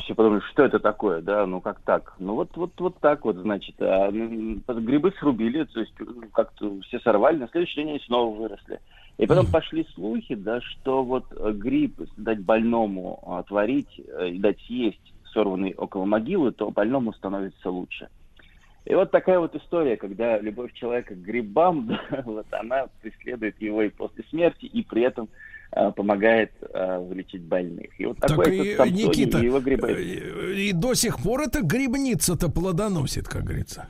Все 0.00 0.14
подумали, 0.14 0.40
что 0.50 0.64
это 0.64 0.78
такое, 0.80 1.22
да, 1.22 1.46
ну 1.46 1.60
как 1.60 1.80
так? 1.80 2.14
Ну 2.18 2.34
вот, 2.34 2.54
вот, 2.56 2.72
вот 2.78 3.00
так 3.00 3.24
вот, 3.24 3.36
значит. 3.36 3.76
А, 3.80 4.10
грибы 4.10 5.12
срубили, 5.18 5.64
то 5.64 5.80
есть 5.80 5.94
м, 6.00 6.28
как-то 6.32 6.80
все 6.82 7.00
сорвали, 7.00 7.38
на 7.38 7.48
следующий 7.48 7.76
день 7.76 7.90
они 7.90 8.00
снова 8.00 8.34
выросли. 8.36 8.80
И 9.18 9.26
потом 9.26 9.46
пошли 9.46 9.86
слухи, 9.94 10.36
да, 10.36 10.60
что 10.60 11.02
вот 11.02 11.24
э, 11.36 11.52
гриб 11.52 12.00
дать 12.16 12.40
больному 12.40 13.20
а, 13.26 13.44
и 13.64 14.38
дать 14.38 14.60
съесть, 14.60 15.12
сорванный 15.32 15.74
около 15.76 16.04
могилы, 16.04 16.52
то 16.52 16.70
больному 16.70 17.12
становится 17.12 17.68
лучше. 17.68 18.08
И 18.84 18.94
вот 18.94 19.10
такая 19.10 19.40
вот 19.40 19.54
история, 19.56 19.96
когда 19.96 20.38
любовь 20.38 20.72
человека 20.72 21.14
к 21.14 21.18
грибам, 21.18 21.86
да, 22.10 22.22
вот 22.24 22.46
она 22.52 22.86
преследует 23.02 23.60
его 23.60 23.82
и 23.82 23.88
после 23.88 24.24
смерти, 24.30 24.66
и 24.66 24.82
при 24.84 25.02
этом 25.02 25.28
помогает 25.90 26.52
э, 26.62 26.98
вылечить 26.98 27.42
больных. 27.42 28.00
И 28.00 28.06
вот 28.06 28.18
Так 28.18 28.30
такой 28.30 28.56
и, 28.56 28.68
этот 28.68 28.90
Никита, 28.90 29.38
и 29.38 29.44
его 29.46 29.60
грибы. 29.60 29.88
э, 29.88 30.54
и 30.54 30.72
до 30.72 30.94
сих 30.94 31.20
пор 31.20 31.42
эта 31.42 31.60
грибница-то 31.60 32.48
плодоносит, 32.48 33.28
как 33.28 33.42
говорится. 33.42 33.88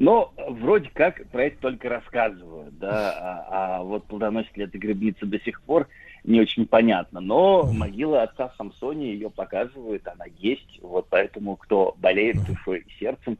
Ну, 0.00 0.30
вроде 0.48 0.88
как 0.94 1.26
про 1.28 1.44
это 1.44 1.58
только 1.60 1.90
рассказывают, 1.90 2.78
да, 2.78 3.12
а, 3.12 3.48
а 3.50 3.82
вот 3.82 4.06
плодоносит 4.06 4.56
ли 4.56 4.64
эта 4.64 4.78
грибница 4.78 5.26
до 5.26 5.38
сих 5.40 5.60
пор, 5.60 5.88
не 6.24 6.40
очень 6.40 6.66
понятно. 6.66 7.20
Но 7.20 7.70
могила 7.70 8.22
отца 8.22 8.50
Самсония 8.56 9.12
ее 9.12 9.28
показывает, 9.28 10.08
она 10.08 10.24
есть, 10.38 10.80
вот 10.80 11.06
поэтому 11.10 11.56
кто 11.56 11.94
болеет 11.98 12.42
душой 12.46 12.86
и 12.88 12.98
сердцем, 12.98 13.36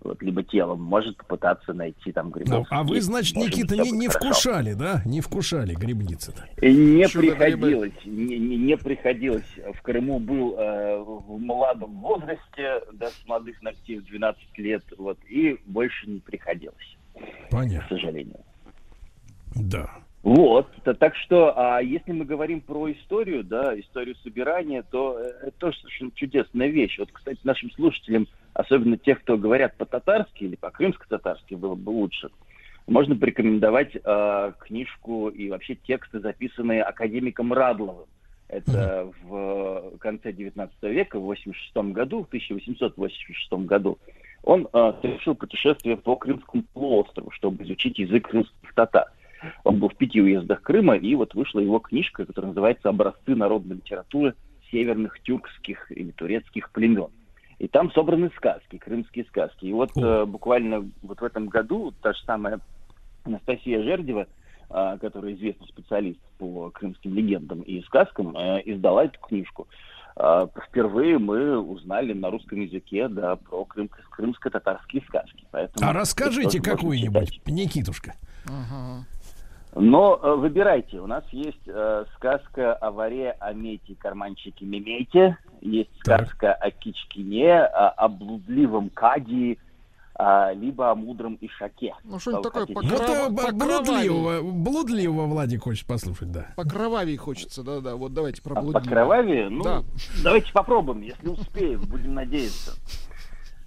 вот, 0.00 0.22
либо 0.22 0.42
телом, 0.42 0.82
может 0.82 1.16
попытаться 1.16 1.72
найти 1.72 2.12
там 2.12 2.26
Ну, 2.26 2.32
грибов. 2.32 2.66
а 2.70 2.82
вы, 2.82 2.96
Есть, 2.96 3.06
значит, 3.06 3.34
может 3.36 3.50
быть, 3.50 3.58
Никита, 3.58 3.76
не, 3.82 3.90
не 3.90 4.08
хорошо. 4.08 4.30
вкушали, 4.32 4.72
да? 4.74 5.02
Не 5.04 5.20
вкушали 5.20 5.74
грибницы-то. 5.74 6.44
Не 6.60 7.06
Чудо-грибы. 7.08 7.36
приходилось, 7.36 7.92
не, 8.04 8.38
не- 8.38 8.56
не 8.56 8.76
приходилось. 8.76 9.44
В 9.74 9.82
Крыму 9.82 10.18
был 10.18 10.54
э, 10.58 10.98
в 10.98 11.38
молодом 11.40 12.00
возрасте, 12.00 12.80
да, 12.94 13.08
с 13.08 13.26
молодых 13.26 13.60
ногтей 13.62 13.98
в 13.98 14.04
12 14.06 14.58
лет, 14.58 14.84
вот, 14.98 15.18
и 15.28 15.58
больше 15.66 16.08
не 16.08 16.20
приходилось, 16.20 16.96
Понятно. 17.50 17.86
к 17.86 17.88
сожалению. 17.88 18.40
Да. 19.54 19.90
Вот, 20.26 20.66
так 20.82 21.14
что, 21.14 21.56
а 21.56 21.80
если 21.80 22.10
мы 22.10 22.24
говорим 22.24 22.60
про 22.60 22.90
историю, 22.90 23.44
да, 23.44 23.78
историю 23.78 24.16
собирания, 24.24 24.82
то 24.82 25.20
э, 25.20 25.30
это 25.42 25.52
тоже 25.52 25.78
совершенно 25.78 26.10
чудесная 26.16 26.66
вещь. 26.66 26.98
Вот, 26.98 27.10
кстати, 27.12 27.38
нашим 27.44 27.70
слушателям, 27.70 28.26
особенно 28.52 28.96
тех, 28.96 29.20
кто 29.20 29.38
говорят 29.38 29.76
по-татарски 29.76 30.42
или 30.42 30.56
по-крымско-татарски, 30.56 31.54
было 31.54 31.76
бы 31.76 31.90
лучше, 31.90 32.30
можно 32.88 33.14
порекомендовать 33.14 33.92
э, 33.94 34.52
книжку 34.58 35.28
и 35.28 35.48
вообще 35.48 35.76
тексты, 35.76 36.18
записанные 36.18 36.82
академиком 36.82 37.52
Радловым. 37.52 38.08
Это 38.48 39.12
в 39.22 39.96
конце 40.00 40.32
19 40.32 40.82
века, 40.82 41.20
в 41.20 41.22
86 41.22 41.76
году, 41.92 42.24
в 42.24 42.26
1886 42.26 43.52
году, 43.64 43.96
он 44.42 44.66
э, 44.72 44.92
совершил 45.02 45.36
путешествие 45.36 45.96
по 45.96 46.16
Крымскому 46.16 46.64
полуострову, 46.74 47.30
чтобы 47.30 47.62
изучить 47.62 48.00
язык 48.00 48.28
крымских 48.28 48.74
татар. 48.74 49.06
Он 49.64 49.78
был 49.78 49.88
в 49.88 49.96
пяти 49.96 50.20
уездах 50.20 50.62
Крыма, 50.62 50.96
и 50.96 51.14
вот 51.14 51.34
вышла 51.34 51.60
его 51.60 51.78
книжка, 51.78 52.24
которая 52.24 52.50
называется 52.50 52.88
«Образцы 52.88 53.34
народной 53.34 53.76
литературы 53.76 54.34
северных 54.70 55.20
тюркских 55.22 55.90
или 55.92 56.10
турецких 56.10 56.70
племен». 56.70 57.08
И 57.58 57.68
там 57.68 57.90
собраны 57.92 58.30
сказки, 58.36 58.76
крымские 58.76 59.24
сказки. 59.26 59.64
И 59.64 59.72
вот 59.72 59.90
э, 59.96 60.24
буквально 60.26 60.90
вот 61.02 61.20
в 61.20 61.24
этом 61.24 61.48
году 61.48 61.92
та 62.02 62.12
же 62.12 62.18
самая 62.24 62.60
Анастасия 63.24 63.82
Жердева, 63.82 64.26
а, 64.68 64.98
которая 64.98 65.34
известный 65.34 65.68
специалист 65.68 66.20
по 66.38 66.70
крымским 66.70 67.14
легендам 67.14 67.60
и 67.62 67.82
сказкам, 67.82 68.36
э, 68.36 68.62
издала 68.64 69.04
эту 69.04 69.18
книжку. 69.20 69.68
А, 70.16 70.48
Впервые 70.68 71.18
мы 71.18 71.58
узнали 71.58 72.12
на 72.12 72.30
русском 72.30 72.60
языке 72.60 73.08
да, 73.08 73.36
про 73.36 73.64
крым- 73.64 73.90
крымско-татарские 74.10 75.02
сказки. 75.08 75.46
Поэтому 75.50 75.88
А 75.88 75.92
расскажите 75.92 76.60
какую-нибудь. 76.60 77.40
Никитушка. 77.46 78.14
Но 79.78 80.18
э, 80.22 80.34
выбирайте. 80.36 80.98
У 81.00 81.06
нас 81.06 81.22
есть 81.32 81.60
э, 81.66 82.04
сказка 82.16 82.72
о 82.74 82.90
воре, 82.90 83.36
о 83.40 83.52
мете, 83.52 83.94
карманчике 83.98 84.64
Мемете. 84.64 85.36
Есть 85.60 85.90
сказка 86.00 86.54
о 86.54 86.70
Кичкине, 86.70 87.60
о, 87.60 87.90
о 87.90 88.08
блудливом 88.08 88.88
Кадии. 88.90 89.58
а, 90.18 90.50
либо 90.54 90.90
о 90.90 90.94
мудром 90.94 91.36
ишаке. 91.42 91.94
Ну, 92.04 92.18
что-нибудь 92.18 92.44
такое 92.44 92.66
Ну, 92.70 92.80
это 92.88 93.28
б- 93.30 93.52
блудливого, 93.52 94.40
блудливого 94.50 95.26
Владик 95.26 95.64
хочет 95.64 95.86
послушать, 95.86 96.32
да. 96.32 96.46
Покровавее 96.56 97.18
хочется, 97.18 97.62
да-да. 97.62 97.96
Вот 97.96 98.14
давайте 98.14 98.40
про 98.40 98.52
А 98.56 98.60
блудливого. 98.62 98.82
По 98.82 98.88
кровавее? 98.88 99.50
Ну, 99.50 99.62
Да. 99.62 99.82
давайте 100.24 100.50
попробуем, 100.54 101.02
если 101.02 101.28
успеем, 101.28 101.82
будем 101.82 102.14
надеяться. 102.14 102.72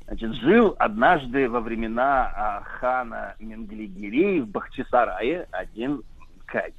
Значит, 0.09 0.33
жил 0.37 0.75
однажды 0.79 1.47
во 1.47 1.59
времена 1.59 2.33
а, 2.35 2.63
хана 2.63 3.35
Менглигерей 3.39 4.41
в 4.41 4.47
Бахчисарае 4.47 5.47
один 5.51 6.01
кадий. 6.47 6.73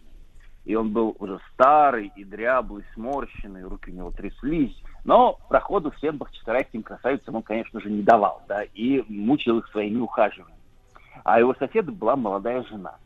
И 0.64 0.74
он 0.74 0.92
был 0.92 1.14
уже 1.20 1.38
старый 1.52 2.10
и 2.16 2.24
дряблый, 2.24 2.84
сморщенный, 2.92 3.62
руки 3.62 3.92
у 3.92 3.94
него 3.94 4.10
тряслись. 4.10 4.76
Но 5.04 5.38
проходу 5.48 5.92
всем 5.92 6.16
бахчисарайским 6.16 6.82
красавицам 6.82 7.36
он, 7.36 7.42
конечно 7.42 7.80
же, 7.80 7.88
не 7.88 8.02
давал, 8.02 8.42
да, 8.48 8.64
и 8.74 9.04
мучил 9.08 9.58
их 9.58 9.68
своими 9.68 10.00
ухаживаниями. 10.00 10.60
А 11.22 11.38
его 11.38 11.54
соседа 11.54 11.92
была 11.92 12.16
молодая 12.16 12.64
жена. 12.64 12.96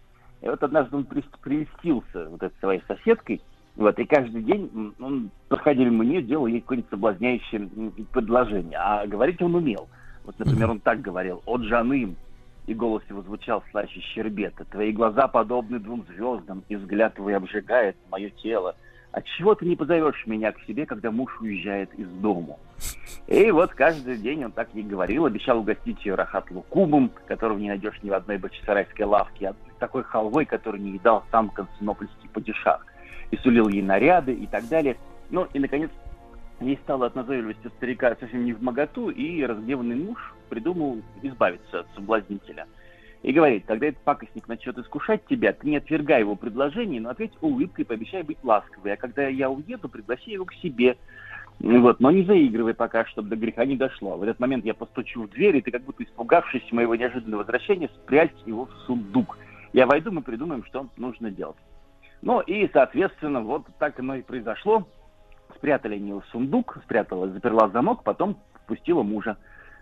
И 0.41 0.49
вот 0.49 0.63
однажды 0.63 0.97
он 0.97 1.05
прельстился 1.05 2.31
вот 2.31 2.43
этой 2.43 2.59
своей 2.61 2.83
соседкой, 2.89 3.43
вот, 3.77 3.99
и 3.99 4.07
каждый 4.07 4.43
день 4.43 4.95
он, 4.99 5.31
проходя 5.49 5.85
мимо 5.85 6.03
нее, 6.03 6.23
делал 6.23 6.47
ей 6.47 6.63
какое-нибудь 6.63 6.91
соблазняющее 6.91 7.69
предложение. 8.11 8.79
А 8.79 9.07
говорить 9.07 9.43
он 9.43 9.55
умел. 9.55 9.87
Вот, 10.25 10.39
например, 10.39 10.71
он 10.71 10.81
так 10.81 11.01
говорил, 11.01 11.43
«От 11.47 11.63
Жаным», 11.65 12.17
и 12.67 12.75
голос 12.75 13.03
его 13.11 13.23
звучал 13.23 13.63
слаще 13.71 14.01
щербета. 14.01 14.65
«Твои 14.65 14.93
глаза 14.93 15.29
подобны 15.29 15.79
двум 15.79 16.05
звездам, 16.09 16.65
и 16.69 16.77
взгляд 16.77 17.15
твой 17.15 17.37
обжигает 17.37 17.97
мое 18.11 18.31
тело. 18.31 18.75
Отчего 19.13 19.55
ты 19.55 19.67
не 19.67 19.77
позовешь 19.77 20.27
меня 20.27 20.51
к 20.53 20.61
себе, 20.63 20.87
когда 20.87 21.11
муж 21.11 21.41
уезжает 21.41 21.93
из 21.95 22.09
дому?» 22.09 22.59
И 23.27 23.51
вот 23.51 23.73
каждый 23.73 24.17
день 24.17 24.45
он 24.45 24.53
так 24.53 24.69
ей 24.75 24.83
говорил, 24.83 25.27
обещал 25.27 25.59
угостить 25.59 26.05
ее 26.05 26.15
рахат 26.15 26.51
лукумом, 26.51 27.11
которого 27.27 27.59
не 27.59 27.69
найдешь 27.69 28.03
ни 28.03 28.11
в 28.11 28.15
одной 28.15 28.39
бачисарайской 28.39 29.07
лавке, 29.07 29.49
а 29.49 29.55
такой 29.79 30.03
халвой, 30.03 30.45
который 30.45 30.81
не 30.81 30.93
едал 30.93 31.25
сам 31.31 31.51
константинопольский 31.51 32.29
падишах, 32.33 32.87
и 33.31 33.37
сулил 33.39 33.69
ей 33.69 33.83
наряды 33.83 34.33
и 34.33 34.47
так 34.47 34.69
далее. 34.69 34.97
Ну 35.31 35.47
и, 35.53 35.59
наконец, 35.59 35.91
ей 36.61 36.79
стало 36.83 37.07
от 37.07 37.15
назойливости 37.15 37.69
старика 37.77 38.15
совсем 38.19 38.45
не 38.45 38.53
в 38.53 38.63
моготу, 38.63 39.11
и 39.11 39.43
разгневанный 39.45 39.97
муж 39.97 40.35
придумал 40.49 41.01
избавиться 41.23 41.81
от 41.81 41.87
соблазнителя. 41.95 42.67
И 43.23 43.33
говорит, 43.33 43.65
когда 43.67 43.87
этот 43.87 44.03
пакостник 44.03 44.47
начнет 44.49 44.77
искушать 44.77 45.25
тебя, 45.27 45.55
ты 45.55 45.67
не 45.67 45.79
отвергай 45.79 46.21
его 46.21 46.37
предложение, 46.37 47.01
но 47.01 47.09
ответь 47.09 47.33
улыбкой 47.41 47.87
пообещай 47.87 48.23
быть 48.23 48.37
ласковой. 48.43 48.93
А 48.93 48.97
когда 48.97 49.27
я 49.29 49.51
уеду, 49.51 49.89
пригласи 49.89 50.33
его 50.33 50.45
к 50.45 50.53
себе. 50.55 50.99
Вот, 51.59 52.01
но 52.01 52.11
не 52.11 52.25
заигрывай 52.25 52.75
пока, 52.75 53.07
чтобы 53.07 53.31
до 53.31 53.37
греха 53.37 53.65
не 53.65 53.77
дошло. 53.77 54.19
В 54.19 54.23
этот 54.25 54.41
момент 54.41 54.67
я 54.67 54.75
постучу 54.75 55.23
в 55.23 55.31
дверь, 55.31 55.57
и 55.57 55.63
ты, 55.63 55.71
как 55.71 55.83
будто 55.85 56.03
испугавшись 56.03 56.71
моего 56.71 56.97
неожиданного 56.97 57.41
возвращения, 57.41 57.89
спрячь 57.89 58.35
его 58.45 58.67
в 58.67 58.73
сундук. 58.87 59.39
Я 59.73 59.87
войду, 59.87 60.13
мы 60.13 60.21
придумаем, 60.21 60.63
что 60.65 60.89
нужно 60.99 61.31
делать. 61.31 61.57
Ну 62.21 62.41
и, 62.41 62.69
соответственно, 62.75 63.41
вот 63.41 63.65
так 63.79 63.99
оно 64.01 64.17
и 64.17 64.23
произошло. 64.23 64.87
Спрятали 65.65 65.97
его 65.97 66.21
в 66.21 66.27
сундук, 66.27 66.77
спрятала, 66.85 67.27
заперла 67.31 67.71
замок, 67.71 68.03
потом 68.03 68.37
впустила 68.53 69.03
мужа 69.03 69.39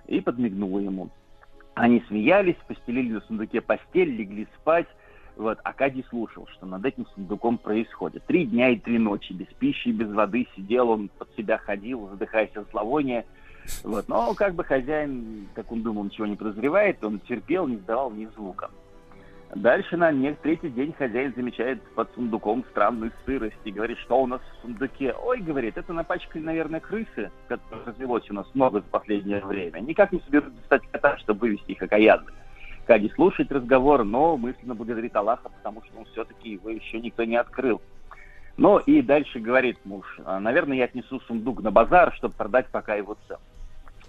и 0.06 0.20
подмигнула 0.20 0.78
ему. 0.78 1.10
Они 1.74 2.04
смеялись, 2.06 2.54
постелили 2.68 3.14
на 3.14 3.20
сундуке 3.22 3.60
постель, 3.60 4.14
легли 4.14 4.46
спать. 4.54 4.86
Вот, 5.36 5.58
Акадий 5.64 6.04
слушал, 6.08 6.46
что 6.52 6.66
над 6.66 6.86
этим 6.86 7.04
сундуком 7.06 7.58
происходит. 7.58 8.24
Три 8.26 8.46
дня 8.46 8.68
и 8.68 8.76
три 8.76 8.96
ночи, 8.96 9.32
без 9.32 9.48
пищи 9.58 9.88
и 9.88 9.92
без 9.92 10.08
воды 10.12 10.46
сидел, 10.54 10.88
он 10.90 11.08
под 11.18 11.34
себя 11.34 11.58
ходил, 11.58 12.08
задыхаясь 12.10 12.54
от 12.54 12.70
зловония. 12.70 13.24
Вот, 13.82 14.06
но 14.06 14.34
как 14.34 14.54
бы 14.54 14.62
хозяин, 14.62 15.48
как 15.52 15.72
он 15.72 15.82
думал, 15.82 16.04
ничего 16.04 16.28
не 16.28 16.36
подозревает, 16.36 17.02
он 17.02 17.18
терпел, 17.18 17.66
не 17.66 17.78
сдавал 17.78 18.12
ни 18.12 18.26
звука. 18.26 18.70
Дальше 19.54 19.98
на 19.98 20.10
третий 20.36 20.70
день 20.70 20.94
хозяин 20.94 21.34
замечает 21.36 21.82
под 21.94 22.10
сундуком 22.14 22.64
странную 22.70 23.12
сырость 23.26 23.58
и 23.64 23.70
говорит, 23.70 23.98
что 23.98 24.22
у 24.22 24.26
нас 24.26 24.40
в 24.40 24.62
сундуке. 24.62 25.12
Ой, 25.12 25.40
говорит, 25.40 25.76
это 25.76 25.92
напачкали, 25.92 26.42
наверное, 26.42 26.80
крысы, 26.80 27.30
которых 27.48 27.86
развелось 27.86 28.28
у 28.30 28.34
нас 28.34 28.46
много 28.54 28.80
за 28.80 28.86
последнее 28.86 29.44
время. 29.44 29.80
Никак 29.80 30.10
не 30.10 30.20
соберут 30.20 30.56
достать 30.56 30.82
кота, 30.90 31.18
чтобы 31.18 31.40
вывести 31.40 31.72
их 31.72 31.82
окаянных. 31.82 32.32
Кади 32.86 33.10
слушает 33.10 33.52
разговор, 33.52 34.04
но 34.04 34.38
мысленно 34.38 34.74
благодарит 34.74 35.14
Аллаха, 35.14 35.50
потому 35.50 35.82
что 35.84 35.98
он 35.98 36.06
все-таки 36.06 36.52
его 36.52 36.70
еще 36.70 36.98
никто 37.00 37.24
не 37.24 37.36
открыл. 37.36 37.82
Ну 38.56 38.78
и 38.78 39.02
дальше 39.02 39.38
говорит 39.38 39.78
муж, 39.84 40.18
«А, 40.24 40.40
наверное, 40.40 40.78
я 40.78 40.84
отнесу 40.84 41.20
сундук 41.20 41.62
на 41.62 41.70
базар, 41.70 42.14
чтобы 42.14 42.34
продать 42.34 42.68
пока 42.68 42.94
его 42.94 43.18
цел. 43.28 43.38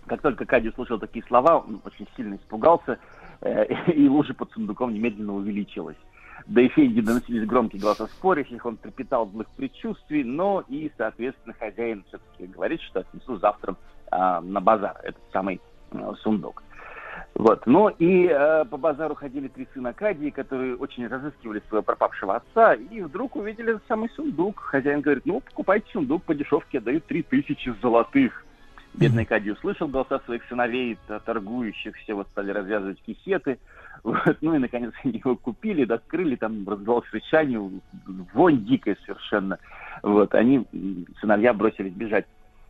Как 0.08 0.22
только 0.22 0.46
Кади 0.46 0.70
услышал 0.70 1.00
такие 1.00 1.24
слова, 1.26 1.58
он 1.58 1.82
очень 1.86 2.08
сильно 2.16 2.36
испугался, 2.36 2.98
и 3.94 4.08
лужа 4.08 4.34
под 4.34 4.52
сундуком 4.52 4.94
немедленно 4.94 5.36
увеличилась. 5.36 5.98
До 6.48 6.66
Эфенди 6.66 7.02
доносились 7.02 7.48
громкие 7.48 7.82
голоса 7.82 8.08
спорящих, 8.08 8.66
он 8.66 8.78
трепетал 8.78 9.30
злых 9.30 9.48
предчувствий, 9.56 10.24
но 10.24 10.64
и, 10.68 10.92
соответственно, 10.98 11.56
хозяин 11.58 12.04
все-таки 12.08 12.48
говорит, 12.48 12.82
что 12.82 13.00
отнесу 13.02 13.38
завтра 13.38 13.76
а, 14.12 14.42
на 14.42 14.60
базар 14.60 14.98
этот 15.04 15.22
самый 15.32 15.62
а, 15.92 16.14
сундук. 16.16 16.64
Вот. 17.36 17.66
Ну 17.66 17.90
и 17.90 18.28
э, 18.28 18.66
по 18.66 18.78
базару 18.78 19.16
ходили 19.16 19.48
три 19.48 19.68
сына 19.74 19.92
Кадии, 19.94 20.30
которые 20.30 20.76
очень 20.76 21.08
разыскивали 21.08 21.64
своего 21.68 21.82
пропавшего 21.82 22.36
отца, 22.36 22.74
и 22.76 23.02
вдруг 23.02 23.36
увидели 23.36 23.80
самый 23.88 24.10
сундук. 24.10 24.60
Хозяин 24.60 25.02
говорит, 25.02 25.26
ну, 25.26 25.40
покупайте 25.40 25.88
сундук 25.92 26.24
по 26.24 26.36
дешевке, 26.36 26.80
дают 26.80 27.06
три 27.06 27.24
тысячи 27.24 27.74
золотых. 27.82 28.46
Бедный 28.94 29.26
Кади 29.26 29.52
услышал 29.52 29.88
голоса 29.88 30.20
своих 30.20 30.44
сыновей, 30.46 30.98
т- 31.08 31.20
торгующих, 31.20 31.96
все 31.98 32.14
вот 32.14 32.28
стали 32.30 32.52
развязывать 32.52 33.02
кисеты. 33.02 33.60
Вот. 34.04 34.38
Ну 34.42 34.54
и, 34.54 34.58
наконец, 34.58 34.92
они 35.02 35.22
его 35.24 35.38
купили, 35.38 35.90
открыли, 35.90 36.36
там 36.36 36.68
раздалось 36.68 37.10
рычание, 37.14 37.62
вонь 38.34 38.66
дикая 38.66 38.98
совершенно. 39.06 39.60
Вот. 40.02 40.36
Они, 40.36 40.68
сыновья, 41.22 41.54
бросились 41.54 41.94
бежать. 41.94 42.26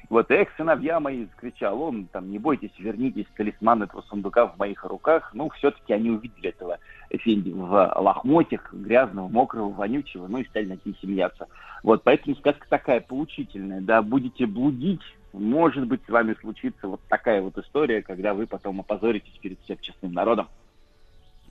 Вот, 0.10 0.30
эх, 0.30 0.50
сыновья 0.58 1.00
мои, 1.00 1.26
кричал 1.38 1.82
он, 1.82 2.06
там, 2.06 2.30
не 2.30 2.38
бойтесь, 2.38 2.70
вернитесь, 2.78 3.26
талисман 3.36 3.82
этого 3.82 4.02
сундука 4.02 4.46
в 4.46 4.60
моих 4.60 4.84
руках. 4.84 5.32
Ну, 5.34 5.50
все-таки 5.50 5.92
они 5.94 6.12
увидели 6.12 6.50
этого 6.50 6.78
Эфенди 7.10 7.52
в 7.52 7.94
лохмотьях, 7.96 8.72
грязного, 8.74 9.28
мокрого, 9.28 9.72
вонючего, 9.72 10.28
ну 10.28 10.38
и 10.38 10.48
стали 10.48 10.66
над 10.66 10.86
ним 10.86 10.96
смеяться. 11.00 11.48
Вот, 11.82 12.04
поэтому 12.04 12.36
сказка 12.36 12.68
такая 12.70 13.02
поучительная, 13.02 13.82
да, 13.82 14.04
будете 14.04 14.46
блудить, 14.46 15.02
может 15.34 15.88
быть, 15.88 16.02
с 16.06 16.10
вами 16.10 16.36
случится 16.40 16.88
вот 16.88 17.02
такая 17.10 17.42
вот 17.42 17.58
история, 17.58 18.02
когда 18.02 18.34
вы 18.34 18.48
потом 18.48 18.80
опозоритесь 18.80 19.38
перед 19.40 19.60
всем 19.62 19.78
честным 19.82 20.14
народом. 20.14 20.48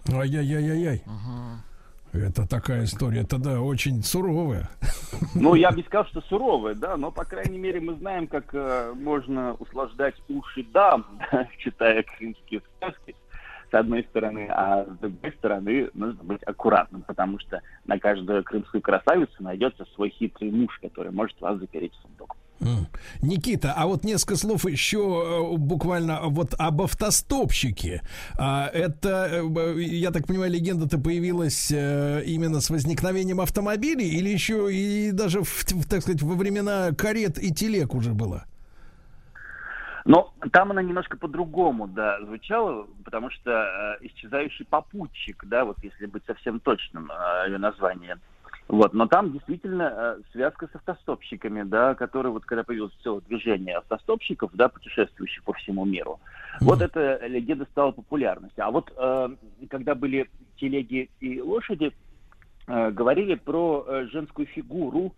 Ай-яй-яй-яй. 0.08 1.02
Это 2.12 2.46
такая 2.46 2.84
история, 2.84 3.20
это 3.20 3.38
да, 3.38 3.60
очень 3.62 4.02
суровая. 4.02 4.68
Ну, 5.34 5.54
я 5.54 5.70
бы 5.70 5.78
не 5.78 5.82
сказал, 5.82 6.04
что 6.06 6.20
суровая, 6.22 6.74
да, 6.74 6.98
но, 6.98 7.10
по 7.10 7.24
крайней 7.24 7.58
мере, 7.58 7.80
мы 7.80 7.94
знаем, 7.94 8.26
как 8.26 8.54
э, 8.54 8.92
можно 8.94 9.54
услаждать 9.54 10.14
уши 10.28 10.62
дам, 10.74 11.06
да, 11.32 11.48
читая 11.56 12.02
крымские 12.02 12.60
сказки, 12.76 13.16
с 13.70 13.74
одной 13.74 14.04
стороны, 14.10 14.46
а 14.50 14.84
с 14.84 14.98
другой 14.98 15.32
стороны 15.32 15.90
нужно 15.94 16.22
быть 16.22 16.42
аккуратным, 16.42 17.00
потому 17.00 17.38
что 17.38 17.62
на 17.86 17.98
каждую 17.98 18.44
крымскую 18.44 18.82
красавицу 18.82 19.42
найдется 19.42 19.86
свой 19.94 20.10
хитрый 20.10 20.50
муж, 20.50 20.78
который 20.82 21.12
может 21.12 21.40
вас 21.40 21.58
запереть 21.58 21.94
в 21.94 22.02
сундук. 22.02 22.36
Никита, 23.22 23.74
а 23.76 23.86
вот 23.86 24.04
несколько 24.04 24.36
слов 24.36 24.64
еще 24.64 25.52
э, 25.54 25.56
буквально 25.56 26.20
вот 26.24 26.54
об 26.58 26.82
автостопщике. 26.82 28.02
А, 28.38 28.68
Это, 28.68 29.28
э, 29.30 29.80
я 29.80 30.10
так 30.10 30.26
понимаю, 30.26 30.50
легенда-то 30.52 30.98
появилась 30.98 31.70
э, 31.72 32.22
именно 32.24 32.60
с 32.60 32.70
возникновением 32.70 33.40
автомобилей 33.40 34.08
или 34.08 34.28
еще 34.28 34.72
и 34.72 35.10
даже, 35.12 35.42
так 35.88 36.02
сказать, 36.02 36.22
во 36.22 36.34
времена 36.34 36.90
карет 36.96 37.42
и 37.42 37.52
телег 37.52 37.94
уже 37.94 38.12
было? 38.12 38.44
Но 40.04 40.32
там 40.52 40.72
она 40.72 40.82
немножко 40.82 41.16
по-другому, 41.16 41.86
да, 41.86 42.18
звучала, 42.24 42.86
потому 43.04 43.30
что 43.30 43.50
э, 43.50 44.06
исчезающий 44.06 44.64
попутчик, 44.64 45.44
да, 45.46 45.64
вот 45.64 45.76
если 45.82 46.06
быть 46.06 46.24
совсем 46.26 46.58
точным, 46.58 47.10
э, 47.10 47.48
ее 47.48 47.58
название. 47.58 48.18
Вот, 48.68 48.94
но 48.94 49.06
там 49.06 49.32
действительно 49.32 49.92
э, 49.94 50.16
связка 50.32 50.66
с 50.66 50.76
автостопщиками, 50.76 51.62
да, 51.62 51.94
которые 51.94 52.32
вот 52.32 52.44
когда 52.44 52.62
появилось 52.62 52.94
целое 53.02 53.20
движение 53.22 53.76
автостопщиков, 53.76 54.50
да, 54.54 54.68
путешествующих 54.68 55.42
по 55.44 55.52
всему 55.52 55.84
миру, 55.84 56.20
вот 56.60 56.80
эта 56.80 57.26
легенда 57.26 57.66
стала 57.66 57.90
популярностью. 57.90 58.64
А 58.64 58.70
вот 58.70 58.92
э, 58.96 59.28
когда 59.68 59.94
были 59.94 60.30
телеги 60.56 61.10
и 61.20 61.40
лошади, 61.40 61.92
э, 62.66 62.90
говорили 62.92 63.34
про 63.34 63.84
э, 63.86 64.06
женскую 64.10 64.46
фигуру, 64.46 65.12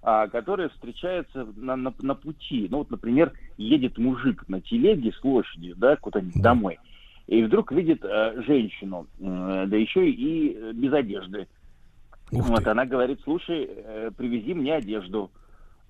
а, 0.00 0.28
которая 0.28 0.68
встречается 0.68 1.46
на, 1.56 1.74
на, 1.76 1.92
на 2.00 2.14
пути. 2.14 2.68
Ну 2.70 2.78
вот, 2.78 2.90
например, 2.90 3.32
едет 3.56 3.98
мужик 3.98 4.48
на 4.48 4.60
телеге 4.60 5.12
с 5.12 5.24
лошадью, 5.24 5.74
да, 5.76 5.96
куда-нибудь 5.96 6.40
домой, 6.40 6.78
и 7.26 7.42
вдруг 7.42 7.72
видит 7.72 8.04
э, 8.04 8.42
женщину, 8.46 9.06
э, 9.18 9.64
да 9.66 9.76
еще 9.76 10.08
и 10.08 10.56
э, 10.56 10.72
без 10.72 10.92
одежды. 10.92 11.48
Вот 12.30 12.66
она 12.66 12.84
говорит, 12.84 13.20
слушай, 13.24 13.68
э, 13.68 14.10
привези 14.16 14.54
мне 14.54 14.74
одежду, 14.74 15.30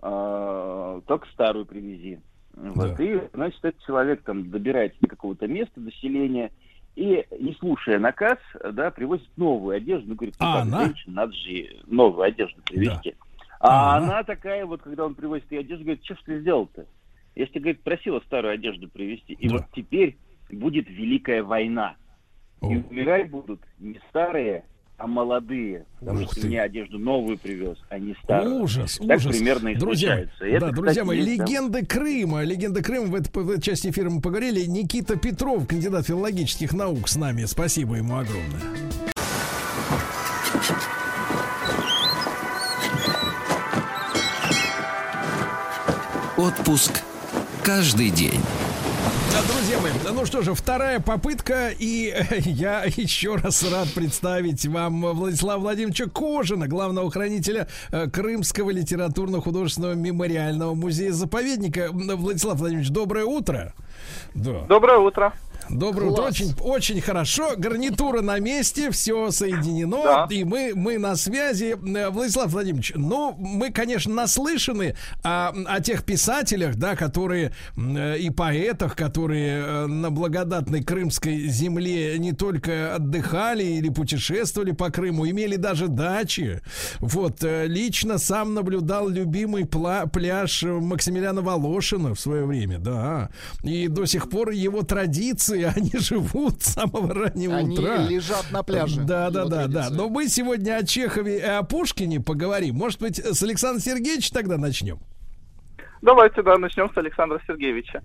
э, 0.03 1.01
только 1.07 1.29
старую 1.33 1.67
привези. 1.67 2.21
Вот, 2.55 2.99
И, 3.01 3.21
значит, 3.35 3.65
этот 3.65 3.85
человек 3.85 4.23
там 4.23 4.51
добирается 4.51 4.99
до 5.01 5.09
какого-то 5.09 5.47
места, 5.47 5.81
до 5.81 5.93
селения, 5.93 6.51
и, 6.97 7.25
не 7.39 7.55
слушая 7.55 7.99
наказ, 8.01 8.39
да, 8.73 8.91
привозит 8.91 9.29
новую 9.37 9.77
одежду. 9.77 10.15
Говорит, 10.17 10.35
ну, 10.41 10.47
А 10.47 10.53
как 10.55 10.63
она? 10.63 10.85
женщина, 10.87 11.15
надо 11.15 11.33
же 11.33 11.69
новую 11.87 12.23
одежду 12.23 12.61
привезти. 12.63 13.15
А 13.61 13.97
она 13.97 14.23
такая 14.25 14.67
вот, 14.67 14.83
когда 14.83 15.05
он 15.05 15.15
привозит 15.15 15.51
ей 15.51 15.61
одежду, 15.61 15.85
говорит, 15.85 16.05
что 16.05 16.15
ж 16.15 16.19
ты 16.25 16.41
сделал-то? 16.41 16.87
Я 17.35 17.47
тебе, 17.47 17.61
говорит, 17.61 17.83
просила 17.83 18.21
старую 18.27 18.55
одежду 18.55 18.89
привезти. 18.89 19.35
И 19.35 19.49
вот 19.49 19.63
теперь 19.75 20.17
будет 20.51 20.89
великая 20.89 21.43
война. 21.43 21.95
И 22.63 22.67
умирать 22.77 23.31
будут 23.31 23.61
не 23.79 24.01
старые, 24.11 24.65
а 24.99 25.07
молодые. 25.07 25.87
Потому 26.01 26.23
Ух 26.25 26.33
что 26.33 26.41
ты. 26.41 26.47
мне 26.49 26.61
одежду 26.61 26.99
новую 26.99 27.39
привез, 27.39 27.77
а 27.89 27.99
не 27.99 28.15
старую. 28.23 28.63
Ужас, 28.63 28.99
так 29.07 29.19
ужас. 29.19 29.37
примерно 29.37 29.69
и 29.69 29.75
друзья, 29.77 30.09
случается. 30.17 30.45
И 30.45 30.51
это, 30.51 30.67
да, 30.67 30.73
друзья 30.73 30.91
кстати, 31.03 31.07
мои, 31.07 31.19
есть, 31.23 31.39
да. 31.39 31.45
легенды 31.45 31.87
Крыма. 31.87 32.43
Легенда 32.43 32.83
Крыма 32.83 33.07
в, 33.07 33.15
этой- 33.15 33.43
в 33.43 33.51
этой 33.51 33.63
части 33.63 33.89
эфира 33.89 34.11
мы 34.11 34.21
поговорили. 34.21 34.65
Никита 34.67 35.17
Петров, 35.17 35.67
кандидат 35.69 36.07
филологических 36.07 36.73
наук 36.73 37.09
с 37.09 37.17
нами. 37.17 37.45
Спасибо 37.45 37.95
ему 37.95 38.17
огромное. 38.19 38.61
Отпуск 46.37 47.03
каждый 47.65 48.11
день. 48.11 48.41
Друзья 49.47 49.79
мои, 49.81 49.93
ну 50.13 50.27
что 50.27 50.43
же, 50.43 50.55
вторая 50.55 51.01
попытка, 51.01 51.71
и 51.71 52.13
э, 52.15 52.39
я 52.45 52.85
еще 52.85 53.37
раз 53.37 53.63
рад 53.71 53.89
представить 53.95 54.67
вам 54.67 55.03
Владислава 55.03 55.61
Владимировича 55.61 56.07
Кожина, 56.07 56.69
главного 56.69 57.11
хранителя 57.11 57.69
э, 57.91 58.09
Крымского 58.09 58.71
литературно-художественного 58.71 59.95
мемориального 59.95 60.75
музея-заповедника. 60.75 61.89
Владислав 61.93 62.59
Владимирович, 62.59 62.91
доброе 62.91 63.25
утро. 63.25 63.75
Да. 64.35 64.63
Доброе 64.69 64.99
утро. 64.99 65.33
Доброе 65.69 66.11
утро, 66.11 66.23
Класс. 66.23 66.35
очень, 66.41 66.55
очень 66.61 67.01
хорошо. 67.03 67.51
Гарнитура 67.57 68.23
на 68.23 68.39
месте, 68.39 68.91
все 68.91 69.31
соединено, 69.31 70.03
Да. 70.03 70.27
и 70.31 70.43
мы, 70.45 70.73
мы 70.75 70.97
на 70.99 71.15
связи. 71.15 71.77
Э, 71.97 72.09
Владислав 72.09 72.51
Владимирович, 72.51 72.93
ну, 72.95 73.35
мы, 73.39 73.71
конечно, 73.71 74.15
наслышаны 74.15 74.95
о, 75.23 75.53
о 75.67 75.81
тех 75.81 76.05
писателях, 76.05 76.77
да, 76.77 76.97
которые 76.97 77.53
э, 77.77 78.19
и 78.19 78.31
поэтах, 78.31 78.97
которые 78.97 79.63
э, 79.63 79.87
на 79.87 80.11
благодатной 80.11 80.83
крымской 80.83 81.49
земле 81.49 82.19
не 82.19 82.33
только 82.33 82.95
отдыхали 82.95 83.65
или 83.65 83.91
путешествовали 83.91 84.73
по 84.73 84.91
Крыму, 84.91 85.29
имели 85.29 85.57
даже 85.57 85.89
дачи. 85.89 86.63
Вот, 87.01 87.43
лично 87.43 88.17
сам 88.19 88.55
наблюдал 88.55 89.09
любимый 89.09 89.65
пла- 89.65 90.09
пляж 90.09 90.63
Максимилиана 90.63 91.43
Волошина 91.43 92.15
в 92.15 92.21
свое 92.21 92.47
время, 92.47 92.79
да. 92.79 93.29
И 93.65 93.89
до 93.89 94.07
сих 94.07 94.31
пор 94.31 94.51
его 94.51 94.83
традиции, 94.83 95.48
они 95.55 95.93
живут 95.95 96.63
с 96.63 96.75
самого 96.75 97.15
раннего 97.15 97.57
Они 97.57 97.79
утра. 97.79 97.99
лежат 97.99 98.47
на 98.51 98.63
пляже, 98.63 99.03
Да, 99.03 99.31
да, 99.31 99.47
да, 99.47 99.67
да. 99.67 99.89
Но 99.91 100.09
мы 100.09 100.29
сегодня 100.29 100.77
о 100.77 100.85
Чехове 100.85 101.39
и 101.39 101.43
о 101.43 101.63
Пушкине 101.63 102.21
поговорим. 102.21 102.77
Может 102.77 103.01
быть, 103.01 103.19
с 103.19 103.43
Александра 103.43 103.81
Сергеевича 103.81 104.33
тогда 104.33 104.57
начнем? 104.59 104.99
Давайте, 106.03 106.43
да, 106.43 106.57
начнем 106.59 106.93
с 106.93 106.97
Александра 106.97 107.41
Сергеевича. 107.47 108.03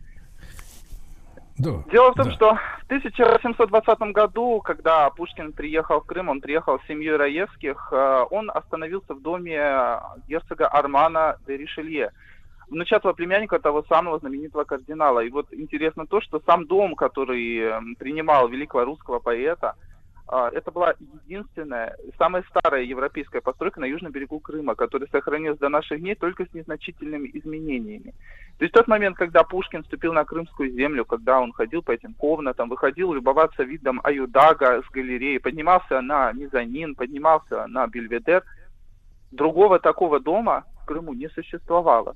Да. 1.57 1.83
Дело 1.91 2.11
в 2.11 2.15
том, 2.15 2.25
да. 2.25 2.31
что 2.31 2.55
в 2.81 2.85
1820 2.85 3.99
году, 4.13 4.61
когда 4.61 5.09
Пушкин 5.11 5.53
приехал 5.53 6.01
в 6.01 6.05
Крым, 6.05 6.29
он 6.29 6.41
приехал 6.41 6.79
с 6.79 6.87
семьей 6.87 7.15
Раевских, 7.15 7.89
э, 7.91 8.25
он 8.31 8.49
остановился 8.51 9.13
в 9.13 9.21
доме 9.21 9.99
герцога 10.27 10.67
Армана 10.67 11.37
де 11.45 11.57
Ришелье, 11.57 12.11
внучатого 12.69 13.13
племянника 13.13 13.59
того 13.59 13.83
самого 13.83 14.19
знаменитого 14.19 14.63
кардинала. 14.63 15.19
И 15.21 15.29
вот 15.29 15.47
интересно 15.53 16.05
то, 16.07 16.21
что 16.21 16.41
сам 16.45 16.65
дом, 16.65 16.95
который 16.95 17.57
э, 17.57 17.81
принимал 17.97 18.47
великого 18.47 18.85
русского 18.85 19.19
поэта, 19.19 19.75
а, 20.25 20.49
это 20.49 20.71
была 20.71 20.95
единственная, 21.25 21.95
самая 22.17 22.43
старая 22.49 22.83
европейская 22.83 23.41
постройка 23.41 23.79
на 23.79 23.85
южном 23.85 24.11
берегу 24.11 24.39
Крыма, 24.39 24.73
которая 24.73 25.09
сохранилась 25.09 25.59
до 25.59 25.69
наших 25.69 25.99
дней 25.99 26.15
только 26.15 26.45
с 26.45 26.53
незначительными 26.53 27.29
изменениями. 27.33 28.15
То 28.57 28.63
есть 28.63 28.73
тот 28.73 28.87
момент, 28.87 29.17
когда 29.17 29.43
Пушкин 29.43 29.83
вступил 29.83 30.13
на 30.13 30.23
крымскую 30.23 30.71
землю, 30.71 31.05
когда 31.05 31.39
он 31.39 31.51
ходил 31.51 31.83
по 31.83 31.91
этим 31.91 32.13
комнатам, 32.13 32.69
выходил 32.69 33.13
любоваться 33.13 33.63
видом 33.63 33.99
Аюдага 34.03 34.81
с 34.81 34.89
галереи, 34.91 35.39
поднимался 35.39 36.01
на 36.01 36.31
мезонин, 36.31 36.95
поднимался 36.95 37.67
на 37.67 37.85
Бельведер, 37.87 38.43
другого 39.31 39.79
такого 39.79 40.19
дома 40.19 40.63
в 40.81 40.85
Крыму 40.85 41.13
не 41.13 41.27
существовало. 41.29 42.15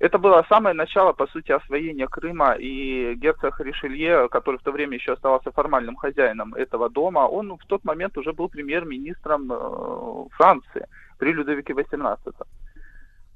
Это 0.00 0.18
было 0.18 0.46
самое 0.48 0.74
начало, 0.74 1.12
по 1.12 1.26
сути, 1.26 1.50
освоения 1.50 2.06
Крыма, 2.06 2.52
и 2.52 3.14
герцог 3.16 3.60
Ришелье, 3.60 4.28
который 4.28 4.58
в 4.58 4.62
то 4.62 4.70
время 4.70 4.94
еще 4.94 5.14
оставался 5.14 5.50
формальным 5.50 5.96
хозяином 5.96 6.54
этого 6.54 6.88
дома, 6.88 7.20
он 7.20 7.56
в 7.56 7.66
тот 7.66 7.84
момент 7.84 8.16
уже 8.16 8.32
был 8.32 8.48
премьер-министром 8.48 9.50
э, 9.50 10.24
Франции 10.36 10.86
при 11.18 11.32
Людовике 11.32 11.72
XVIII. 11.72 12.46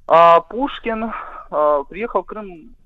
А 0.07 0.41
Пушкин 0.41 1.05
э, 1.05 1.85
приехал 1.89 2.23
в 2.23 2.27
Крым 2.27 2.77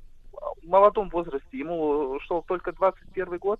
в 0.62 0.66
молодом 0.66 1.10
возрасте, 1.10 1.58
ему 1.58 2.18
шел 2.20 2.42
только 2.42 2.72
21 2.72 3.36
год, 3.38 3.58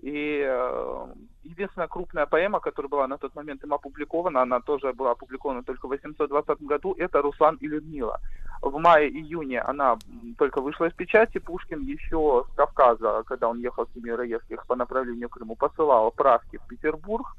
и 0.00 0.42
э, 0.44 1.06
единственная 1.44 1.86
крупная 1.86 2.26
поэма, 2.26 2.58
которая 2.58 2.88
была 2.88 3.06
на 3.06 3.18
тот 3.18 3.36
момент 3.36 3.62
им 3.62 3.72
опубликована, 3.72 4.42
она 4.42 4.60
тоже 4.60 4.92
была 4.92 5.12
опубликована 5.12 5.62
только 5.62 5.86
в 5.86 5.90
820 5.90 6.62
году, 6.62 6.94
это 6.98 7.22
«Руслан 7.22 7.56
и 7.60 7.68
Людмила». 7.68 8.20
В 8.60 8.76
мае-июне 8.78 9.60
она 9.60 9.96
только 10.36 10.60
вышла 10.60 10.86
из 10.86 10.92
печати. 10.94 11.38
Пушкин 11.38 11.82
еще 11.82 12.44
с 12.50 12.56
Кавказа, 12.56 13.22
когда 13.26 13.48
он 13.48 13.58
ехал 13.58 13.86
с 13.86 13.92
семьей 13.92 14.16
Раевских 14.16 14.66
по 14.66 14.74
направлению 14.74 15.28
к 15.28 15.34
Крыму, 15.34 15.54
посылал 15.54 16.10
правки 16.10 16.56
в 16.56 16.66
Петербург 16.66 17.36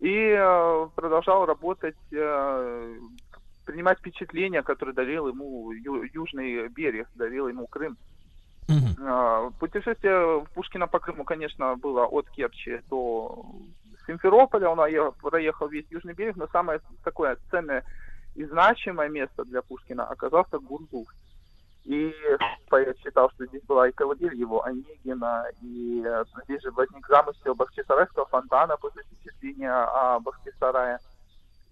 и 0.00 0.36
э, 0.36 0.88
продолжал 0.94 1.46
работать, 1.46 1.96
э, 2.12 2.98
принимать 3.64 3.98
впечатления, 3.98 4.62
которые 4.62 4.94
дарил 4.94 5.28
ему 5.28 5.72
Южный 5.72 6.68
берег, 6.68 7.08
дарил 7.14 7.48
ему 7.48 7.66
Крым. 7.66 7.96
А, 9.02 9.50
Путешествие 9.58 10.44
Пушкина 10.54 10.86
по 10.86 10.98
Крыму, 10.98 11.24
конечно, 11.24 11.76
было 11.76 12.04
от 12.06 12.28
Керчи 12.30 12.80
до 12.90 13.44
Симферополя. 14.06 14.68
Он 14.68 15.12
проехал 15.20 15.68
весь 15.68 15.86
Южный 15.90 16.14
берег, 16.14 16.36
но 16.36 16.48
самое 16.48 16.80
такое 17.02 17.36
ценное 17.50 17.84
и 18.34 18.44
значимое 18.44 19.08
место 19.08 19.44
для 19.44 19.62
Пушкина 19.62 20.04
оказался 20.04 20.58
Гурзуф. 20.58 21.06
И 21.84 22.14
поэт 22.70 22.98
считал, 22.98 23.30
что 23.30 23.46
здесь 23.46 23.62
была 23.64 23.88
и 23.88 23.92
колыбель 23.92 24.34
его, 24.34 24.64
Онегина, 24.64 25.44
и 25.60 26.02
э, 26.04 26.24
здесь 26.44 26.62
же 26.62 26.70
возник 26.70 27.06
замысел 27.06 27.54
Бахчисарайского 27.54 28.24
фонтана 28.26 28.76
после 28.78 29.02
впечатления 29.02 29.70
о 29.70 30.18
Бахчисарае. 30.20 30.98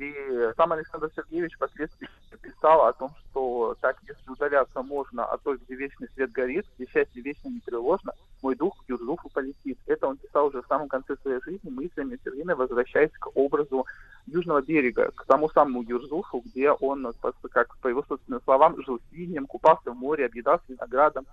И 0.02 0.52
сам 0.56 0.72
Александр 0.72 1.12
Сергеевич 1.14 1.54
впоследствии 1.54 2.08
писал 2.42 2.86
о 2.86 2.92
том, 2.92 3.14
что 3.30 3.76
так, 3.80 3.96
если 4.08 4.30
удаляться 4.30 4.82
можно 4.82 5.24
от 5.24 5.42
той, 5.42 5.58
где 5.58 5.76
вечный 5.76 6.08
свет 6.08 6.32
горит, 6.32 6.66
где 6.74 6.90
счастье 6.90 7.22
вечно 7.22 7.48
непреложно, 7.48 8.12
мой 8.42 8.56
дух 8.56 8.76
к 8.78 8.88
Юрзуфу 8.88 9.28
полетит. 9.28 9.78
Это 9.86 10.08
он 10.08 10.16
писал 10.16 10.46
уже 10.46 10.60
в 10.60 10.66
самом 10.66 10.88
конце 10.88 11.14
своей 11.18 11.40
жизни, 11.42 11.70
мыслями 11.70 12.18
все 12.20 12.32
время 12.32 12.56
возвращаясь 12.56 13.12
к 13.12 13.28
образу 13.36 13.86
Южного 14.26 14.60
берега, 14.60 15.12
к 15.14 15.24
тому 15.26 15.48
самому 15.50 15.84
Юрзуфу, 15.84 16.42
где 16.46 16.72
он, 16.72 17.12
как 17.52 17.76
по 17.78 17.86
его 17.86 18.02
собственным 18.02 18.42
словам, 18.42 18.82
жил 18.82 19.00
свиньем, 19.08 19.46
купался 19.46 19.92
в 19.92 19.94
море, 19.94 20.26
объедался 20.26 20.64
виноградом. 20.68 21.26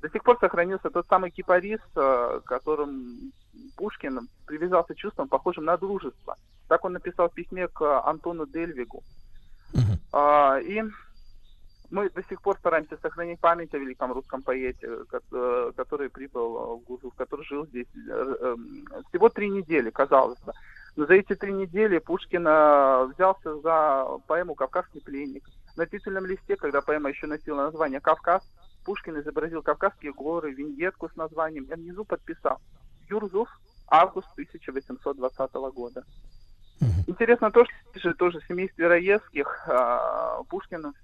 До 0.00 0.10
сих 0.10 0.24
пор 0.24 0.38
сохранился 0.40 0.90
тот 0.90 1.06
самый 1.06 1.30
кипарис, 1.30 1.78
э, 1.94 2.40
которым 2.46 3.32
Пушкин 3.76 4.28
привязался 4.44 4.96
чувством, 4.96 5.28
похожим 5.28 5.66
на 5.66 5.76
дружество. 5.76 6.36
Так 6.72 6.86
он 6.86 6.94
написал 6.94 7.28
в 7.28 7.34
письме 7.34 7.68
к 7.68 8.00
Антону 8.00 8.46
Дельвигу. 8.46 9.02
А, 10.10 10.58
и 10.58 10.82
мы 11.90 12.08
до 12.08 12.22
сих 12.22 12.40
пор 12.40 12.56
стараемся 12.56 12.96
сохранить 12.96 13.40
память 13.40 13.74
о 13.74 13.78
великом 13.78 14.10
русском 14.10 14.42
поэте, 14.42 14.88
э, 14.88 15.72
который 15.76 16.08
прибыл 16.08 16.78
в 16.78 16.84
Гурзуф, 16.84 17.14
который 17.14 17.44
жил 17.44 17.66
здесь 17.66 17.88
э, 17.94 18.36
э, 18.40 18.56
всего 19.10 19.28
три 19.28 19.50
недели, 19.50 19.90
казалось 19.90 20.40
бы. 20.40 20.54
Но 20.96 21.04
за 21.04 21.12
эти 21.12 21.34
три 21.34 21.52
недели 21.52 21.98
Пушкин 21.98 22.40
взялся 23.12 23.60
за 23.60 24.06
поэму 24.26 24.54
«Кавказский 24.54 25.02
пленник». 25.02 25.46
На 25.76 25.84
титульном 25.84 26.24
листе, 26.24 26.56
когда 26.56 26.80
поэма 26.80 27.10
еще 27.10 27.26
носила 27.26 27.64
название 27.64 28.00
«Кавказ», 28.00 28.42
Пушкин 28.86 29.20
изобразил 29.20 29.60
Кавказские 29.62 30.14
горы, 30.14 30.54
виньетку 30.54 31.10
с 31.10 31.16
названием, 31.16 31.64
и 31.64 31.74
внизу 31.74 32.06
подписал 32.06 32.62
«Юрзуф, 33.10 33.50
август 33.88 34.28
1820 34.32 35.52
года». 35.74 36.02
Интересно 37.06 37.50
то, 37.50 37.64
что 37.64 38.00
же 38.00 38.14
тоже 38.14 38.40
семействе 38.48 38.88
Раевских 38.88 39.68
а, 39.68 40.42
Пушкин 40.48 40.94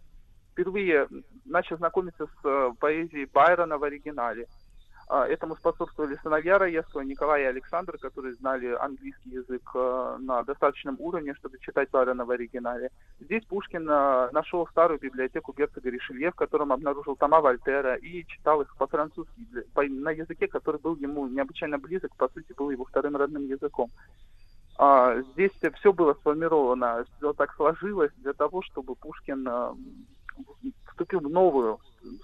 впервые 0.53 1.09
начал 1.45 1.77
знакомиться 1.77 2.27
с 2.27 2.45
э, 2.45 2.71
поэзией 2.81 3.27
Байрона 3.27 3.79
в 3.79 3.85
оригинале. 3.85 4.49
А, 5.11 5.27
Этому 5.27 5.57
способствовали 5.57 6.17
сыновья 6.17 6.59
Раевского, 6.59 7.01
Николай 7.01 7.43
и 7.43 7.47
Александр, 7.47 7.97
которые 7.97 8.35
знали 8.35 8.77
английский 8.79 9.31
язык 9.31 9.63
э, 9.75 10.17
на 10.21 10.43
достаточном 10.43 10.97
уровне, 10.99 11.35
чтобы 11.35 11.59
читать 11.61 11.89
Барона 11.91 12.27
в 12.27 12.31
оригинале. 12.31 12.91
Здесь 13.21 13.45
Пушкин 13.47 13.89
э, 13.89 14.31
нашел 14.33 14.67
старую 14.67 15.01
библиотеку 15.01 15.55
герцога 15.57 15.89
Ришелье, 15.89 16.31
в 16.31 16.35
котором 16.35 16.73
обнаружил 16.73 17.17
тома 17.17 17.41
Вольтера 17.41 17.95
и 17.95 18.27
читал 18.27 18.61
их 18.61 18.77
по-французски, 18.77 19.33
на 19.77 20.11
языке, 20.11 20.47
который 20.47 20.81
был 20.81 20.97
ему 20.97 21.27
необычайно 21.27 21.79
близок, 21.79 22.15
по 22.17 22.29
сути, 22.29 22.53
был 22.53 22.71
его 22.71 22.85
вторым 22.85 23.17
родным 23.17 23.47
языком. 23.47 23.91
А, 24.79 25.21
Здесь 25.33 25.51
все 25.75 25.93
было 25.93 26.15
сформировано, 26.15 27.05
все 27.17 27.33
так 27.33 27.53
сложилось 27.55 28.13
для 28.19 28.33
того, 28.33 28.63
чтобы 28.63 28.95
Пушкин 28.95 29.47
э, 29.49 29.73
вступил 30.89 31.19
в 31.19 31.29
новую 31.29 31.81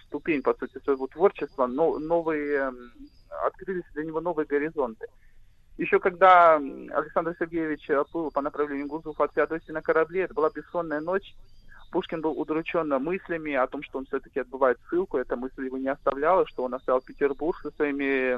ступень, 0.07 0.41
по 0.41 0.55
сути, 0.55 0.79
своего 0.85 1.09
творчества, 1.09 1.67
но 1.67 1.99
новые, 1.99 2.73
открылись 3.45 3.85
для 3.95 4.05
него 4.05 4.21
новые 4.21 4.47
горизонты. 4.47 5.07
Еще 5.79 5.99
когда 5.99 6.55
Александр 6.55 7.35
Сергеевич 7.37 7.91
плыл 8.13 8.31
по 8.31 8.41
направлению 8.41 8.87
Гурзуф 8.87 9.21
от 9.21 9.35
Феодосии 9.35 9.73
на 9.73 9.83
корабле, 9.83 10.23
это 10.23 10.35
была 10.35 10.49
бессонная 10.51 11.01
ночь, 11.01 11.35
Пушкин 11.91 12.21
был 12.21 12.39
удручен 12.39 12.89
мыслями 13.03 13.55
о 13.55 13.67
том, 13.67 13.83
что 13.83 13.99
он 13.99 14.07
все-таки 14.07 14.41
отбывает 14.41 14.79
ссылку. 14.89 15.17
Эта 15.17 15.37
мысль 15.37 15.67
его 15.67 15.79
не 15.79 15.89
оставляла, 15.89 16.45
что 16.47 16.65
он 16.65 16.75
оставил 16.75 17.01
Петербург 17.01 17.57
со 17.63 17.71
своими 17.71 18.37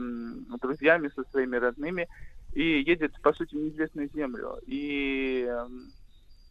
друзьями, 0.58 1.10
со 1.14 1.24
своими 1.30 1.56
родными 1.56 2.06
и 2.52 2.80
едет, 2.80 3.12
по 3.22 3.32
сути, 3.32 3.54
в 3.54 3.58
неизвестную 3.58 4.10
землю. 4.14 4.58
И 4.66 5.44
м, 5.48 5.92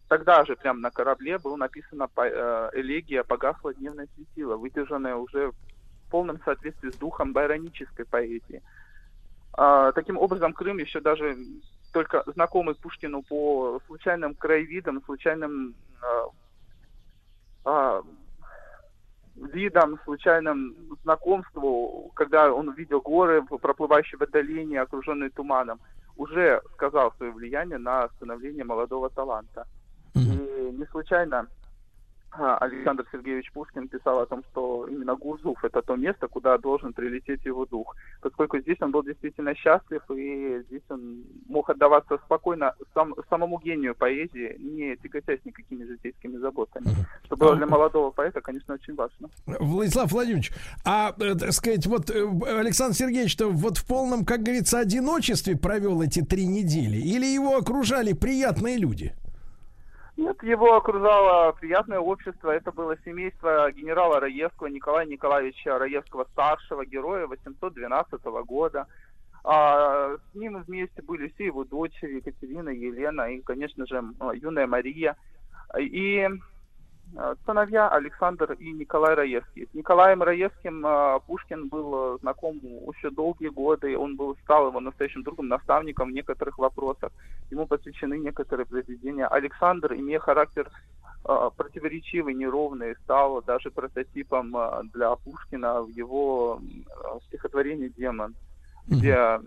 тогда 0.07 0.45
же, 0.45 0.55
прямо 0.55 0.79
на 0.79 0.91
корабле, 0.91 1.37
была 1.39 1.57
написана 1.57 2.07
э, 2.17 2.69
элегия 2.73 3.23
«Погасла 3.23 3.73
дневное 3.73 4.07
светило», 4.15 4.55
выдержанная 4.55 5.15
уже 5.15 5.51
в 5.51 6.11
полном 6.11 6.39
соответствии 6.43 6.91
с 6.91 6.97
духом 6.97 7.33
байронической 7.33 8.05
поэзии. 8.05 8.61
А, 9.53 9.91
таким 9.93 10.17
образом, 10.17 10.53
Крым 10.53 10.77
еще 10.77 10.99
даже 10.99 11.37
только 11.91 12.23
знакомый 12.27 12.75
Пушкину 12.75 13.23
по 13.23 13.79
случайным 13.87 14.35
краевидам, 14.35 15.01
случайным 15.05 15.75
а, 16.01 16.25
а, 17.63 18.03
видом, 19.35 19.99
случайным 20.05 20.75
знакомству, 21.03 22.11
когда 22.15 22.51
он 22.53 22.69
увидел 22.69 23.01
горы, 23.01 23.43
проплывающие 23.43 24.17
в 24.17 24.31
долине, 24.31 24.81
окруженные 24.81 25.29
туманом, 25.29 25.79
уже 26.17 26.61
сказал 26.73 27.13
свое 27.17 27.31
влияние 27.31 27.77
на 27.77 28.07
становление 28.15 28.63
молодого 28.63 29.09
таланта. 29.09 29.67
И 30.15 30.19
не 30.19 30.85
случайно 30.91 31.47
Александр 32.37 33.05
Сергеевич 33.11 33.51
Пушкин 33.51 33.87
писал 33.87 34.19
о 34.19 34.25
том, 34.25 34.43
что 34.51 34.87
именно 34.87 35.15
Гурзуф 35.15 35.63
это 35.63 35.81
то 35.81 35.95
место, 35.95 36.27
куда 36.27 36.57
должен 36.57 36.93
прилететь 36.93 37.45
его 37.45 37.65
дух. 37.65 37.95
Поскольку 38.21 38.59
здесь 38.59 38.77
он 38.81 38.91
был 38.91 39.03
действительно 39.03 39.55
счастлив, 39.55 40.01
и 40.11 40.63
здесь 40.67 40.83
он 40.89 41.23
мог 41.47 41.69
отдаваться 41.69 42.17
спокойно 42.25 42.73
сам, 42.93 43.15
самому 43.29 43.59
гению 43.59 43.95
поэзии, 43.95 44.55
не 44.59 44.95
тяготясь 44.97 45.43
никакими 45.45 45.83
житейскими 45.83 46.37
заботами. 46.37 46.87
Что 47.25 47.37
было 47.37 47.55
для 47.55 47.65
молодого 47.65 48.11
поэта, 48.11 48.41
конечно, 48.41 48.73
очень 48.73 48.95
важно. 48.95 49.29
Владислав 49.45 50.11
Владимирович, 50.11 50.51
а, 50.85 51.13
э, 51.19 51.35
так 51.35 51.51
сказать, 51.51 51.85
вот 51.85 52.09
э, 52.09 52.27
Александр 52.59 52.95
Сергеевич-то 52.95 53.49
вот 53.49 53.77
в 53.77 53.87
полном, 53.87 54.25
как 54.25 54.41
говорится, 54.41 54.79
одиночестве 54.79 55.57
провел 55.57 56.01
эти 56.01 56.21
три 56.23 56.47
недели? 56.47 56.97
Или 56.97 57.25
его 57.25 57.57
окружали 57.57 58.13
приятные 58.13 58.77
люди? 58.77 59.13
Нет, 60.17 60.41
его 60.43 60.75
окружало 60.75 61.51
приятное 61.53 61.99
общество. 61.99 62.51
Это 62.51 62.71
было 62.71 62.95
семейство 63.03 63.69
генерала 63.71 64.19
Раевского, 64.21 64.67
Николая 64.67 65.05
Николаевича 65.05 65.77
Раевского-старшего, 65.77 66.85
героя 66.85 67.27
812 67.27 68.23
года. 68.45 68.87
А, 69.43 70.15
с 70.15 70.35
ним 70.35 70.63
вместе 70.63 71.01
были 71.01 71.27
все 71.29 71.45
его 71.47 71.65
дочери, 71.65 72.15
Екатерина, 72.15 72.69
Елена 72.69 73.23
и, 73.23 73.41
конечно 73.41 73.85
же, 73.85 74.01
юная 74.35 74.67
Мария. 74.67 75.17
И 75.77 76.27
сыновья 77.45 77.89
Александр 77.89 78.53
и 78.53 78.71
Николай 78.71 79.15
Раевский. 79.15 79.67
С 79.71 79.73
Николаем 79.73 80.21
Раевским 80.21 80.85
э, 80.85 81.19
Пушкин 81.25 81.67
был 81.69 82.15
э, 82.15 82.17
знаком 82.21 82.57
еще 82.57 83.09
долгие 83.09 83.47
годы. 83.47 83.97
Он 83.97 84.15
был, 84.15 84.35
стал 84.43 84.67
его 84.67 84.79
настоящим 84.79 85.23
другом, 85.23 85.47
наставником 85.47 86.09
в 86.09 86.13
некоторых 86.13 86.57
вопросах. 86.57 87.11
Ему 87.51 87.67
посвящены 87.67 88.17
некоторые 88.17 88.65
произведения. 88.65 89.27
Александр, 89.27 89.93
имея 89.93 90.19
характер 90.19 90.69
э, 91.23 91.49
противоречивый, 91.55 92.33
неровный, 92.33 92.95
стал 93.03 93.41
даже 93.43 93.71
прототипом 93.71 94.55
э, 94.55 94.81
для 94.93 95.15
Пушкина 95.15 95.83
в 95.83 95.89
его 95.89 96.59
э, 96.59 97.19
стихотворении 97.27 97.87
«Демон», 97.89 98.35
где 98.87 99.13
э, 99.13 99.39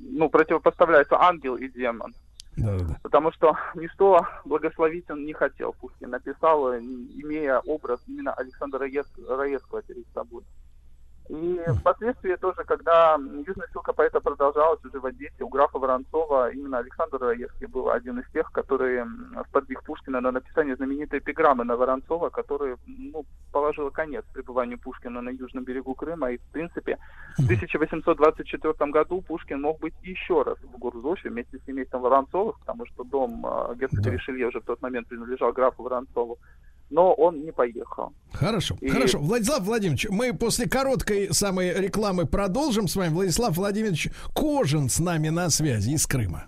ну, 0.00 0.28
противопоставляется 0.28 1.20
ангел 1.20 1.56
и 1.56 1.68
демон. 1.68 2.14
Да, 2.56 2.78
да, 2.78 2.84
да. 2.84 2.98
Потому 3.02 3.32
что 3.32 3.56
ничто 3.74 4.26
благословить 4.44 5.10
он 5.10 5.24
не 5.24 5.32
хотел. 5.32 5.72
Пушкин 5.72 6.10
написал, 6.10 6.74
имея 6.76 7.60
образ 7.60 8.00
именно 8.06 8.32
Александра 8.32 8.86
Раевс- 8.86 9.26
Раевского 9.28 9.82
перед 9.82 10.06
собой. 10.12 10.42
И 11.30 11.60
впоследствии 11.78 12.34
тоже, 12.34 12.64
когда 12.64 13.16
южная 13.46 13.68
ссылка 13.68 13.92
поэта 13.92 14.20
продолжалась 14.20 14.84
уже 14.84 14.98
в 14.98 15.06
Одессе, 15.06 15.44
у 15.44 15.48
графа 15.48 15.78
Воронцова 15.78 16.50
именно 16.50 16.78
Александр 16.78 17.18
Раевский 17.20 17.68
был 17.68 17.88
один 17.88 18.18
из 18.18 18.28
тех, 18.32 18.50
которые 18.50 19.02
м, 19.02 19.40
сподвиг 19.48 19.84
Пушкина 19.84 20.20
на 20.20 20.32
написание 20.32 20.74
знаменитой 20.74 21.20
эпиграммы 21.20 21.62
на 21.62 21.76
Воронцова, 21.76 22.30
который 22.30 22.74
ну, 22.84 23.24
положил 23.52 23.92
конец 23.92 24.24
пребыванию 24.32 24.80
Пушкина 24.80 25.20
на 25.20 25.30
южном 25.30 25.62
берегу 25.62 25.94
Крыма. 25.94 26.32
И, 26.32 26.38
в 26.38 26.50
принципе, 26.50 26.98
в 27.38 27.44
1824 27.44 28.90
году 28.90 29.22
Пушкин 29.22 29.60
мог 29.60 29.78
быть 29.78 29.94
еще 30.02 30.42
раз 30.42 30.58
в 30.58 30.78
Гурзуфе 30.78 31.30
вместе 31.30 31.58
с 31.58 31.64
семейством 31.64 32.02
Воронцовых, 32.02 32.58
потому 32.58 32.86
что 32.86 33.04
дом 33.04 33.46
э, 33.46 33.76
герцога 33.76 34.10
Ришелье 34.10 34.48
уже 34.48 34.58
в 34.58 34.64
тот 34.64 34.82
момент 34.82 35.06
принадлежал 35.06 35.52
графу 35.52 35.84
Воронцову. 35.84 36.38
Но 36.90 37.12
он 37.14 37.44
не 37.44 37.52
поехал. 37.52 38.12
Хорошо, 38.32 38.76
И- 38.80 38.88
хорошо. 38.88 39.18
Владислав 39.20 39.62
Владимирович, 39.62 40.06
мы 40.10 40.32
после 40.34 40.68
короткой 40.68 41.32
самой 41.32 41.72
рекламы 41.72 42.26
продолжим 42.26 42.88
с 42.88 42.96
вами. 42.96 43.10
Владислав 43.12 43.56
Владимирович 43.56 44.08
Кожин 44.34 44.88
с 44.88 44.98
нами 44.98 45.28
на 45.28 45.50
связи 45.50 45.90
из 45.90 46.06
Крыма. 46.06 46.46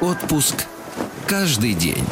Отпуск 0.00 0.66
каждый 1.26 1.74
день. 1.74 2.04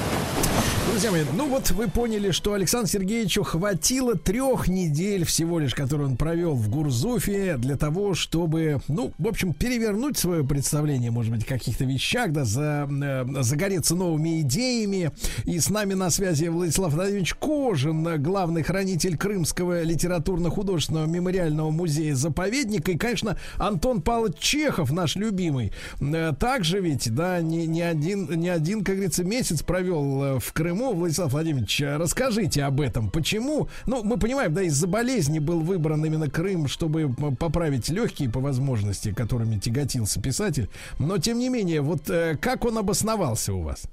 Друзья 0.99 1.13
мои, 1.13 1.23
ну 1.37 1.49
вот 1.49 1.71
вы 1.71 1.87
поняли, 1.87 2.33
что 2.33 2.55
Александру 2.55 2.89
Сергеевичу 2.89 3.45
хватило 3.45 4.17
трех 4.17 4.67
недель 4.67 5.25
всего 5.25 5.61
лишь, 5.61 5.73
которые 5.73 6.09
он 6.09 6.17
провел 6.17 6.55
в 6.55 6.69
Гурзуфе, 6.69 7.57
для 7.57 7.77
того, 7.77 8.15
чтобы, 8.15 8.81
ну, 8.89 9.13
в 9.17 9.29
общем, 9.29 9.53
перевернуть 9.53 10.19
свое 10.19 10.43
представление, 10.43 11.13
может 11.13 11.33
быть, 11.33 11.45
о 11.45 11.47
каких-то 11.47 11.85
вещах, 11.85 12.33
да, 12.33 12.45
за, 12.45 12.89
э, 12.91 13.43
загореться 13.43 13.95
новыми 13.95 14.41
идеями. 14.41 15.13
И 15.45 15.61
с 15.61 15.71
нами 15.71 15.95
на 15.95 16.11
связи 16.11 16.49
Владислав 16.49 16.93
Владимирович 16.93 17.35
Кожин, 17.35 18.21
главный 18.21 18.65
хранитель 18.65 19.17
Крымского 19.17 19.85
литературно-художественного 19.85 21.07
мемориального 21.07 21.71
музея-заповедника. 21.71 22.91
И, 22.91 22.97
конечно, 22.97 23.39
Антон 23.59 24.03
Павлович 24.03 24.39
Чехов, 24.41 24.91
наш 24.91 25.15
любимый. 25.15 25.71
Э, 26.01 26.33
Также 26.37 26.81
ведь, 26.81 27.15
да, 27.15 27.41
не, 27.41 27.69
не, 27.69 27.83
один, 27.83 28.29
не 28.41 28.49
один, 28.49 28.83
как 28.83 28.97
говорится, 28.97 29.23
месяц 29.23 29.63
провел 29.63 30.25
э, 30.25 30.39
в 30.41 30.53
Крыму. 30.53 30.88
Владислав 30.95 31.33
Владимирович, 31.33 31.81
э, 31.81 31.97
расскажите 31.97 32.65
об 32.65 32.81
этом. 32.81 33.11
Почему? 33.11 33.69
Ну, 33.87 34.03
мы 34.03 34.19
понимаем, 34.19 34.53
да, 34.55 34.63
из-за 34.63 34.87
болезни 34.87 35.39
был 35.39 35.61
выбран 35.61 36.05
именно 36.05 36.31
Крым, 36.31 36.69
чтобы 36.69 37.03
м, 37.03 37.37
поправить 37.37 37.89
легкие 37.89 38.31
по 38.31 38.41
возможности, 38.41 39.13
которыми 39.13 39.59
тяготился 39.59 40.21
писатель. 40.21 40.69
Но, 40.99 41.19
тем 41.19 41.39
не 41.39 41.49
менее, 41.49 41.81
вот 41.81 42.09
э, 42.11 42.37
как 42.41 42.65
он 42.65 42.79
обосновался 42.79 43.55
у 43.55 43.63
вас? 43.63 43.89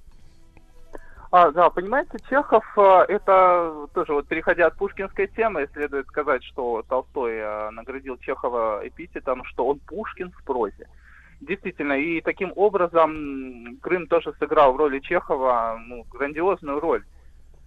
А, 1.31 1.51
да, 1.51 1.69
понимаете, 1.69 2.17
Чехов, 2.29 2.63
э, 2.77 3.05
это 3.09 3.87
тоже 3.93 4.13
вот 4.13 4.25
переходя 4.27 4.67
от 4.67 4.77
пушкинской 4.77 5.27
темы, 5.27 5.67
следует 5.73 6.07
сказать, 6.07 6.41
что 6.45 6.81
Толстой 6.87 7.33
э, 7.35 7.69
наградил 7.71 8.17
Чехова 8.17 8.87
эпитетом, 8.87 9.43
что 9.43 9.67
он 9.67 9.79
Пушкин 9.79 10.31
в 10.31 10.43
прозе. 10.45 10.87
Действительно, 11.41 11.93
и 11.93 12.21
таким 12.21 12.53
образом 12.55 13.77
Крым 13.81 14.07
тоже 14.07 14.33
сыграл 14.39 14.73
в 14.73 14.77
роли 14.77 14.99
Чехова 14.99 15.79
ну, 15.85 16.03
грандиозную 16.11 16.79
роль. 16.79 17.03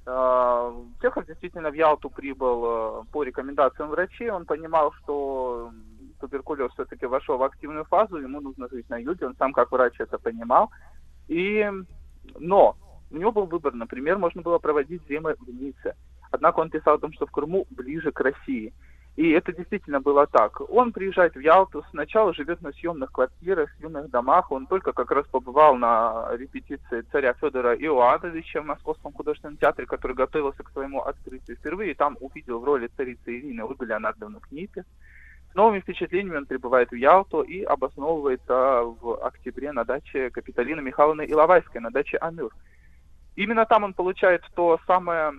Э, 0.07 0.73
Чехов 1.03 1.27
действительно 1.27 1.71
в 1.71 1.75
Ялту 1.75 2.09
прибыл 2.09 2.65
э, 2.65 3.05
по 3.13 3.23
рекомендациям 3.23 3.91
врачей. 3.91 4.31
Он 4.31 4.47
понимал, 4.47 4.93
что 5.03 5.71
туберкулез 6.21 6.73
все-таки 6.73 7.07
вошел 7.07 7.37
в 7.37 7.43
активную 7.43 7.85
фазу, 7.85 8.17
ему 8.17 8.41
нужно 8.41 8.69
жить 8.69 8.89
на 8.89 8.97
юге. 8.97 9.27
Он 9.27 9.37
сам 9.37 9.53
как 9.53 9.71
врач 9.71 9.95
это 10.01 10.19
понимал. 10.19 10.71
И, 11.29 11.71
но 12.39 12.77
у 13.11 13.17
него 13.17 13.33
был 13.33 13.47
выбор, 13.47 13.75
например, 13.75 14.19
можно 14.19 14.43
было 14.43 14.59
проводить 14.59 15.03
зимы 15.09 15.37
в 15.39 15.49
Ницце. 15.49 15.95
Однако 16.31 16.61
он 16.61 16.71
писал 16.71 16.95
о 16.95 16.99
том, 16.99 17.13
что 17.13 17.27
в 17.27 17.31
Крыму 17.31 17.67
ближе 17.71 18.13
к 18.13 18.21
России. 18.21 18.73
И 19.19 19.31
это 19.31 19.53
действительно 19.53 20.01
было 20.01 20.29
так. 20.29 20.61
Он 20.71 20.93
приезжает 20.93 21.35
в 21.35 21.41
Ялту, 21.41 21.85
сначала 21.91 22.33
живет 22.33 22.63
на 22.63 22.71
съемных 22.71 23.11
квартирах, 23.11 23.69
съемных 23.73 24.11
домах. 24.11 24.53
Он 24.53 24.69
только 24.69 24.93
как 24.93 25.11
раз 25.11 25.27
побывал 25.27 25.75
на 25.75 26.29
репетиции 26.37 27.01
царя 27.11 27.33
Федора 27.33 27.75
Иоадовича 27.75 28.63
в 28.63 28.67
Московском 28.67 29.13
художественном 29.13 29.57
театре, 29.57 29.89
который 29.89 30.15
готовился 30.15 30.63
к 30.63 30.71
своему 30.71 31.01
открытию. 31.01 31.57
Впервые 31.57 31.97
там 31.97 32.17
увидел 32.21 32.61
в 32.61 32.65
роли 32.65 32.89
царицы 32.97 33.41
Ирины 33.41 33.65
Ольгу 33.65 33.87
Леонардовну 33.87 34.39
Книпер. 34.39 34.85
С 35.51 35.55
новыми 35.57 35.81
впечатлениями 35.81 36.37
он 36.37 36.47
прибывает 36.47 36.93
в 36.93 36.95
Ялту 36.95 37.43
и 37.43 37.65
обосновывается 37.65 38.83
в 38.85 39.19
октябре 39.27 39.73
на 39.73 39.85
даче 39.85 40.31
Капиталины 40.31 40.81
Михайловны 40.81 41.23
Иловайской, 41.29 41.81
на 41.81 41.91
даче 41.91 42.19
Амюр. 42.19 42.55
Именно 43.35 43.67
там 43.67 43.83
он 43.83 43.95
получает 43.95 44.45
то 44.55 44.79
самое 44.87 45.33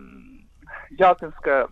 ялтинское 0.90 1.70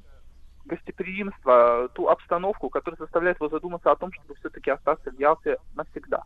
гостеприимство, 0.68 1.90
ту 1.94 2.08
обстановку, 2.08 2.70
которая 2.70 2.98
заставляет 3.00 3.38
его 3.38 3.50
задуматься 3.50 3.92
о 3.92 3.96
том, 3.96 4.12
чтобы 4.14 4.36
все-таки 4.36 4.70
остаться 4.70 5.12
в 5.12 5.20
Ялте 5.20 5.58
навсегда. 5.76 6.24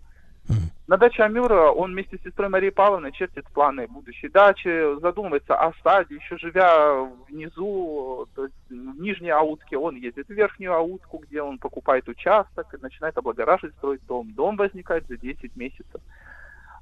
На 0.87 0.97
даче 0.97 1.23
Амюра 1.23 1.69
он 1.71 1.91
вместе 1.93 2.17
с 2.17 2.23
сестрой 2.23 2.49
Марией 2.49 2.73
Павловной 2.73 3.13
чертит 3.13 3.45
планы 3.53 3.87
будущей 3.87 4.27
дачи, 4.27 4.99
задумывается 4.99 5.55
о 5.55 5.71
саде, 5.83 6.15
еще 6.15 6.37
живя 6.37 7.07
внизу, 7.29 8.27
то 8.35 8.43
есть 8.45 8.55
в 8.69 8.99
Нижней 8.99 9.29
Аутке, 9.29 9.77
он 9.77 9.95
едет 9.95 10.27
в 10.27 10.31
Верхнюю 10.31 10.73
Аутку, 10.73 11.19
где 11.19 11.41
он 11.41 11.59
покупает 11.59 12.09
участок 12.09 12.73
и 12.73 12.81
начинает 12.81 13.17
облагораживать, 13.17 13.75
строить 13.75 14.05
дом. 14.05 14.33
Дом 14.33 14.57
возникает 14.57 15.07
за 15.07 15.15
10 15.15 15.55
месяцев. 15.55 16.01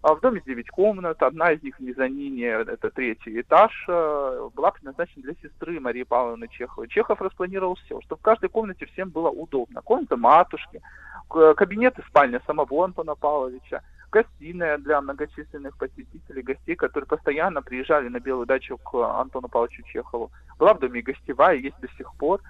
А 0.02 0.16
в 0.16 0.22
доме 0.22 0.42
9 0.46 0.70
комнат, 0.70 1.22
одна 1.22 1.52
из 1.52 1.62
них 1.62 1.78
в 1.78 1.82
мезонине, 1.82 2.46
это 2.48 2.90
третий 2.90 3.42
этаж, 3.42 3.72
э, 3.90 4.50
была 4.56 4.72
предназначена 4.72 5.24
для 5.24 5.34
сестры 5.42 5.80
Марии 5.82 6.04
Павловны 6.04 6.48
Чеховой. 6.48 6.88
Чехов 6.88 7.22
распланировал 7.22 7.76
все, 7.76 8.00
чтобы 8.02 8.20
в 8.20 8.24
каждой 8.24 8.50
комнате 8.50 8.86
всем 8.86 9.10
было 9.10 9.30
удобно. 9.30 9.82
Комната 9.82 10.16
матушки, 10.16 10.82
кабинет 11.28 12.00
и 12.00 12.02
спальня 12.04 12.42
самого 12.48 12.86
Антона 12.86 13.16
Павловича, 13.16 13.82
гостиная 14.10 14.78
для 14.78 15.02
многочисленных 15.02 15.78
посетителей, 15.78 16.44
гостей, 16.44 16.76
которые 16.76 17.08
постоянно 17.08 17.62
приезжали 17.62 18.08
на 18.08 18.20
Белую 18.20 18.46
дачу 18.46 18.78
к 18.78 18.96
Антону 19.20 19.50
Павловичу 19.50 19.84
Чехову. 19.84 20.32
Была 20.58 20.74
в 20.74 20.80
доме 20.80 21.02
и 21.02 21.04
гостевая, 21.04 21.58
есть 21.58 21.80
до 21.82 21.90
сих 21.98 22.14
пор. 22.16 22.42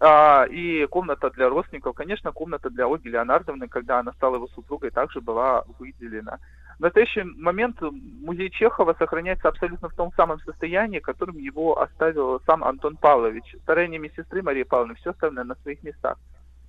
А, 0.00 0.44
и 0.44 0.86
комната 0.86 1.30
для 1.30 1.48
родственников, 1.48 1.94
конечно, 1.94 2.30
комната 2.32 2.68
для 2.68 2.86
Ольги 2.86 3.08
Леонардовны, 3.08 3.68
когда 3.68 4.00
она 4.00 4.12
стала 4.12 4.36
его 4.36 4.48
супругой, 4.48 4.90
также 4.90 5.20
была 5.20 5.64
выделена. 5.78 6.40
В 6.78 6.80
настоящий 6.80 7.22
момент 7.22 7.80
музей 7.80 8.50
Чехова 8.50 8.94
сохраняется 8.94 9.48
абсолютно 9.48 9.88
в 9.88 9.94
том 9.94 10.12
самом 10.16 10.40
состоянии, 10.40 10.98
которым 10.98 11.38
его 11.38 11.80
оставил 11.80 12.40
сам 12.46 12.64
Антон 12.64 12.96
Павлович. 12.96 13.56
Стараниями 13.62 14.10
сестры 14.16 14.42
Марии 14.42 14.64
Павловны 14.64 14.94
все 14.96 15.10
оставлено 15.10 15.44
на 15.44 15.54
своих 15.56 15.82
местах. 15.84 16.18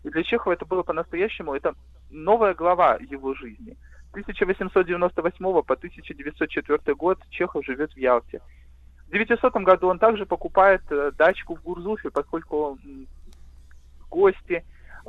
И 0.03 0.09
для 0.09 0.23
Чехова 0.23 0.53
это 0.53 0.65
было 0.65 0.83
по-настоящему, 0.83 1.55
это 1.55 1.73
новая 2.11 2.53
глава 2.53 2.97
его 3.01 3.33
жизни. 3.33 3.75
С 4.09 4.11
1898 4.11 5.43
по 5.43 5.73
1904 5.73 6.95
год 6.95 7.19
Чехов 7.31 7.65
живет 7.65 7.91
в 7.91 7.97
Ялте. 7.97 8.41
В 9.07 9.11
900 9.11 9.53
году 9.55 9.87
он 9.87 9.97
также 9.97 10.25
покупает 10.25 10.81
э, 10.91 11.11
дачку 11.17 11.55
в 11.55 11.63
Гурзуфе, 11.63 12.11
поскольку 12.11 12.77
гости, 14.09 14.63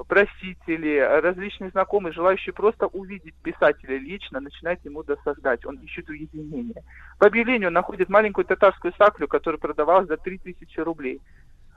просители, 0.04 0.98
различные 0.98 1.70
знакомые, 1.70 2.12
желающие 2.12 2.52
просто 2.52 2.86
увидеть 2.86 3.34
писателя 3.42 3.96
лично, 3.96 4.40
начинают 4.40 4.84
ему 4.84 5.02
досаждать. 5.02 5.64
Он 5.64 5.76
ищет 5.76 6.08
уединение. 6.08 6.82
По 7.18 7.26
объявлению 7.26 7.70
находит 7.70 8.08
маленькую 8.08 8.44
татарскую 8.44 8.92
саклю, 8.98 9.26
которая 9.28 9.58
продавалась 9.58 10.08
за 10.08 10.16
3000 10.16 10.80
рублей. 10.80 11.20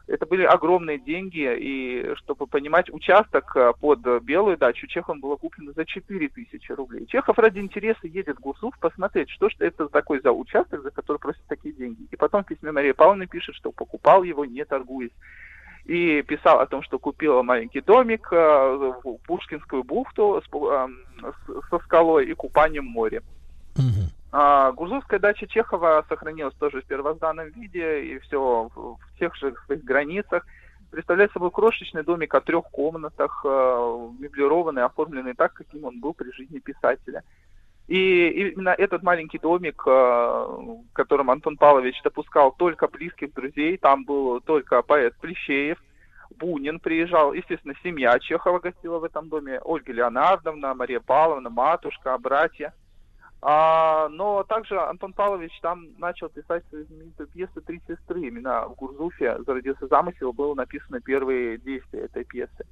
Это 0.07 0.25
были 0.25 0.43
огромные 0.43 0.97
деньги, 0.97 1.47
и, 1.59 2.15
чтобы 2.15 2.47
понимать, 2.47 2.91
участок 2.91 3.55
э, 3.55 3.73
под 3.79 3.99
Белую 4.23 4.57
дачу 4.57 4.87
Чехом 4.87 5.19
было 5.19 5.35
куплено 5.35 5.71
за 5.73 5.85
4000 5.85 6.71
рублей. 6.71 7.05
Чехов 7.05 7.37
ради 7.37 7.59
интереса 7.59 8.07
едет 8.07 8.37
в 8.37 8.41
Гурзуф 8.41 8.73
посмотреть, 8.79 9.29
что 9.29 9.49
же 9.49 9.55
это 9.59 9.87
такой 9.87 10.19
за 10.21 10.31
участок, 10.31 10.81
за 10.81 10.89
который 10.89 11.19
просят 11.19 11.43
такие 11.47 11.75
деньги. 11.75 12.07
И 12.09 12.15
потом 12.15 12.43
в 12.43 12.47
письме 12.47 12.71
Мария 12.71 12.95
Павловна 12.95 13.27
пишет, 13.27 13.53
что 13.53 13.71
покупал 13.71 14.23
его, 14.23 14.45
не 14.45 14.65
торгуясь 14.65 15.11
и 15.85 16.21
писал 16.21 16.59
о 16.59 16.67
том, 16.67 16.83
что 16.83 16.99
купила 16.99 17.41
маленький 17.41 17.81
домик 17.81 18.27
э, 18.31 18.91
в 19.03 19.17
Пушкинскую 19.25 19.83
бухту 19.83 20.41
со 21.69 21.79
скалой 21.79 22.25
и 22.25 22.33
купанием 22.33 22.87
в 22.87 22.91
море. 22.91 23.21
А, 24.31 24.71
Гурзувская 24.73 25.19
дача 25.19 25.47
Чехова 25.47 26.05
сохранилась 26.07 26.53
тоже 26.55 26.81
в 26.81 26.85
первозданном 26.85 27.49
виде, 27.49 28.03
и 28.03 28.19
все 28.19 28.69
в, 28.75 28.97
в 28.97 29.19
тех 29.19 29.35
же 29.35 29.55
своих 29.65 29.83
границах. 29.83 30.45
Представляет 30.91 31.31
собой 31.31 31.51
крошечный 31.51 32.03
домик 32.03 32.33
о 32.35 32.41
трех 32.41 32.65
комнатах, 32.65 33.43
э, 33.45 34.09
меблированный, 34.19 34.83
оформленный 34.83 35.33
так, 35.33 35.53
каким 35.53 35.85
он 35.85 35.99
был 35.99 36.13
при 36.13 36.31
жизни 36.31 36.59
писателя. 36.59 37.23
И 37.89 38.51
именно 38.51 38.69
этот 38.69 39.01
маленький 39.01 39.39
домик, 39.39 39.81
э, 39.83 39.89
в 39.89 40.93
котором 40.93 41.31
Антон 41.31 41.57
Павлович 41.57 41.99
допускал 42.03 42.51
только 42.51 42.87
близких 42.87 43.33
друзей, 43.33 43.77
там 43.77 44.05
был 44.05 44.41
только 44.41 44.83
поэт 44.83 45.15
Плещеев, 45.19 45.79
Бунин 46.37 46.79
приезжал, 46.79 47.33
естественно, 47.33 47.73
семья 47.81 48.19
Чехова 48.19 48.59
гостила 48.59 48.99
в 48.99 49.03
этом 49.05 49.29
доме, 49.29 49.59
Ольга 49.63 49.91
Леонардовна, 49.91 50.75
Мария 50.75 50.99
Павловна, 50.99 51.49
матушка, 51.49 52.15
братья. 52.19 52.75
А, 53.41 54.07
но 54.09 54.43
также 54.43 54.79
Антон 54.79 55.13
Павлович 55.13 55.59
там 55.59 55.87
начал 55.97 56.29
писать 56.29 56.63
свою 56.69 56.85
знаменитую 56.85 57.27
пьесу 57.29 57.59
«Три 57.61 57.81
сестры». 57.87 58.21
Именно 58.21 58.67
в 58.67 58.75
Гурзуфе 58.75 59.41
зародился 59.47 59.87
замысел, 59.87 60.31
было 60.31 60.53
написано 60.53 61.01
первые 61.01 61.57
действия 61.57 62.01
этой 62.01 62.23
пьесы. 62.23 62.67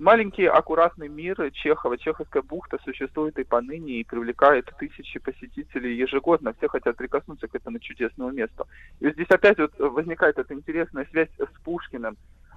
Маленький 0.00 0.46
аккуратный 0.46 1.08
мир 1.08 1.50
Чехова, 1.52 1.96
Чеховская 1.96 2.42
бухта 2.42 2.78
существует 2.84 3.38
и 3.38 3.44
поныне, 3.44 4.00
и 4.00 4.04
привлекает 4.04 4.68
тысячи 4.78 5.20
посетителей 5.20 5.96
ежегодно. 5.96 6.52
Все 6.54 6.68
хотят 6.68 6.96
прикоснуться 6.96 7.46
к 7.46 7.54
этому 7.54 7.78
чудесному 7.78 8.32
месту. 8.32 8.66
И 8.98 9.08
здесь 9.10 9.30
опять 9.30 9.58
вот 9.58 9.78
возникает 9.78 10.38
эта 10.38 10.52
интересная 10.52 11.06
связь 11.12 11.28
с 11.38 11.60
Пушкиным. 11.62 12.16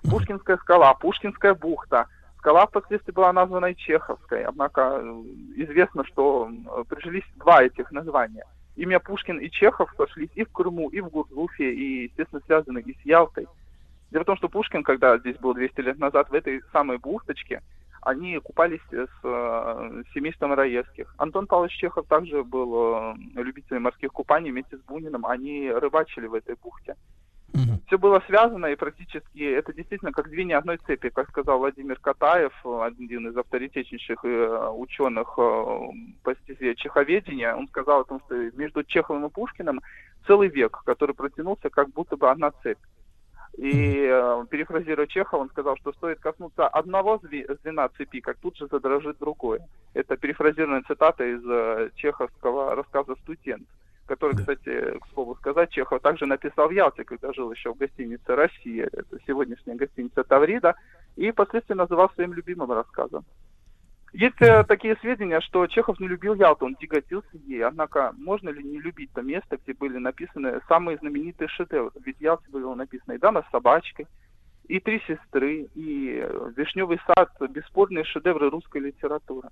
Пушкинская 0.09 0.57
скала, 0.57 0.93
Пушкинская 0.95 1.53
бухта. 1.53 2.07
Скала 2.39 2.65
впоследствии 2.65 3.11
была 3.11 3.31
названа 3.33 3.67
и 3.67 3.75
Чеховской, 3.75 4.43
однако 4.43 4.99
э, 5.01 5.23
известно, 5.57 6.05
что 6.05 6.49
э, 6.49 6.83
прижились 6.87 7.25
два 7.35 7.63
этих 7.63 7.91
названия. 7.91 8.45
Имя 8.75 8.99
Пушкин 8.99 9.39
и 9.39 9.49
Чехов 9.49 9.91
сошлись 9.97 10.29
и 10.35 10.43
в 10.43 10.51
Крыму, 10.51 10.89
и 10.89 11.01
в 11.01 11.09
Гурзуфе, 11.09 11.73
и, 11.73 12.03
естественно, 12.03 12.41
связаны 12.45 12.79
и 12.79 12.93
с 12.93 13.05
Ялтой. 13.05 13.47
Дело 14.11 14.23
в 14.23 14.25
том, 14.25 14.37
что 14.37 14.49
Пушкин, 14.49 14.83
когда 14.83 15.17
здесь 15.17 15.37
был 15.37 15.53
200 15.53 15.81
лет 15.81 15.99
назад, 15.99 16.29
в 16.29 16.33
этой 16.33 16.61
самой 16.71 16.97
бухточке, 16.97 17.61
они 18.01 18.39
купались 18.39 18.79
с 18.89 19.09
э, 19.23 20.03
семейством 20.13 20.53
Раевских. 20.53 21.13
Антон 21.17 21.45
Павлович 21.45 21.73
Чехов 21.73 22.07
также 22.07 22.43
был 22.43 23.13
э, 23.13 23.15
любителем 23.35 23.83
морских 23.83 24.13
купаний 24.13 24.51
вместе 24.51 24.77
с 24.77 24.81
Буниным. 24.81 25.25
Они 25.25 25.69
рыбачили 25.69 26.27
в 26.27 26.33
этой 26.33 26.55
бухте. 26.55 26.95
Все 27.87 27.97
было 27.97 28.21
связано, 28.27 28.67
и 28.67 28.75
практически 28.75 29.41
это 29.41 29.73
действительно 29.73 30.11
как 30.11 30.27
звенья 30.27 30.57
одной 30.57 30.77
цепи, 30.85 31.09
как 31.09 31.29
сказал 31.29 31.59
Владимир 31.59 31.97
Катаев, 31.99 32.53
один 32.65 33.29
из 33.29 33.37
авторитетнейших 33.37 34.23
э, 34.23 34.69
ученых 34.69 35.35
по 35.35 36.35
стезе 36.43 36.75
чеховедения. 36.75 37.55
Он 37.55 37.67
сказал 37.67 38.01
о 38.01 38.05
том, 38.05 38.21
что 38.25 38.35
между 38.57 38.83
Чеховым 38.83 39.25
и 39.25 39.29
Пушкиным 39.29 39.81
целый 40.27 40.49
век, 40.49 40.81
который 40.85 41.15
протянулся 41.15 41.69
как 41.69 41.89
будто 41.89 42.15
бы 42.15 42.29
одна 42.29 42.51
цепь. 42.63 42.79
И 43.55 44.07
э, 44.09 44.45
перефразируя 44.49 45.07
Чехова, 45.07 45.41
он 45.41 45.49
сказал, 45.49 45.77
что 45.77 45.91
стоит 45.93 46.19
коснуться 46.19 46.67
одного 46.67 47.15
зве- 47.17 47.47
звена 47.61 47.89
цепи, 47.89 48.19
как 48.19 48.37
тут 48.37 48.55
же 48.57 48.67
задрожит 48.67 49.17
другое. 49.19 49.61
Это 49.93 50.15
перефразированная 50.17 50.83
цитата 50.87 51.23
из 51.23 51.41
э, 51.47 51.89
чеховского 51.95 52.75
рассказа 52.75 53.15
«Студент», 53.23 53.67
который, 54.05 54.35
кстати, 54.35 54.99
к 54.99 55.07
слову 55.13 55.35
сказать, 55.35 55.71
Чехов 55.71 56.01
также 56.01 56.25
написал 56.27 56.67
в 56.67 56.71
Ялте, 56.71 57.03
когда 57.03 57.33
жил 57.33 57.51
еще 57.51 57.73
в 57.73 57.77
гостинице 57.77 58.35
«Россия», 58.35 58.89
это 58.91 59.17
сегодняшняя 59.25 59.75
гостиница 59.75 60.23
«Таврида», 60.23 60.75
и 61.15 61.31
впоследствии 61.31 61.73
называл 61.73 62.11
своим 62.11 62.33
любимым 62.33 62.71
рассказом. 62.71 63.25
Есть 64.17 64.41
э, 64.41 64.63
такие 64.63 64.95
сведения, 64.95 65.39
что 65.41 65.67
Чехов 65.67 65.99
не 65.99 66.07
любил 66.07 66.33
Ялту, 66.33 66.65
он 66.65 66.75
тяготился 66.75 67.37
ей. 67.45 67.63
Однако, 67.63 68.15
можно 68.17 68.49
ли 68.49 68.63
не 68.63 68.79
любить 68.79 69.11
то 69.13 69.21
место, 69.21 69.57
где 69.57 69.75
были 69.75 69.99
написаны 69.99 70.59
самые 70.67 70.97
знаменитые 70.97 71.47
шедевры? 71.49 71.91
Ведь 72.03 72.17
в 72.17 72.21
Ялте 72.21 72.49
было 72.49 72.73
написано 72.73 73.13
и 73.13 73.19
«Дама 73.19 73.43
с 73.43 73.51
собачкой», 73.51 74.07
и 74.67 74.79
«Три 74.79 75.03
сестры», 75.05 75.67
и 75.75 76.27
«Вишневый 76.55 76.99
сад», 77.05 77.29
бесспорные 77.51 78.05
шедевры 78.05 78.49
русской 78.49 78.81
литературы. 78.81 79.49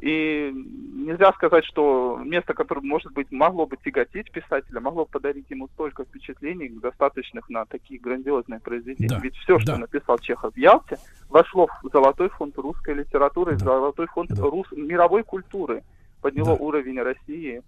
И 0.00 0.52
нельзя 0.54 1.32
сказать, 1.32 1.64
что 1.64 2.20
место, 2.24 2.54
которое, 2.54 2.82
может 2.82 3.12
быть, 3.12 3.30
могло 3.30 3.66
бы 3.66 3.76
тяготить 3.76 4.30
писателя, 4.30 4.80
могло 4.80 5.04
бы 5.04 5.10
подарить 5.10 5.50
ему 5.50 5.68
столько 5.68 6.04
впечатлений, 6.04 6.68
достаточных 6.68 7.48
на 7.48 7.64
такие 7.64 8.00
грандиозные 8.00 8.60
произведения. 8.60 9.08
Да, 9.08 9.20
Ведь 9.22 9.36
все, 9.36 9.58
что 9.58 9.72
да. 9.72 9.78
написал 9.78 10.18
Чехов 10.18 10.54
в 10.54 10.58
Ялте, 10.58 10.98
вошло 11.28 11.68
в 11.82 11.88
золотой 11.92 12.28
фонд 12.30 12.56
русской 12.58 12.94
литературы, 12.94 13.56
в 13.56 13.60
золотой 13.60 14.06
фонд 14.06 14.30
рус- 14.32 14.72
мировой 14.72 15.22
культуры, 15.22 15.82
подняло 16.20 16.54
уровень 16.54 17.00
России. 17.00 17.62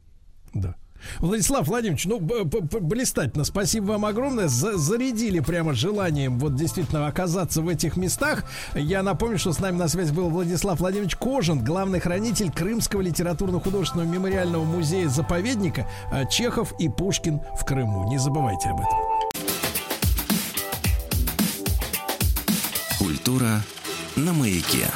Владислав 1.19 1.67
Владимирович, 1.67 2.05
ну, 2.07 2.19
блистательно. 2.21 3.45
Спасибо 3.45 3.93
вам 3.93 4.05
огромное. 4.05 4.49
За- 4.49 4.77
зарядили 4.77 5.41
прямо 5.41 5.73
желанием 5.75 6.39
вот 6.39 6.55
действительно 6.57 7.07
оказаться 7.07 7.63
в 7.63 7.69
этих 7.69 7.97
местах. 7.97 8.45
Я 8.75 9.03
напомню, 9.03 9.39
что 9.39 9.53
с 9.53 9.59
нами 9.59 9.77
на 9.77 9.89
связи 9.89 10.13
был 10.13 10.29
Владислав 10.31 10.79
Владимирович 10.81 11.17
Кожин, 11.17 11.65
главный 11.65 12.01
хранитель 12.01 12.51
Крымского 12.51 13.01
литературно-художественного 13.01 14.07
мемориального 14.09 14.65
музея-заповедника 14.65 15.87
э, 16.13 16.25
Чехов 16.31 16.73
и 16.79 16.89
Пушкин 16.89 17.41
в 17.59 17.65
Крыму. 17.65 18.09
Не 18.09 18.19
забывайте 18.19 18.69
об 18.69 18.81
этом. 18.81 18.99
Культура 22.99 23.63
на 24.17 24.33
маяке. 24.33 24.87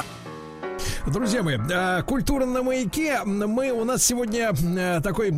Друзья 1.07 1.43
мои, 1.43 1.57
э, 1.57 2.01
культура 2.01 2.45
на 2.47 2.63
маяке. 2.63 3.19
Мы 3.25 3.69
у 3.69 3.83
нас 3.83 4.03
сегодня 4.03 4.51
э, 4.51 5.01
такой 5.01 5.31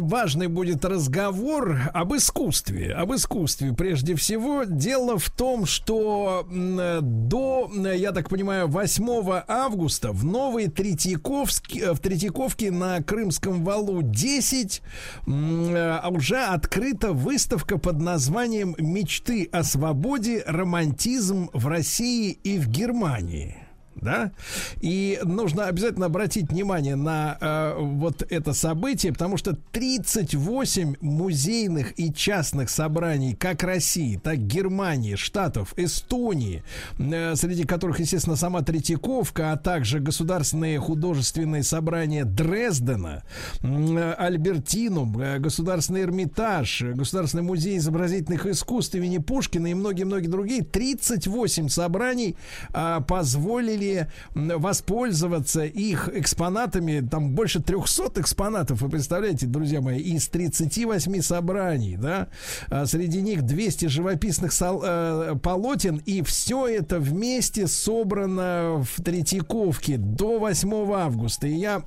важный 0.00 0.48
будет 0.48 0.84
разговор 0.84 1.78
об 1.94 2.14
искусстве. 2.14 2.92
Об 2.92 3.14
искусстве 3.14 3.72
прежде 3.72 4.14
всего. 4.16 4.64
Дело 4.64 5.18
в 5.18 5.30
том, 5.30 5.64
что 5.64 6.46
до, 6.50 7.70
я 7.72 8.12
так 8.12 8.28
понимаю, 8.28 8.68
8 8.68 9.44
августа 9.48 10.12
в 10.12 10.26
Новой 10.26 10.68
Третьяковске, 10.68 11.84
э, 11.84 11.92
в 11.94 12.00
Третьяковке 12.00 12.70
на 12.70 13.02
Крымском 13.02 13.64
валу 13.64 14.02
10 14.02 14.82
м, 15.26 15.74
э, 15.74 16.06
уже 16.10 16.44
открыта 16.44 17.14
выставка 17.14 17.78
под 17.78 17.98
названием 17.98 18.74
«Мечты 18.78 19.48
о 19.52 19.62
свободе. 19.62 20.44
Романтизм 20.46 21.48
в 21.54 21.66
России 21.66 22.32
и 22.44 22.58
в 22.58 22.68
Германии» 22.68 23.67
да, 24.00 24.32
и 24.80 25.20
нужно 25.24 25.66
обязательно 25.66 26.06
обратить 26.06 26.50
внимание 26.50 26.96
на 26.96 27.36
э, 27.40 27.74
вот 27.78 28.22
это 28.30 28.52
событие, 28.52 29.12
потому 29.12 29.36
что 29.36 29.56
38 29.72 30.96
музейных 31.00 31.98
и 31.98 32.12
частных 32.12 32.70
собраний 32.70 33.34
как 33.34 33.62
России, 33.62 34.16
так 34.16 34.38
Германии, 34.38 35.14
Штатов, 35.14 35.74
Эстонии, 35.76 36.62
э, 36.98 37.34
среди 37.36 37.64
которых, 37.64 38.00
естественно, 38.00 38.36
сама 38.36 38.62
Третьяковка, 38.62 39.52
а 39.52 39.56
также 39.56 40.00
государственные 40.00 40.78
художественные 40.78 41.62
собрания 41.62 42.24
Дрездена, 42.24 43.22
э, 43.62 44.14
Альбертинум, 44.18 45.20
э, 45.20 45.38
Государственный 45.38 46.02
Эрмитаж, 46.02 46.82
э, 46.82 46.92
Государственный 46.92 47.42
музей 47.42 47.78
изобразительных 47.78 48.46
искусств 48.46 48.94
имени 48.94 49.18
Пушкина 49.18 49.68
и 49.68 49.74
многие-многие 49.74 50.28
другие, 50.28 50.62
38 50.62 51.68
собраний 51.68 52.36
а, 52.72 53.00
позволили 53.00 53.87
воспользоваться 54.34 55.64
их 55.64 56.08
экспонатами, 56.12 57.06
там 57.06 57.34
больше 57.34 57.60
300 57.60 58.20
экспонатов, 58.20 58.80
вы 58.80 58.88
представляете, 58.88 59.46
друзья 59.46 59.80
мои, 59.80 60.00
из 60.00 60.28
38 60.28 61.20
собраний, 61.20 61.96
да, 61.96 62.28
А 62.68 62.86
среди 62.86 63.20
них 63.20 63.42
200 63.42 63.86
живописных 63.86 64.52
э, 64.60 65.36
полотен, 65.42 66.02
и 66.06 66.22
все 66.22 66.66
это 66.66 66.98
вместе 66.98 67.66
собрано 67.66 68.84
в 68.84 69.02
Третьяковке 69.02 69.96
до 69.96 70.38
8 70.38 70.92
августа, 70.92 71.46
и 71.46 71.54
я 71.54 71.82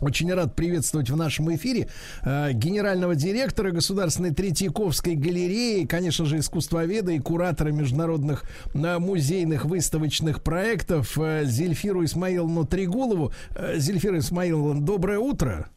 очень 0.00 0.32
рад 0.32 0.56
приветствовать 0.56 1.10
в 1.10 1.16
нашем 1.16 1.54
эфире 1.54 1.88
э, 2.22 2.52
генерального 2.52 3.14
директора 3.14 3.70
Государственной 3.70 4.32
Третьяковской 4.34 5.14
галереи, 5.14 5.84
конечно 5.84 6.24
же, 6.24 6.38
искусствоведа 6.38 7.12
и 7.12 7.18
куратора 7.18 7.70
международных 7.70 8.44
э, 8.74 8.98
музейных 8.98 9.66
выставочных 9.66 10.42
проектов 10.42 11.18
э, 11.18 11.44
Зельфиру 11.44 12.04
Исмаиловну 12.04 12.66
Тригулову. 12.66 13.32
Э, 13.54 13.78
Зельфира 13.78 14.18
Исмаиловна, 14.18 14.80
доброе 14.80 15.18
утро. 15.18 15.68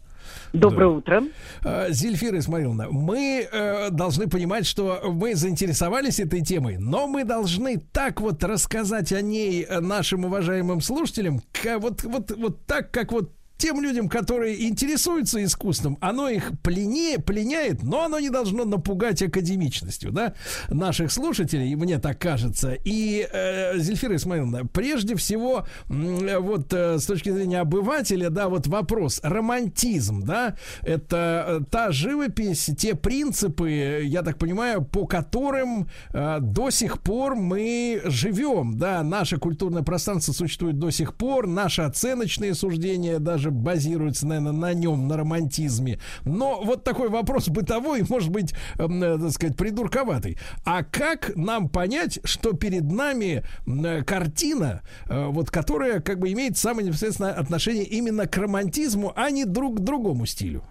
Доброе 0.54 0.88
утро. 0.88 1.24
Э, 1.66 1.88
Зельфира 1.92 2.40
Исмаиловна, 2.40 2.88
мы 2.90 3.48
э, 3.52 3.90
должны 3.90 4.30
понимать, 4.30 4.66
что 4.66 5.02
мы 5.12 5.36
заинтересовались 5.36 6.20
этой 6.20 6.42
темой, 6.42 6.78
но 6.78 7.08
мы 7.08 7.26
должны 7.26 7.78
так 7.92 8.22
вот 8.22 8.42
рассказать 8.44 9.12
о 9.12 9.22
ней 9.22 9.64
э, 9.64 9.80
нашим 9.82 10.26
уважаемым 10.26 10.80
слушателям, 10.80 11.42
ка- 11.52 11.80
вот, 11.80 12.04
вот, 12.04 12.32
вот 12.38 12.66
так, 12.66 12.92
как 12.92 13.12
вот 13.12 13.32
тем 13.58 13.82
людям, 13.82 14.10
которые 14.10 14.68
интересуются 14.68 15.44
искусством, 15.44 15.98
оно 16.02 16.30
их 16.30 16.52
плене, 16.62 17.18
пленяет, 17.20 17.84
но 17.84 18.04
оно 18.04 18.20
не 18.20 18.30
должно 18.30 18.66
напугать 18.66 19.22
академичностью, 19.22 20.12
да, 20.12 20.34
наших 20.70 21.12
слушателей, 21.12 21.74
мне 21.76 22.00
так 22.00 22.20
кажется. 22.20 22.76
И, 22.84 23.28
э, 23.32 23.78
Зельфира 23.78 24.16
Исмаиловна, 24.16 24.66
прежде 24.66 25.16
всего, 25.16 25.66
м, 25.90 26.42
вот 26.42 26.74
э, 26.74 27.00
с 27.00 27.06
точки 27.06 27.30
зрения 27.30 27.62
обывателя, 27.62 28.30
да, 28.30 28.50
вот 28.50 28.68
вопрос, 28.68 29.22
романтизм, 29.24 30.24
да, 30.24 30.58
это 30.82 31.60
э, 31.62 31.66
та 31.70 31.92
живопись, 31.92 32.70
те 32.78 32.96
принципы, 32.96 34.02
я 34.04 34.24
так 34.24 34.38
понимаю, 34.38 34.84
по 34.84 35.06
которым 35.06 35.88
э, 36.14 36.40
до 36.42 36.70
сих 36.70 37.02
пор 37.02 37.36
мы 37.36 38.02
живем, 38.06 38.78
да, 38.78 39.04
наше 39.04 39.38
культурное 39.38 39.84
пространство 39.84 40.34
существует 40.34 40.80
до 40.80 40.90
сих 40.90 41.16
пор, 41.16 41.48
наши 41.48 41.82
оценочные 41.82 42.56
суждения 42.56 43.20
даже 43.20 43.43
базируются, 43.52 44.28
наверное, 44.28 44.52
на 44.52 44.74
нем, 44.74 45.08
на 45.08 45.18
романтизме. 45.18 46.00
Но 46.26 46.62
вот 46.64 46.84
такой 46.84 47.10
вопрос 47.10 47.50
бытовой, 47.50 48.04
может 48.10 48.32
быть, 48.32 48.54
эм, 48.78 49.02
э, 49.04 49.18
так 49.20 49.32
сказать, 49.32 49.58
придурковатый. 49.58 50.38
А 50.66 50.84
как 50.84 51.36
нам 51.36 51.70
понять, 51.70 52.20
что 52.24 52.54
перед 52.54 52.92
нами 52.92 53.44
э, 53.68 54.04
картина, 54.04 54.82
э, 55.10 55.28
вот 55.28 55.52
которая 55.52 56.00
как 56.00 56.20
бы 56.20 56.32
имеет 56.32 56.58
самое 56.58 56.88
непосредственное 56.88 57.34
отношение 57.34 57.86
именно 57.86 58.28
к 58.28 58.38
романтизму, 58.38 59.14
а 59.16 59.30
не 59.32 59.46
друг 59.46 59.78
к 59.78 59.80
другому 59.80 60.26
стилю? 60.26 60.64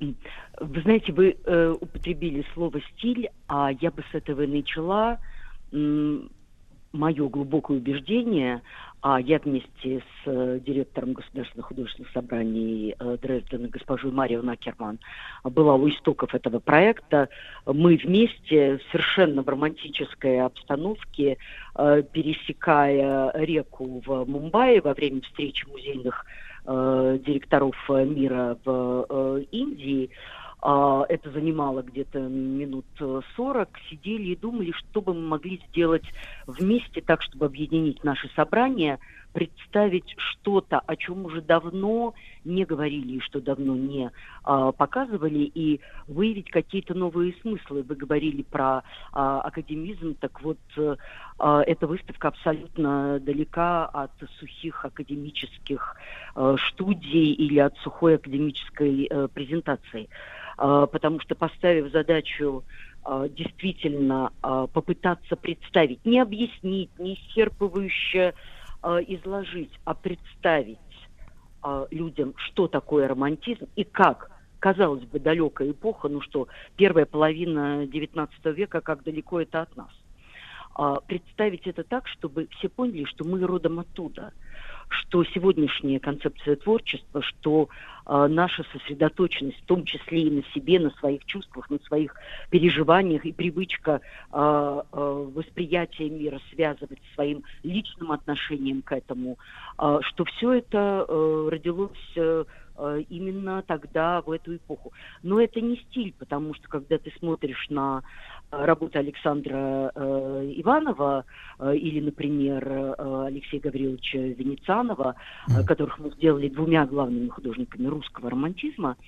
Вы 0.00 0.82
знаете, 0.82 1.12
вы 1.12 1.36
э, 1.44 1.74
употребили 1.80 2.44
слово 2.54 2.80
стиль, 2.92 3.28
а 3.48 3.70
я 3.80 3.90
бы 3.90 4.02
с 4.10 4.14
этого 4.14 4.42
и 4.42 4.46
начала. 4.46 5.18
М, 5.72 6.30
Мое 6.92 7.28
глубокое 7.28 7.76
убеждение, 7.76 8.62
а 9.02 9.18
я 9.20 9.38
вместе 9.38 10.00
с 10.00 10.26
э, 10.26 10.60
директором 10.64 11.14
Государственных 11.14 11.66
художественных 11.66 12.12
собраний 12.12 12.94
э, 12.98 13.16
Дрездена, 13.22 13.68
госпожой 13.68 14.12
Марией 14.12 14.42
Накерман, 14.42 14.98
была 15.42 15.74
у 15.76 15.88
истоков 15.88 16.34
этого 16.34 16.58
проекта. 16.58 17.28
Мы 17.64 17.96
вместе 17.96 18.78
совершенно 18.90 19.42
в 19.42 19.48
романтической 19.48 20.40
обстановке, 20.42 21.38
э, 21.76 22.02
пересекая 22.12 23.32
реку 23.34 24.02
в 24.04 24.26
Мумбаи 24.26 24.80
во 24.80 24.92
время 24.92 25.22
встречи 25.22 25.66
музейных 25.66 26.26
директоров 26.62 27.74
мира 27.88 28.58
в 28.66 29.40
Индии, 29.50 30.10
это 30.62 31.30
занимало 31.30 31.82
где-то 31.82 32.18
минут 32.18 32.86
э, 33.00 33.20
40, 33.36 33.68
сидели 33.88 34.30
и 34.30 34.36
думали, 34.36 34.72
что 34.72 35.00
бы 35.00 35.14
мы 35.14 35.20
могли 35.20 35.62
сделать 35.68 36.04
вместе 36.46 37.00
так, 37.00 37.22
чтобы 37.22 37.46
объединить 37.46 38.04
наши 38.04 38.28
собрания, 38.34 38.98
представить 39.32 40.14
что-то, 40.16 40.80
о 40.80 40.96
чем 40.96 41.24
уже 41.24 41.40
давно 41.40 42.14
не 42.44 42.64
говорили 42.64 43.16
и 43.16 43.20
что 43.20 43.40
давно 43.40 43.76
не 43.76 44.10
а, 44.42 44.72
показывали, 44.72 45.50
и 45.54 45.80
выявить 46.08 46.50
какие-то 46.50 46.94
новые 46.94 47.34
смыслы. 47.40 47.82
Вы 47.82 47.94
говорили 47.94 48.42
про 48.42 48.82
а, 49.12 49.40
академизм, 49.40 50.14
так 50.14 50.42
вот, 50.42 50.58
э, 50.76 50.96
а, 51.38 51.62
эта 51.62 51.86
выставка 51.86 52.28
абсолютно 52.28 53.20
далека 53.20 53.86
от 53.86 54.12
сухих 54.38 54.84
академических 54.84 55.96
э, 56.34 56.56
студий 56.68 57.32
или 57.32 57.58
от 57.58 57.76
сухой 57.78 58.16
академической 58.16 59.06
э, 59.08 59.28
презентации. 59.28 60.08
А, 60.60 60.86
потому 60.86 61.20
что 61.20 61.34
поставив 61.34 61.90
задачу 61.90 62.64
а, 63.02 63.26
действительно 63.28 64.30
а, 64.42 64.66
попытаться 64.66 65.34
представить, 65.34 66.04
не 66.04 66.20
объяснить, 66.20 66.90
не 66.98 67.14
исчерпывающе 67.14 68.34
изложить, 68.82 69.78
а 69.84 69.92
представить 69.92 70.78
людям, 71.90 72.32
что 72.38 72.66
такое 72.66 73.06
романтизм 73.06 73.66
и 73.76 73.84
как, 73.84 74.30
казалось 74.58 75.04
бы, 75.04 75.20
далекая 75.20 75.72
эпоха, 75.72 76.08
ну 76.08 76.22
что, 76.22 76.48
первая 76.76 77.04
половина 77.04 77.84
XIX 77.84 78.30
века, 78.54 78.80
как 78.80 79.02
далеко 79.02 79.42
это 79.42 79.60
от 79.60 79.76
нас. 79.76 79.90
А, 80.74 81.00
представить 81.00 81.66
это 81.66 81.82
так, 81.82 82.06
чтобы 82.08 82.48
все 82.58 82.68
поняли, 82.68 83.04
что 83.04 83.24
мы 83.24 83.40
родом 83.40 83.80
оттуда, 83.80 84.32
что 84.88 85.24
сегодняшняя 85.24 85.98
концепция 85.98 86.56
творчества, 86.56 87.22
что 87.22 87.68
а, 88.04 88.28
наша 88.28 88.64
сосредоточенность, 88.72 89.60
в 89.62 89.66
том 89.66 89.84
числе 89.84 90.22
и 90.22 90.30
на 90.30 90.42
себе, 90.54 90.78
на 90.78 90.90
своих 90.90 91.24
чувствах, 91.24 91.70
на 91.70 91.78
своих 91.80 92.14
переживаниях 92.50 93.24
и 93.24 93.32
привычка 93.32 94.00
а, 94.30 94.84
а, 94.92 95.12
восприятия 95.34 96.08
мира 96.08 96.40
связывать 96.52 97.00
своим 97.14 97.42
личным 97.62 98.12
отношением 98.12 98.82
к 98.82 98.92
этому, 98.92 99.38
а, 99.76 100.00
что 100.02 100.24
все 100.24 100.54
это 100.54 101.04
э, 101.08 101.48
родилось 101.50 102.12
э, 102.16 102.20
э, 102.20 102.69
именно 103.08 103.62
тогда, 103.66 104.22
в 104.22 104.30
эту 104.30 104.56
эпоху. 104.56 104.92
Но 105.22 105.40
это 105.40 105.60
не 105.60 105.76
стиль, 105.76 106.14
потому 106.18 106.54
что 106.54 106.68
когда 106.68 106.98
ты 106.98 107.12
смотришь 107.18 107.66
на 107.70 108.02
э, 108.50 108.64
работы 108.64 108.98
Александра 108.98 109.92
э, 109.94 110.52
Иванова 110.56 111.24
э, 111.58 111.76
или, 111.76 112.00
например, 112.00 112.66
э, 112.66 113.24
Алексея 113.26 113.60
Гавриловича 113.60 114.18
Венецианова, 114.18 115.14
э, 115.48 115.64
которых 115.64 115.98
мы 115.98 116.10
сделали 116.10 116.48
двумя 116.48 116.86
главными 116.86 117.28
художниками 117.28 117.86
русского 117.86 118.30
романтизма, 118.30 118.90
а 118.90 119.04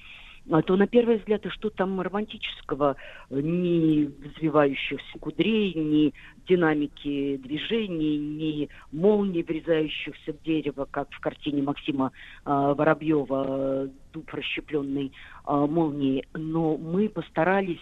то 0.66 0.77
на 0.77 0.86
первый 0.86 1.19
взгляд, 1.19 1.47
и 1.47 1.51
что 1.51 1.70
там 1.70 2.01
романтического, 2.01 2.97
ни 3.31 4.05
взвивающихся 4.05 5.19
кудрей, 5.20 5.73
ни 5.74 6.12
динамики 6.48 7.36
движений, 7.36 8.19
ни 8.19 8.69
молний, 8.90 9.43
врезающихся 9.43 10.32
в 10.32 10.43
дерево, 10.43 10.86
как 10.90 11.09
в 11.12 11.20
картине 11.20 11.62
Максима 11.62 12.10
э, 12.44 12.51
Воробьева 12.51 13.89
«Дуб 14.12 14.35
расщепленный 14.35 15.12
э, 15.47 15.52
молнией». 15.52 16.27
Но 16.35 16.77
мы 16.77 17.09
постарались 17.09 17.81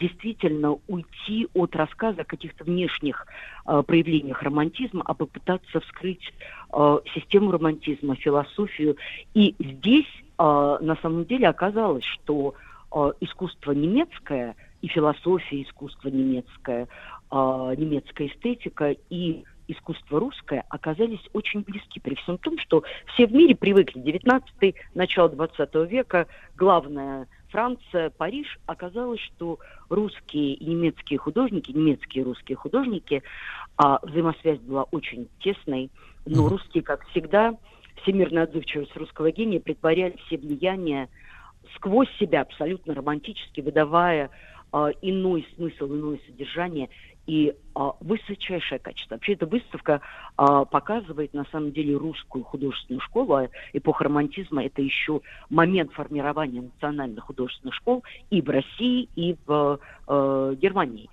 действительно 0.00 0.78
уйти 0.88 1.46
от 1.54 1.76
рассказа 1.76 2.22
о 2.22 2.24
каких-то 2.24 2.64
внешних 2.64 3.26
э, 3.66 3.82
проявлениях 3.86 4.42
романтизма, 4.42 5.02
а 5.04 5.14
попытаться 5.14 5.80
вскрыть 5.80 6.32
э, 6.72 6.98
систему 7.14 7.52
романтизма, 7.52 8.16
философию. 8.16 8.96
И 9.34 9.54
здесь 9.58 10.08
на 10.42 10.96
самом 11.02 11.24
деле 11.26 11.48
оказалось, 11.48 12.04
что 12.04 12.54
э, 12.94 13.12
искусство 13.20 13.72
немецкое 13.72 14.56
и 14.82 14.88
философия 14.88 15.62
искусства 15.62 16.08
немецкое, 16.08 16.88
э, 17.30 17.36
немецкая 17.76 18.28
эстетика 18.28 18.96
и 19.10 19.44
искусство 19.68 20.18
русское 20.18 20.64
оказались 20.68 21.24
очень 21.32 21.60
близки, 21.60 22.00
при 22.00 22.14
всем 22.16 22.38
том, 22.38 22.58
что 22.58 22.82
все 23.14 23.26
в 23.26 23.32
мире 23.32 23.54
привыкли, 23.54 24.00
19 24.00 24.74
начало 24.94 25.28
20 25.28 25.74
века, 25.90 26.26
главное– 26.56 27.28
Франция, 27.50 28.10
Париж, 28.10 28.58
оказалось, 28.66 29.20
что 29.20 29.58
русские 29.88 30.54
и 30.54 30.64
немецкие 30.66 31.18
художники, 31.18 31.72
немецкие 31.72 32.22
и 32.22 32.24
русские 32.24 32.56
художники, 32.56 33.22
а 33.76 33.98
взаимосвязь 34.02 34.60
была 34.60 34.84
очень 34.84 35.28
тесной, 35.40 35.90
но 36.26 36.48
русские, 36.48 36.82
как 36.82 37.06
всегда, 37.08 37.54
всемирная 38.02 38.44
отзывчивость 38.44 38.96
русского 38.96 39.30
гения 39.30 39.60
притворяли 39.60 40.16
все 40.26 40.36
влияния 40.36 41.08
сквозь 41.76 42.10
себя 42.18 42.42
абсолютно 42.42 42.94
романтически, 42.94 43.60
выдавая 43.60 44.30
э, 44.72 44.92
иной 45.02 45.46
смысл, 45.56 45.86
иное 45.86 46.18
содержание 46.26 46.88
и 47.26 47.54
а, 47.74 47.92
высочайшее 48.00 48.80
качество. 48.80 49.14
Вообще 49.14 49.34
эта 49.34 49.46
выставка 49.46 50.00
а, 50.36 50.64
показывает 50.64 51.32
на 51.32 51.44
самом 51.52 51.70
деле 51.70 51.96
русскую 51.96 52.42
художественную 52.42 53.00
школу, 53.00 53.34
а 53.34 53.48
эпоха 53.72 54.04
романтизма 54.04 54.64
это 54.64 54.82
еще 54.82 55.20
момент 55.48 55.92
формирования 55.92 56.62
национальных 56.62 57.24
художественных 57.24 57.74
школ 57.74 58.02
и 58.30 58.42
в 58.42 58.48
России, 58.48 59.08
и 59.14 59.36
в 59.46 59.78
а, 60.08 60.54
Германии 60.54 61.08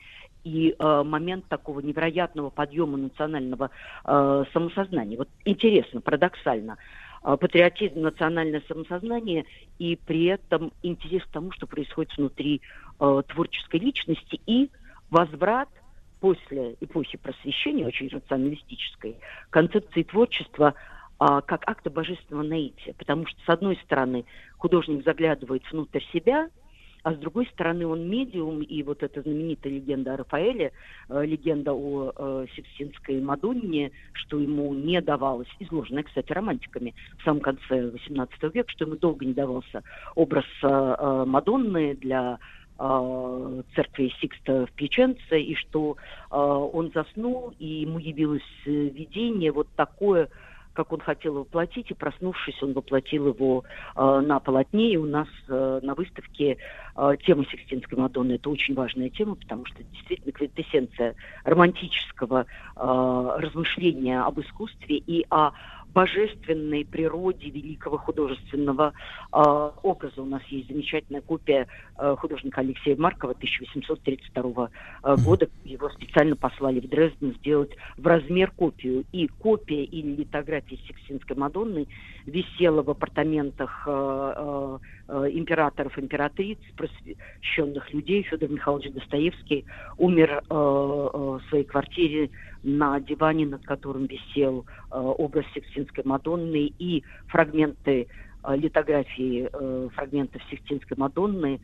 и 0.48 0.74
э, 0.78 1.04
момент 1.04 1.46
такого 1.50 1.82
невероятного 1.82 2.50
подъема 2.50 2.98
национального 2.98 3.70
э, 4.06 4.44
самосознания. 4.54 5.18
Вот 5.18 5.28
интересно, 5.44 6.00
парадоксально, 6.00 6.78
э, 7.24 7.36
патриотизм, 7.38 8.00
национальное 8.00 8.64
самосознание 8.66 9.46
и 9.78 9.98
при 9.98 10.26
этом 10.26 10.72
интерес 10.84 11.24
к 11.24 11.32
тому, 11.32 11.52
что 11.52 11.68
происходит 11.68 12.16
внутри 12.16 12.62
э, 13.00 13.22
творческой 13.28 13.82
личности 13.82 14.40
и 14.46 14.72
возврат 15.10 15.68
после 16.22 16.78
эпохи 16.80 17.18
просвещения, 17.18 17.86
очень 17.86 18.08
рационалистической, 18.08 19.18
концепции 19.50 20.04
творчества 20.04 20.74
а, 21.20 21.42
как 21.42 21.62
акта 21.70 21.92
божественного 21.92 22.44
наития. 22.44 22.96
Потому 22.98 23.28
что, 23.28 23.40
с 23.46 23.50
одной 23.50 23.76
стороны, 23.84 24.26
художник 24.58 25.04
заглядывает 25.04 25.62
внутрь 25.72 26.02
себя, 26.12 26.50
а 27.04 27.14
с 27.14 27.18
другой 27.18 27.48
стороны 27.48 27.88
он 27.88 28.10
медиум, 28.10 28.62
и 28.62 28.84
вот 28.84 29.04
эта 29.04 29.22
знаменитая 29.22 29.74
легенда 29.74 30.14
о 30.14 30.18
Рафаэле, 30.18 30.72
э, 31.10 31.26
легенда 31.26 31.74
о 31.74 32.12
э, 32.16 32.46
Сикстинской 32.56 33.22
Мадонне, 33.22 33.92
что 34.14 34.40
ему 34.40 34.74
не 34.74 35.02
давалось, 35.02 35.48
изложенная, 35.60 36.04
кстати, 36.04 36.32
романтиками 36.32 36.94
в 37.20 37.24
самом 37.24 37.42
конце 37.42 37.92
XVIII 37.92 38.52
века, 38.54 38.72
что 38.72 38.86
ему 38.86 38.96
долго 38.96 39.26
не 39.26 39.34
давался 39.34 39.84
образ 40.16 40.46
э, 40.64 40.68
э 40.68 41.26
Мадонны 41.26 41.96
для 41.96 42.40
э, 42.80 43.62
церкви 43.76 44.12
Сикста 44.20 44.66
в 44.66 44.72
Пьяченце, 44.74 45.40
и 45.40 45.56
что 45.56 45.98
э, 46.32 46.36
он 46.36 46.92
заснул, 46.94 47.54
и 47.60 47.66
ему 47.66 48.00
явилось 48.00 48.42
видение 48.66 49.52
вот 49.52 49.68
такое, 49.76 50.30
как 50.78 50.94
он 50.94 51.00
хотел 51.00 51.34
воплотить, 51.34 51.90
и 51.90 51.96
проснувшись, 51.96 52.62
он 52.62 52.74
воплотил 52.74 53.30
его 53.30 53.64
э, 53.96 54.22
на 54.24 54.40
полотне, 54.40 54.92
и 54.92 54.98
у 54.98 55.08
нас 55.08 55.28
э, 55.48 55.80
на 55.82 55.96
выставке 55.96 56.58
э, 56.96 57.16
тема 57.26 57.46
Сикстинской 57.46 57.98
Мадонны– 57.98 58.34
это 58.34 58.52
очень 58.52 58.76
важная 58.76 59.10
тема, 59.10 59.34
потому 59.34 59.66
что 59.66 59.84
действительно 59.84 60.32
квинтэссенция 60.34 61.16
романтического 61.46 62.46
э, 62.46 63.30
размышления 63.40 64.22
об 64.22 64.40
искусстве 64.40 64.98
и 64.98 65.26
о 65.32 65.50
божественной 65.98 66.86
природе 66.86 67.50
великого 67.50 67.98
художественного 67.98 68.94
э, 69.34 69.72
образа. 69.82 70.22
У 70.22 70.26
нас 70.26 70.44
есть 70.44 70.68
замечательная 70.68 71.22
копия 71.22 71.68
э, 71.98 72.16
художника 72.20 72.62
Алексея 72.62 72.96
Маркова 72.96 73.32
1832 73.32 74.70
э, 75.04 75.16
года. 75.26 75.50
Его 75.66 75.90
специально 75.90 76.36
послали 76.36 76.82
в 76.82 76.88
Дрезден 76.88 77.34
сделать 77.40 77.72
в 77.98 78.06
размер 78.06 78.52
копию. 78.52 79.06
И 79.12 79.28
копия 79.28 79.86
или 79.86 80.18
литография 80.18 80.78
Сикстинской 80.88 81.36
Мадонны 81.36 81.88
висела 82.28 82.84
в 82.84 82.92
апартаментах 82.92 83.86
э, 83.88 84.34
э, 84.38 84.78
императоров, 85.10 85.98
императриц, 85.98 86.58
просвещенных 86.76 87.94
людей. 87.94 88.24
Федор 88.24 88.50
Михайлович 88.50 88.92
Достоевский 88.94 89.66
умер 89.98 90.32
э, 90.32 90.42
э, 90.50 90.54
в 90.54 91.42
своей 91.50 91.64
квартире 91.64 92.30
на 92.64 93.00
диване, 93.00 93.46
над 93.46 93.64
которым 93.66 94.06
висел 94.06 94.66
э, 94.92 94.98
образ 94.98 95.46
Сикстинской 95.54 96.04
Мадонны 96.06 96.74
и 96.78 97.04
фрагменты 97.28 98.08
э, 98.44 98.56
литографии 98.58 99.50
э, 99.52 99.90
фрагментов 99.96 100.42
Сикстинской 100.50 100.98
Мадонны 100.98 101.62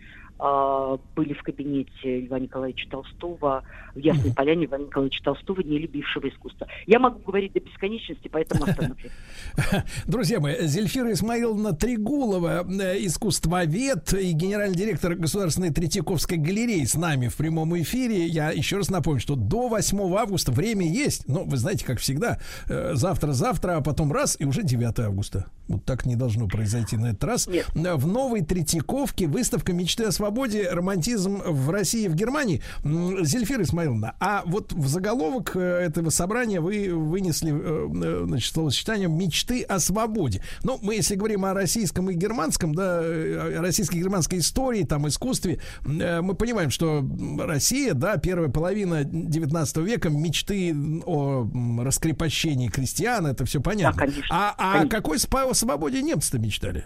были 1.15 1.33
в 1.33 1.41
кабинете 1.41 2.19
Льва 2.21 2.37
Николаевича 2.37 2.89
Толстого, 2.89 3.63
в 3.95 3.97
Ясной 3.97 4.33
Поляне 4.33 4.65
Льва 4.65 4.77
Николаевича 4.77 5.23
Толстого, 5.23 5.61
не 5.61 5.79
любившего 5.79 6.27
искусства. 6.27 6.67
Я 6.85 6.99
могу 6.99 7.19
говорить 7.19 7.53
до 7.53 7.61
бесконечности, 7.61 8.27
поэтому 8.27 8.65
остановлюсь. 8.65 9.11
Друзья 10.05 10.41
мои, 10.41 10.67
Зельфира 10.67 11.13
Исмаиловна 11.13 11.71
Тригулова, 11.71 12.65
э, 12.67 13.05
искусствовед 13.05 14.13
и 14.13 14.33
генеральный 14.33 14.75
директор 14.75 15.15
Государственной 15.15 15.69
Третьяковской 15.69 16.37
галереи 16.37 16.83
с 16.83 16.95
нами 16.95 17.29
в 17.29 17.37
прямом 17.37 17.79
эфире. 17.81 18.25
Я 18.25 18.51
еще 18.51 18.75
раз 18.77 18.89
напомню, 18.89 19.21
что 19.21 19.35
до 19.35 19.69
8 19.69 19.97
августа 20.17 20.51
время 20.51 20.85
есть. 20.85 21.29
Но 21.29 21.45
вы 21.45 21.55
знаете, 21.55 21.85
как 21.85 21.99
всегда, 21.99 22.39
завтра-завтра, 22.67 23.77
а 23.77 23.81
потом 23.81 24.11
раз, 24.11 24.35
и 24.39 24.43
уже 24.43 24.63
9 24.63 24.99
августа. 24.99 25.45
Вот 25.69 25.85
так 25.85 26.05
не 26.05 26.17
должно 26.17 26.49
произойти 26.49 26.97
на 26.97 27.11
этот 27.11 27.23
раз. 27.23 27.47
Нет. 27.47 27.65
В 27.73 28.07
новой 28.07 28.41
Третьяковке 28.41 29.27
выставка 29.27 29.71
«Мечты 29.71 30.03
о 30.03 30.11
свободе. 30.11 30.32
Романтизм 30.69 31.41
в 31.45 31.69
России 31.69 32.05
и 32.05 32.07
в 32.07 32.15
Германии». 32.15 32.61
Зельфира 32.84 33.64
Исмаиловна, 33.64 34.15
а 34.19 34.43
вот 34.45 34.73
в 34.73 34.88
заголовок 34.88 35.55
э, 35.55 35.60
этого 35.60 36.10
собрания 36.10 36.60
вы 36.60 36.93
вынесли 36.93 37.53
э, 37.53 37.89
э, 38.03 38.26
значит, 38.26 38.53
словосочетание 38.53 39.07
«Мечты 39.07 39.64
о 39.64 39.80
свободе». 39.80 40.43
Ну, 40.64 40.80
мы, 40.81 40.95
если 40.95 41.15
говорим 41.15 41.45
о 41.45 41.53
российском 41.53 42.10
и 42.10 42.14
германском, 42.14 42.76
да, 42.76 43.01
российской 43.57 43.97
и 43.97 43.99
германской 43.99 44.39
истории, 44.39 44.84
там, 44.84 45.07
искусстве, 45.07 45.60
мы 45.84 46.34
понимаем, 46.35 46.69
что 46.69 47.05
Россия, 47.39 47.93
да, 47.93 48.18
первая 48.18 48.49
половина 48.49 49.03
19 49.03 49.77
века, 49.77 50.10
мечты 50.10 50.76
о 51.05 51.47
раскрепощении 51.80 52.68
крестьян, 52.68 53.26
это 53.27 53.45
все 53.45 53.61
понятно. 53.61 53.99
Да, 53.99 54.05
конечно, 54.05 54.27
а, 54.30 54.55
а 54.57 54.73
конечно. 54.73 54.89
какой 54.89 55.19
свободе 55.53 56.01
немцы-то 56.01 56.39
мечтали? 56.39 56.85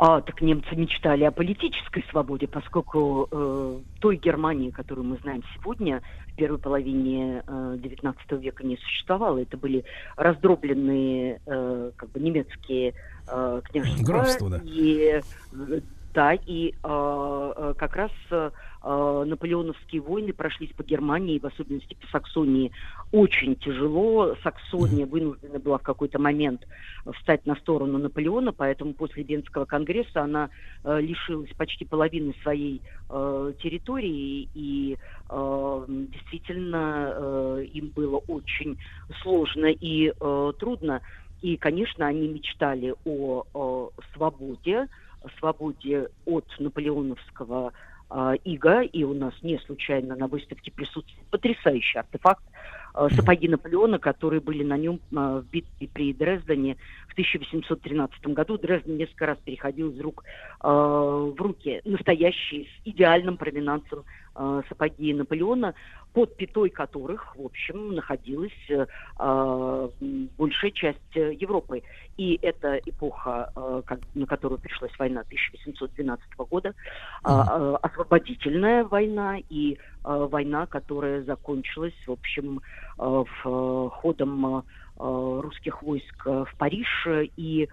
А, 0.00 0.20
так 0.20 0.40
немцы 0.40 0.76
мечтали 0.76 1.24
о 1.24 1.32
политической 1.32 2.04
свободе, 2.10 2.46
поскольку 2.46 3.26
э, 3.30 3.78
той 4.00 4.16
Германии, 4.16 4.70
которую 4.70 5.08
мы 5.08 5.16
знаем 5.16 5.42
сегодня, 5.56 6.02
в 6.28 6.36
первой 6.36 6.58
половине 6.58 7.42
э, 7.44 7.78
XIX 7.82 8.14
века 8.38 8.64
не 8.64 8.76
существовало. 8.76 9.38
Это 9.38 9.56
были 9.56 9.84
раздробленные 10.16 11.40
э, 11.44 11.90
как 11.96 12.10
бы 12.12 12.20
немецкие 12.20 12.94
э, 13.26 13.60
княжества. 13.64 14.04
Графство, 14.04 14.50
да. 14.50 14.60
И, 14.62 15.20
э, 15.52 15.80
да, 16.14 16.34
и 16.34 16.70
э, 16.70 17.52
э 17.56 17.74
как 17.76 17.96
раз 17.96 18.12
э, 18.30 18.50
э, 18.88 19.24
наполеоновские 19.26 20.00
войны 20.00 20.32
прошлись 20.32 20.72
по 20.72 20.82
Германии, 20.82 21.38
в 21.38 21.44
особенности 21.44 21.94
по 21.94 22.06
Саксонии, 22.08 22.72
очень 23.12 23.56
тяжело. 23.56 24.34
Саксония 24.42 25.06
вынуждена 25.06 25.58
была 25.58 25.78
в 25.78 25.82
какой-то 25.82 26.18
момент 26.18 26.66
встать 27.16 27.44
на 27.46 27.54
сторону 27.56 27.98
Наполеона, 27.98 28.52
поэтому 28.52 28.94
после 28.94 29.22
Венского 29.22 29.66
конгресса 29.66 30.22
она 30.22 30.48
э, 30.84 31.00
лишилась 31.00 31.50
почти 31.56 31.84
половины 31.84 32.34
своей 32.42 32.80
э, 33.10 33.52
территории, 33.62 34.48
и 34.54 34.96
э, 35.28 35.84
действительно 35.88 37.12
э, 37.12 37.64
им 37.74 37.92
было 37.94 38.16
очень 38.26 38.78
сложно 39.22 39.66
и 39.66 40.12
э, 40.18 40.52
трудно. 40.58 41.02
И, 41.42 41.56
конечно, 41.56 42.06
они 42.06 42.26
мечтали 42.28 42.94
о, 43.04 43.44
о 43.54 43.90
свободе, 44.14 44.88
свободе 45.38 46.08
от 46.24 46.44
наполеоновского 46.58 47.72
э, 48.10 48.36
ига, 48.44 48.82
и 48.82 49.04
у 49.04 49.14
нас 49.14 49.34
не 49.42 49.58
случайно 49.58 50.16
на 50.16 50.26
выставке 50.26 50.70
присутствует 50.70 51.26
потрясающий 51.30 51.98
артефакт 51.98 52.42
э, 52.94 53.08
сапоги 53.14 53.48
Наполеона, 53.48 53.98
которые 53.98 54.40
были 54.40 54.64
на 54.64 54.76
нем 54.76 55.00
э, 55.12 55.14
в 55.14 55.44
битве 55.50 55.88
при 55.92 56.12
Дрездене 56.12 56.76
в 57.08 57.12
1813 57.12 58.26
году. 58.28 58.58
Дрезден 58.58 58.96
несколько 58.96 59.26
раз 59.26 59.38
переходил 59.44 59.90
из 59.90 60.00
рук 60.00 60.24
в 60.60 61.34
руки. 61.38 61.80
Настоящие, 61.84 62.64
с 62.64 62.86
идеальным 62.86 63.36
провинансом 63.36 64.04
сапоги 64.68 65.14
Наполеона, 65.14 65.74
под 66.12 66.36
пятой 66.36 66.70
которых, 66.70 67.36
в 67.36 67.44
общем, 67.44 67.94
находилась 67.94 68.52
э, 68.70 69.88
большая 70.38 70.70
часть 70.72 71.16
э, 71.16 71.34
Европы. 71.34 71.82
И 72.16 72.38
это 72.42 72.76
эпоха, 72.86 73.50
э, 73.54 73.82
как- 73.84 74.00
на 74.14 74.26
которую 74.26 74.58
пришлась 74.58 74.92
война 74.98 75.22
1812 75.22 76.46
года, 76.50 76.70
э, 76.70 76.72
э, 77.28 77.76
освободительная 77.82 78.84
война 78.84 79.38
и 79.48 79.74
э, 79.74 79.76
война, 80.04 80.66
которая 80.66 81.22
закончилась, 81.22 81.94
в 82.06 82.12
общем, 82.12 82.60
э, 82.98 83.02
в, 83.04 83.26
э, 83.44 83.88
ходом 84.00 84.46
э, 84.58 84.62
русских 84.96 85.82
войск 85.82 86.26
э, 86.26 86.44
в 86.50 86.56
Париж. 86.56 87.06
И 87.36 87.68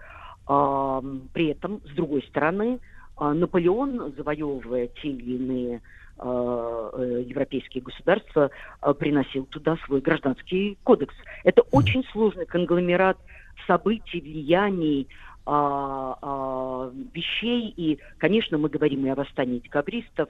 э, 0.48 1.02
при 1.32 1.46
этом, 1.48 1.80
с 1.84 1.94
другой 1.94 2.22
стороны, 2.28 2.78
Наполеон, 3.18 4.12
завоевывая 4.14 4.88
те 4.88 5.08
или 5.08 5.36
иные 5.36 5.76
э, 5.76 5.80
европейские 6.18 7.82
государства, 7.82 8.50
э, 8.82 8.94
приносил 8.94 9.44
туда 9.46 9.76
свой 9.86 10.00
гражданский 10.00 10.78
кодекс. 10.82 11.14
Это 11.44 11.62
очень 11.72 12.04
сложный 12.12 12.46
конгломерат 12.46 13.18
событий, 13.66 14.20
влияний, 14.20 15.08
а, 15.48 16.18
а, 16.22 16.90
вещей. 17.12 17.72
И, 17.76 17.98
конечно, 18.18 18.58
мы 18.58 18.68
говорим 18.68 19.06
и 19.06 19.10
о 19.10 19.14
восстании 19.14 19.60
декабристов, 19.60 20.28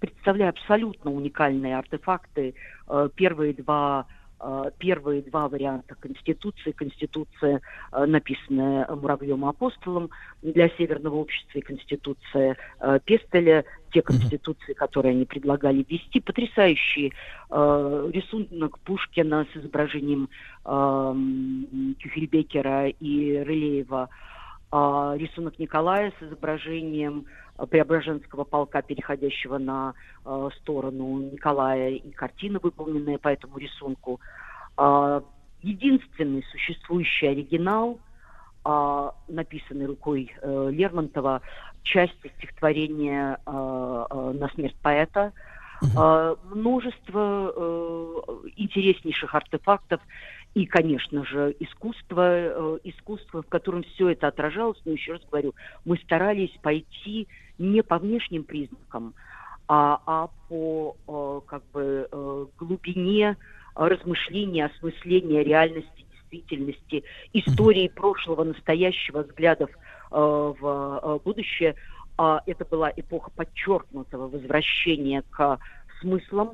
представляя 0.00 0.50
абсолютно 0.50 1.12
уникальные 1.12 1.76
артефакты. 1.76 2.54
Э, 2.88 3.08
Первые 3.14 3.52
два 3.52 4.06
э, 4.06 4.23
первые 4.78 5.22
два 5.22 5.48
варианта 5.48 5.94
Конституции. 5.94 6.72
Конституция, 6.72 7.60
э, 7.92 8.04
написанная 8.06 8.86
Муравьем 8.94 9.44
Апостолом 9.44 10.10
для 10.42 10.68
Северного 10.70 11.16
общества, 11.16 11.58
и 11.58 11.62
Конституция 11.62 12.56
э, 12.80 12.98
Пестеля, 13.04 13.64
те 13.92 14.02
конституции, 14.02 14.72
которые 14.72 15.12
они 15.12 15.24
предлагали 15.24 15.86
ввести. 15.88 16.20
Потрясающий 16.20 17.12
э, 17.50 18.10
рисунок 18.12 18.78
Пушкина 18.80 19.46
с 19.52 19.56
изображением 19.56 20.28
э, 20.64 21.14
Кюхельбекера 22.00 22.88
и 22.88 23.38
Рылеева, 23.38 24.08
рисунок 25.16 25.58
Николая 25.58 26.12
с 26.18 26.22
изображением 26.22 27.26
э, 27.58 27.66
Преображенского 27.66 28.44
полка, 28.44 28.82
переходящего 28.82 29.58
на 29.58 29.94
э, 30.24 30.48
сторону 30.60 31.30
Николая, 31.30 31.90
и 31.90 32.10
картина, 32.10 32.58
выполненная 32.62 33.18
по 33.18 33.28
этому 33.28 33.58
рисунку. 33.58 34.20
А, 34.76 35.22
единственный 35.62 36.44
существующий 36.50 37.26
оригинал, 37.26 37.98
а, 38.64 39.14
написанный 39.28 39.86
рукой 39.86 40.34
э, 40.40 40.70
Лермонтова, 40.72 41.42
часть 41.82 42.18
стихотворения 42.38 43.38
э, 43.46 44.06
э, 44.10 44.32
«На 44.38 44.48
смерть 44.48 44.76
поэта», 44.82 45.32
а, 45.96 46.36
множество 46.50 47.52
э, 47.54 48.20
интереснейших 48.56 49.34
артефактов 49.34 50.00
и, 50.54 50.66
конечно 50.66 51.24
же, 51.24 51.54
искусство, 51.58 52.22
э, 52.22 52.78
искусство, 52.84 53.42
в 53.42 53.48
котором 53.48 53.82
все 53.82 54.10
это 54.10 54.28
отражалось. 54.28 54.80
Но 54.84 54.92
еще 54.92 55.14
раз 55.14 55.22
говорю, 55.28 55.54
мы 55.84 55.96
старались 55.98 56.56
пойти 56.62 57.26
не 57.58 57.82
по 57.82 57.98
внешним 57.98 58.44
признакам, 58.44 59.14
а, 59.66 60.00
а 60.06 60.28
по 60.48 60.96
э, 61.08 61.40
как 61.46 61.64
бы 61.72 62.08
э, 62.10 62.46
глубине 62.58 63.36
размышления, 63.74 64.66
осмысления 64.66 65.42
реальности, 65.42 66.06
действительности, 66.30 67.02
истории 67.32 67.88
прошлого, 67.88 68.44
настоящего, 68.44 69.22
взглядов 69.22 69.70
в 70.10 71.20
будущее. 71.24 71.74
А 72.16 72.40
это 72.46 72.64
была 72.64 72.92
эпоха 72.94 73.32
подчеркнутого 73.32 74.28
возвращения 74.28 75.24
к 75.30 75.58
смыслам, 76.00 76.52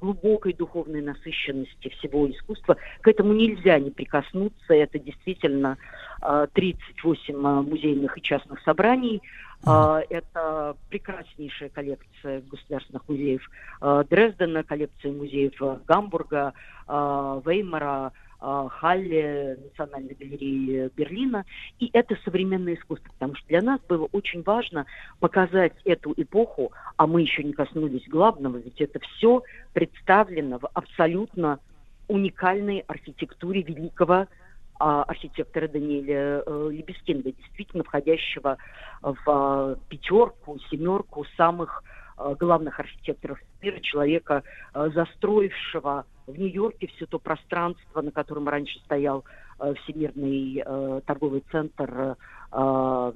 глубокой 0.00 0.52
духовной 0.52 1.00
насыщенности 1.00 1.88
всего 1.88 2.30
искусства. 2.30 2.76
К 3.00 3.08
этому 3.08 3.32
нельзя 3.32 3.78
не 3.78 3.90
прикоснуться. 3.90 4.74
Это 4.74 4.98
действительно 4.98 5.78
э, 6.22 6.46
38 6.52 7.34
э, 7.34 7.62
музейных 7.62 8.18
и 8.18 8.22
частных 8.22 8.60
собраний. 8.62 9.22
Э, 9.66 10.00
Это 10.10 10.76
прекраснейшая 10.90 11.70
коллекция 11.70 12.42
государственных 12.42 13.08
музеев 13.08 13.50
э, 13.80 14.04
Дрездена, 14.10 14.64
коллекция 14.64 15.12
музеев 15.12 15.54
э, 15.62 15.78
Гамбурга, 15.86 16.52
э, 16.86 17.40
Веймара, 17.46 18.12
э, 18.14 18.27
Халле, 18.40 19.58
Национальной 19.62 20.14
галереи 20.14 20.90
Берлина. 20.94 21.44
И 21.78 21.90
это 21.92 22.16
современное 22.24 22.74
искусство, 22.74 23.10
потому 23.12 23.34
что 23.34 23.48
для 23.48 23.62
нас 23.62 23.80
было 23.88 24.08
очень 24.12 24.42
важно 24.42 24.86
показать 25.20 25.74
эту 25.84 26.14
эпоху, 26.16 26.72
а 26.96 27.06
мы 27.06 27.22
еще 27.22 27.42
не 27.42 27.52
коснулись 27.52 28.06
главного, 28.08 28.58
ведь 28.58 28.80
это 28.80 29.00
все 29.00 29.42
представлено 29.72 30.58
в 30.58 30.68
абсолютно 30.72 31.58
уникальной 32.06 32.80
архитектуре 32.86 33.62
великого 33.62 34.26
а, 34.80 35.02
архитектора 35.02 35.66
Даниэля 35.66 36.42
э, 36.46 36.68
Лебескинда, 36.70 37.32
действительно 37.32 37.82
входящего 37.82 38.58
в 39.02 39.18
а, 39.26 39.76
пятерку, 39.88 40.58
семерку 40.70 41.26
самых 41.36 41.82
а, 42.16 42.34
главных 42.34 42.78
архитекторов 42.78 43.38
мира, 43.60 43.80
человека, 43.80 44.42
а, 44.72 44.88
застроившего 44.90 46.06
в 46.28 46.38
Нью-Йорке 46.38 46.88
все 46.88 47.06
то 47.06 47.18
пространство, 47.18 48.02
на 48.02 48.10
котором 48.10 48.48
раньше 48.48 48.78
стоял 48.80 49.24
э, 49.58 49.74
Всемирный 49.82 50.62
э, 50.64 51.00
торговый 51.06 51.42
центр, 51.50 51.90
э, 51.90 52.14
э, 52.52 53.12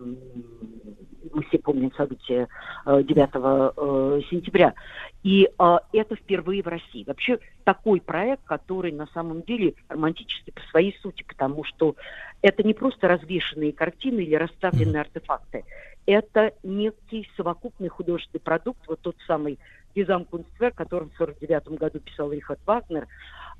мы 1.33 1.43
все 1.49 1.59
помним 1.59 1.93
события 1.93 2.49
э, 2.87 3.03
9 3.03 3.31
э, 3.35 4.21
сентября. 4.31 4.75
И 5.23 5.47
э, 5.47 5.77
это 5.93 6.17
впервые 6.17 6.63
в 6.63 6.69
России. 6.69 7.05
Вообще 7.07 7.39
такой 7.65 8.01
проект, 8.01 8.45
который 8.45 8.93
на 8.93 9.07
самом 9.09 9.43
деле 9.43 9.75
романтический 9.89 10.53
по 10.53 10.63
своей 10.71 10.97
сути, 11.03 11.23
потому 11.23 11.65
что 11.65 11.97
это 12.41 12.63
не 12.63 12.75
просто 12.75 13.09
развешенные 13.09 13.73
картины 13.73 14.21
или 14.21 14.35
расставленные 14.35 15.03
артефакты. 15.03 15.65
Это 16.07 16.53
некий 16.65 17.29
совокупный 17.37 17.89
художественный 17.89 18.41
продукт, 18.41 18.81
вот 18.89 19.01
тот 19.01 19.17
самый 19.27 19.59
Гизамкунстверк, 19.95 20.75
который 20.75 21.09
в 21.09 21.21
1949 21.21 21.79
году 21.79 22.01
писал 22.01 22.33
Рихард 22.33 22.61
Вагнер, 22.67 23.07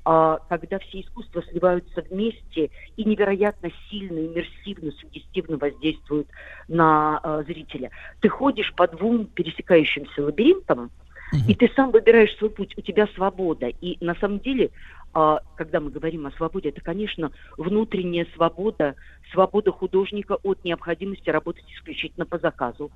а, 0.05 0.39
когда 0.49 0.79
все 0.79 1.01
искусства 1.01 1.41
сливаются 1.43 2.03
вместе 2.09 2.71
и 2.97 3.05
невероятно 3.05 3.69
сильно, 3.89 4.19
иммерсивно, 4.19 4.91
сугестивно 4.91 5.57
воздействуют 5.57 6.27
на 6.67 7.19
а, 7.19 7.43
зрителя. 7.43 7.89
Ты 8.19 8.29
ходишь 8.29 8.73
по 8.75 8.87
двум 8.87 9.25
пересекающимся 9.27 10.23
лабиринтам, 10.23 10.91
и 11.47 11.55
ты 11.55 11.71
сам 11.75 11.89
выбираешь 11.89 12.35
свой 12.37 12.51
путь, 12.51 12.77
у 12.77 12.81
тебя 12.81 13.07
свобода. 13.15 13.67
И 13.67 13.97
на 14.05 14.13
самом 14.15 14.39
деле, 14.39 14.69
а, 15.13 15.39
когда 15.55 15.79
мы 15.79 15.89
говорим 15.89 16.27
о 16.27 16.31
свободе, 16.31 16.69
это, 16.69 16.81
конечно, 16.81 17.31
внутренняя 17.57 18.27
свобода, 18.35 18.95
свобода 19.31 19.71
художника 19.71 20.37
от 20.43 20.63
необходимости 20.63 21.29
работать 21.29 21.65
исключительно 21.71 22.25
по 22.25 22.37
заказу, 22.37 22.91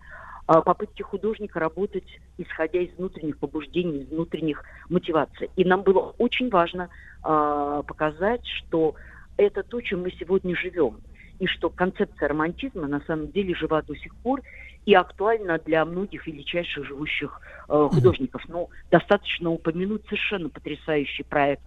попытки 0.48 1.02
художника 1.02 1.60
работать, 1.60 2.08
исходя 2.38 2.80
из 2.80 2.94
внутренних 2.98 3.38
побуждений, 3.38 4.00
из 4.00 4.10
внутренних 4.10 4.64
мотиваций. 4.90 5.50
И 5.56 5.66
нам 5.66 5.84
было 5.84 6.16
очень 6.18 6.50
важно 6.50 6.90
а, 7.22 7.84
показать, 7.84 8.46
что 8.46 8.96
это 9.36 9.64
то, 9.64 9.82
чем 9.82 10.04
мы 10.04 10.12
сегодня 10.12 10.56
живем. 10.56 11.02
И 11.40 11.46
что 11.46 11.70
концепция 11.70 12.30
романтизма 12.30 12.88
на 12.88 13.02
самом 13.02 13.32
деле 13.32 13.54
жива 13.54 13.82
до 13.82 13.96
сих 13.96 14.16
пор 14.16 14.42
и 14.86 14.94
актуальна 14.94 15.60
для 15.60 15.86
многих 15.86 16.26
величайших 16.26 16.86
живущих 16.86 17.42
э, 17.68 17.90
художников. 17.92 18.42
Ну, 18.48 18.70
достаточно 18.90 19.52
упомянуть 19.52 20.04
совершенно 20.06 20.50
потрясающий 20.50 21.24
проект 21.24 21.62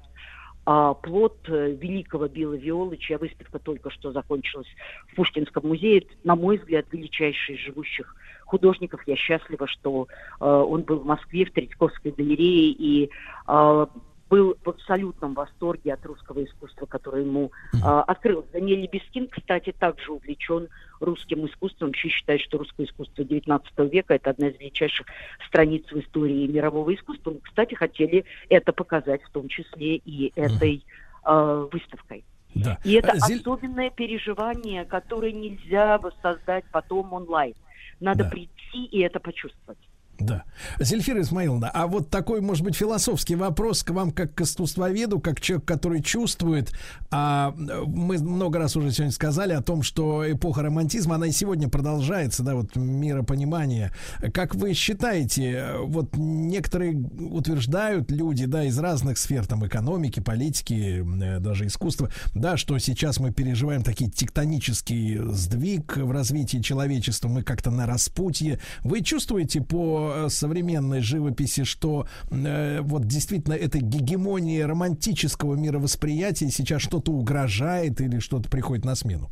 а, 0.66 0.94
плод 0.94 1.36
э, 1.48 1.72
великого 1.72 2.28
Билла 2.28 2.54
Виолы, 2.54 2.96
чья 2.96 3.18
выставка 3.18 3.58
только 3.58 3.90
что 3.90 4.12
закончилась 4.12 4.68
в 5.08 5.14
Пушкинском 5.16 5.66
музее. 5.66 6.06
На 6.24 6.34
мой 6.34 6.58
взгляд, 6.58 6.86
величайший 6.92 7.56
из 7.56 7.60
живущих 7.60 8.16
художников. 8.50 9.00
Я 9.06 9.16
счастлива, 9.16 9.66
что 9.66 10.08
э, 10.40 10.44
он 10.44 10.82
был 10.82 10.98
в 10.98 11.06
Москве, 11.06 11.44
в 11.44 11.52
Третьяковской 11.52 12.10
галерее, 12.10 12.72
и 12.72 13.10
э, 13.46 13.86
был 14.28 14.56
в 14.64 14.68
абсолютном 14.68 15.34
восторге 15.34 15.94
от 15.94 16.04
русского 16.06 16.44
искусства, 16.44 16.86
которое 16.86 17.24
ему 17.24 17.50
э, 17.72 17.78
открыл. 17.82 18.44
Даниэль 18.52 18.82
Лебескин, 18.82 19.28
кстати, 19.28 19.72
также 19.76 20.12
увлечен 20.12 20.68
русским 21.00 21.46
искусством. 21.46 21.88
Вообще 21.88 22.08
считает, 22.08 22.40
что 22.40 22.58
русское 22.58 22.84
искусство 22.84 23.22
XIX 23.22 23.62
века– 23.88 24.14
это 24.16 24.30
одна 24.30 24.48
из 24.48 24.58
величайших 24.58 25.06
страниц 25.46 25.84
в 25.90 25.98
истории 25.98 26.46
мирового 26.46 26.94
искусства. 26.94 27.30
Мы, 27.32 27.40
кстати, 27.40 27.74
хотели 27.74 28.24
это 28.48 28.72
показать, 28.72 29.22
в 29.22 29.30
том 29.30 29.48
числе 29.48 29.96
и 29.96 30.32
этой 30.36 30.84
э, 31.24 31.68
выставкой. 31.72 32.24
Да. 32.54 32.78
И 32.84 32.94
это 32.94 33.16
Зель- 33.18 33.40
особенное 33.40 33.90
переживание, 33.90 34.84
которое 34.84 35.32
нельзя 35.32 35.98
воссоздать 35.98 36.64
потом 36.72 37.12
онлайн. 37.12 37.54
Надо 38.00 38.24
Да. 38.24 38.30
прийти 38.30 38.84
и 38.86 39.00
это 39.00 39.20
почувствовать. 39.20 39.78
Да. 40.20 40.44
Зельфира 40.78 41.22
Исмаиловна, 41.22 41.70
а 41.72 41.86
вот 41.86 42.10
такой, 42.10 42.42
может 42.42 42.62
быть, 42.62 42.76
философский 42.76 43.36
вопрос 43.36 43.82
к 43.82 43.90
вам 43.90 44.10
как 44.10 44.34
к 44.34 44.42
искусствоведу, 44.42 45.18
как 45.18 45.40
человек, 45.40 45.66
который 45.66 46.02
чувствует. 46.02 46.72
А 47.10 47.54
мы 47.56 48.18
много 48.18 48.58
раз 48.58 48.76
уже 48.76 48.92
сегодня 48.92 49.12
сказали 49.12 49.54
о 49.54 49.62
том, 49.62 49.82
что 49.82 50.30
эпоха 50.30 50.62
романтизма, 50.62 51.14
она 51.14 51.26
и 51.26 51.32
сегодня 51.32 51.68
продолжается, 51.68 52.42
да, 52.42 52.54
вот 52.54 52.76
миропонимание. 52.76 53.92
Как 54.34 54.54
вы 54.54 54.74
считаете, 54.74 55.74
вот 55.84 56.16
некоторые 56.16 56.96
утверждают 56.96 58.10
люди, 58.10 58.44
да, 58.44 58.64
из 58.64 58.78
разных 58.78 59.16
сфер, 59.16 59.46
там, 59.46 59.66
экономики, 59.66 60.20
политики, 60.20 61.04
э, 61.22 61.38
даже 61.40 61.66
искусства, 61.66 62.10
да, 62.34 62.58
что 62.58 62.78
сейчас 62.78 63.18
мы 63.20 63.32
переживаем 63.32 63.82
такие 63.82 64.10
тектонический 64.10 65.18
сдвиг 65.32 65.96
в 65.96 66.10
развитии 66.10 66.58
человечества, 66.58 67.28
мы 67.28 67.42
как-то 67.42 67.70
на 67.70 67.86
распутье. 67.86 68.60
Вы 68.82 69.00
чувствуете 69.00 69.62
по 69.62 70.09
э, 70.12 70.28
современной 70.28 71.00
живописи, 71.00 71.64
что 71.64 72.06
э, 72.30 72.80
вот 72.80 73.06
действительно 73.06 73.54
этой 73.54 73.80
гегемонии 73.80 74.60
романтического 74.60 75.54
мировосприятия 75.54 76.48
сейчас 76.48 76.82
что-то 76.82 77.12
угрожает 77.12 78.00
или 78.00 78.18
что-то 78.18 78.48
приходит 78.48 78.84
на 78.84 78.94
смену? 78.94 79.30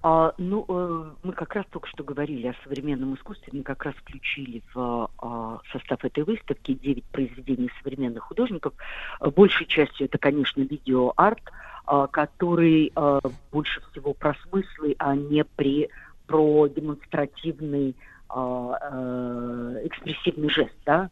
А, 0.00 0.32
ну, 0.38 0.64
э, 0.68 1.10
мы 1.24 1.32
как 1.32 1.54
раз 1.54 1.66
только 1.70 1.88
что 1.88 2.04
говорили 2.04 2.46
о 2.46 2.54
современном 2.62 3.16
искусстве, 3.16 3.48
мы 3.52 3.62
как 3.62 3.84
раз 3.84 3.94
включили 3.96 4.62
в 4.72 5.10
а, 5.18 5.58
состав 5.72 6.04
этой 6.04 6.22
выставки 6.22 6.74
9 6.74 7.04
произведений 7.06 7.68
современных 7.82 8.22
художников. 8.22 8.74
Большей 9.20 9.66
частью 9.66 10.06
это, 10.06 10.16
конечно, 10.18 10.60
видеоарт, 10.60 11.42
а, 11.84 12.06
который 12.06 12.92
а, 12.94 13.18
больше 13.50 13.80
всего 13.90 14.14
про 14.14 14.36
смыслы, 14.44 14.94
а 14.98 15.16
не 15.16 15.42
при, 15.42 15.88
про 16.26 16.68
демонстративный 16.68 17.96
экспрессивный 18.30 20.50
жест, 20.50 20.74
да. 20.84 21.08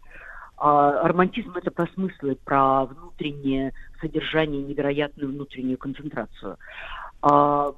А 0.58 1.06
романтизм 1.06 1.52
это 1.54 1.70
про 1.70 1.86
смыслы, 1.88 2.36
про 2.44 2.86
внутреннее 2.86 3.72
содержание, 4.00 4.62
невероятную 4.62 5.30
внутреннюю 5.30 5.78
концентрацию. 5.78 6.56
А, 7.22 7.72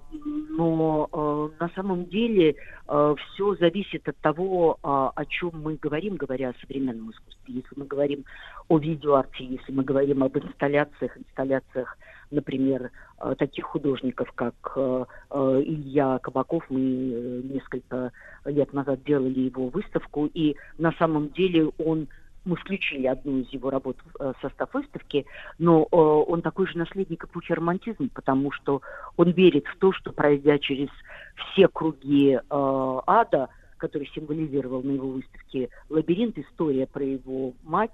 но 0.51 1.09
э, 1.13 1.49
на 1.61 1.69
самом 1.71 2.07
деле 2.07 2.57
все 2.85 3.55
зависит 3.57 4.09
от 4.09 4.17
того, 4.19 4.79
а, 4.83 5.13
о 5.15 5.25
чем 5.27 5.53
мы 5.55 5.77
говорим, 5.77 6.17
говоря 6.17 6.51
о 6.51 6.55
современном 6.61 7.11
искусстве. 7.11 7.55
Если 7.55 7.75
мы 7.77 7.85
говорим 7.85 8.25
о 8.69 8.79
видеоарте, 8.79 9.45
если 9.45 9.73
мы 9.73 9.85
говорим 9.85 10.23
об 10.23 10.37
инсталляциях, 10.39 11.19
инсталляциях, 11.19 11.99
например, 12.31 12.91
э, 13.21 13.35
таких 13.39 13.65
художников, 13.65 14.31
как 14.35 14.55
э, 14.77 15.05
э, 15.31 15.63
Илья 15.65 16.19
Кабаков, 16.19 16.65
мы 16.69 16.81
несколько 16.81 18.13
лет 18.45 18.73
назад 18.73 19.03
делали 19.05 19.41
его 19.41 19.69
выставку, 19.69 20.27
и 20.27 20.57
на 20.79 20.93
самом 20.93 21.31
деле 21.31 21.71
он 21.79 22.09
мы 22.45 22.57
включили 22.57 23.07
одну 23.07 23.41
из 23.41 23.49
его 23.51 23.69
работ 23.69 23.99
в 24.19 24.35
состав 24.41 24.73
выставки, 24.73 25.27
но 25.59 25.83
он 25.83 26.41
такой 26.41 26.67
же 26.67 26.79
наследник 26.79 27.25
эпохи 27.25 27.53
романтизма, 27.53 28.09
потому 28.15 28.53
что 28.53 28.81
он 29.19 29.33
верит 29.33 29.67
в 29.67 29.77
то, 29.77 29.93
что 29.93 30.13
пройдя 30.13 30.59
через 30.59 30.89
все 31.37 31.69
круги 31.69 32.39
ада, 32.49 33.51
который 33.77 34.09
символизировал 34.15 34.83
на 34.83 34.93
его 34.93 35.09
выставке 35.09 35.69
лабиринт, 35.91 36.39
история 36.39 36.87
про 36.87 37.05
его 37.05 37.53
мать, 37.65 37.93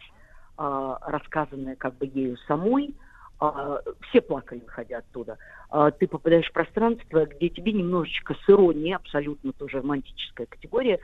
рассказанная 0.57 1.75
как 1.75 1.97
бы 1.97 2.07
ею 2.07 2.37
самой, 2.47 2.95
а, 3.41 3.81
все 4.09 4.21
плакали, 4.21 4.61
выходя 4.61 4.99
оттуда. 4.99 5.39
А, 5.71 5.91
ты 5.91 6.07
попадаешь 6.07 6.49
в 6.49 6.53
пространство, 6.53 7.27
где 7.27 7.49
тебе 7.49 7.73
немножечко 7.73 8.35
с 8.35 8.51
иронией, 8.51 8.95
абсолютно 8.95 9.53
тоже 9.53 9.79
романтическая 9.79 10.47
категория, 10.47 11.01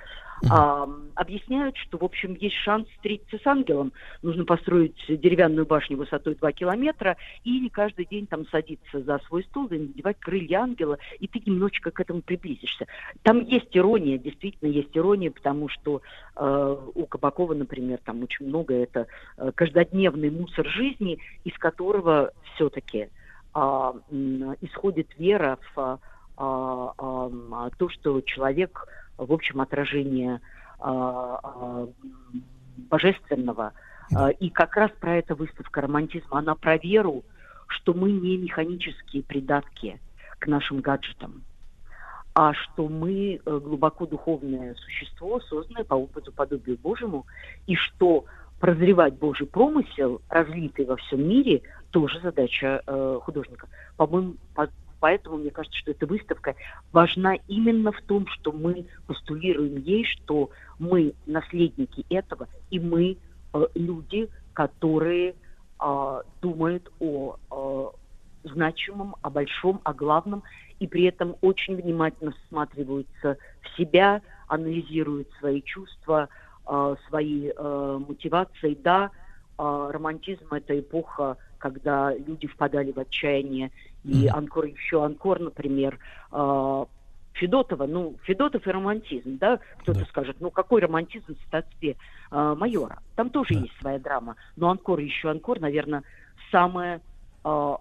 а, 0.49 0.89
объясняют, 1.15 1.77
что, 1.77 1.99
в 1.99 2.05
общем, 2.05 2.35
есть 2.35 2.57
шанс 2.57 2.89
встретиться 2.89 3.39
с 3.39 3.47
ангелом. 3.47 3.93
Нужно 4.23 4.45
построить 4.45 4.97
деревянную 5.09 5.67
башню 5.67 5.97
высотой 5.97 6.35
2 6.35 6.53
километра 6.53 7.17
и 7.45 7.61
не 7.61 7.69
каждый 7.69 8.07
день 8.07 8.27
там 8.27 8.47
садиться 8.49 9.03
за 9.03 9.19
свой 9.27 9.45
стол 9.45 9.67
и 9.67 9.79
надевать 9.79 10.19
крылья 10.19 10.61
ангела, 10.61 10.99
и 11.19 11.27
ты 11.27 11.43
немножечко 11.45 11.91
к 11.91 12.01
этому 12.01 12.23
приблизишься. 12.23 12.87
Там 13.23 13.41
есть 13.41 13.77
ирония, 13.77 14.19
действительно 14.19 14.71
есть 14.71 14.97
ирония, 14.97 15.31
потому 15.31 15.69
что 15.69 16.01
э, 16.37 16.77
у 16.95 17.07
Кабакова, 17.07 17.55
например, 17.55 17.99
там 18.05 18.23
очень 18.23 18.47
много 18.47 18.75
это 18.75 19.07
э, 19.37 19.53
каждодневный 19.55 20.31
мусор 20.31 20.67
жизни, 20.67 21.19
из 21.45 21.57
которого 21.59 22.33
все-таки 22.55 23.09
а, 23.53 23.95
м, 24.11 24.55
исходит 24.61 25.09
вера 25.19 25.59
в 25.75 25.99
а, 26.43 26.95
а, 26.97 27.71
то, 27.77 27.89
что 27.91 28.21
человек, 28.23 28.87
в 29.27 29.33
общем, 29.33 29.61
отражение 29.61 30.41
а, 30.79 31.41
а, 31.43 31.89
божественного. 32.77 33.73
А, 34.15 34.31
И 34.31 34.51
как 34.51 34.77
раз 34.77 34.91
про 34.99 35.17
это 35.17 35.35
выставка 35.35 35.81
романтизма. 35.83 36.39
Она 36.39 36.55
про 36.55 36.77
веру, 36.79 37.23
что 37.67 37.95
мы 37.95 38.11
не 38.11 38.37
механические 38.37 39.23
придатки 39.23 40.01
к 40.39 40.47
нашим 40.47 40.81
гаджетам, 40.81 41.45
а 42.35 42.55
что 42.55 42.89
мы 42.89 43.35
э, 43.45 43.59
глубоко 43.59 44.07
духовное 44.07 44.75
существо, 44.75 45.41
созданное 45.41 45.85
по 45.85 45.95
опыту 45.95 46.33
подобию 46.33 46.79
Божьему, 46.79 47.27
и 47.67 47.77
что 47.77 48.25
прозревать 48.59 49.15
Божий 49.15 49.47
промысел, 49.47 50.21
разлитый 50.29 50.85
во 50.87 50.97
всем 50.97 51.29
мире, 51.29 51.63
тоже 51.91 52.21
задача 52.21 52.83
э, 52.87 53.19
художника. 53.23 53.69
По-моему, 53.97 54.35
по- 54.55 54.71
поэтому 55.01 55.39
мне 55.39 55.51
кажется, 55.51 55.79
что 55.79 55.91
эта 55.91 56.07
выставка 56.07 56.55
важна 56.93 57.37
именно 57.49 57.91
в 57.91 58.01
том, 58.03 58.27
что 58.29 58.53
мы 58.53 58.87
постулируем 59.07 59.79
ей, 59.79 60.05
что 60.05 60.51
мы 60.79 61.15
наследники 61.27 62.07
этого, 62.11 62.47
и 62.71 62.79
мы 62.79 63.17
э, 63.53 63.67
люди, 63.75 64.29
которые 64.53 65.35
э, 65.81 66.23
думают 66.41 66.91
о 67.01 67.37
э, 67.51 68.49
значимом, 68.49 69.17
о 69.23 69.31
большом, 69.31 69.81
о 69.85 69.93
главном, 69.93 70.43
и 70.79 70.87
при 70.87 71.05
этом 71.05 71.37
очень 71.41 71.77
внимательно 71.77 72.33
всматриваются 72.33 73.37
в 73.63 73.77
себя, 73.77 74.23
анализируют 74.49 75.29
свои 75.39 75.63
чувства, 75.63 76.29
э, 76.67 76.97
свои 77.09 77.51
э, 77.55 78.01
мотивации. 78.09 78.75
Да, 78.83 79.11
э, 79.59 79.91
романтизм– 79.93 80.47
это 80.51 80.79
эпоха, 80.79 81.37
когда 81.61 82.13
люди 82.15 82.49
впадали 82.49 82.91
в 82.91 82.99
отчаяние, 82.99 83.71
и 84.05 84.27
Анкор 84.27 84.65
еще 84.65 85.05
Анкор, 85.05 85.39
например, 85.39 85.99
э, 86.33 86.85
Федотова, 87.35 87.87
ну, 87.87 88.17
Федотов 88.25 88.67
и 88.67 88.71
романтизм, 88.71 89.39
да, 89.39 89.61
кто-то 89.79 90.05
скажет, 90.07 90.37
ну, 90.41 90.51
какой 90.51 90.81
романтизм 90.81 91.37
в 91.37 91.47
статстве 91.47 91.97
э, 92.31 92.55
майора? 92.59 92.99
Там 93.15 93.31
тоже 93.31 93.55
есть 93.55 93.77
своя 93.79 93.99
драма, 93.99 94.37
но 94.57 94.71
Анкор 94.71 94.99
еще 94.99 95.31
Анкор, 95.31 95.61
наверное, 95.61 96.03
самое 96.51 97.01
э, 97.45 97.75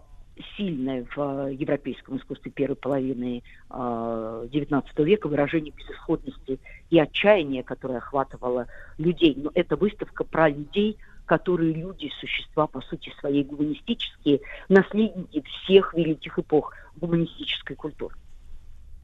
сильное 0.55 1.05
в 1.15 1.19
э, 1.47 1.53
европейском 1.53 2.17
искусстве 2.17 2.51
первой 2.51 2.75
половины 2.75 3.43
э, 3.69 3.73
XIX 3.73 4.83
века 5.03 5.27
выражение 5.27 5.73
безысходности 5.75 6.59
и 6.89 6.99
отчаяния, 6.99 7.63
которое 7.63 7.97
охватывало 7.97 8.67
людей. 8.97 9.35
Но 9.37 9.51
это 9.53 9.75
выставка 9.75 10.23
про 10.23 10.49
людей, 10.49 10.97
которые 11.29 11.73
люди, 11.73 12.09
существа, 12.19 12.65
по 12.65 12.81
сути 12.81 13.13
своей 13.19 13.43
гуманистические, 13.43 14.41
наследники 14.67 15.43
всех 15.43 15.93
великих 15.93 16.39
эпох 16.39 16.73
гуманистической 16.95 17.75
культуры. 17.75 18.15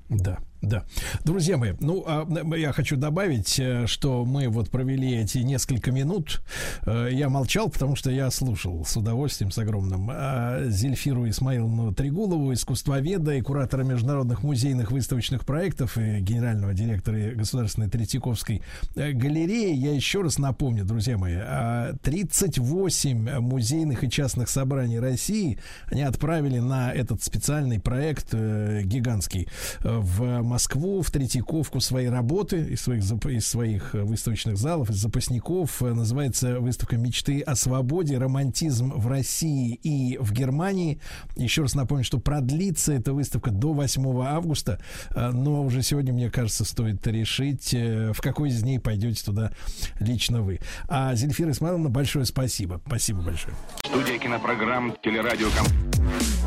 Да, 0.10 0.40
да. 0.66 0.84
Друзья 1.24 1.58
мои, 1.58 1.74
ну, 1.80 2.04
а, 2.06 2.28
я 2.56 2.72
хочу 2.72 2.98
добавить, 2.98 3.60
э, 3.60 3.88
что 3.88 4.26
мы 4.26 4.48
вот 4.50 4.70
провели 4.70 5.16
эти 5.16 5.40
несколько 5.40 5.92
минут. 5.92 6.42
Э, 6.86 7.10
Я 7.12 7.30
молчал, 7.30 7.70
потому 7.70 7.96
что 7.96 8.12
я 8.12 8.30
слушал 8.32 8.84
с 8.86 8.98
удовольствием, 8.98 9.52
с 9.52 9.58
огромным 9.58 10.10
а, 10.12 10.66
Зельфиру 10.68 11.28
Исмаиловну 11.30 11.94
Трегулову, 11.94 12.54
искусствоведа 12.54 13.34
и 13.36 13.42
куратора 13.42 13.84
международных 13.84 14.44
музейных 14.44 14.92
выставочных 14.92 15.46
проектов 15.46 15.98
и 15.98 16.20
генерального 16.20 16.74
директора 16.74 17.32
Государственной 17.36 17.90
Третьяковской 17.90 18.62
э, 18.96 19.12
галереи. 19.12 19.76
Я 19.76 19.94
еще 19.94 20.22
раз 20.22 20.38
напомню, 20.38 20.84
друзья 20.86 21.18
мои, 21.18 21.36
а, 21.38 21.94
38 22.04 23.40
музейных 23.40 24.04
и 24.04 24.10
частных 24.10 24.50
собраний 24.50 25.00
России 25.00 25.60
они 25.92 26.02
отправили 26.02 26.60
на 26.60 26.92
этот 26.92 27.24
специальный 27.24 27.80
проект 27.80 28.34
гигантский 28.34 29.48
в 29.82 30.42
Москву, 30.56 31.02
в 31.02 31.12
Третьяковку 31.12 31.82
свои 31.82 32.06
работы 32.06 32.62
из 32.62 32.82
своих, 32.82 33.04
из 33.26 33.46
своих 33.46 33.94
э, 33.94 34.04
выставочных 34.04 34.56
залов, 34.56 34.90
из 34.90 34.96
запасников. 34.96 35.82
Э, 35.82 35.94
Называется 35.94 36.62
выставка 36.62 36.96
«Мечты 36.96 37.42
о 37.42 37.58
свободе. 37.58 38.18
Романтизм 38.18 38.94
в 38.94 39.06
России 39.10 39.78
и 39.84 40.18
в 40.18 40.32
Германии». 40.32 41.02
Еще 41.36 41.64
раз 41.64 41.76
напомню, 41.76 42.06
что 42.06 42.20
продлится 42.20 42.94
эта 42.94 43.12
выставка 43.12 43.52
до 43.52 43.74
8 43.74 44.22
августа, 44.22 44.80
э, 45.14 45.32
но 45.32 45.62
уже 45.62 45.82
сегодня, 45.82 46.14
мне 46.14 46.32
кажется, 46.32 46.64
стоит 46.64 47.06
решить, 47.06 47.74
в 47.74 48.22
какой 48.22 48.48
из 48.48 48.62
дней 48.64 48.80
пойдете 48.80 49.26
туда 49.26 49.52
лично 50.00 50.42
вы. 50.42 50.62
А 50.88 51.16
Зельфира 51.16 51.52
Исмайловна, 51.52 51.90
большое 51.90 52.24
спасибо. 52.24 52.80
Спасибо 52.88 53.22
большое. 53.22 53.54
Студия 53.84 54.18
кинопрограмм 54.18 54.96
«Телерадиоком» 55.04 55.66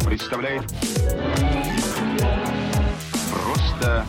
представляет 0.07 0.65
Просто... 3.79 4.07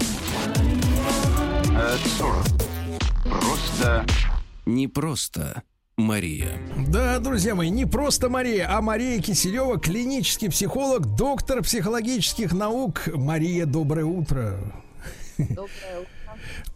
э, 1.75 1.97
40. 2.17 2.45
Просто 3.23 4.05
не 4.65 4.87
просто 4.87 5.63
Мария. 5.95 6.59
Да, 6.87 7.19
друзья 7.19 7.53
мои, 7.53 7.69
не 7.69 7.85
просто 7.85 8.29
Мария, 8.29 8.67
а 8.69 8.81
Мария 8.81 9.21
Киселева, 9.21 9.79
клинический 9.79 10.49
психолог, 10.49 11.15
доктор 11.15 11.61
психологических 11.61 12.51
наук. 12.53 13.09
Мария, 13.13 13.65
доброе 13.67 14.05
утро. 14.05 14.57
Доброе 15.37 15.99
утро. 15.99 16.09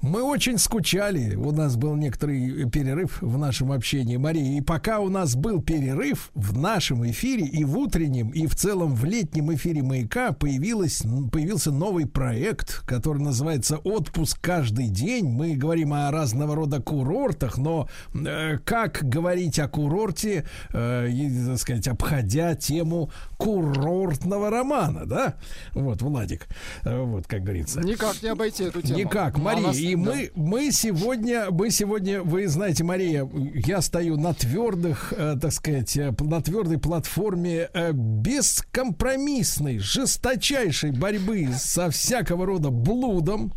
Мы 0.03 0.21
очень 0.21 0.57
скучали. 0.57 1.35
У 1.35 1.53
нас 1.53 1.77
был 1.77 1.95
некоторый 1.95 2.69
перерыв 2.69 3.21
в 3.21 3.37
нашем 3.37 3.71
общении, 3.71 4.17
Мария. 4.17 4.57
И 4.57 4.61
пока 4.61 4.99
у 4.99 5.07
нас 5.07 5.33
был 5.33 5.61
перерыв 5.61 6.29
в 6.35 6.57
нашем 6.57 7.09
эфире 7.09 7.45
и 7.45 7.63
в 7.63 7.77
утреннем, 7.77 8.29
и 8.31 8.45
в 8.45 8.53
целом 8.53 8.95
в 8.95 9.05
летнем 9.05 9.53
эфире 9.53 9.81
«Маяка» 9.81 10.33
появилась, 10.33 11.03
появился 11.31 11.71
новый 11.71 12.05
проект, 12.05 12.85
который 12.85 13.19
называется 13.19 13.77
«Отпуск 13.77 14.39
каждый 14.41 14.89
день». 14.89 15.25
Мы 15.29 15.55
говорим 15.55 15.93
о 15.93 16.11
разного 16.11 16.53
рода 16.53 16.81
курортах, 16.81 17.57
но 17.57 17.87
э, 18.13 18.57
как 18.57 19.07
говорить 19.07 19.57
о 19.59 19.69
курорте, 19.69 20.45
э, 20.73 21.09
и, 21.11 21.45
так 21.45 21.59
сказать, 21.59 21.87
обходя 21.87 22.55
тему 22.55 23.09
курортного 23.37 24.49
романа, 24.49 25.05
да? 25.05 25.35
Вот, 25.71 26.01
Владик, 26.01 26.47
э, 26.83 27.01
вот, 27.01 27.25
как 27.25 27.43
говорится. 27.43 27.79
Никак 27.79 28.21
не 28.21 28.27
обойти 28.27 28.65
эту 28.65 28.81
тему. 28.81 28.99
Никак, 28.99 29.37
Ну, 29.37 29.43
Мария, 29.43 29.92
и 29.93 29.95
да. 29.95 30.01
мы, 30.01 30.31
мы 30.35 30.71
сегодня, 30.71 31.51
мы 31.51 31.69
сегодня, 31.69 32.21
вы 32.23 32.47
знаете, 32.47 32.83
Мария, 32.83 33.29
я 33.53 33.81
стою 33.81 34.17
на 34.17 34.33
твердых, 34.33 35.13
э, 35.15 35.35
так 35.39 35.51
сказать, 35.51 35.95
э, 35.97 36.13
на 36.19 36.41
твердой 36.41 36.79
платформе 36.79 37.69
э, 37.73 37.91
бескомпромиссной, 37.93 39.77
жесточайшей 39.77 40.91
борьбы 40.91 41.49
со 41.57 41.89
всякого 41.89 42.45
рода 42.45 42.69
блудом. 42.69 43.53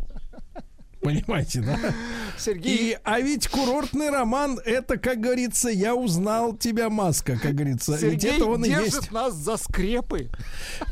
Понимаете, 1.01 1.61
да? 1.61 1.77
Сергей- 2.37 2.91
И, 2.91 2.97
а 3.03 3.19
ведь 3.19 3.47
курортный 3.47 4.09
роман, 4.09 4.59
это, 4.65 4.97
как 4.97 5.19
говорится, 5.19 5.69
я 5.69 5.95
узнал 5.95 6.55
тебя, 6.55 6.89
маска, 6.89 7.37
как 7.39 7.53
говорится. 7.55 7.93
ведь 7.93 8.21
Сергей 8.21 8.35
это 8.37 8.45
он 8.45 8.65
и 8.65 8.69
держит 8.69 8.93
есть. 8.95 9.11
нас 9.11 9.33
за 9.35 9.57
скрепы. 9.57 10.29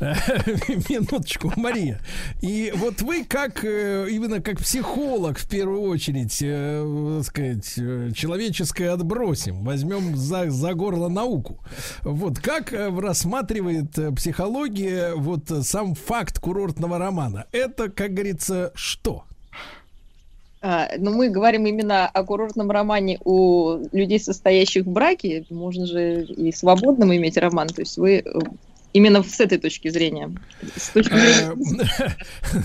Минуточку, 0.00 1.52
Мария. 1.56 2.00
И 2.40 2.72
вот 2.76 3.02
вы 3.02 3.24
как 3.24 3.64
э, 3.64 4.06
именно 4.10 4.40
как 4.40 4.58
психолог 4.58 5.38
в 5.38 5.48
первую 5.48 5.82
очередь, 5.82 6.38
э, 6.42 7.16
так 7.18 7.26
сказать, 7.26 7.72
э, 7.78 8.10
человеческое 8.14 8.90
отбросим, 8.92 9.64
возьмем 9.64 10.16
за, 10.16 10.50
за 10.50 10.74
горло 10.74 11.08
науку. 11.08 11.60
Вот 12.02 12.38
как 12.38 12.72
рассматривает 12.72 13.92
психология 14.16 15.14
вот 15.14 15.50
сам 15.62 15.94
факт 15.94 16.38
курортного 16.38 16.98
романа? 16.98 17.46
Это, 17.52 17.88
как 17.90 18.14
говорится, 18.14 18.72
что? 18.74 19.24
А, 20.68 20.88
но 20.98 21.12
мы 21.12 21.28
говорим 21.28 21.64
именно 21.64 22.08
о 22.08 22.24
курортном 22.24 22.72
романе 22.72 23.20
у 23.24 23.78
людей, 23.92 24.18
состоящих 24.18 24.84
в 24.84 24.90
браке. 24.90 25.46
Можно 25.48 25.86
же 25.86 26.24
и 26.24 26.50
свободным 26.50 27.14
иметь 27.14 27.36
роман. 27.36 27.68
То 27.68 27.82
есть 27.82 27.96
вы 27.98 28.14
э, 28.16 28.22
именно 28.92 29.22
с 29.22 29.38
этой 29.38 29.58
точки 29.58 29.90
зрения. 29.90 30.34
С 30.74 30.88
точки 30.88 31.12
зрения... 31.14 31.54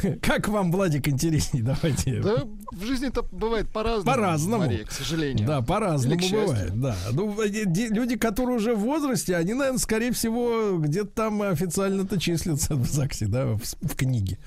Э, 0.02 0.18
Как 0.23 0.48
вам, 0.48 0.72
Владик, 0.72 1.10
интереснее? 1.10 1.64
Давайте. 1.64 2.22
Да, 2.22 2.45
в 2.72 2.84
жизни-то 2.84 3.23
бывает 3.32 3.69
по-разному. 3.69 4.06
По-разному. 4.06 4.64
Мария, 4.64 4.84
к 4.84 4.91
сожалению. 4.91 5.45
Да, 5.45 5.61
по-разному 5.61 6.19
бывает. 6.32 6.72
Да. 6.82 6.95
Ну, 7.11 7.40
э, 7.40 7.49
люди, 7.49 8.18
которые 8.18 8.57
уже 8.57 8.73
в 8.73 8.80
возрасте, 8.80 9.36
они, 9.36 9.53
наверное, 9.53 9.78
скорее 9.78 10.11
всего, 10.11 10.80
где-то 10.80 11.10
там 11.10 11.44
официально-то 11.44 12.19
числятся 12.19 12.73
в 12.73 12.84
ЗАГСе, 12.84 13.28
да, 13.28 13.45
в 13.45 13.95
книге. 13.95 14.40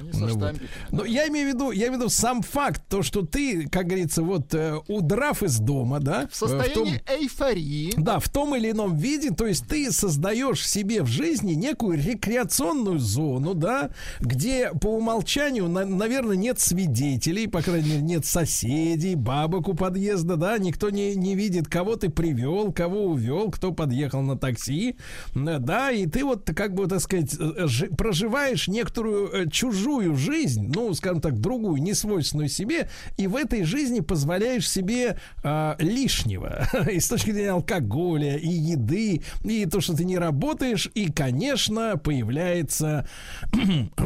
Они 0.00 0.12
со 0.12 0.20
Ну, 0.20 0.34
вот. 0.36 0.54
Но 0.90 1.04
я 1.04 1.28
имею 1.28 1.50
в 1.50 1.54
виду, 1.54 1.70
я 1.70 1.86
имею 1.88 1.92
в 1.92 1.96
виду 2.02 2.08
сам 2.08 2.42
факт, 2.42 2.82
то, 2.88 3.02
что 3.02 3.22
ты, 3.22 3.68
как 3.68 3.86
говорится, 3.86 4.22
вот 4.22 4.54
э, 4.54 4.74
удрав 4.88 5.42
из 5.42 5.58
дома, 5.58 6.00
да, 6.00 6.28
В 6.30 6.36
состоянии 6.36 7.02
э, 7.06 7.18
эйфории. 7.22 7.92
да, 7.96 8.18
в 8.18 8.28
том 8.28 8.54
или 8.56 8.70
ином 8.70 8.96
виде, 8.96 9.30
то 9.30 9.46
есть 9.46 9.66
ты 9.66 9.90
создаешь 9.92 10.66
себе 10.66 11.02
в 11.02 11.06
жизни 11.06 11.52
некую 11.52 11.98
рекреационную 12.02 12.98
зону, 12.98 13.54
да, 13.54 13.90
где 14.20 14.70
по 14.80 14.88
умолчанию, 14.96 15.68
на- 15.68 15.84
наверное, 15.86 16.36
нет 16.36 16.58
свидетелей, 16.60 17.46
по 17.46 17.62
крайней 17.62 17.88
мере, 17.90 18.02
нет 18.02 18.24
соседей, 18.26 19.14
бабок 19.14 19.68
у 19.68 19.74
подъезда, 19.74 20.36
да, 20.36 20.58
никто 20.58 20.90
не, 20.90 21.14
не 21.14 21.34
видит, 21.34 21.68
кого 21.68 21.96
ты 21.96 22.08
привел, 22.08 22.72
кого 22.72 23.04
увел, 23.04 23.50
кто 23.50 23.72
подъехал 23.72 24.22
на 24.22 24.36
такси, 24.38 24.96
да, 25.34 25.90
и 25.90 26.06
ты 26.06 26.24
вот, 26.24 26.48
как 26.54 26.74
бы, 26.74 26.86
так 26.86 27.00
сказать, 27.00 27.34
э, 27.38 27.66
жи- 27.66 27.88
проживаешь 27.94 28.68
некоторую 28.68 29.28
э, 29.32 29.50
чужую 29.90 30.16
жизнь, 30.16 30.70
ну, 30.72 30.94
скажем 30.94 31.20
так, 31.20 31.40
другую, 31.40 31.82
не 31.82 31.94
свойственную 31.94 32.48
себе, 32.48 32.88
и 33.16 33.26
в 33.26 33.36
этой 33.36 33.64
жизни 33.64 34.00
позволяешь 34.00 34.68
себе 34.68 35.18
а, 35.42 35.76
лишнего. 35.78 36.68
И 36.90 37.00
с 37.00 37.08
точки 37.08 37.30
зрения 37.32 37.50
алкоголя, 37.50 38.36
и 38.36 38.48
еды, 38.48 39.22
и 39.44 39.66
то, 39.66 39.80
что 39.80 39.94
ты 39.94 40.04
не 40.04 40.18
работаешь, 40.18 40.90
и, 40.94 41.10
конечно, 41.10 41.96
появляется 41.96 43.06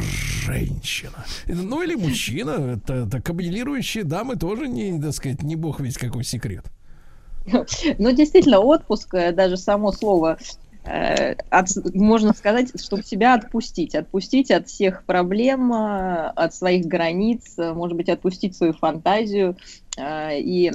женщина. 0.45 1.25
Ну, 1.47 1.83
или 1.83 1.95
мужчина. 1.95 2.77
Это, 2.77 2.95
это 3.07 3.21
кабелирующие 3.21 4.05
дамы 4.05 4.37
тоже 4.37 4.69
не, 4.69 5.01
так 5.01 5.13
сказать, 5.13 5.43
не 5.43 5.57
бог 5.57 5.81
весь 5.81 5.99
какой 5.99 6.25
секрет. 6.25 6.65
Ну, 7.99 8.13
действительно, 8.13 8.61
отпуск, 8.61 9.15
э, 9.15 9.33
даже 9.33 9.57
само 9.57 9.93
слово, 9.93 10.39
э, 10.41 10.45
от- 10.85 11.95
можно 11.95 12.35
сказать, 12.35 12.69
чтобы 12.81 13.03
себя 13.03 13.35
отпустить. 13.35 13.95
Отпустить 13.95 14.51
от 14.51 14.69
всех 14.69 15.05
проблем, 15.05 15.73
э, 15.73 16.27
от 16.37 16.55
своих 16.55 16.87
границ, 16.87 17.59
э, 17.59 17.73
может 17.73 17.97
быть, 17.97 18.09
отпустить 18.09 18.57
свою 18.57 18.73
фантазию. 18.75 19.57
э, 19.97 20.41
И 20.41 20.73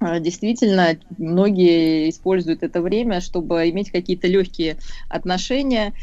э, 0.00 0.20
действительно, 0.20 0.98
многие 1.18 2.10
используют 2.10 2.62
это 2.62 2.82
время, 2.82 3.20
чтобы 3.20 3.68
иметь 3.70 3.90
какие-то 3.90 4.26
легкие 4.28 4.76
отношения. 5.08 5.94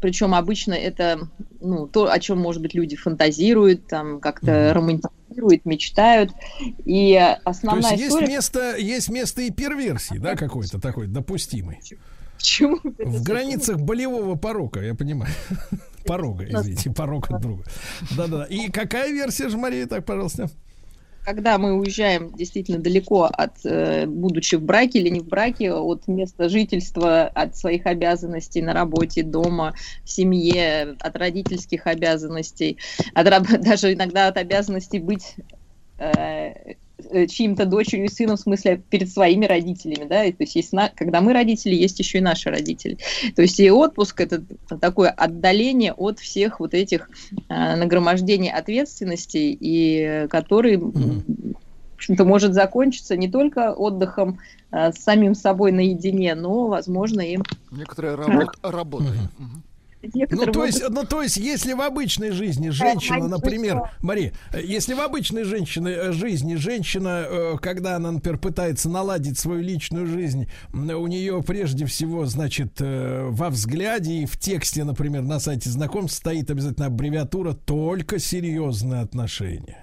Причем 0.00 0.34
обычно 0.34 0.74
это 0.74 1.28
ну, 1.60 1.86
то, 1.86 2.10
о 2.10 2.18
чем, 2.18 2.38
может 2.38 2.62
быть, 2.62 2.74
люди 2.74 2.96
фантазируют, 2.96 3.86
там 3.86 4.20
как-то 4.20 4.72
романтизируют, 4.74 5.64
мечтают. 5.64 6.32
И 6.84 7.14
То 7.14 7.40
основная 7.44 7.92
есть 7.92 8.02
есть 8.02 8.14
история... 8.14 8.28
место, 8.28 8.76
есть 8.76 9.08
место 9.08 9.42
и 9.42 9.50
перверсии, 9.50 10.18
да, 10.18 10.36
какой-то 10.36 10.80
такой 10.80 11.06
допустимый. 11.06 11.80
Почему? 12.36 12.78
В 12.82 13.22
границах 13.22 13.78
болевого 13.78 14.36
порока, 14.36 14.80
я 14.80 14.94
понимаю. 14.94 15.32
Порога, 16.04 16.44
извините, 16.44 16.90
порог 16.90 17.30
от 17.30 17.40
друга. 17.40 17.64
Да-да. 18.16 18.44
И 18.44 18.70
какая 18.70 19.10
версия 19.10 19.48
же, 19.48 19.56
Мария, 19.56 19.86
так, 19.86 20.04
пожалуйста? 20.04 20.50
Когда 21.26 21.58
мы 21.58 21.72
уезжаем 21.72 22.32
действительно 22.36 22.78
далеко 22.78 23.24
от, 23.24 23.56
э, 23.64 24.06
будучи 24.06 24.54
в 24.54 24.62
браке 24.62 25.00
или 25.00 25.08
не 25.08 25.18
в 25.18 25.26
браке, 25.26 25.72
от 25.72 26.06
места 26.06 26.48
жительства, 26.48 27.24
от 27.26 27.56
своих 27.56 27.84
обязанностей 27.86 28.62
на 28.62 28.72
работе, 28.72 29.24
дома, 29.24 29.74
в 30.04 30.10
семье, 30.10 30.94
от 31.00 31.16
родительских 31.16 31.88
обязанностей, 31.88 32.78
от 33.12 33.26
даже 33.60 33.92
иногда 33.92 34.28
от 34.28 34.36
обязанностей 34.36 35.00
быть 35.00 35.34
э, 35.98 36.76
чьим-то 37.28 37.66
дочерью 37.66 38.06
и 38.06 38.08
сыном, 38.08 38.36
в 38.36 38.40
смысле, 38.40 38.82
перед 38.88 39.10
своими 39.10 39.44
родителями, 39.46 40.08
да, 40.08 40.24
и 40.24 40.32
то 40.32 40.42
есть, 40.42 40.56
есть 40.56 40.72
на- 40.72 40.88
когда 40.88 41.20
мы 41.20 41.32
родители, 41.32 41.74
есть 41.74 41.98
еще 41.98 42.18
и 42.18 42.22
наши 42.22 42.48
родители. 42.50 42.98
То 43.34 43.42
есть 43.42 43.60
и 43.60 43.70
отпуск 43.70 44.20
это 44.20 44.42
такое 44.80 45.10
отдаление 45.10 45.92
от 45.92 46.18
всех 46.18 46.58
вот 46.60 46.74
этих 46.74 47.10
э, 47.48 47.76
нагромождений 47.76 48.50
ответственностей, 48.50 49.52
и 49.52 50.00
э, 50.00 50.28
который, 50.28 50.78
в 50.78 51.54
общем-то, 51.94 52.24
может 52.24 52.54
закончиться 52.54 53.16
не 53.16 53.28
только 53.30 53.72
отдыхом 53.72 54.38
э, 54.72 54.92
с 54.92 54.96
самим 54.96 55.34
собой 55.34 55.72
наедине, 55.72 56.34
но, 56.34 56.66
возможно, 56.66 57.20
и 57.20 57.38
Некоторая 57.70 58.16
рабо- 58.16 58.52
работа. 58.62 59.06
Ну, 60.02 60.46
то 60.52 60.64
есть, 60.64 60.82
ну, 60.88 61.04
то 61.04 61.22
есть, 61.22 61.36
если 61.36 61.72
в 61.72 61.80
обычной 61.80 62.30
жизни 62.30 62.68
женщина, 62.68 63.28
например, 63.28 63.90
Мари, 64.02 64.32
если 64.62 64.94
в 64.94 65.00
обычной 65.00 65.44
женщине, 65.44 65.90
э, 65.90 66.12
жизни 66.12 66.54
женщина, 66.54 67.24
э, 67.28 67.56
когда 67.60 67.96
она, 67.96 68.12
например, 68.12 68.38
пытается 68.38 68.88
наладить 68.88 69.38
свою 69.38 69.62
личную 69.62 70.06
жизнь, 70.06 70.48
у 70.72 71.06
нее 71.06 71.42
прежде 71.42 71.86
всего, 71.86 72.26
значит, 72.26 72.80
э, 72.80 73.26
во 73.30 73.50
взгляде 73.50 74.12
и 74.12 74.26
в 74.26 74.38
тексте, 74.38 74.84
например, 74.84 75.22
на 75.22 75.40
сайте 75.40 75.70
знакомств 75.70 76.18
стоит 76.18 76.50
обязательно 76.50 76.86
аббревиатура 76.86 77.52
«только 77.54 78.18
серьезные 78.18 79.00
отношения». 79.00 79.78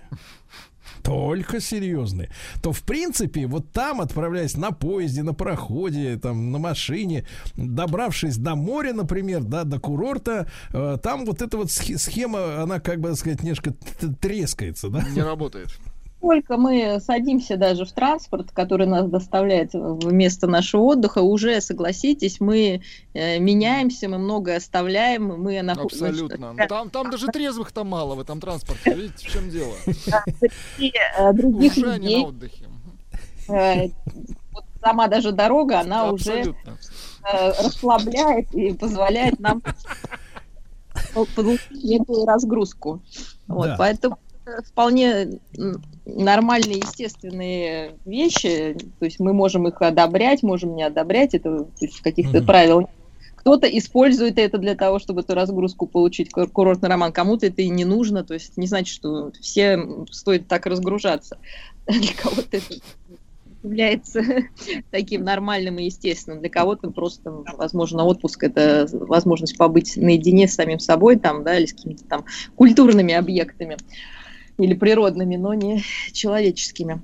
Только 1.03 1.59
серьезные, 1.59 2.29
то 2.61 2.71
в 2.71 2.81
принципе 2.81 3.45
вот 3.45 3.71
там, 3.71 4.01
отправляясь 4.01 4.57
на 4.57 4.71
поезде, 4.71 5.23
на 5.23 5.33
пароходе, 5.33 6.17
там 6.17 6.51
на 6.51 6.59
машине, 6.59 7.25
добравшись 7.55 8.37
до 8.37 8.55
моря, 8.55 8.93
например, 8.93 9.43
да, 9.43 9.63
до 9.63 9.79
курорта, 9.79 10.47
э, 10.71 10.97
там 11.03 11.25
вот 11.25 11.41
эта 11.41 11.57
вот 11.57 11.67
схе- 11.67 11.97
схема, 11.97 12.61
она 12.63 12.79
как 12.79 12.99
бы 12.99 13.09
так 13.09 13.17
сказать 13.17 13.43
немножко 13.43 13.73
трескается, 14.21 14.89
да? 14.89 15.03
Не 15.09 15.21
работает. 15.21 15.69
Только 16.23 16.55
мы 16.55 17.01
садимся 17.01 17.57
даже 17.57 17.83
в 17.83 17.91
транспорт, 17.91 18.49
который 18.53 18.87
нас 18.87 19.09
доставляет 19.09 19.73
в 19.73 20.09
место 20.13 20.47
нашего 20.47 20.83
отдыха, 20.83 21.19
уже, 21.19 21.59
согласитесь, 21.59 22.39
мы 22.39 22.81
э, 23.13 23.39
меняемся, 23.39 24.07
мы 24.07 24.17
многое 24.19 24.55
оставляем, 24.55 25.25
мы 25.37 25.61
находимся... 25.61 26.07
Абсолютно. 26.07 26.53
Ну, 26.53 26.67
Там, 26.69 26.89
там 26.89 27.11
даже 27.11 27.27
трезвых-то 27.27 27.83
мало 27.83 28.15
в 28.15 28.21
этом 28.21 28.39
транспорте. 28.39 28.93
Видите, 28.93 29.27
в 29.27 29.31
чем 29.33 29.49
дело? 29.49 29.73
других 31.33 31.75
Уже 31.75 31.91
они 31.91 32.07
людей. 32.07 32.21
на 32.23 32.27
отдыхе. 32.29 32.65
э, 33.49 33.87
вот 34.53 34.63
сама 34.81 35.07
даже 35.09 35.33
дорога, 35.33 35.81
она 35.81 36.09
уже 36.13 36.31
Абсолютно. 36.39 36.77
э, 37.33 37.49
расслабляет 37.65 38.55
и 38.55 38.71
позволяет 38.73 39.41
нам 39.41 39.61
по- 41.13 41.25
получить 41.35 41.83
некую 41.83 42.25
разгрузку. 42.25 43.01
Вот, 43.47 43.67
Да. 43.67 43.75
поэтому 43.77 44.17
э, 44.45 44.61
вполне 44.65 45.39
нормальные, 46.05 46.77
естественные 46.79 47.95
вещи. 48.05 48.75
То 48.99 49.05
есть 49.05 49.19
мы 49.19 49.33
можем 49.33 49.67
их 49.67 49.81
одобрять, 49.81 50.43
можем 50.43 50.75
не 50.75 50.83
одобрять. 50.83 51.33
Это 51.33 51.67
каких-то 52.03 52.37
Мгм. 52.37 52.45
правил. 52.45 52.89
Кто-то 53.35 53.67
использует 53.67 54.37
это 54.39 54.57
для 54.57 54.75
того, 54.75 54.99
чтобы 54.99 55.21
эту 55.21 55.33
разгрузку 55.33 55.85
получить, 55.85 56.31
ку- 56.31 56.47
курортный 56.47 56.89
роман. 56.89 57.11
Кому-то 57.11 57.47
это 57.47 57.61
и 57.61 57.69
не 57.69 57.83
нужно. 57.83 58.23
То 58.23 58.33
есть 58.33 58.55
не 58.57 58.67
значит, 58.67 58.93
что 58.95 59.31
все 59.41 59.79
стоит 60.11 60.47
так 60.47 60.65
разгружаться. 60.65 61.37
Для 61.87 62.13
кого-то 62.15 62.57
это 62.57 62.75
является 63.61 64.21
таким 64.91 65.23
нормальным 65.23 65.79
и 65.79 65.85
естественным. 65.85 66.39
Для 66.41 66.49
кого-то 66.49 66.91
просто, 66.91 67.31
возможно, 67.57 68.05
отпуск 68.05 68.43
это 68.43 68.87
возможность 68.91 69.57
побыть 69.57 69.97
наедине 69.97 70.47
с 70.47 70.55
самим 70.55 70.79
собой 70.79 71.17
там, 71.17 71.43
да, 71.43 71.57
или 71.57 71.65
с 71.65 71.73
какими-то 71.73 72.03
там 72.05 72.25
культурными 72.55 73.13
объектами 73.13 73.77
или 74.57 74.75
природными, 74.75 75.35
но 75.35 75.53
не 75.53 75.83
человеческими. 76.13 77.03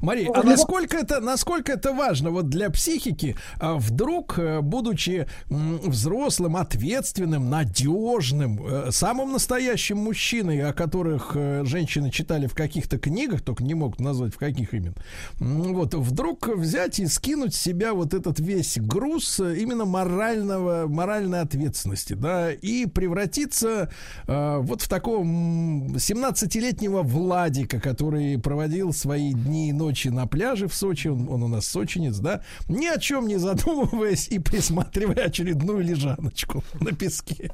Мария, 0.00 0.30
а 0.34 0.42
насколько 0.42 0.96
это, 0.96 1.20
насколько 1.20 1.72
это 1.72 1.92
важно 1.92 2.30
вот 2.30 2.48
для 2.48 2.70
психики? 2.70 3.36
а, 3.58 3.74
Вдруг, 3.74 4.38
э, 4.38 4.60
будучи 4.60 5.26
взрослым, 5.48 6.56
ответственным, 6.56 7.50
надежным, 7.50 8.60
э, 8.66 8.90
самым 8.90 9.32
настоящим 9.32 9.98
мужчиной, 9.98 10.62
о 10.62 10.72
которых 10.72 11.32
э, 11.34 11.64
женщины 11.64 12.10
читали 12.10 12.46
в 12.46 12.54
каких-то 12.54 12.98
книгах, 12.98 13.42
только 13.42 13.64
не 13.64 13.74
могут 13.74 14.00
назвать 14.00 14.34
в 14.34 14.38
каких 14.38 14.74
именно, 14.74 14.94
вот 15.38 15.94
вдруг 15.94 16.48
взять 16.48 16.98
и 16.98 17.06
скинуть 17.06 17.54
с 17.54 17.60
себя 17.60 17.94
вот 17.94 18.14
этот 18.14 18.40
весь 18.40 18.78
груз 18.78 19.40
именно 19.40 19.84
морального, 19.84 20.86
моральной 20.86 21.40
ответственности, 21.40 22.14
да, 22.14 22.52
и 22.52 22.86
превратиться 22.86 23.90
вот 24.26 24.82
в 24.82 24.88
такого 24.88 25.22
м, 25.22 25.96
17-летнего 25.96 27.02
Владика, 27.02 27.80
который 27.80 28.38
проводил 28.38 28.92
свои 28.92 29.17
дни 29.18 29.70
и 29.70 29.72
ночи 29.72 30.08
на 30.08 30.26
пляже 30.26 30.68
в 30.68 30.74
Сочи, 30.74 31.08
он, 31.08 31.28
он 31.28 31.42
у 31.42 31.48
нас 31.48 31.66
сочинец, 31.66 32.18
да, 32.18 32.42
ни 32.68 32.86
о 32.86 32.98
чем 32.98 33.26
не 33.26 33.36
задумываясь 33.36 34.28
и 34.28 34.38
присматривая 34.38 35.26
очередную 35.26 35.80
лежаночку 35.80 36.64
на 36.80 36.92
песке. 36.92 37.50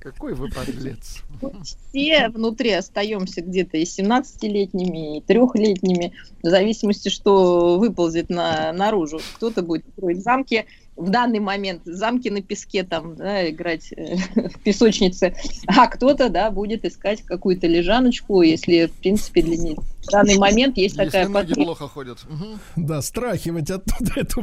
Какой 0.00 0.34
вы 0.34 0.48
подлец. 0.48 1.24
Все 1.88 2.28
внутри 2.28 2.70
остаемся 2.72 3.42
где-то 3.42 3.78
и 3.78 3.82
17-летними, 3.82 5.18
и 5.18 5.20
трехлетними, 5.22 6.12
в 6.42 6.46
зависимости, 6.46 7.08
что 7.08 7.78
выползет 7.78 8.30
на, 8.30 8.72
наружу. 8.72 9.20
Кто-то 9.34 9.62
будет 9.62 9.84
строить 9.88 10.22
замки, 10.22 10.66
в 10.98 11.10
данный 11.10 11.40
момент 11.40 11.82
замки 11.84 12.28
на 12.28 12.42
песке 12.42 12.84
там, 12.84 13.16
да, 13.16 13.48
играть 13.48 13.92
э, 13.92 14.16
в 14.34 14.60
песочнице, 14.60 15.34
а 15.66 15.86
кто-то, 15.86 16.28
да, 16.28 16.50
будет 16.50 16.84
искать 16.84 17.22
какую-то 17.22 17.66
лежаночку, 17.66 18.42
если, 18.42 18.86
в 18.86 18.92
принципе, 18.92 19.42
для 19.42 19.56
них 19.56 19.78
в 20.08 20.12
данный 20.12 20.38
момент 20.38 20.76
есть 20.76 20.96
Если 20.96 21.04
такая 21.10 21.28
ноги 21.28 21.48
потребность. 21.48 21.66
плохо 21.78 21.88
ходят. 21.92 22.18
Мгм. 22.28 22.60
Да, 22.76 23.02
страхивать 23.02 23.70
оттуда 23.70 24.12
эту 24.16 24.42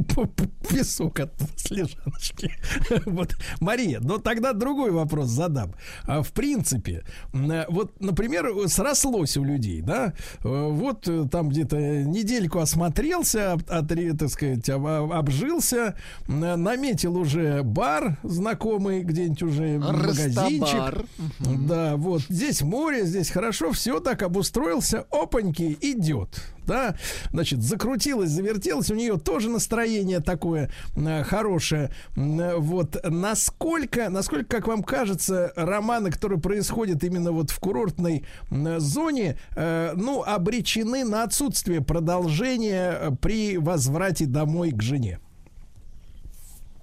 песок 0.69 1.19
от 1.19 1.33
с 1.55 1.69
лежаночки. 1.71 2.51
Вот, 3.05 3.35
Мария, 3.59 3.99
но 4.01 4.17
тогда 4.17 4.53
другой 4.53 4.91
вопрос 4.91 5.27
задам. 5.29 5.73
А, 6.07 6.21
В 6.21 6.31
принципе, 6.31 7.03
э, 7.33 7.65
вот, 7.69 7.99
например, 8.01 8.47
срослось 8.67 9.37
у 9.37 9.43
людей, 9.43 9.81
да, 9.81 10.13
э, 10.43 10.69
вот 10.71 11.07
э, 11.07 11.27
там 11.31 11.49
где-то 11.49 11.77
недельку 11.77 12.59
осмотрелся, 12.59 13.55
отре- 13.67 14.15
так 14.17 14.29
сказать, 14.29 14.67
об- 14.69 15.11
обжился, 15.11 15.95
наметил 16.27 17.17
уже 17.17 17.63
бар 17.63 18.17
знакомый 18.23 19.01
где-нибудь 19.03 19.43
уже 19.43 19.79
магазинчик. 19.79 21.05
Да, 21.39 21.95
вот 21.97 22.21
здесь 22.29 22.61
море, 22.61 23.05
здесь 23.05 23.29
хорошо, 23.29 23.71
все 23.71 23.99
так 23.99 24.21
обустроился, 24.23 25.05
опаньки, 25.11 25.54
идет. 25.63 26.41
Да, 26.65 26.95
значит, 27.31 27.61
закрутилась, 27.61 28.31
завертелась, 28.31 28.89
у 28.89 28.95
нее 28.95 29.19
тоже 29.19 29.49
настроение 29.49 30.19
такое 30.19 30.71
э, 30.95 31.23
хорошее. 31.23 31.91
Э, 32.15 32.55
Вот 32.57 32.97
насколько, 33.07 34.09
насколько, 34.09 34.45
как 34.45 34.67
вам 34.67 34.81
кажется, 34.81 35.53
романы, 35.55 36.09
которые 36.09 36.39
происходят 36.39 37.03
именно 37.03 37.31
вот 37.31 37.51
в 37.51 37.59
курортной 37.59 38.25
м, 38.49 38.79
зоне, 38.79 39.37
э, 39.55 39.93
ну, 39.95 40.23
обречены 40.23 41.03
на 41.05 41.21
отсутствие 41.23 41.81
продолжения 41.81 42.97
э, 42.99 43.11
при 43.21 43.57
возврате 43.59 44.25
домой 44.25 44.71
к 44.71 44.81
жене? 44.81 45.19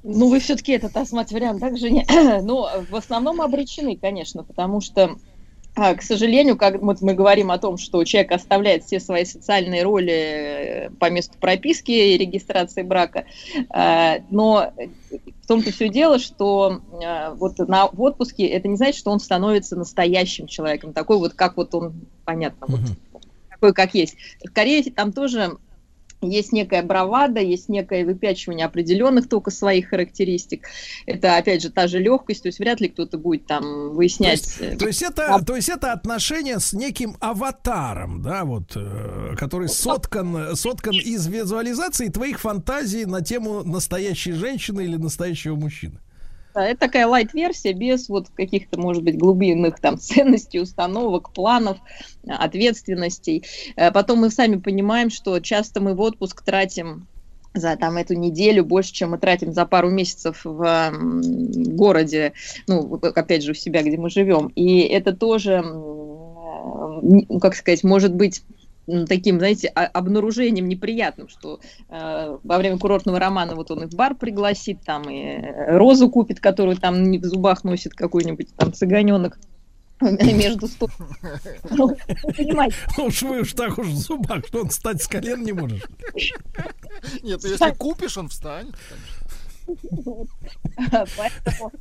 Ну, 0.04 0.30
вы 0.30 0.40
все-таки 0.40 0.72
этот 0.72 0.96
осматривать 0.96 1.42
вариант 1.42 1.60
также 1.60 1.90
не... 1.90 2.04
Ну, 2.42 2.66
в 2.90 2.96
основном 2.96 3.40
обречены, 3.40 3.96
конечно, 3.96 4.42
потому 4.42 4.80
что, 4.80 5.16
к 5.74 6.02
сожалению, 6.02 6.58
как 6.58 6.82
вот 6.82 7.00
мы 7.00 7.14
говорим 7.14 7.50
о 7.50 7.58
том, 7.58 7.78
что 7.78 8.04
человек 8.04 8.32
оставляет 8.32 8.84
все 8.84 9.00
свои 9.00 9.24
социальные 9.24 9.82
роли 9.82 10.12
э, 10.12 10.90
по 10.90 11.08
месту 11.08 11.38
прописки 11.38 11.90
и 11.90 12.18
регистрации 12.18 12.82
брака, 12.82 13.24
а, 13.70 14.18
но 14.30 14.72
в 15.42 15.46
том-то 15.46 15.72
все 15.72 15.88
дело, 15.88 16.18
что 16.18 16.82
а, 17.02 17.32
вот 17.34 17.58
на, 17.58 17.86
в 17.86 18.02
отпуске 18.02 18.46
это 18.48 18.68
не 18.68 18.76
значит, 18.76 18.96
что 18.96 19.10
он 19.10 19.18
становится 19.18 19.74
настоящим 19.74 20.46
человеком, 20.46 20.92
такой 20.92 21.16
вот, 21.16 21.32
как 21.32 21.56
вот 21.56 21.74
он, 21.74 21.94
понятно, 22.26 22.66
вот, 22.68 22.80
такой, 23.48 23.72
как 23.72 23.94
есть. 23.94 24.16
Скорее, 24.44 24.82
там 24.90 25.10
тоже 25.12 25.56
есть 26.22 26.52
некая 26.52 26.82
бравада, 26.82 27.40
есть 27.40 27.68
некое 27.68 28.04
выпячивание 28.04 28.66
определенных 28.66 29.28
только 29.28 29.50
своих 29.50 29.88
характеристик. 29.88 30.66
Это, 31.06 31.36
опять 31.36 31.62
же, 31.62 31.70
та 31.70 31.86
же 31.86 31.98
легкость, 31.98 32.42
то 32.42 32.48
есть 32.48 32.58
вряд 32.58 32.80
ли 32.80 32.88
кто-то 32.88 33.18
будет 33.18 33.46
там 33.46 33.90
выяснять... 33.90 34.56
э, 34.60 34.76
То 34.76 34.86
есть 34.86 35.02
это, 35.02 35.42
то 35.44 35.56
есть 35.56 35.68
это 35.68 35.92
отношение 35.92 36.60
с 36.60 36.72
неким 36.72 37.16
аватаром, 37.20 38.22
да, 38.22 38.44
вот, 38.44 38.72
э, 38.76 39.34
который 39.36 39.68
соткан, 39.68 40.56
соткан 40.56 40.94
из 40.94 41.26
визуализации 41.26 42.08
твоих 42.08 42.40
фантазий 42.40 43.04
на 43.04 43.20
тему 43.20 43.62
настоящей 43.64 44.32
женщины 44.32 44.82
или 44.82 44.96
настоящего 44.96 45.56
мужчины. 45.56 45.98
Да, 46.54 46.66
это 46.66 46.80
такая 46.80 47.06
лайт-версия 47.06 47.72
без 47.72 48.08
вот 48.08 48.28
каких-то, 48.34 48.78
может 48.78 49.02
быть, 49.02 49.16
глубинных 49.16 49.80
там 49.80 49.98
ценностей, 49.98 50.60
установок, 50.60 51.32
планов, 51.32 51.78
ответственностей. 52.26 53.44
Э, 53.76 53.90
Потом 53.90 54.20
мы 54.20 54.30
сами 54.30 54.56
понимаем, 54.56 55.10
что 55.10 55.40
часто 55.40 55.80
мы 55.80 55.94
в 55.94 56.00
отпуск 56.00 56.42
тратим 56.42 57.06
за 57.54 57.76
там 57.76 57.96
эту 57.96 58.14
неделю 58.14 58.64
больше, 58.64 58.92
чем 58.92 59.10
мы 59.10 59.18
тратим 59.18 59.52
за 59.52 59.66
пару 59.66 59.90
месяцев 59.90 60.40
в 60.44 60.90
городе, 60.92 62.32
ну, 62.66 62.94
опять 62.96 63.42
же, 63.42 63.52
у 63.52 63.54
себя, 63.54 63.82
где 63.82 63.98
мы 63.98 64.08
живем. 64.08 64.48
И 64.54 64.80
это 64.80 65.14
тоже, 65.14 65.62
как 67.40 67.54
сказать, 67.54 67.84
может 67.84 68.14
быть 68.14 68.42
таким, 69.08 69.38
знаете, 69.38 69.68
обнаружением 69.68 70.68
неприятным, 70.68 71.28
что 71.28 71.60
э, 71.88 72.38
во 72.42 72.58
время 72.58 72.78
курортного 72.78 73.18
романа 73.18 73.54
вот 73.54 73.70
он 73.70 73.84
и 73.84 73.86
в 73.86 73.94
бар 73.94 74.14
пригласит, 74.14 74.80
там 74.84 75.08
и 75.08 75.22
э, 75.22 75.76
розу 75.76 76.10
купит, 76.10 76.40
которую 76.40 76.76
там 76.76 77.10
не 77.10 77.18
в 77.18 77.24
зубах 77.24 77.64
носит 77.64 77.94
какой-нибудь 77.94 78.54
там 78.56 78.72
цыганенок 78.72 79.38
между 80.00 80.66
стол. 80.66 80.90
Ну, 81.70 81.96
понимаете, 82.36 82.76
Ну 82.98 83.04
уж 83.06 83.22
вы 83.22 83.40
уж 83.40 83.52
так 83.52 83.78
уж 83.78 83.86
в 83.86 83.96
зубах, 83.96 84.46
что 84.46 84.62
он 84.62 84.68
встать 84.68 85.02
с 85.02 85.08
колен 85.08 85.42
не 85.42 85.52
может. 85.52 85.86
Нет, 87.22 87.44
если 87.44 87.74
купишь, 87.74 88.18
он 88.18 88.28
встанет. 88.28 88.74
Поэтому, 90.76 91.72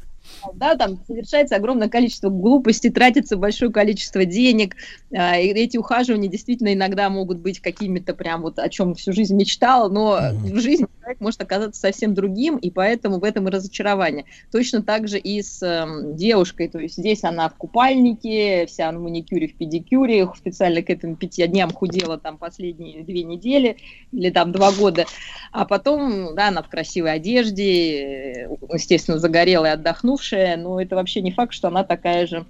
да, 0.54 0.76
там 0.76 1.00
совершается 1.08 1.56
огромное 1.56 1.90
количество 1.90 2.30
глупостей, 2.30 2.90
тратится 2.90 3.38
большое 3.38 3.72
количество 3.72 4.26
денег, 4.26 4.76
а, 5.14 5.38
и 5.38 5.48
эти 5.48 5.78
ухаживания 5.78 6.30
действительно 6.30 6.74
иногда 6.74 7.10
могут 7.10 7.40
быть 7.40 7.60
какими-то 7.60 8.14
прям 8.14 8.42
вот 8.42 8.60
о 8.60 8.70
чем 8.70 8.96
всю 8.96 9.14
жизнь 9.14 9.36
мечтала, 9.36 9.90
но 9.90 10.20
в 10.34 10.60
жизни 10.60 10.88
человек 11.00 11.20
может 11.20 11.42
оказаться 11.42 11.82
совсем 11.82 12.14
другим, 12.14 12.58
и 12.58 12.70
поэтому 12.70 13.20
в 13.20 13.24
этом 13.24 13.48
и 13.48 13.52
разочарование. 13.52 14.26
Точно 14.52 14.82
так 14.82 15.08
же 15.08 15.20
и 15.20 15.42
с 15.42 15.62
эм, 15.64 16.16
девушкой, 16.16 16.68
то 16.68 16.80
есть 16.80 16.98
здесь 16.98 17.24
она 17.24 17.50
в 17.50 17.56
купальнике, 17.56 18.66
вся 18.68 18.92
на 18.92 19.00
маникюре, 19.00 19.48
в 19.48 19.56
педикюре, 19.56 20.28
специально 20.36 20.82
к 20.82 20.90
этим 20.90 21.16
пяти 21.16 21.46
дням 21.48 21.72
худела 21.72 22.18
там 22.18 22.38
последние 22.38 23.04
две 23.04 23.24
недели 23.24 23.78
или 24.12 24.30
там 24.30 24.52
два 24.52 24.72
года, 24.72 25.06
а 25.52 25.66
потом, 25.66 26.36
да, 26.36 26.50
она 26.50 26.62
в 26.62 26.70
красивой 26.70 27.14
одежде, 27.14 28.46
э, 28.46 28.50
естественно, 28.74 29.20
загорелая, 29.20 29.74
отдохнувшая, 29.74 30.21
но 30.58 30.82
это 30.82 30.96
вообще 30.96 31.22
не 31.22 31.32
факт, 31.32 31.54
что 31.54 31.68
она 31.68 31.84
такая 31.84 32.28
же 32.28 32.46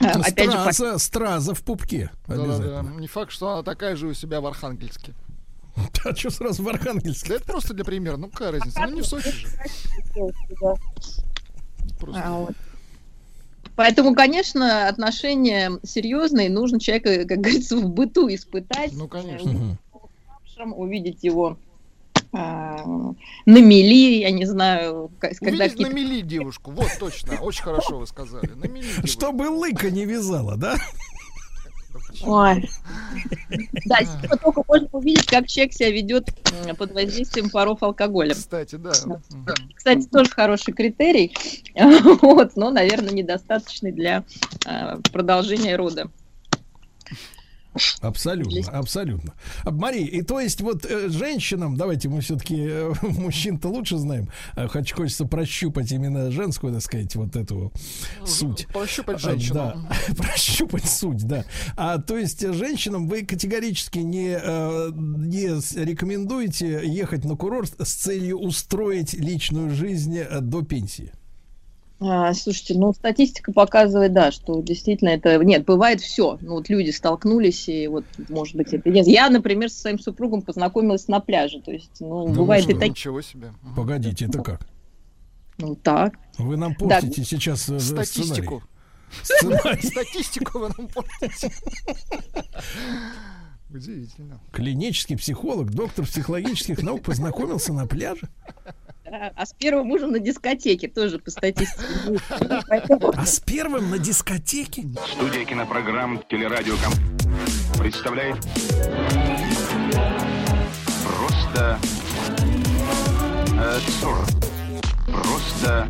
э, 0.00 0.06
Опять 0.06 0.50
же, 0.50 0.64
по- 0.64 0.72
Страза, 0.72 0.98
страза 0.98 1.54
в 1.54 1.62
пупке. 1.62 2.10
Да-да-да. 2.26 2.54
Обязательно. 2.56 3.00
Не 3.00 3.06
факт, 3.08 3.32
что 3.32 3.48
она 3.50 3.62
такая 3.62 3.96
же 3.96 4.06
у 4.06 4.14
себя 4.14 4.40
в 4.40 4.46
Архангельске. 4.46 5.14
А 6.04 6.14
что 6.14 6.30
сразу 6.30 6.62
в 6.62 6.68
Архангельске? 6.68 7.30
Да 7.30 7.34
это 7.36 7.44
просто 7.44 7.74
для 7.74 7.84
примера. 7.84 8.16
Ну 8.16 8.28
какая 8.28 8.52
разница? 8.52 8.80
Ну 8.80 8.94
не 8.94 9.00
в 9.02 9.06
Сочи 9.06 9.30
же. 9.30 9.46
Просто. 11.98 12.22
А. 12.24 12.48
Поэтому, 13.74 14.14
конечно, 14.14 14.88
отношения 14.88 15.72
серьезные, 15.82 16.50
нужно 16.50 16.78
человека, 16.78 17.24
как 17.26 17.38
говорится, 17.38 17.76
в 17.76 17.88
быту 17.88 18.28
испытать. 18.28 18.92
Ну, 18.92 19.08
конечно. 19.08 19.78
увидеть 20.76 21.24
его 21.24 21.56
а, 21.56 21.71
на 22.32 23.14
мели, 23.46 24.20
я 24.20 24.30
не 24.30 24.46
знаю, 24.46 25.10
когда 25.18 25.64
Увидеть 25.64 25.78
на 25.78 25.92
мели 25.92 26.20
девушку. 26.22 26.70
Вот 26.70 26.88
точно. 26.98 27.38
Очень 27.40 27.64
хорошо 27.64 27.98
вы 27.98 28.06
сказали. 28.06 28.52
На 28.54 28.66
мели. 28.66 29.06
Чтобы 29.06 29.42
лыка 29.48 29.90
не 29.90 30.06
вязала, 30.06 30.56
да? 30.56 30.76
Ой. 32.22 32.68
Да, 33.84 33.98
только 34.42 34.62
можно 34.66 34.88
увидеть, 34.92 35.26
как 35.26 35.46
человек 35.46 35.74
себя 35.74 35.90
ведет 35.90 36.28
под 36.78 36.92
воздействием 36.92 37.50
паров 37.50 37.82
алкоголя. 37.82 38.34
Кстати, 38.34 38.76
да. 38.76 38.92
Кстати, 39.74 40.06
тоже 40.06 40.30
хороший 40.30 40.72
критерий, 40.72 41.36
вот, 42.22 42.56
но, 42.56 42.70
наверное, 42.70 43.12
недостаточный 43.12 43.92
для 43.92 44.24
а, 44.64 44.98
продолжения 45.12 45.76
рода. 45.76 46.10
Абсолютно, 48.00 48.70
абсолютно. 48.72 49.34
Мария, 49.64 50.06
и 50.06 50.22
то 50.22 50.40
есть 50.40 50.60
вот 50.60 50.84
э, 50.84 51.08
женщинам, 51.08 51.76
давайте 51.76 52.08
мы 52.08 52.20
все-таки 52.20 52.68
мужчин-то 53.02 53.68
лучше 53.68 53.96
знаем, 53.96 54.28
а, 54.54 54.68
хоть 54.68 54.92
хочется 54.92 55.24
прощупать 55.24 55.90
именно 55.92 56.30
женскую, 56.30 56.72
так 56.72 56.82
сказать, 56.82 57.14
вот 57.16 57.36
эту 57.36 57.72
суть. 58.24 58.66
Пощупать 58.72 59.16
А, 59.16 59.18
женщину. 59.18 59.54
Да, 59.54 59.88
прощупать 60.16 60.84
суть, 60.84 61.26
да. 61.26 61.44
А 61.76 61.98
то 61.98 62.16
есть 62.16 62.42
э, 62.42 62.52
женщинам 62.52 63.08
вы 63.08 63.24
категорически 63.24 63.98
не, 63.98 64.38
э, 64.40 64.90
не 64.94 65.46
рекомендуете 65.84 66.82
ехать 66.84 67.24
на 67.24 67.36
курорт 67.36 67.74
с 67.78 67.92
целью 67.94 68.38
устроить 68.38 69.14
личную 69.14 69.70
жизнь 69.70 70.18
э, 70.18 70.40
до 70.40 70.62
пенсии? 70.62 71.12
А, 72.04 72.34
слушайте, 72.34 72.74
ну 72.74 72.92
статистика 72.92 73.52
показывает, 73.52 74.12
да, 74.12 74.32
что 74.32 74.60
действительно 74.60 75.10
это... 75.10 75.38
Нет, 75.38 75.64
бывает 75.64 76.00
все. 76.00 76.36
Ну 76.40 76.54
вот 76.54 76.68
люди 76.68 76.90
столкнулись, 76.90 77.68
и 77.68 77.86
вот, 77.86 78.04
может 78.28 78.56
быть, 78.56 78.72
это... 78.72 78.90
Нет, 78.90 79.06
я, 79.06 79.30
например, 79.30 79.70
со 79.70 79.82
своим 79.82 80.00
супругом 80.00 80.42
познакомилась 80.42 81.06
на 81.06 81.20
пляже. 81.20 81.60
То 81.60 81.70
есть, 81.70 82.00
ну, 82.00 82.26
Да 82.26 82.34
бывает 82.34 82.68
и 82.68 82.74
такие... 82.74 82.90
Ничего 82.90 83.22
себе. 83.22 83.52
Погодите, 83.76 84.24
это 84.24 84.42
как? 84.42 84.66
Ну 85.58 85.76
так. 85.76 86.14
Вы 86.38 86.56
нам 86.56 86.74
портите 86.74 87.22
сейчас 87.24 87.68
э, 87.68 87.78
Статистику. 87.78 88.62
сценарий. 89.22 89.60
Сценарий. 89.60 89.86
Статистику 89.86 90.58
вы 90.58 90.70
нам 90.76 90.88
портите. 90.88 91.52
Удивительно. 93.70 94.40
Клинический 94.50 95.16
психолог, 95.16 95.70
доктор 95.70 96.04
психологических 96.04 96.82
наук 96.82 97.02
познакомился 97.02 97.72
на 97.72 97.86
пляже. 97.86 98.28
Да, 99.12 99.30
А 99.36 99.44
с 99.44 99.52
первым 99.52 99.88
мужем 99.88 100.12
на 100.12 100.18
дискотеке 100.20 100.88
тоже 100.88 101.18
по 101.18 101.30
статистике. 101.30 102.18
А 103.14 103.26
с 103.26 103.40
первым 103.40 103.90
на 103.90 103.98
дискотеке? 103.98 104.84
Студия 105.06 105.44
кинопрограмм 105.44 106.22
«Телерадиоком» 106.30 106.94
представляет 107.78 108.36
Просто 111.04 111.78
э. 113.52 113.80
Просто 115.06 115.88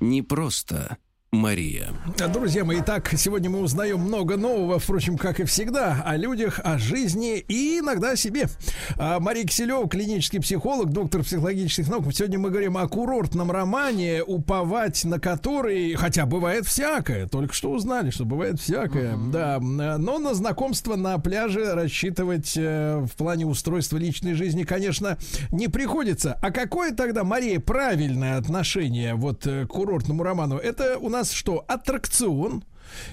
Не 0.00 0.22
просто 0.22 0.96
Мария. 1.34 1.88
Друзья 2.32 2.64
мои, 2.64 2.80
итак, 2.80 3.12
сегодня 3.16 3.50
мы 3.50 3.60
узнаем 3.60 4.00
много 4.00 4.36
нового, 4.36 4.78
впрочем, 4.78 5.18
как 5.18 5.40
и 5.40 5.44
всегда, 5.44 6.02
о 6.04 6.16
людях, 6.16 6.60
о 6.62 6.78
жизни 6.78 7.38
и 7.38 7.78
иногда 7.80 8.12
о 8.12 8.16
себе. 8.16 8.48
А, 8.96 9.20
Мария 9.20 9.44
Киселева, 9.44 9.88
клинический 9.88 10.40
психолог, 10.40 10.90
доктор 10.90 11.22
психологических 11.22 11.88
наук. 11.88 12.12
Сегодня 12.12 12.38
мы 12.38 12.50
говорим 12.50 12.76
о 12.76 12.86
курортном 12.88 13.50
романе, 13.50 14.22
уповать 14.22 15.04
на 15.04 15.18
который, 15.18 15.94
хотя 15.94 16.26
бывает 16.26 16.66
всякое, 16.66 17.26
только 17.26 17.54
что 17.54 17.70
узнали, 17.70 18.10
что 18.10 18.24
бывает 18.24 18.60
всякое, 18.60 19.16
да, 19.32 19.58
но 19.60 20.18
на 20.18 20.34
знакомство 20.34 20.96
на 20.96 21.18
пляже 21.18 21.74
рассчитывать 21.74 22.54
э, 22.56 22.98
в 23.00 23.16
плане 23.16 23.46
устройства 23.46 23.96
личной 23.96 24.34
жизни, 24.34 24.64
конечно, 24.64 25.18
не 25.50 25.68
приходится. 25.68 26.38
А 26.42 26.50
какое 26.50 26.92
тогда, 26.92 27.24
Мария, 27.24 27.60
правильное 27.60 28.38
отношение 28.38 29.14
вот 29.14 29.46
э, 29.46 29.66
к 29.66 29.68
курортному 29.68 30.22
роману? 30.22 30.56
Это 30.56 30.98
у 30.98 31.08
нас 31.08 31.23
что, 31.32 31.64
аттракцион? 31.68 32.64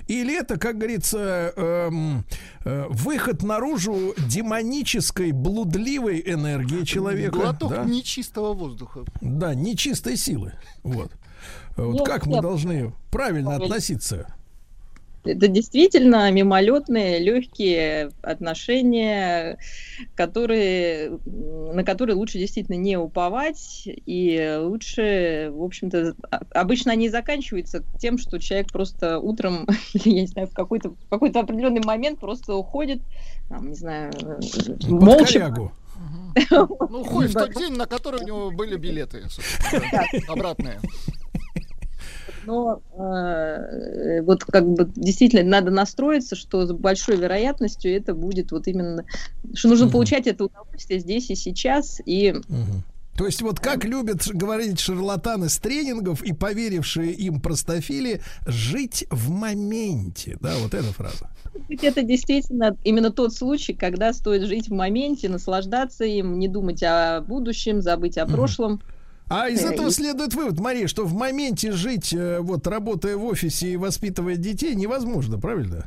Или 0.07 0.37
это, 0.37 0.57
как 0.57 0.77
говорится, 0.77 1.53
эм, 1.55 2.25
э, 2.65 2.85
выход 2.89 3.41
наружу 3.41 4.13
демонической, 4.17 5.31
блудливой 5.31 6.21
энергии 6.25 6.83
человека? 6.83 7.31
Глоток 7.39 7.69
да? 7.71 7.83
нечистого 7.83 8.53
воздуха. 8.53 9.05
Да, 9.21 9.55
нечистой 9.55 10.17
силы. 10.17 10.53
Вот. 10.83 11.11
Вот 11.77 11.93
Нет, 11.93 12.05
как 12.05 12.25
мы 12.25 12.33
нет. 12.33 12.41
должны 12.41 12.93
правильно 13.11 13.51
Правильно. 13.51 13.55
относиться? 13.55 14.35
Это 15.23 15.47
действительно 15.47 16.31
мимолетные, 16.31 17.19
легкие 17.19 18.11
отношения, 18.23 19.57
которые, 20.15 21.19
на 21.25 21.83
которые 21.83 22.15
лучше 22.15 22.39
действительно 22.39 22.75
не 22.75 22.97
уповать, 22.97 23.83
и 23.85 24.57
лучше, 24.59 25.49
в 25.53 25.63
общем-то, 25.63 26.15
а- 26.31 26.41
обычно 26.53 26.91
они 26.93 27.09
заканчиваются 27.09 27.83
тем, 27.99 28.17
что 28.17 28.39
человек 28.39 28.71
просто 28.71 29.19
утром, 29.19 29.67
или, 29.93 30.09
я 30.15 30.21
не 30.21 30.27
знаю, 30.27 30.47
в 30.47 30.53
какой-то, 30.53 30.89
в 30.89 31.09
какой-то 31.09 31.39
определенный 31.41 31.81
момент 31.83 32.19
просто 32.19 32.55
уходит, 32.55 33.01
там, 33.49 33.69
не 33.69 33.75
знаю, 33.75 34.11
Под 34.13 34.89
молча. 34.89 35.33
корягу. 35.33 35.71
Ну, 36.49 36.63
уходит 36.63 37.31
в 37.31 37.33
тот 37.33 37.53
день, 37.55 37.73
на 37.73 37.85
который 37.85 38.21
у 38.21 38.25
него 38.25 38.51
были 38.51 38.75
билеты. 38.77 39.23
Обратные. 40.27 40.79
Но 42.45 42.81
э, 42.97 44.21
вот 44.23 44.43
как 44.45 44.67
бы 44.67 44.89
действительно 44.95 45.43
надо 45.43 45.71
настроиться, 45.71 46.35
что 46.35 46.65
с 46.65 46.71
большой 46.71 47.17
вероятностью 47.17 47.95
это 47.95 48.13
будет 48.13 48.51
вот 48.51 48.67
именно, 48.67 49.05
что 49.53 49.69
нужно 49.69 49.89
получать 49.89 50.27
это 50.27 50.45
удовольствие 50.45 50.99
здесь 50.99 51.29
и 51.29 51.35
сейчас, 51.35 52.01
и 52.05 52.35
То 53.17 53.25
есть 53.25 53.41
вот 53.41 53.59
как 53.59 53.83
любят 53.83 54.25
говорить 54.27 54.79
шарлатаны 54.79 55.49
с 55.49 55.57
тренингов 55.57 56.23
и 56.23 56.33
поверившие 56.33 57.11
им 57.11 57.41
простофили, 57.41 58.21
жить 58.47 59.05
в 59.11 59.29
моменте. 59.29 60.37
Да, 60.39 60.55
вот 60.59 60.73
эта 60.73 60.91
фраза. 60.93 61.29
это 61.69 62.01
действительно 62.03 62.77
именно 62.83 63.11
тот 63.11 63.33
случай, 63.33 63.73
когда 63.73 64.13
стоит 64.13 64.43
жить 64.43 64.69
в 64.69 64.73
моменте, 64.73 65.29
наслаждаться 65.29 66.05
им, 66.05 66.39
не 66.39 66.47
думать 66.47 66.81
о 66.83 67.21
будущем, 67.21 67.81
забыть 67.81 68.17
о 68.17 68.25
прошлом. 68.25 68.81
А 69.29 69.47
из 69.47 69.63
этого 69.63 69.91
следует 69.91 70.33
вывод, 70.33 70.59
Мария, 70.59 70.87
что 70.87 71.05
в 71.05 71.13
моменте 71.13 71.71
жить, 71.71 72.13
э, 72.13 72.39
вот 72.41 72.67
работая 72.67 73.15
в 73.15 73.23
офисе 73.23 73.71
и 73.71 73.77
воспитывая 73.77 74.35
детей, 74.35 74.75
невозможно, 74.75 75.39
правильно? 75.39 75.85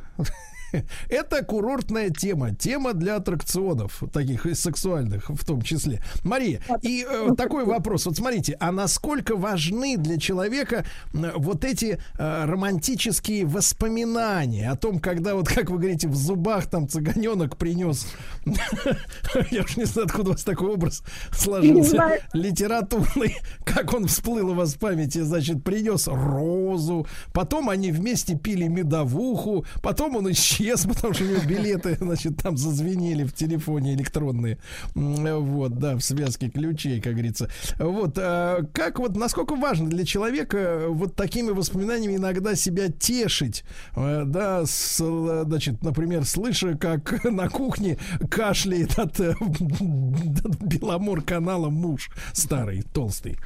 Это 1.09 1.43
курортная 1.43 2.09
тема, 2.09 2.53
тема 2.55 2.93
для 2.93 3.17
аттракционов, 3.17 4.03
таких 4.11 4.45
и 4.45 4.53
сексуальных 4.53 5.29
в 5.29 5.45
том 5.45 5.61
числе. 5.61 6.01
Мария, 6.23 6.61
и 6.81 7.05
э, 7.07 7.29
такой 7.37 7.65
вопрос. 7.65 8.05
Вот 8.05 8.17
смотрите, 8.17 8.57
а 8.59 8.71
насколько 8.71 9.35
важны 9.35 9.97
для 9.97 10.17
человека 10.17 10.85
м, 11.13 11.31
вот 11.37 11.65
эти 11.65 11.99
э, 12.17 12.45
романтические 12.45 13.45
воспоминания 13.45 14.69
о 14.69 14.75
том, 14.75 14.99
когда 14.99 15.35
вот, 15.35 15.47
как 15.55 15.69
вы 15.69 15.77
говорите, 15.77 16.07
в 16.07 16.15
зубах 16.15 16.67
там 16.67 16.87
цыганенок 16.87 17.57
принес, 17.57 18.07
я 19.51 19.61
уж 19.61 19.77
не 19.77 19.85
знаю, 19.85 20.07
откуда 20.07 20.29
у 20.29 20.33
вас 20.33 20.43
такой 20.43 20.73
образ 20.73 21.03
сложился, 21.31 22.19
литературный, 22.33 23.37
как 23.63 23.93
он 23.93 24.07
всплыл 24.07 24.49
у 24.49 24.53
вас 24.53 24.73
в 24.75 24.79
памяти, 24.79 25.19
значит, 25.19 25.63
принес 25.63 26.07
розу, 26.07 27.07
потом 27.33 27.69
они 27.69 27.91
вместе 27.91 28.35
пили 28.35 28.67
медовуху, 28.67 29.65
потом 29.81 30.15
он 30.15 30.27
исчез, 30.55 30.85
потому 30.87 31.13
что 31.13 31.23
у 31.23 31.27
него 31.27 31.41
билеты, 31.45 31.97
значит, 31.99 32.37
там 32.37 32.57
зазвенели 32.57 33.23
в 33.23 33.33
телефоне 33.33 33.95
электронные, 33.95 34.57
вот, 34.93 35.77
да, 35.77 35.95
в 35.95 36.01
связке 36.01 36.49
ключей, 36.49 37.01
как 37.01 37.13
говорится. 37.13 37.49
Вот, 37.79 38.17
а 38.17 38.63
как 38.73 38.99
вот, 38.99 39.15
насколько 39.15 39.55
важно 39.55 39.89
для 39.89 40.05
человека 40.05 40.85
вот 40.87 41.15
такими 41.15 41.51
воспоминаниями 41.51 42.15
иногда 42.15 42.55
себя 42.55 42.89
тешить, 42.89 43.63
э, 43.95 44.23
да, 44.25 44.65
с, 44.65 44.99
э, 45.01 45.43
значит, 45.45 45.83
например, 45.83 46.25
слыша, 46.25 46.77
как 46.77 47.23
на 47.23 47.49
кухне 47.49 47.97
кашляет 48.29 48.97
от, 48.99 49.19
э, 49.19 49.31
от 49.39 50.63
Беломор 50.63 51.21
канала 51.21 51.69
муж 51.69 52.09
старый, 52.33 52.83
толстый. 52.93 53.37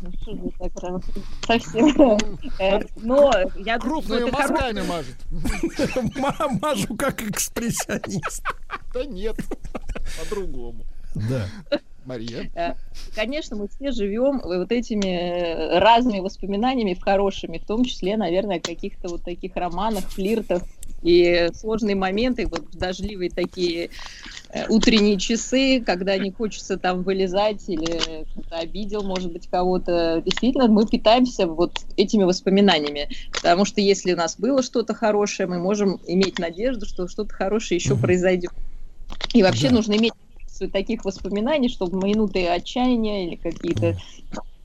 Ну, 0.00 0.12
что 0.20 0.32
же 0.36 0.50
так 0.58 0.72
раз- 0.82 1.02
Совсем. 1.46 2.18
Э, 2.58 2.80
Но 2.96 3.32
я 3.56 3.78
Крупными 3.78 4.30
мазками 4.30 4.82
мажет. 4.82 5.16
Ма- 6.16 6.58
Мажу 6.60 6.94
как 6.96 7.22
экспрессионист. 7.22 8.42
Да 8.92 9.04
нет, 9.04 9.36
по-другому. 10.18 10.84
Да. 11.14 11.46
Мария. 12.04 12.50
Э, 12.54 12.74
Конечно, 13.14 13.56
мы 13.56 13.68
все 13.68 13.92
живем 13.92 14.40
вот 14.42 14.72
этими 14.72 15.06
э, 15.06 15.78
разными 15.78 16.18
воспоминаниями, 16.20 16.94
в 16.94 17.02
хорошими, 17.02 17.58
в 17.58 17.66
том 17.66 17.84
числе, 17.84 18.16
наверное, 18.16 18.56
о 18.56 18.60
каких-то 18.60 19.08
вот 19.08 19.22
таких 19.22 19.54
романах, 19.54 20.04
флиртах 20.10 20.62
и 21.02 21.50
сложные 21.54 21.96
моменты, 21.96 22.46
вот 22.50 22.64
дождливые 22.72 23.30
такие 23.30 23.90
э, 24.50 24.66
утренние 24.68 25.18
часы, 25.18 25.82
когда 25.84 26.16
не 26.18 26.30
хочется 26.32 26.78
там 26.78 27.02
вылезать 27.02 27.68
или 27.68 28.24
кто-то 28.32 28.58
обидел, 28.58 29.02
может 29.02 29.32
быть, 29.32 29.48
кого-то. 29.50 30.22
Действительно, 30.24 30.68
мы 30.68 30.86
питаемся 30.86 31.46
вот 31.46 31.72
этими 31.96 32.24
воспоминаниями, 32.24 33.08
потому 33.34 33.64
что 33.64 33.80
если 33.80 34.12
у 34.12 34.16
нас 34.16 34.38
было 34.38 34.62
что-то 34.62 34.94
хорошее, 34.94 35.48
мы 35.48 35.58
можем 35.58 36.00
иметь 36.06 36.38
надежду, 36.38 36.86
что 36.86 37.08
что-то 37.08 37.34
хорошее 37.34 37.78
еще 37.78 37.96
произойдет. 37.96 38.50
И 39.34 39.42
вообще 39.42 39.68
Да. 39.68 39.76
нужно 39.76 39.96
иметь 39.96 40.12
таких 40.72 41.04
воспоминаний, 41.04 41.68
чтобы 41.68 41.98
минуты 42.06 42.46
отчаяния 42.46 43.26
или 43.26 43.36
какие-то 43.36 43.96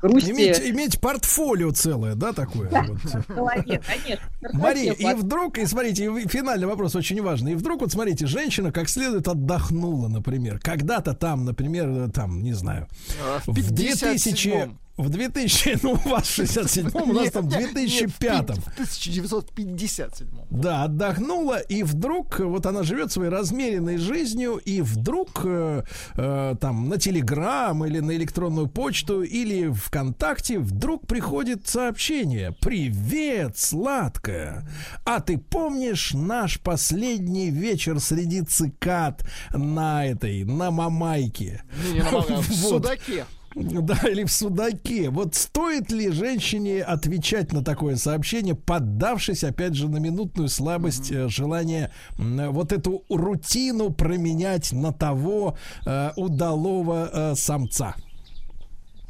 грусти... 0.02 0.32
Иметь, 0.32 0.60
иметь 0.60 1.00
портфолио 1.00 1.72
целое, 1.72 2.16
да, 2.16 2.34
такое? 2.34 2.70
Вот. 2.70 3.00
в 3.00 3.28
голове, 3.34 3.82
конечно. 3.86 4.28
Мария, 4.54 4.94
и 4.94 5.14
вдруг, 5.14 5.58
и 5.58 5.66
смотрите, 5.66 6.06
и 6.06 6.28
финальный 6.28 6.68
вопрос 6.68 6.96
очень 6.96 7.22
важный. 7.22 7.54
И 7.54 7.56
вдруг, 7.56 7.82
вот 7.82 7.92
смотрите, 7.92 8.28
женщина 8.28 8.72
как 8.72 8.90
следует 8.90 9.28
отдохнула, 9.28 10.08
например. 10.08 10.60
Когда-то 10.60 11.14
там, 11.14 11.46
например, 11.46 11.90
э, 11.90 12.10
там, 12.10 12.44
не 12.44 12.54
знаю, 12.54 12.88
А, 13.24 13.40
в 13.46 13.54
в 13.54 13.72
2000... 13.72 14.70
57-м. 14.98 15.06
В 15.06 15.10
2000, 15.10 15.80
ну, 15.84 15.92
у 15.92 16.10
вас 16.10 16.28
в 16.28 16.40
67-м, 16.40 17.10
у 17.10 17.14
нас 17.14 17.24
Нет, 17.26 17.34
там 17.34 17.48
в 17.48 17.58
нет, 17.58 17.74
нет, 17.74 17.90
2005-м. 17.90 18.56
В 18.62 18.68
1957 18.74 20.28
Да, 20.50 20.84
отдохнула, 20.84 21.60
и 21.60 21.84
вдруг, 21.84 22.40
э, 22.40 22.44
вот 22.44 22.66
она 22.66 22.84
живет 22.84 23.12
своей 23.12 23.30
размеренной 23.30 23.98
жизнью, 23.98 24.58
и 24.58 24.82
вдруг 24.82 25.42
э, 25.44 25.84
э, 26.16 26.56
там 26.60 26.90
на 26.90 26.98
Телеграм 26.98 27.86
или 27.86 28.00
на 28.00 28.16
электронную 28.16 28.68
почту 28.68 29.24
или 29.24 29.70
ВКонтакте 29.72 30.60
вдруг 30.60 31.08
приходит 31.08 31.68
сообщение. 31.68 32.56
Привет, 32.60 33.58
сладкая! 33.58 34.68
А 35.06 35.20
ты 35.20 35.38
помнишь 35.38 36.14
наш 36.14 36.60
последний 36.60 37.50
вечер 37.50 38.00
среди 38.00 38.42
цикад 38.42 39.28
на 39.54 40.06
этой, 40.06 40.44
на 40.44 40.72
Мамайке? 40.72 41.64
Не, 41.86 41.94
не, 41.94 42.00
на 42.04 42.12
Мамайке, 42.12 42.36
в. 42.36 42.54
Судаке. 42.54 43.26
Да, 43.88 43.98
или 44.10 44.24
в 44.24 44.32
судаке. 44.32 45.10
Вот 45.10 45.36
стоит 45.36 45.92
ли 45.92 46.12
женщине 46.12 46.84
отвечать 46.84 47.54
на 47.54 47.64
такое 47.64 47.96
сообщение, 47.96 48.56
поддавшись, 48.56 49.44
опять 49.44 49.74
же, 49.74 49.90
на 49.90 49.98
минутную 49.98 50.50
слабость, 50.50 51.12
э, 51.12 51.28
желание 51.28 51.92
вот 52.18 52.72
эту 52.72 53.04
рутину 53.10 53.92
променять 53.92 54.72
на 54.72 54.92
того 54.94 55.58
э, 55.86 56.12
удалого 56.16 57.10
э, 57.12 57.36
самца? 57.36 57.96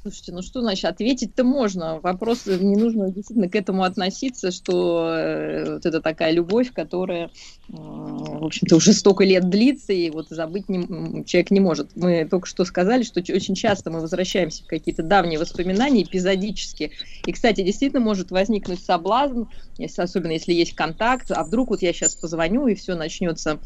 Слушайте, 0.08 0.32
ну 0.32 0.42
что 0.42 0.62
значит, 0.62 0.86
ответить-то 0.86 1.44
можно. 1.44 2.00
Вопрос, 2.00 2.48
э, 2.48 2.58
не 2.58 2.78
нужно 2.78 3.12
действительно 3.12 3.50
к 3.50 3.56
этому 3.56 3.84
относиться, 3.84 4.52
что 4.52 5.14
э, 5.14 5.74
вот 5.74 5.86
это 5.86 6.00
такая 6.00 6.32
любовь, 6.32 6.72
которая, 6.72 7.26
э, 7.26 7.30
в 7.74 8.46
общем-то, 8.46 8.78
уже 8.78 8.94
столько 8.94 9.26
лет 9.26 9.50
длится, 9.50 9.92
и 9.92 10.10
вот 10.10 10.30
забыть 10.30 10.70
не, 10.70 11.26
человек 11.26 11.52
не 11.52 11.60
может. 11.60 11.90
Мы 11.96 12.24
только 12.24 12.48
что 12.48 12.64
сказали, 12.64 13.04
что 13.04 13.20
очень 13.20 13.56
часто 13.56 13.92
мы 13.92 14.00
возвращаемся 14.00 14.64
в 14.64 14.68
какие-то 14.68 15.04
давние 15.04 15.40
воспоминания 15.40 16.04
эпизодически. 16.04 16.92
И, 17.26 17.32
кстати, 17.34 17.62
действительно 17.64 18.00
может 18.00 18.32
возникнуть 18.32 18.82
соблазн, 18.82 19.44
если, 19.78 20.02
особенно 20.02 20.32
если 20.32 20.54
есть 20.54 20.74
контакт, 20.74 21.32
а 21.32 21.44
вдруг 21.44 21.72
вот 21.72 21.82
я 21.82 21.92
сейчас 21.92 22.16
позвоню, 22.16 22.68
и 22.68 22.76
все 22.76 22.96
начнется 22.96 23.60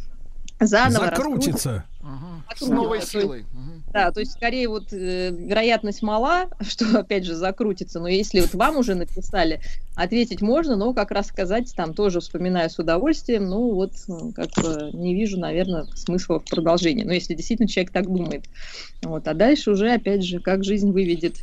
заново. 0.60 1.06
Закрутится. 1.06 1.86
С 2.58 2.68
новой 2.68 3.02
силой. 3.02 3.40
есть- 3.40 3.50
Да, 3.94 4.12
то 4.12 4.20
есть 4.22 4.32
скорее 4.34 4.68
вот 4.70 4.94
э, 4.94 5.32
вероятность 5.32 6.02
мала, 6.02 6.50
что 6.62 7.00
опять 7.00 7.26
же 7.26 7.36
закрутится, 7.36 8.00
но 8.00 8.08
если 8.08 8.40
вот 8.42 8.54
вам 8.54 8.78
уже 8.78 8.96
написали, 8.96 9.62
ответить 9.96 10.42
можно, 10.42 10.76
но 10.76 10.94
как 10.94 11.12
раз 11.12 11.28
сказать 11.28 11.74
там 11.76 11.94
тоже 11.94 12.20
вспоминаю 12.22 12.70
с 12.70 12.80
удовольствием, 12.80 13.46
ну 13.50 13.74
вот 13.74 13.92
э, 14.08 14.32
как 14.36 14.50
бы 14.64 14.92
не 14.94 15.14
вижу, 15.16 15.40
наверное, 15.40 15.86
смысла 15.96 16.40
в 16.40 16.46
продолжении, 16.46 17.04
но 17.04 17.14
если 17.14 17.34
действительно 17.36 17.68
человек 17.68 17.92
так 17.92 18.06
думает. 18.06 18.46
Вот, 19.02 19.28
а 19.28 19.34
дальше 19.34 19.72
уже 19.72 19.92
опять 19.92 20.24
же, 20.24 20.40
как 20.40 20.64
жизнь 20.64 20.92
выведет. 20.92 21.38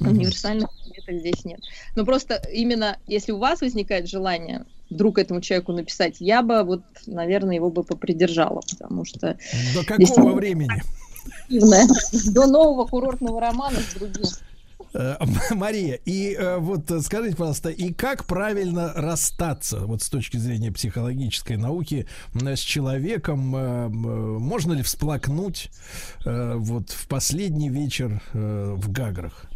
Универсальных 0.00 0.68
ответов 0.86 1.20
здесь 1.20 1.44
нет. 1.44 1.60
Но 1.96 2.04
просто 2.04 2.40
именно 2.52 2.98
если 3.06 3.32
у 3.32 3.38
вас 3.38 3.60
возникает 3.62 4.08
желание 4.08 4.64
вдруг 4.90 5.18
этому 5.18 5.40
человеку 5.40 5.72
написать, 5.72 6.16
я 6.20 6.42
бы 6.42 6.62
вот, 6.62 6.82
наверное, 7.06 7.56
его 7.56 7.70
бы 7.70 7.82
попридержала, 7.82 8.60
потому 8.70 9.04
что 9.04 9.36
До 9.74 9.80
какого 9.80 9.98
Действительно. 9.98 10.32
времени? 10.34 10.82
до 11.48 12.46
нового 12.46 12.86
курортного 12.86 13.40
романа 13.40 13.78
с 13.80 13.94
другим. 13.94 14.26
Э, 14.94 15.16
Мария, 15.54 15.98
и 16.04 16.34
э, 16.38 16.58
вот 16.58 16.90
э, 16.90 17.00
скажите, 17.00 17.36
пожалуйста, 17.36 17.68
и 17.68 17.92
как 17.92 18.26
правильно 18.26 18.92
расстаться, 18.94 19.80
вот 19.80 20.02
с 20.02 20.08
точки 20.08 20.36
зрения 20.36 20.70
психологической 20.70 21.56
науки, 21.56 22.06
с 22.34 22.60
человеком? 22.60 23.38
Можно 23.38 24.74
ли 24.74 24.82
всплакнуть 24.82 25.70
вот 26.24 26.90
в 26.90 27.08
последний 27.08 27.68
вечер 27.68 28.22
в 28.32 28.90
Гаграх? 28.90 29.46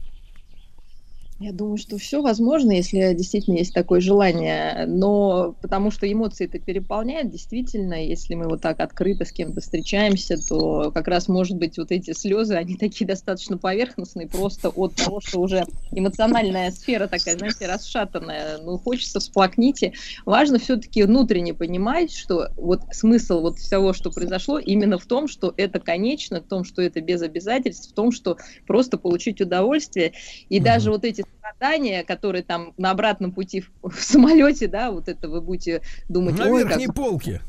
Я 1.40 1.52
думаю, 1.52 1.76
что 1.76 1.98
все 1.98 2.20
возможно, 2.20 2.72
если 2.72 3.14
действительно 3.14 3.58
есть 3.58 3.72
такое 3.72 4.00
желание, 4.00 4.86
но 4.88 5.54
потому 5.62 5.92
что 5.92 6.10
эмоции 6.10 6.46
это 6.46 6.58
переполняют, 6.58 7.30
действительно, 7.30 8.04
если 8.04 8.34
мы 8.34 8.48
вот 8.48 8.60
так 8.60 8.80
открыто 8.80 9.24
с 9.24 9.30
кем-то 9.30 9.60
встречаемся, 9.60 10.36
то 10.36 10.90
как 10.90 11.06
раз, 11.06 11.28
может 11.28 11.56
быть, 11.56 11.78
вот 11.78 11.92
эти 11.92 12.12
слезы, 12.12 12.54
они 12.54 12.74
такие 12.80 13.06
достаточно 13.06 13.56
поверхностные, 13.56 14.26
просто 14.26 14.70
от 14.70 14.96
того, 14.96 15.20
что 15.20 15.38
уже 15.38 15.64
эмоциональная 15.92 16.72
сфера 16.72 17.06
такая, 17.06 17.38
знаете, 17.38 17.68
расшатанная, 17.68 18.58
ну, 18.58 18.76
хочется 18.76 19.20
всплакните. 19.20 19.92
Важно 20.26 20.58
все-таки 20.58 21.04
внутренне 21.04 21.54
понимать, 21.54 22.12
что 22.12 22.48
вот 22.56 22.80
смысл 22.90 23.42
вот 23.42 23.58
всего, 23.60 23.92
что 23.92 24.10
произошло, 24.10 24.58
именно 24.58 24.98
в 24.98 25.06
том, 25.06 25.28
что 25.28 25.54
это 25.56 25.78
конечно, 25.78 26.40
в 26.40 26.48
том, 26.48 26.64
что 26.64 26.82
это 26.82 27.00
без 27.00 27.22
обязательств, 27.22 27.92
в 27.92 27.94
том, 27.94 28.10
что 28.10 28.38
просто 28.66 28.98
получить 28.98 29.40
удовольствие, 29.40 30.14
и 30.48 30.58
даже 30.58 30.90
вот 30.90 31.04
эти 31.04 31.27
страдания, 31.38 32.04
которые 32.04 32.42
там 32.42 32.72
на 32.76 32.90
обратном 32.90 33.32
пути 33.32 33.60
в, 33.82 33.90
в 33.90 34.00
самолете, 34.02 34.68
да, 34.68 34.90
вот 34.90 35.08
это 35.08 35.28
вы 35.28 35.40
будете 35.40 35.82
думать, 36.08 36.36
На 36.38 36.44
верхней 36.48 36.86
как... 36.86 36.94
полке. 36.94 37.40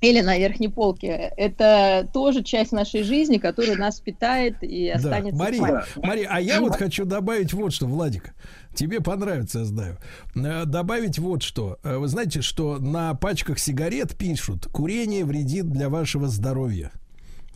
или 0.00 0.20
на 0.20 0.38
верхней 0.38 0.68
полке, 0.68 1.32
это 1.36 2.08
тоже 2.12 2.42
часть 2.44 2.70
нашей 2.72 3.02
жизни, 3.02 3.38
которая 3.38 3.76
нас 3.76 4.00
питает 4.00 4.56
и 4.62 4.88
Да. 4.92 4.98
останется 4.98 5.36
с 5.36 5.38
Мария. 5.38 5.84
Мария, 5.96 6.28
а 6.30 6.40
я 6.40 6.60
вот 6.60 6.76
хочу 6.76 7.04
добавить 7.04 7.52
вот 7.52 7.72
что, 7.72 7.86
Владик. 7.86 8.34
Тебе 8.74 9.00
понравится, 9.00 9.60
я 9.60 9.64
знаю. 9.64 9.98
Э, 10.36 10.64
Добавить 10.64 11.18
вот 11.18 11.42
что. 11.42 11.78
Э, 11.82 11.96
Вы 11.96 12.06
знаете, 12.06 12.42
что 12.42 12.78
на 12.78 13.14
пачках 13.14 13.58
сигарет 13.58 14.16
пишут, 14.16 14.66
курение 14.66 15.24
вредит 15.24 15.68
для 15.68 15.88
вашего 15.88 16.28
здоровья. 16.28 16.92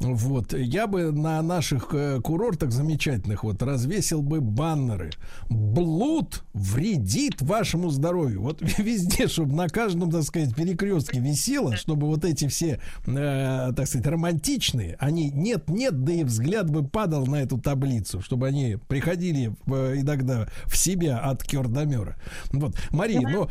Вот, 0.02 0.52
я 0.52 0.86
бы 0.86 1.12
на 1.12 1.40
наших 1.42 1.90
э, 1.92 2.20
курортах 2.20 2.72
замечательных 2.72 3.44
вот 3.44 3.62
развесил 3.62 4.20
бы 4.20 4.40
баннеры. 4.40 5.10
Блуд 5.48 6.42
вредит 6.52 7.40
вашему 7.40 7.90
здоровью. 7.90 8.42
Вот 8.42 8.60
везде, 8.78 9.28
чтобы 9.28 9.54
на 9.54 9.68
каждом, 9.68 10.10
так 10.10 10.22
сказать, 10.24 10.54
перекрестке 10.54 11.20
висело, 11.20 11.76
чтобы 11.76 12.08
вот 12.08 12.24
эти 12.24 12.48
все, 12.48 12.80
э, 13.06 13.72
так 13.76 13.86
сказать, 13.86 14.06
романтичные, 14.06 14.96
они 14.98 15.30
нет-нет, 15.30 16.02
да 16.02 16.12
и 16.12 16.24
взгляд 16.24 16.68
бы 16.68 16.84
падал 16.84 17.26
на 17.26 17.36
эту 17.36 17.58
таблицу, 17.58 18.20
чтобы 18.20 18.48
они 18.48 18.78
приходили 18.88 19.54
э, 19.66 19.94
иногда 20.00 20.48
в 20.66 20.76
себя 20.76 21.18
от 21.18 21.44
кердомера. 21.44 22.16
Вот, 22.50 22.76
Мария, 22.90 23.20
ну, 23.20 23.48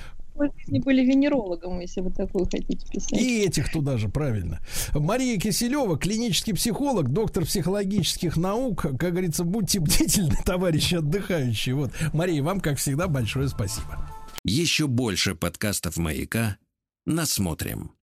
Жизни 0.58 0.80
были 0.80 1.04
венерологом, 1.06 1.80
если 1.80 2.02
вы 2.02 2.12
такую 2.12 2.46
хотите 2.46 2.86
писать. 2.88 3.14
и 3.14 3.42
этих 3.42 3.72
туда 3.72 3.98
же, 3.98 4.10
правильно. 4.10 4.60
Мария 4.94 5.38
Киселева, 5.40 5.98
клинический 5.98 6.54
психолог, 6.54 7.10
доктор 7.10 7.46
психологических 7.46 8.38
наук. 8.38 8.82
Как 8.82 9.12
говорится, 9.12 9.44
будьте 9.44 9.80
бдительны, 9.80 10.36
товарищи 10.46 10.96
отдыхающие. 10.96 11.76
Вот, 11.76 11.92
Мария, 12.14 12.42
вам, 12.42 12.60
как 12.60 12.78
всегда, 12.78 13.08
большое 13.08 13.48
спасибо. 13.48 14.10
Еще 14.44 14.88
больше 14.88 15.36
подкастов 15.36 15.98
«Маяка» 15.98 16.58
насмотрим. 17.06 17.92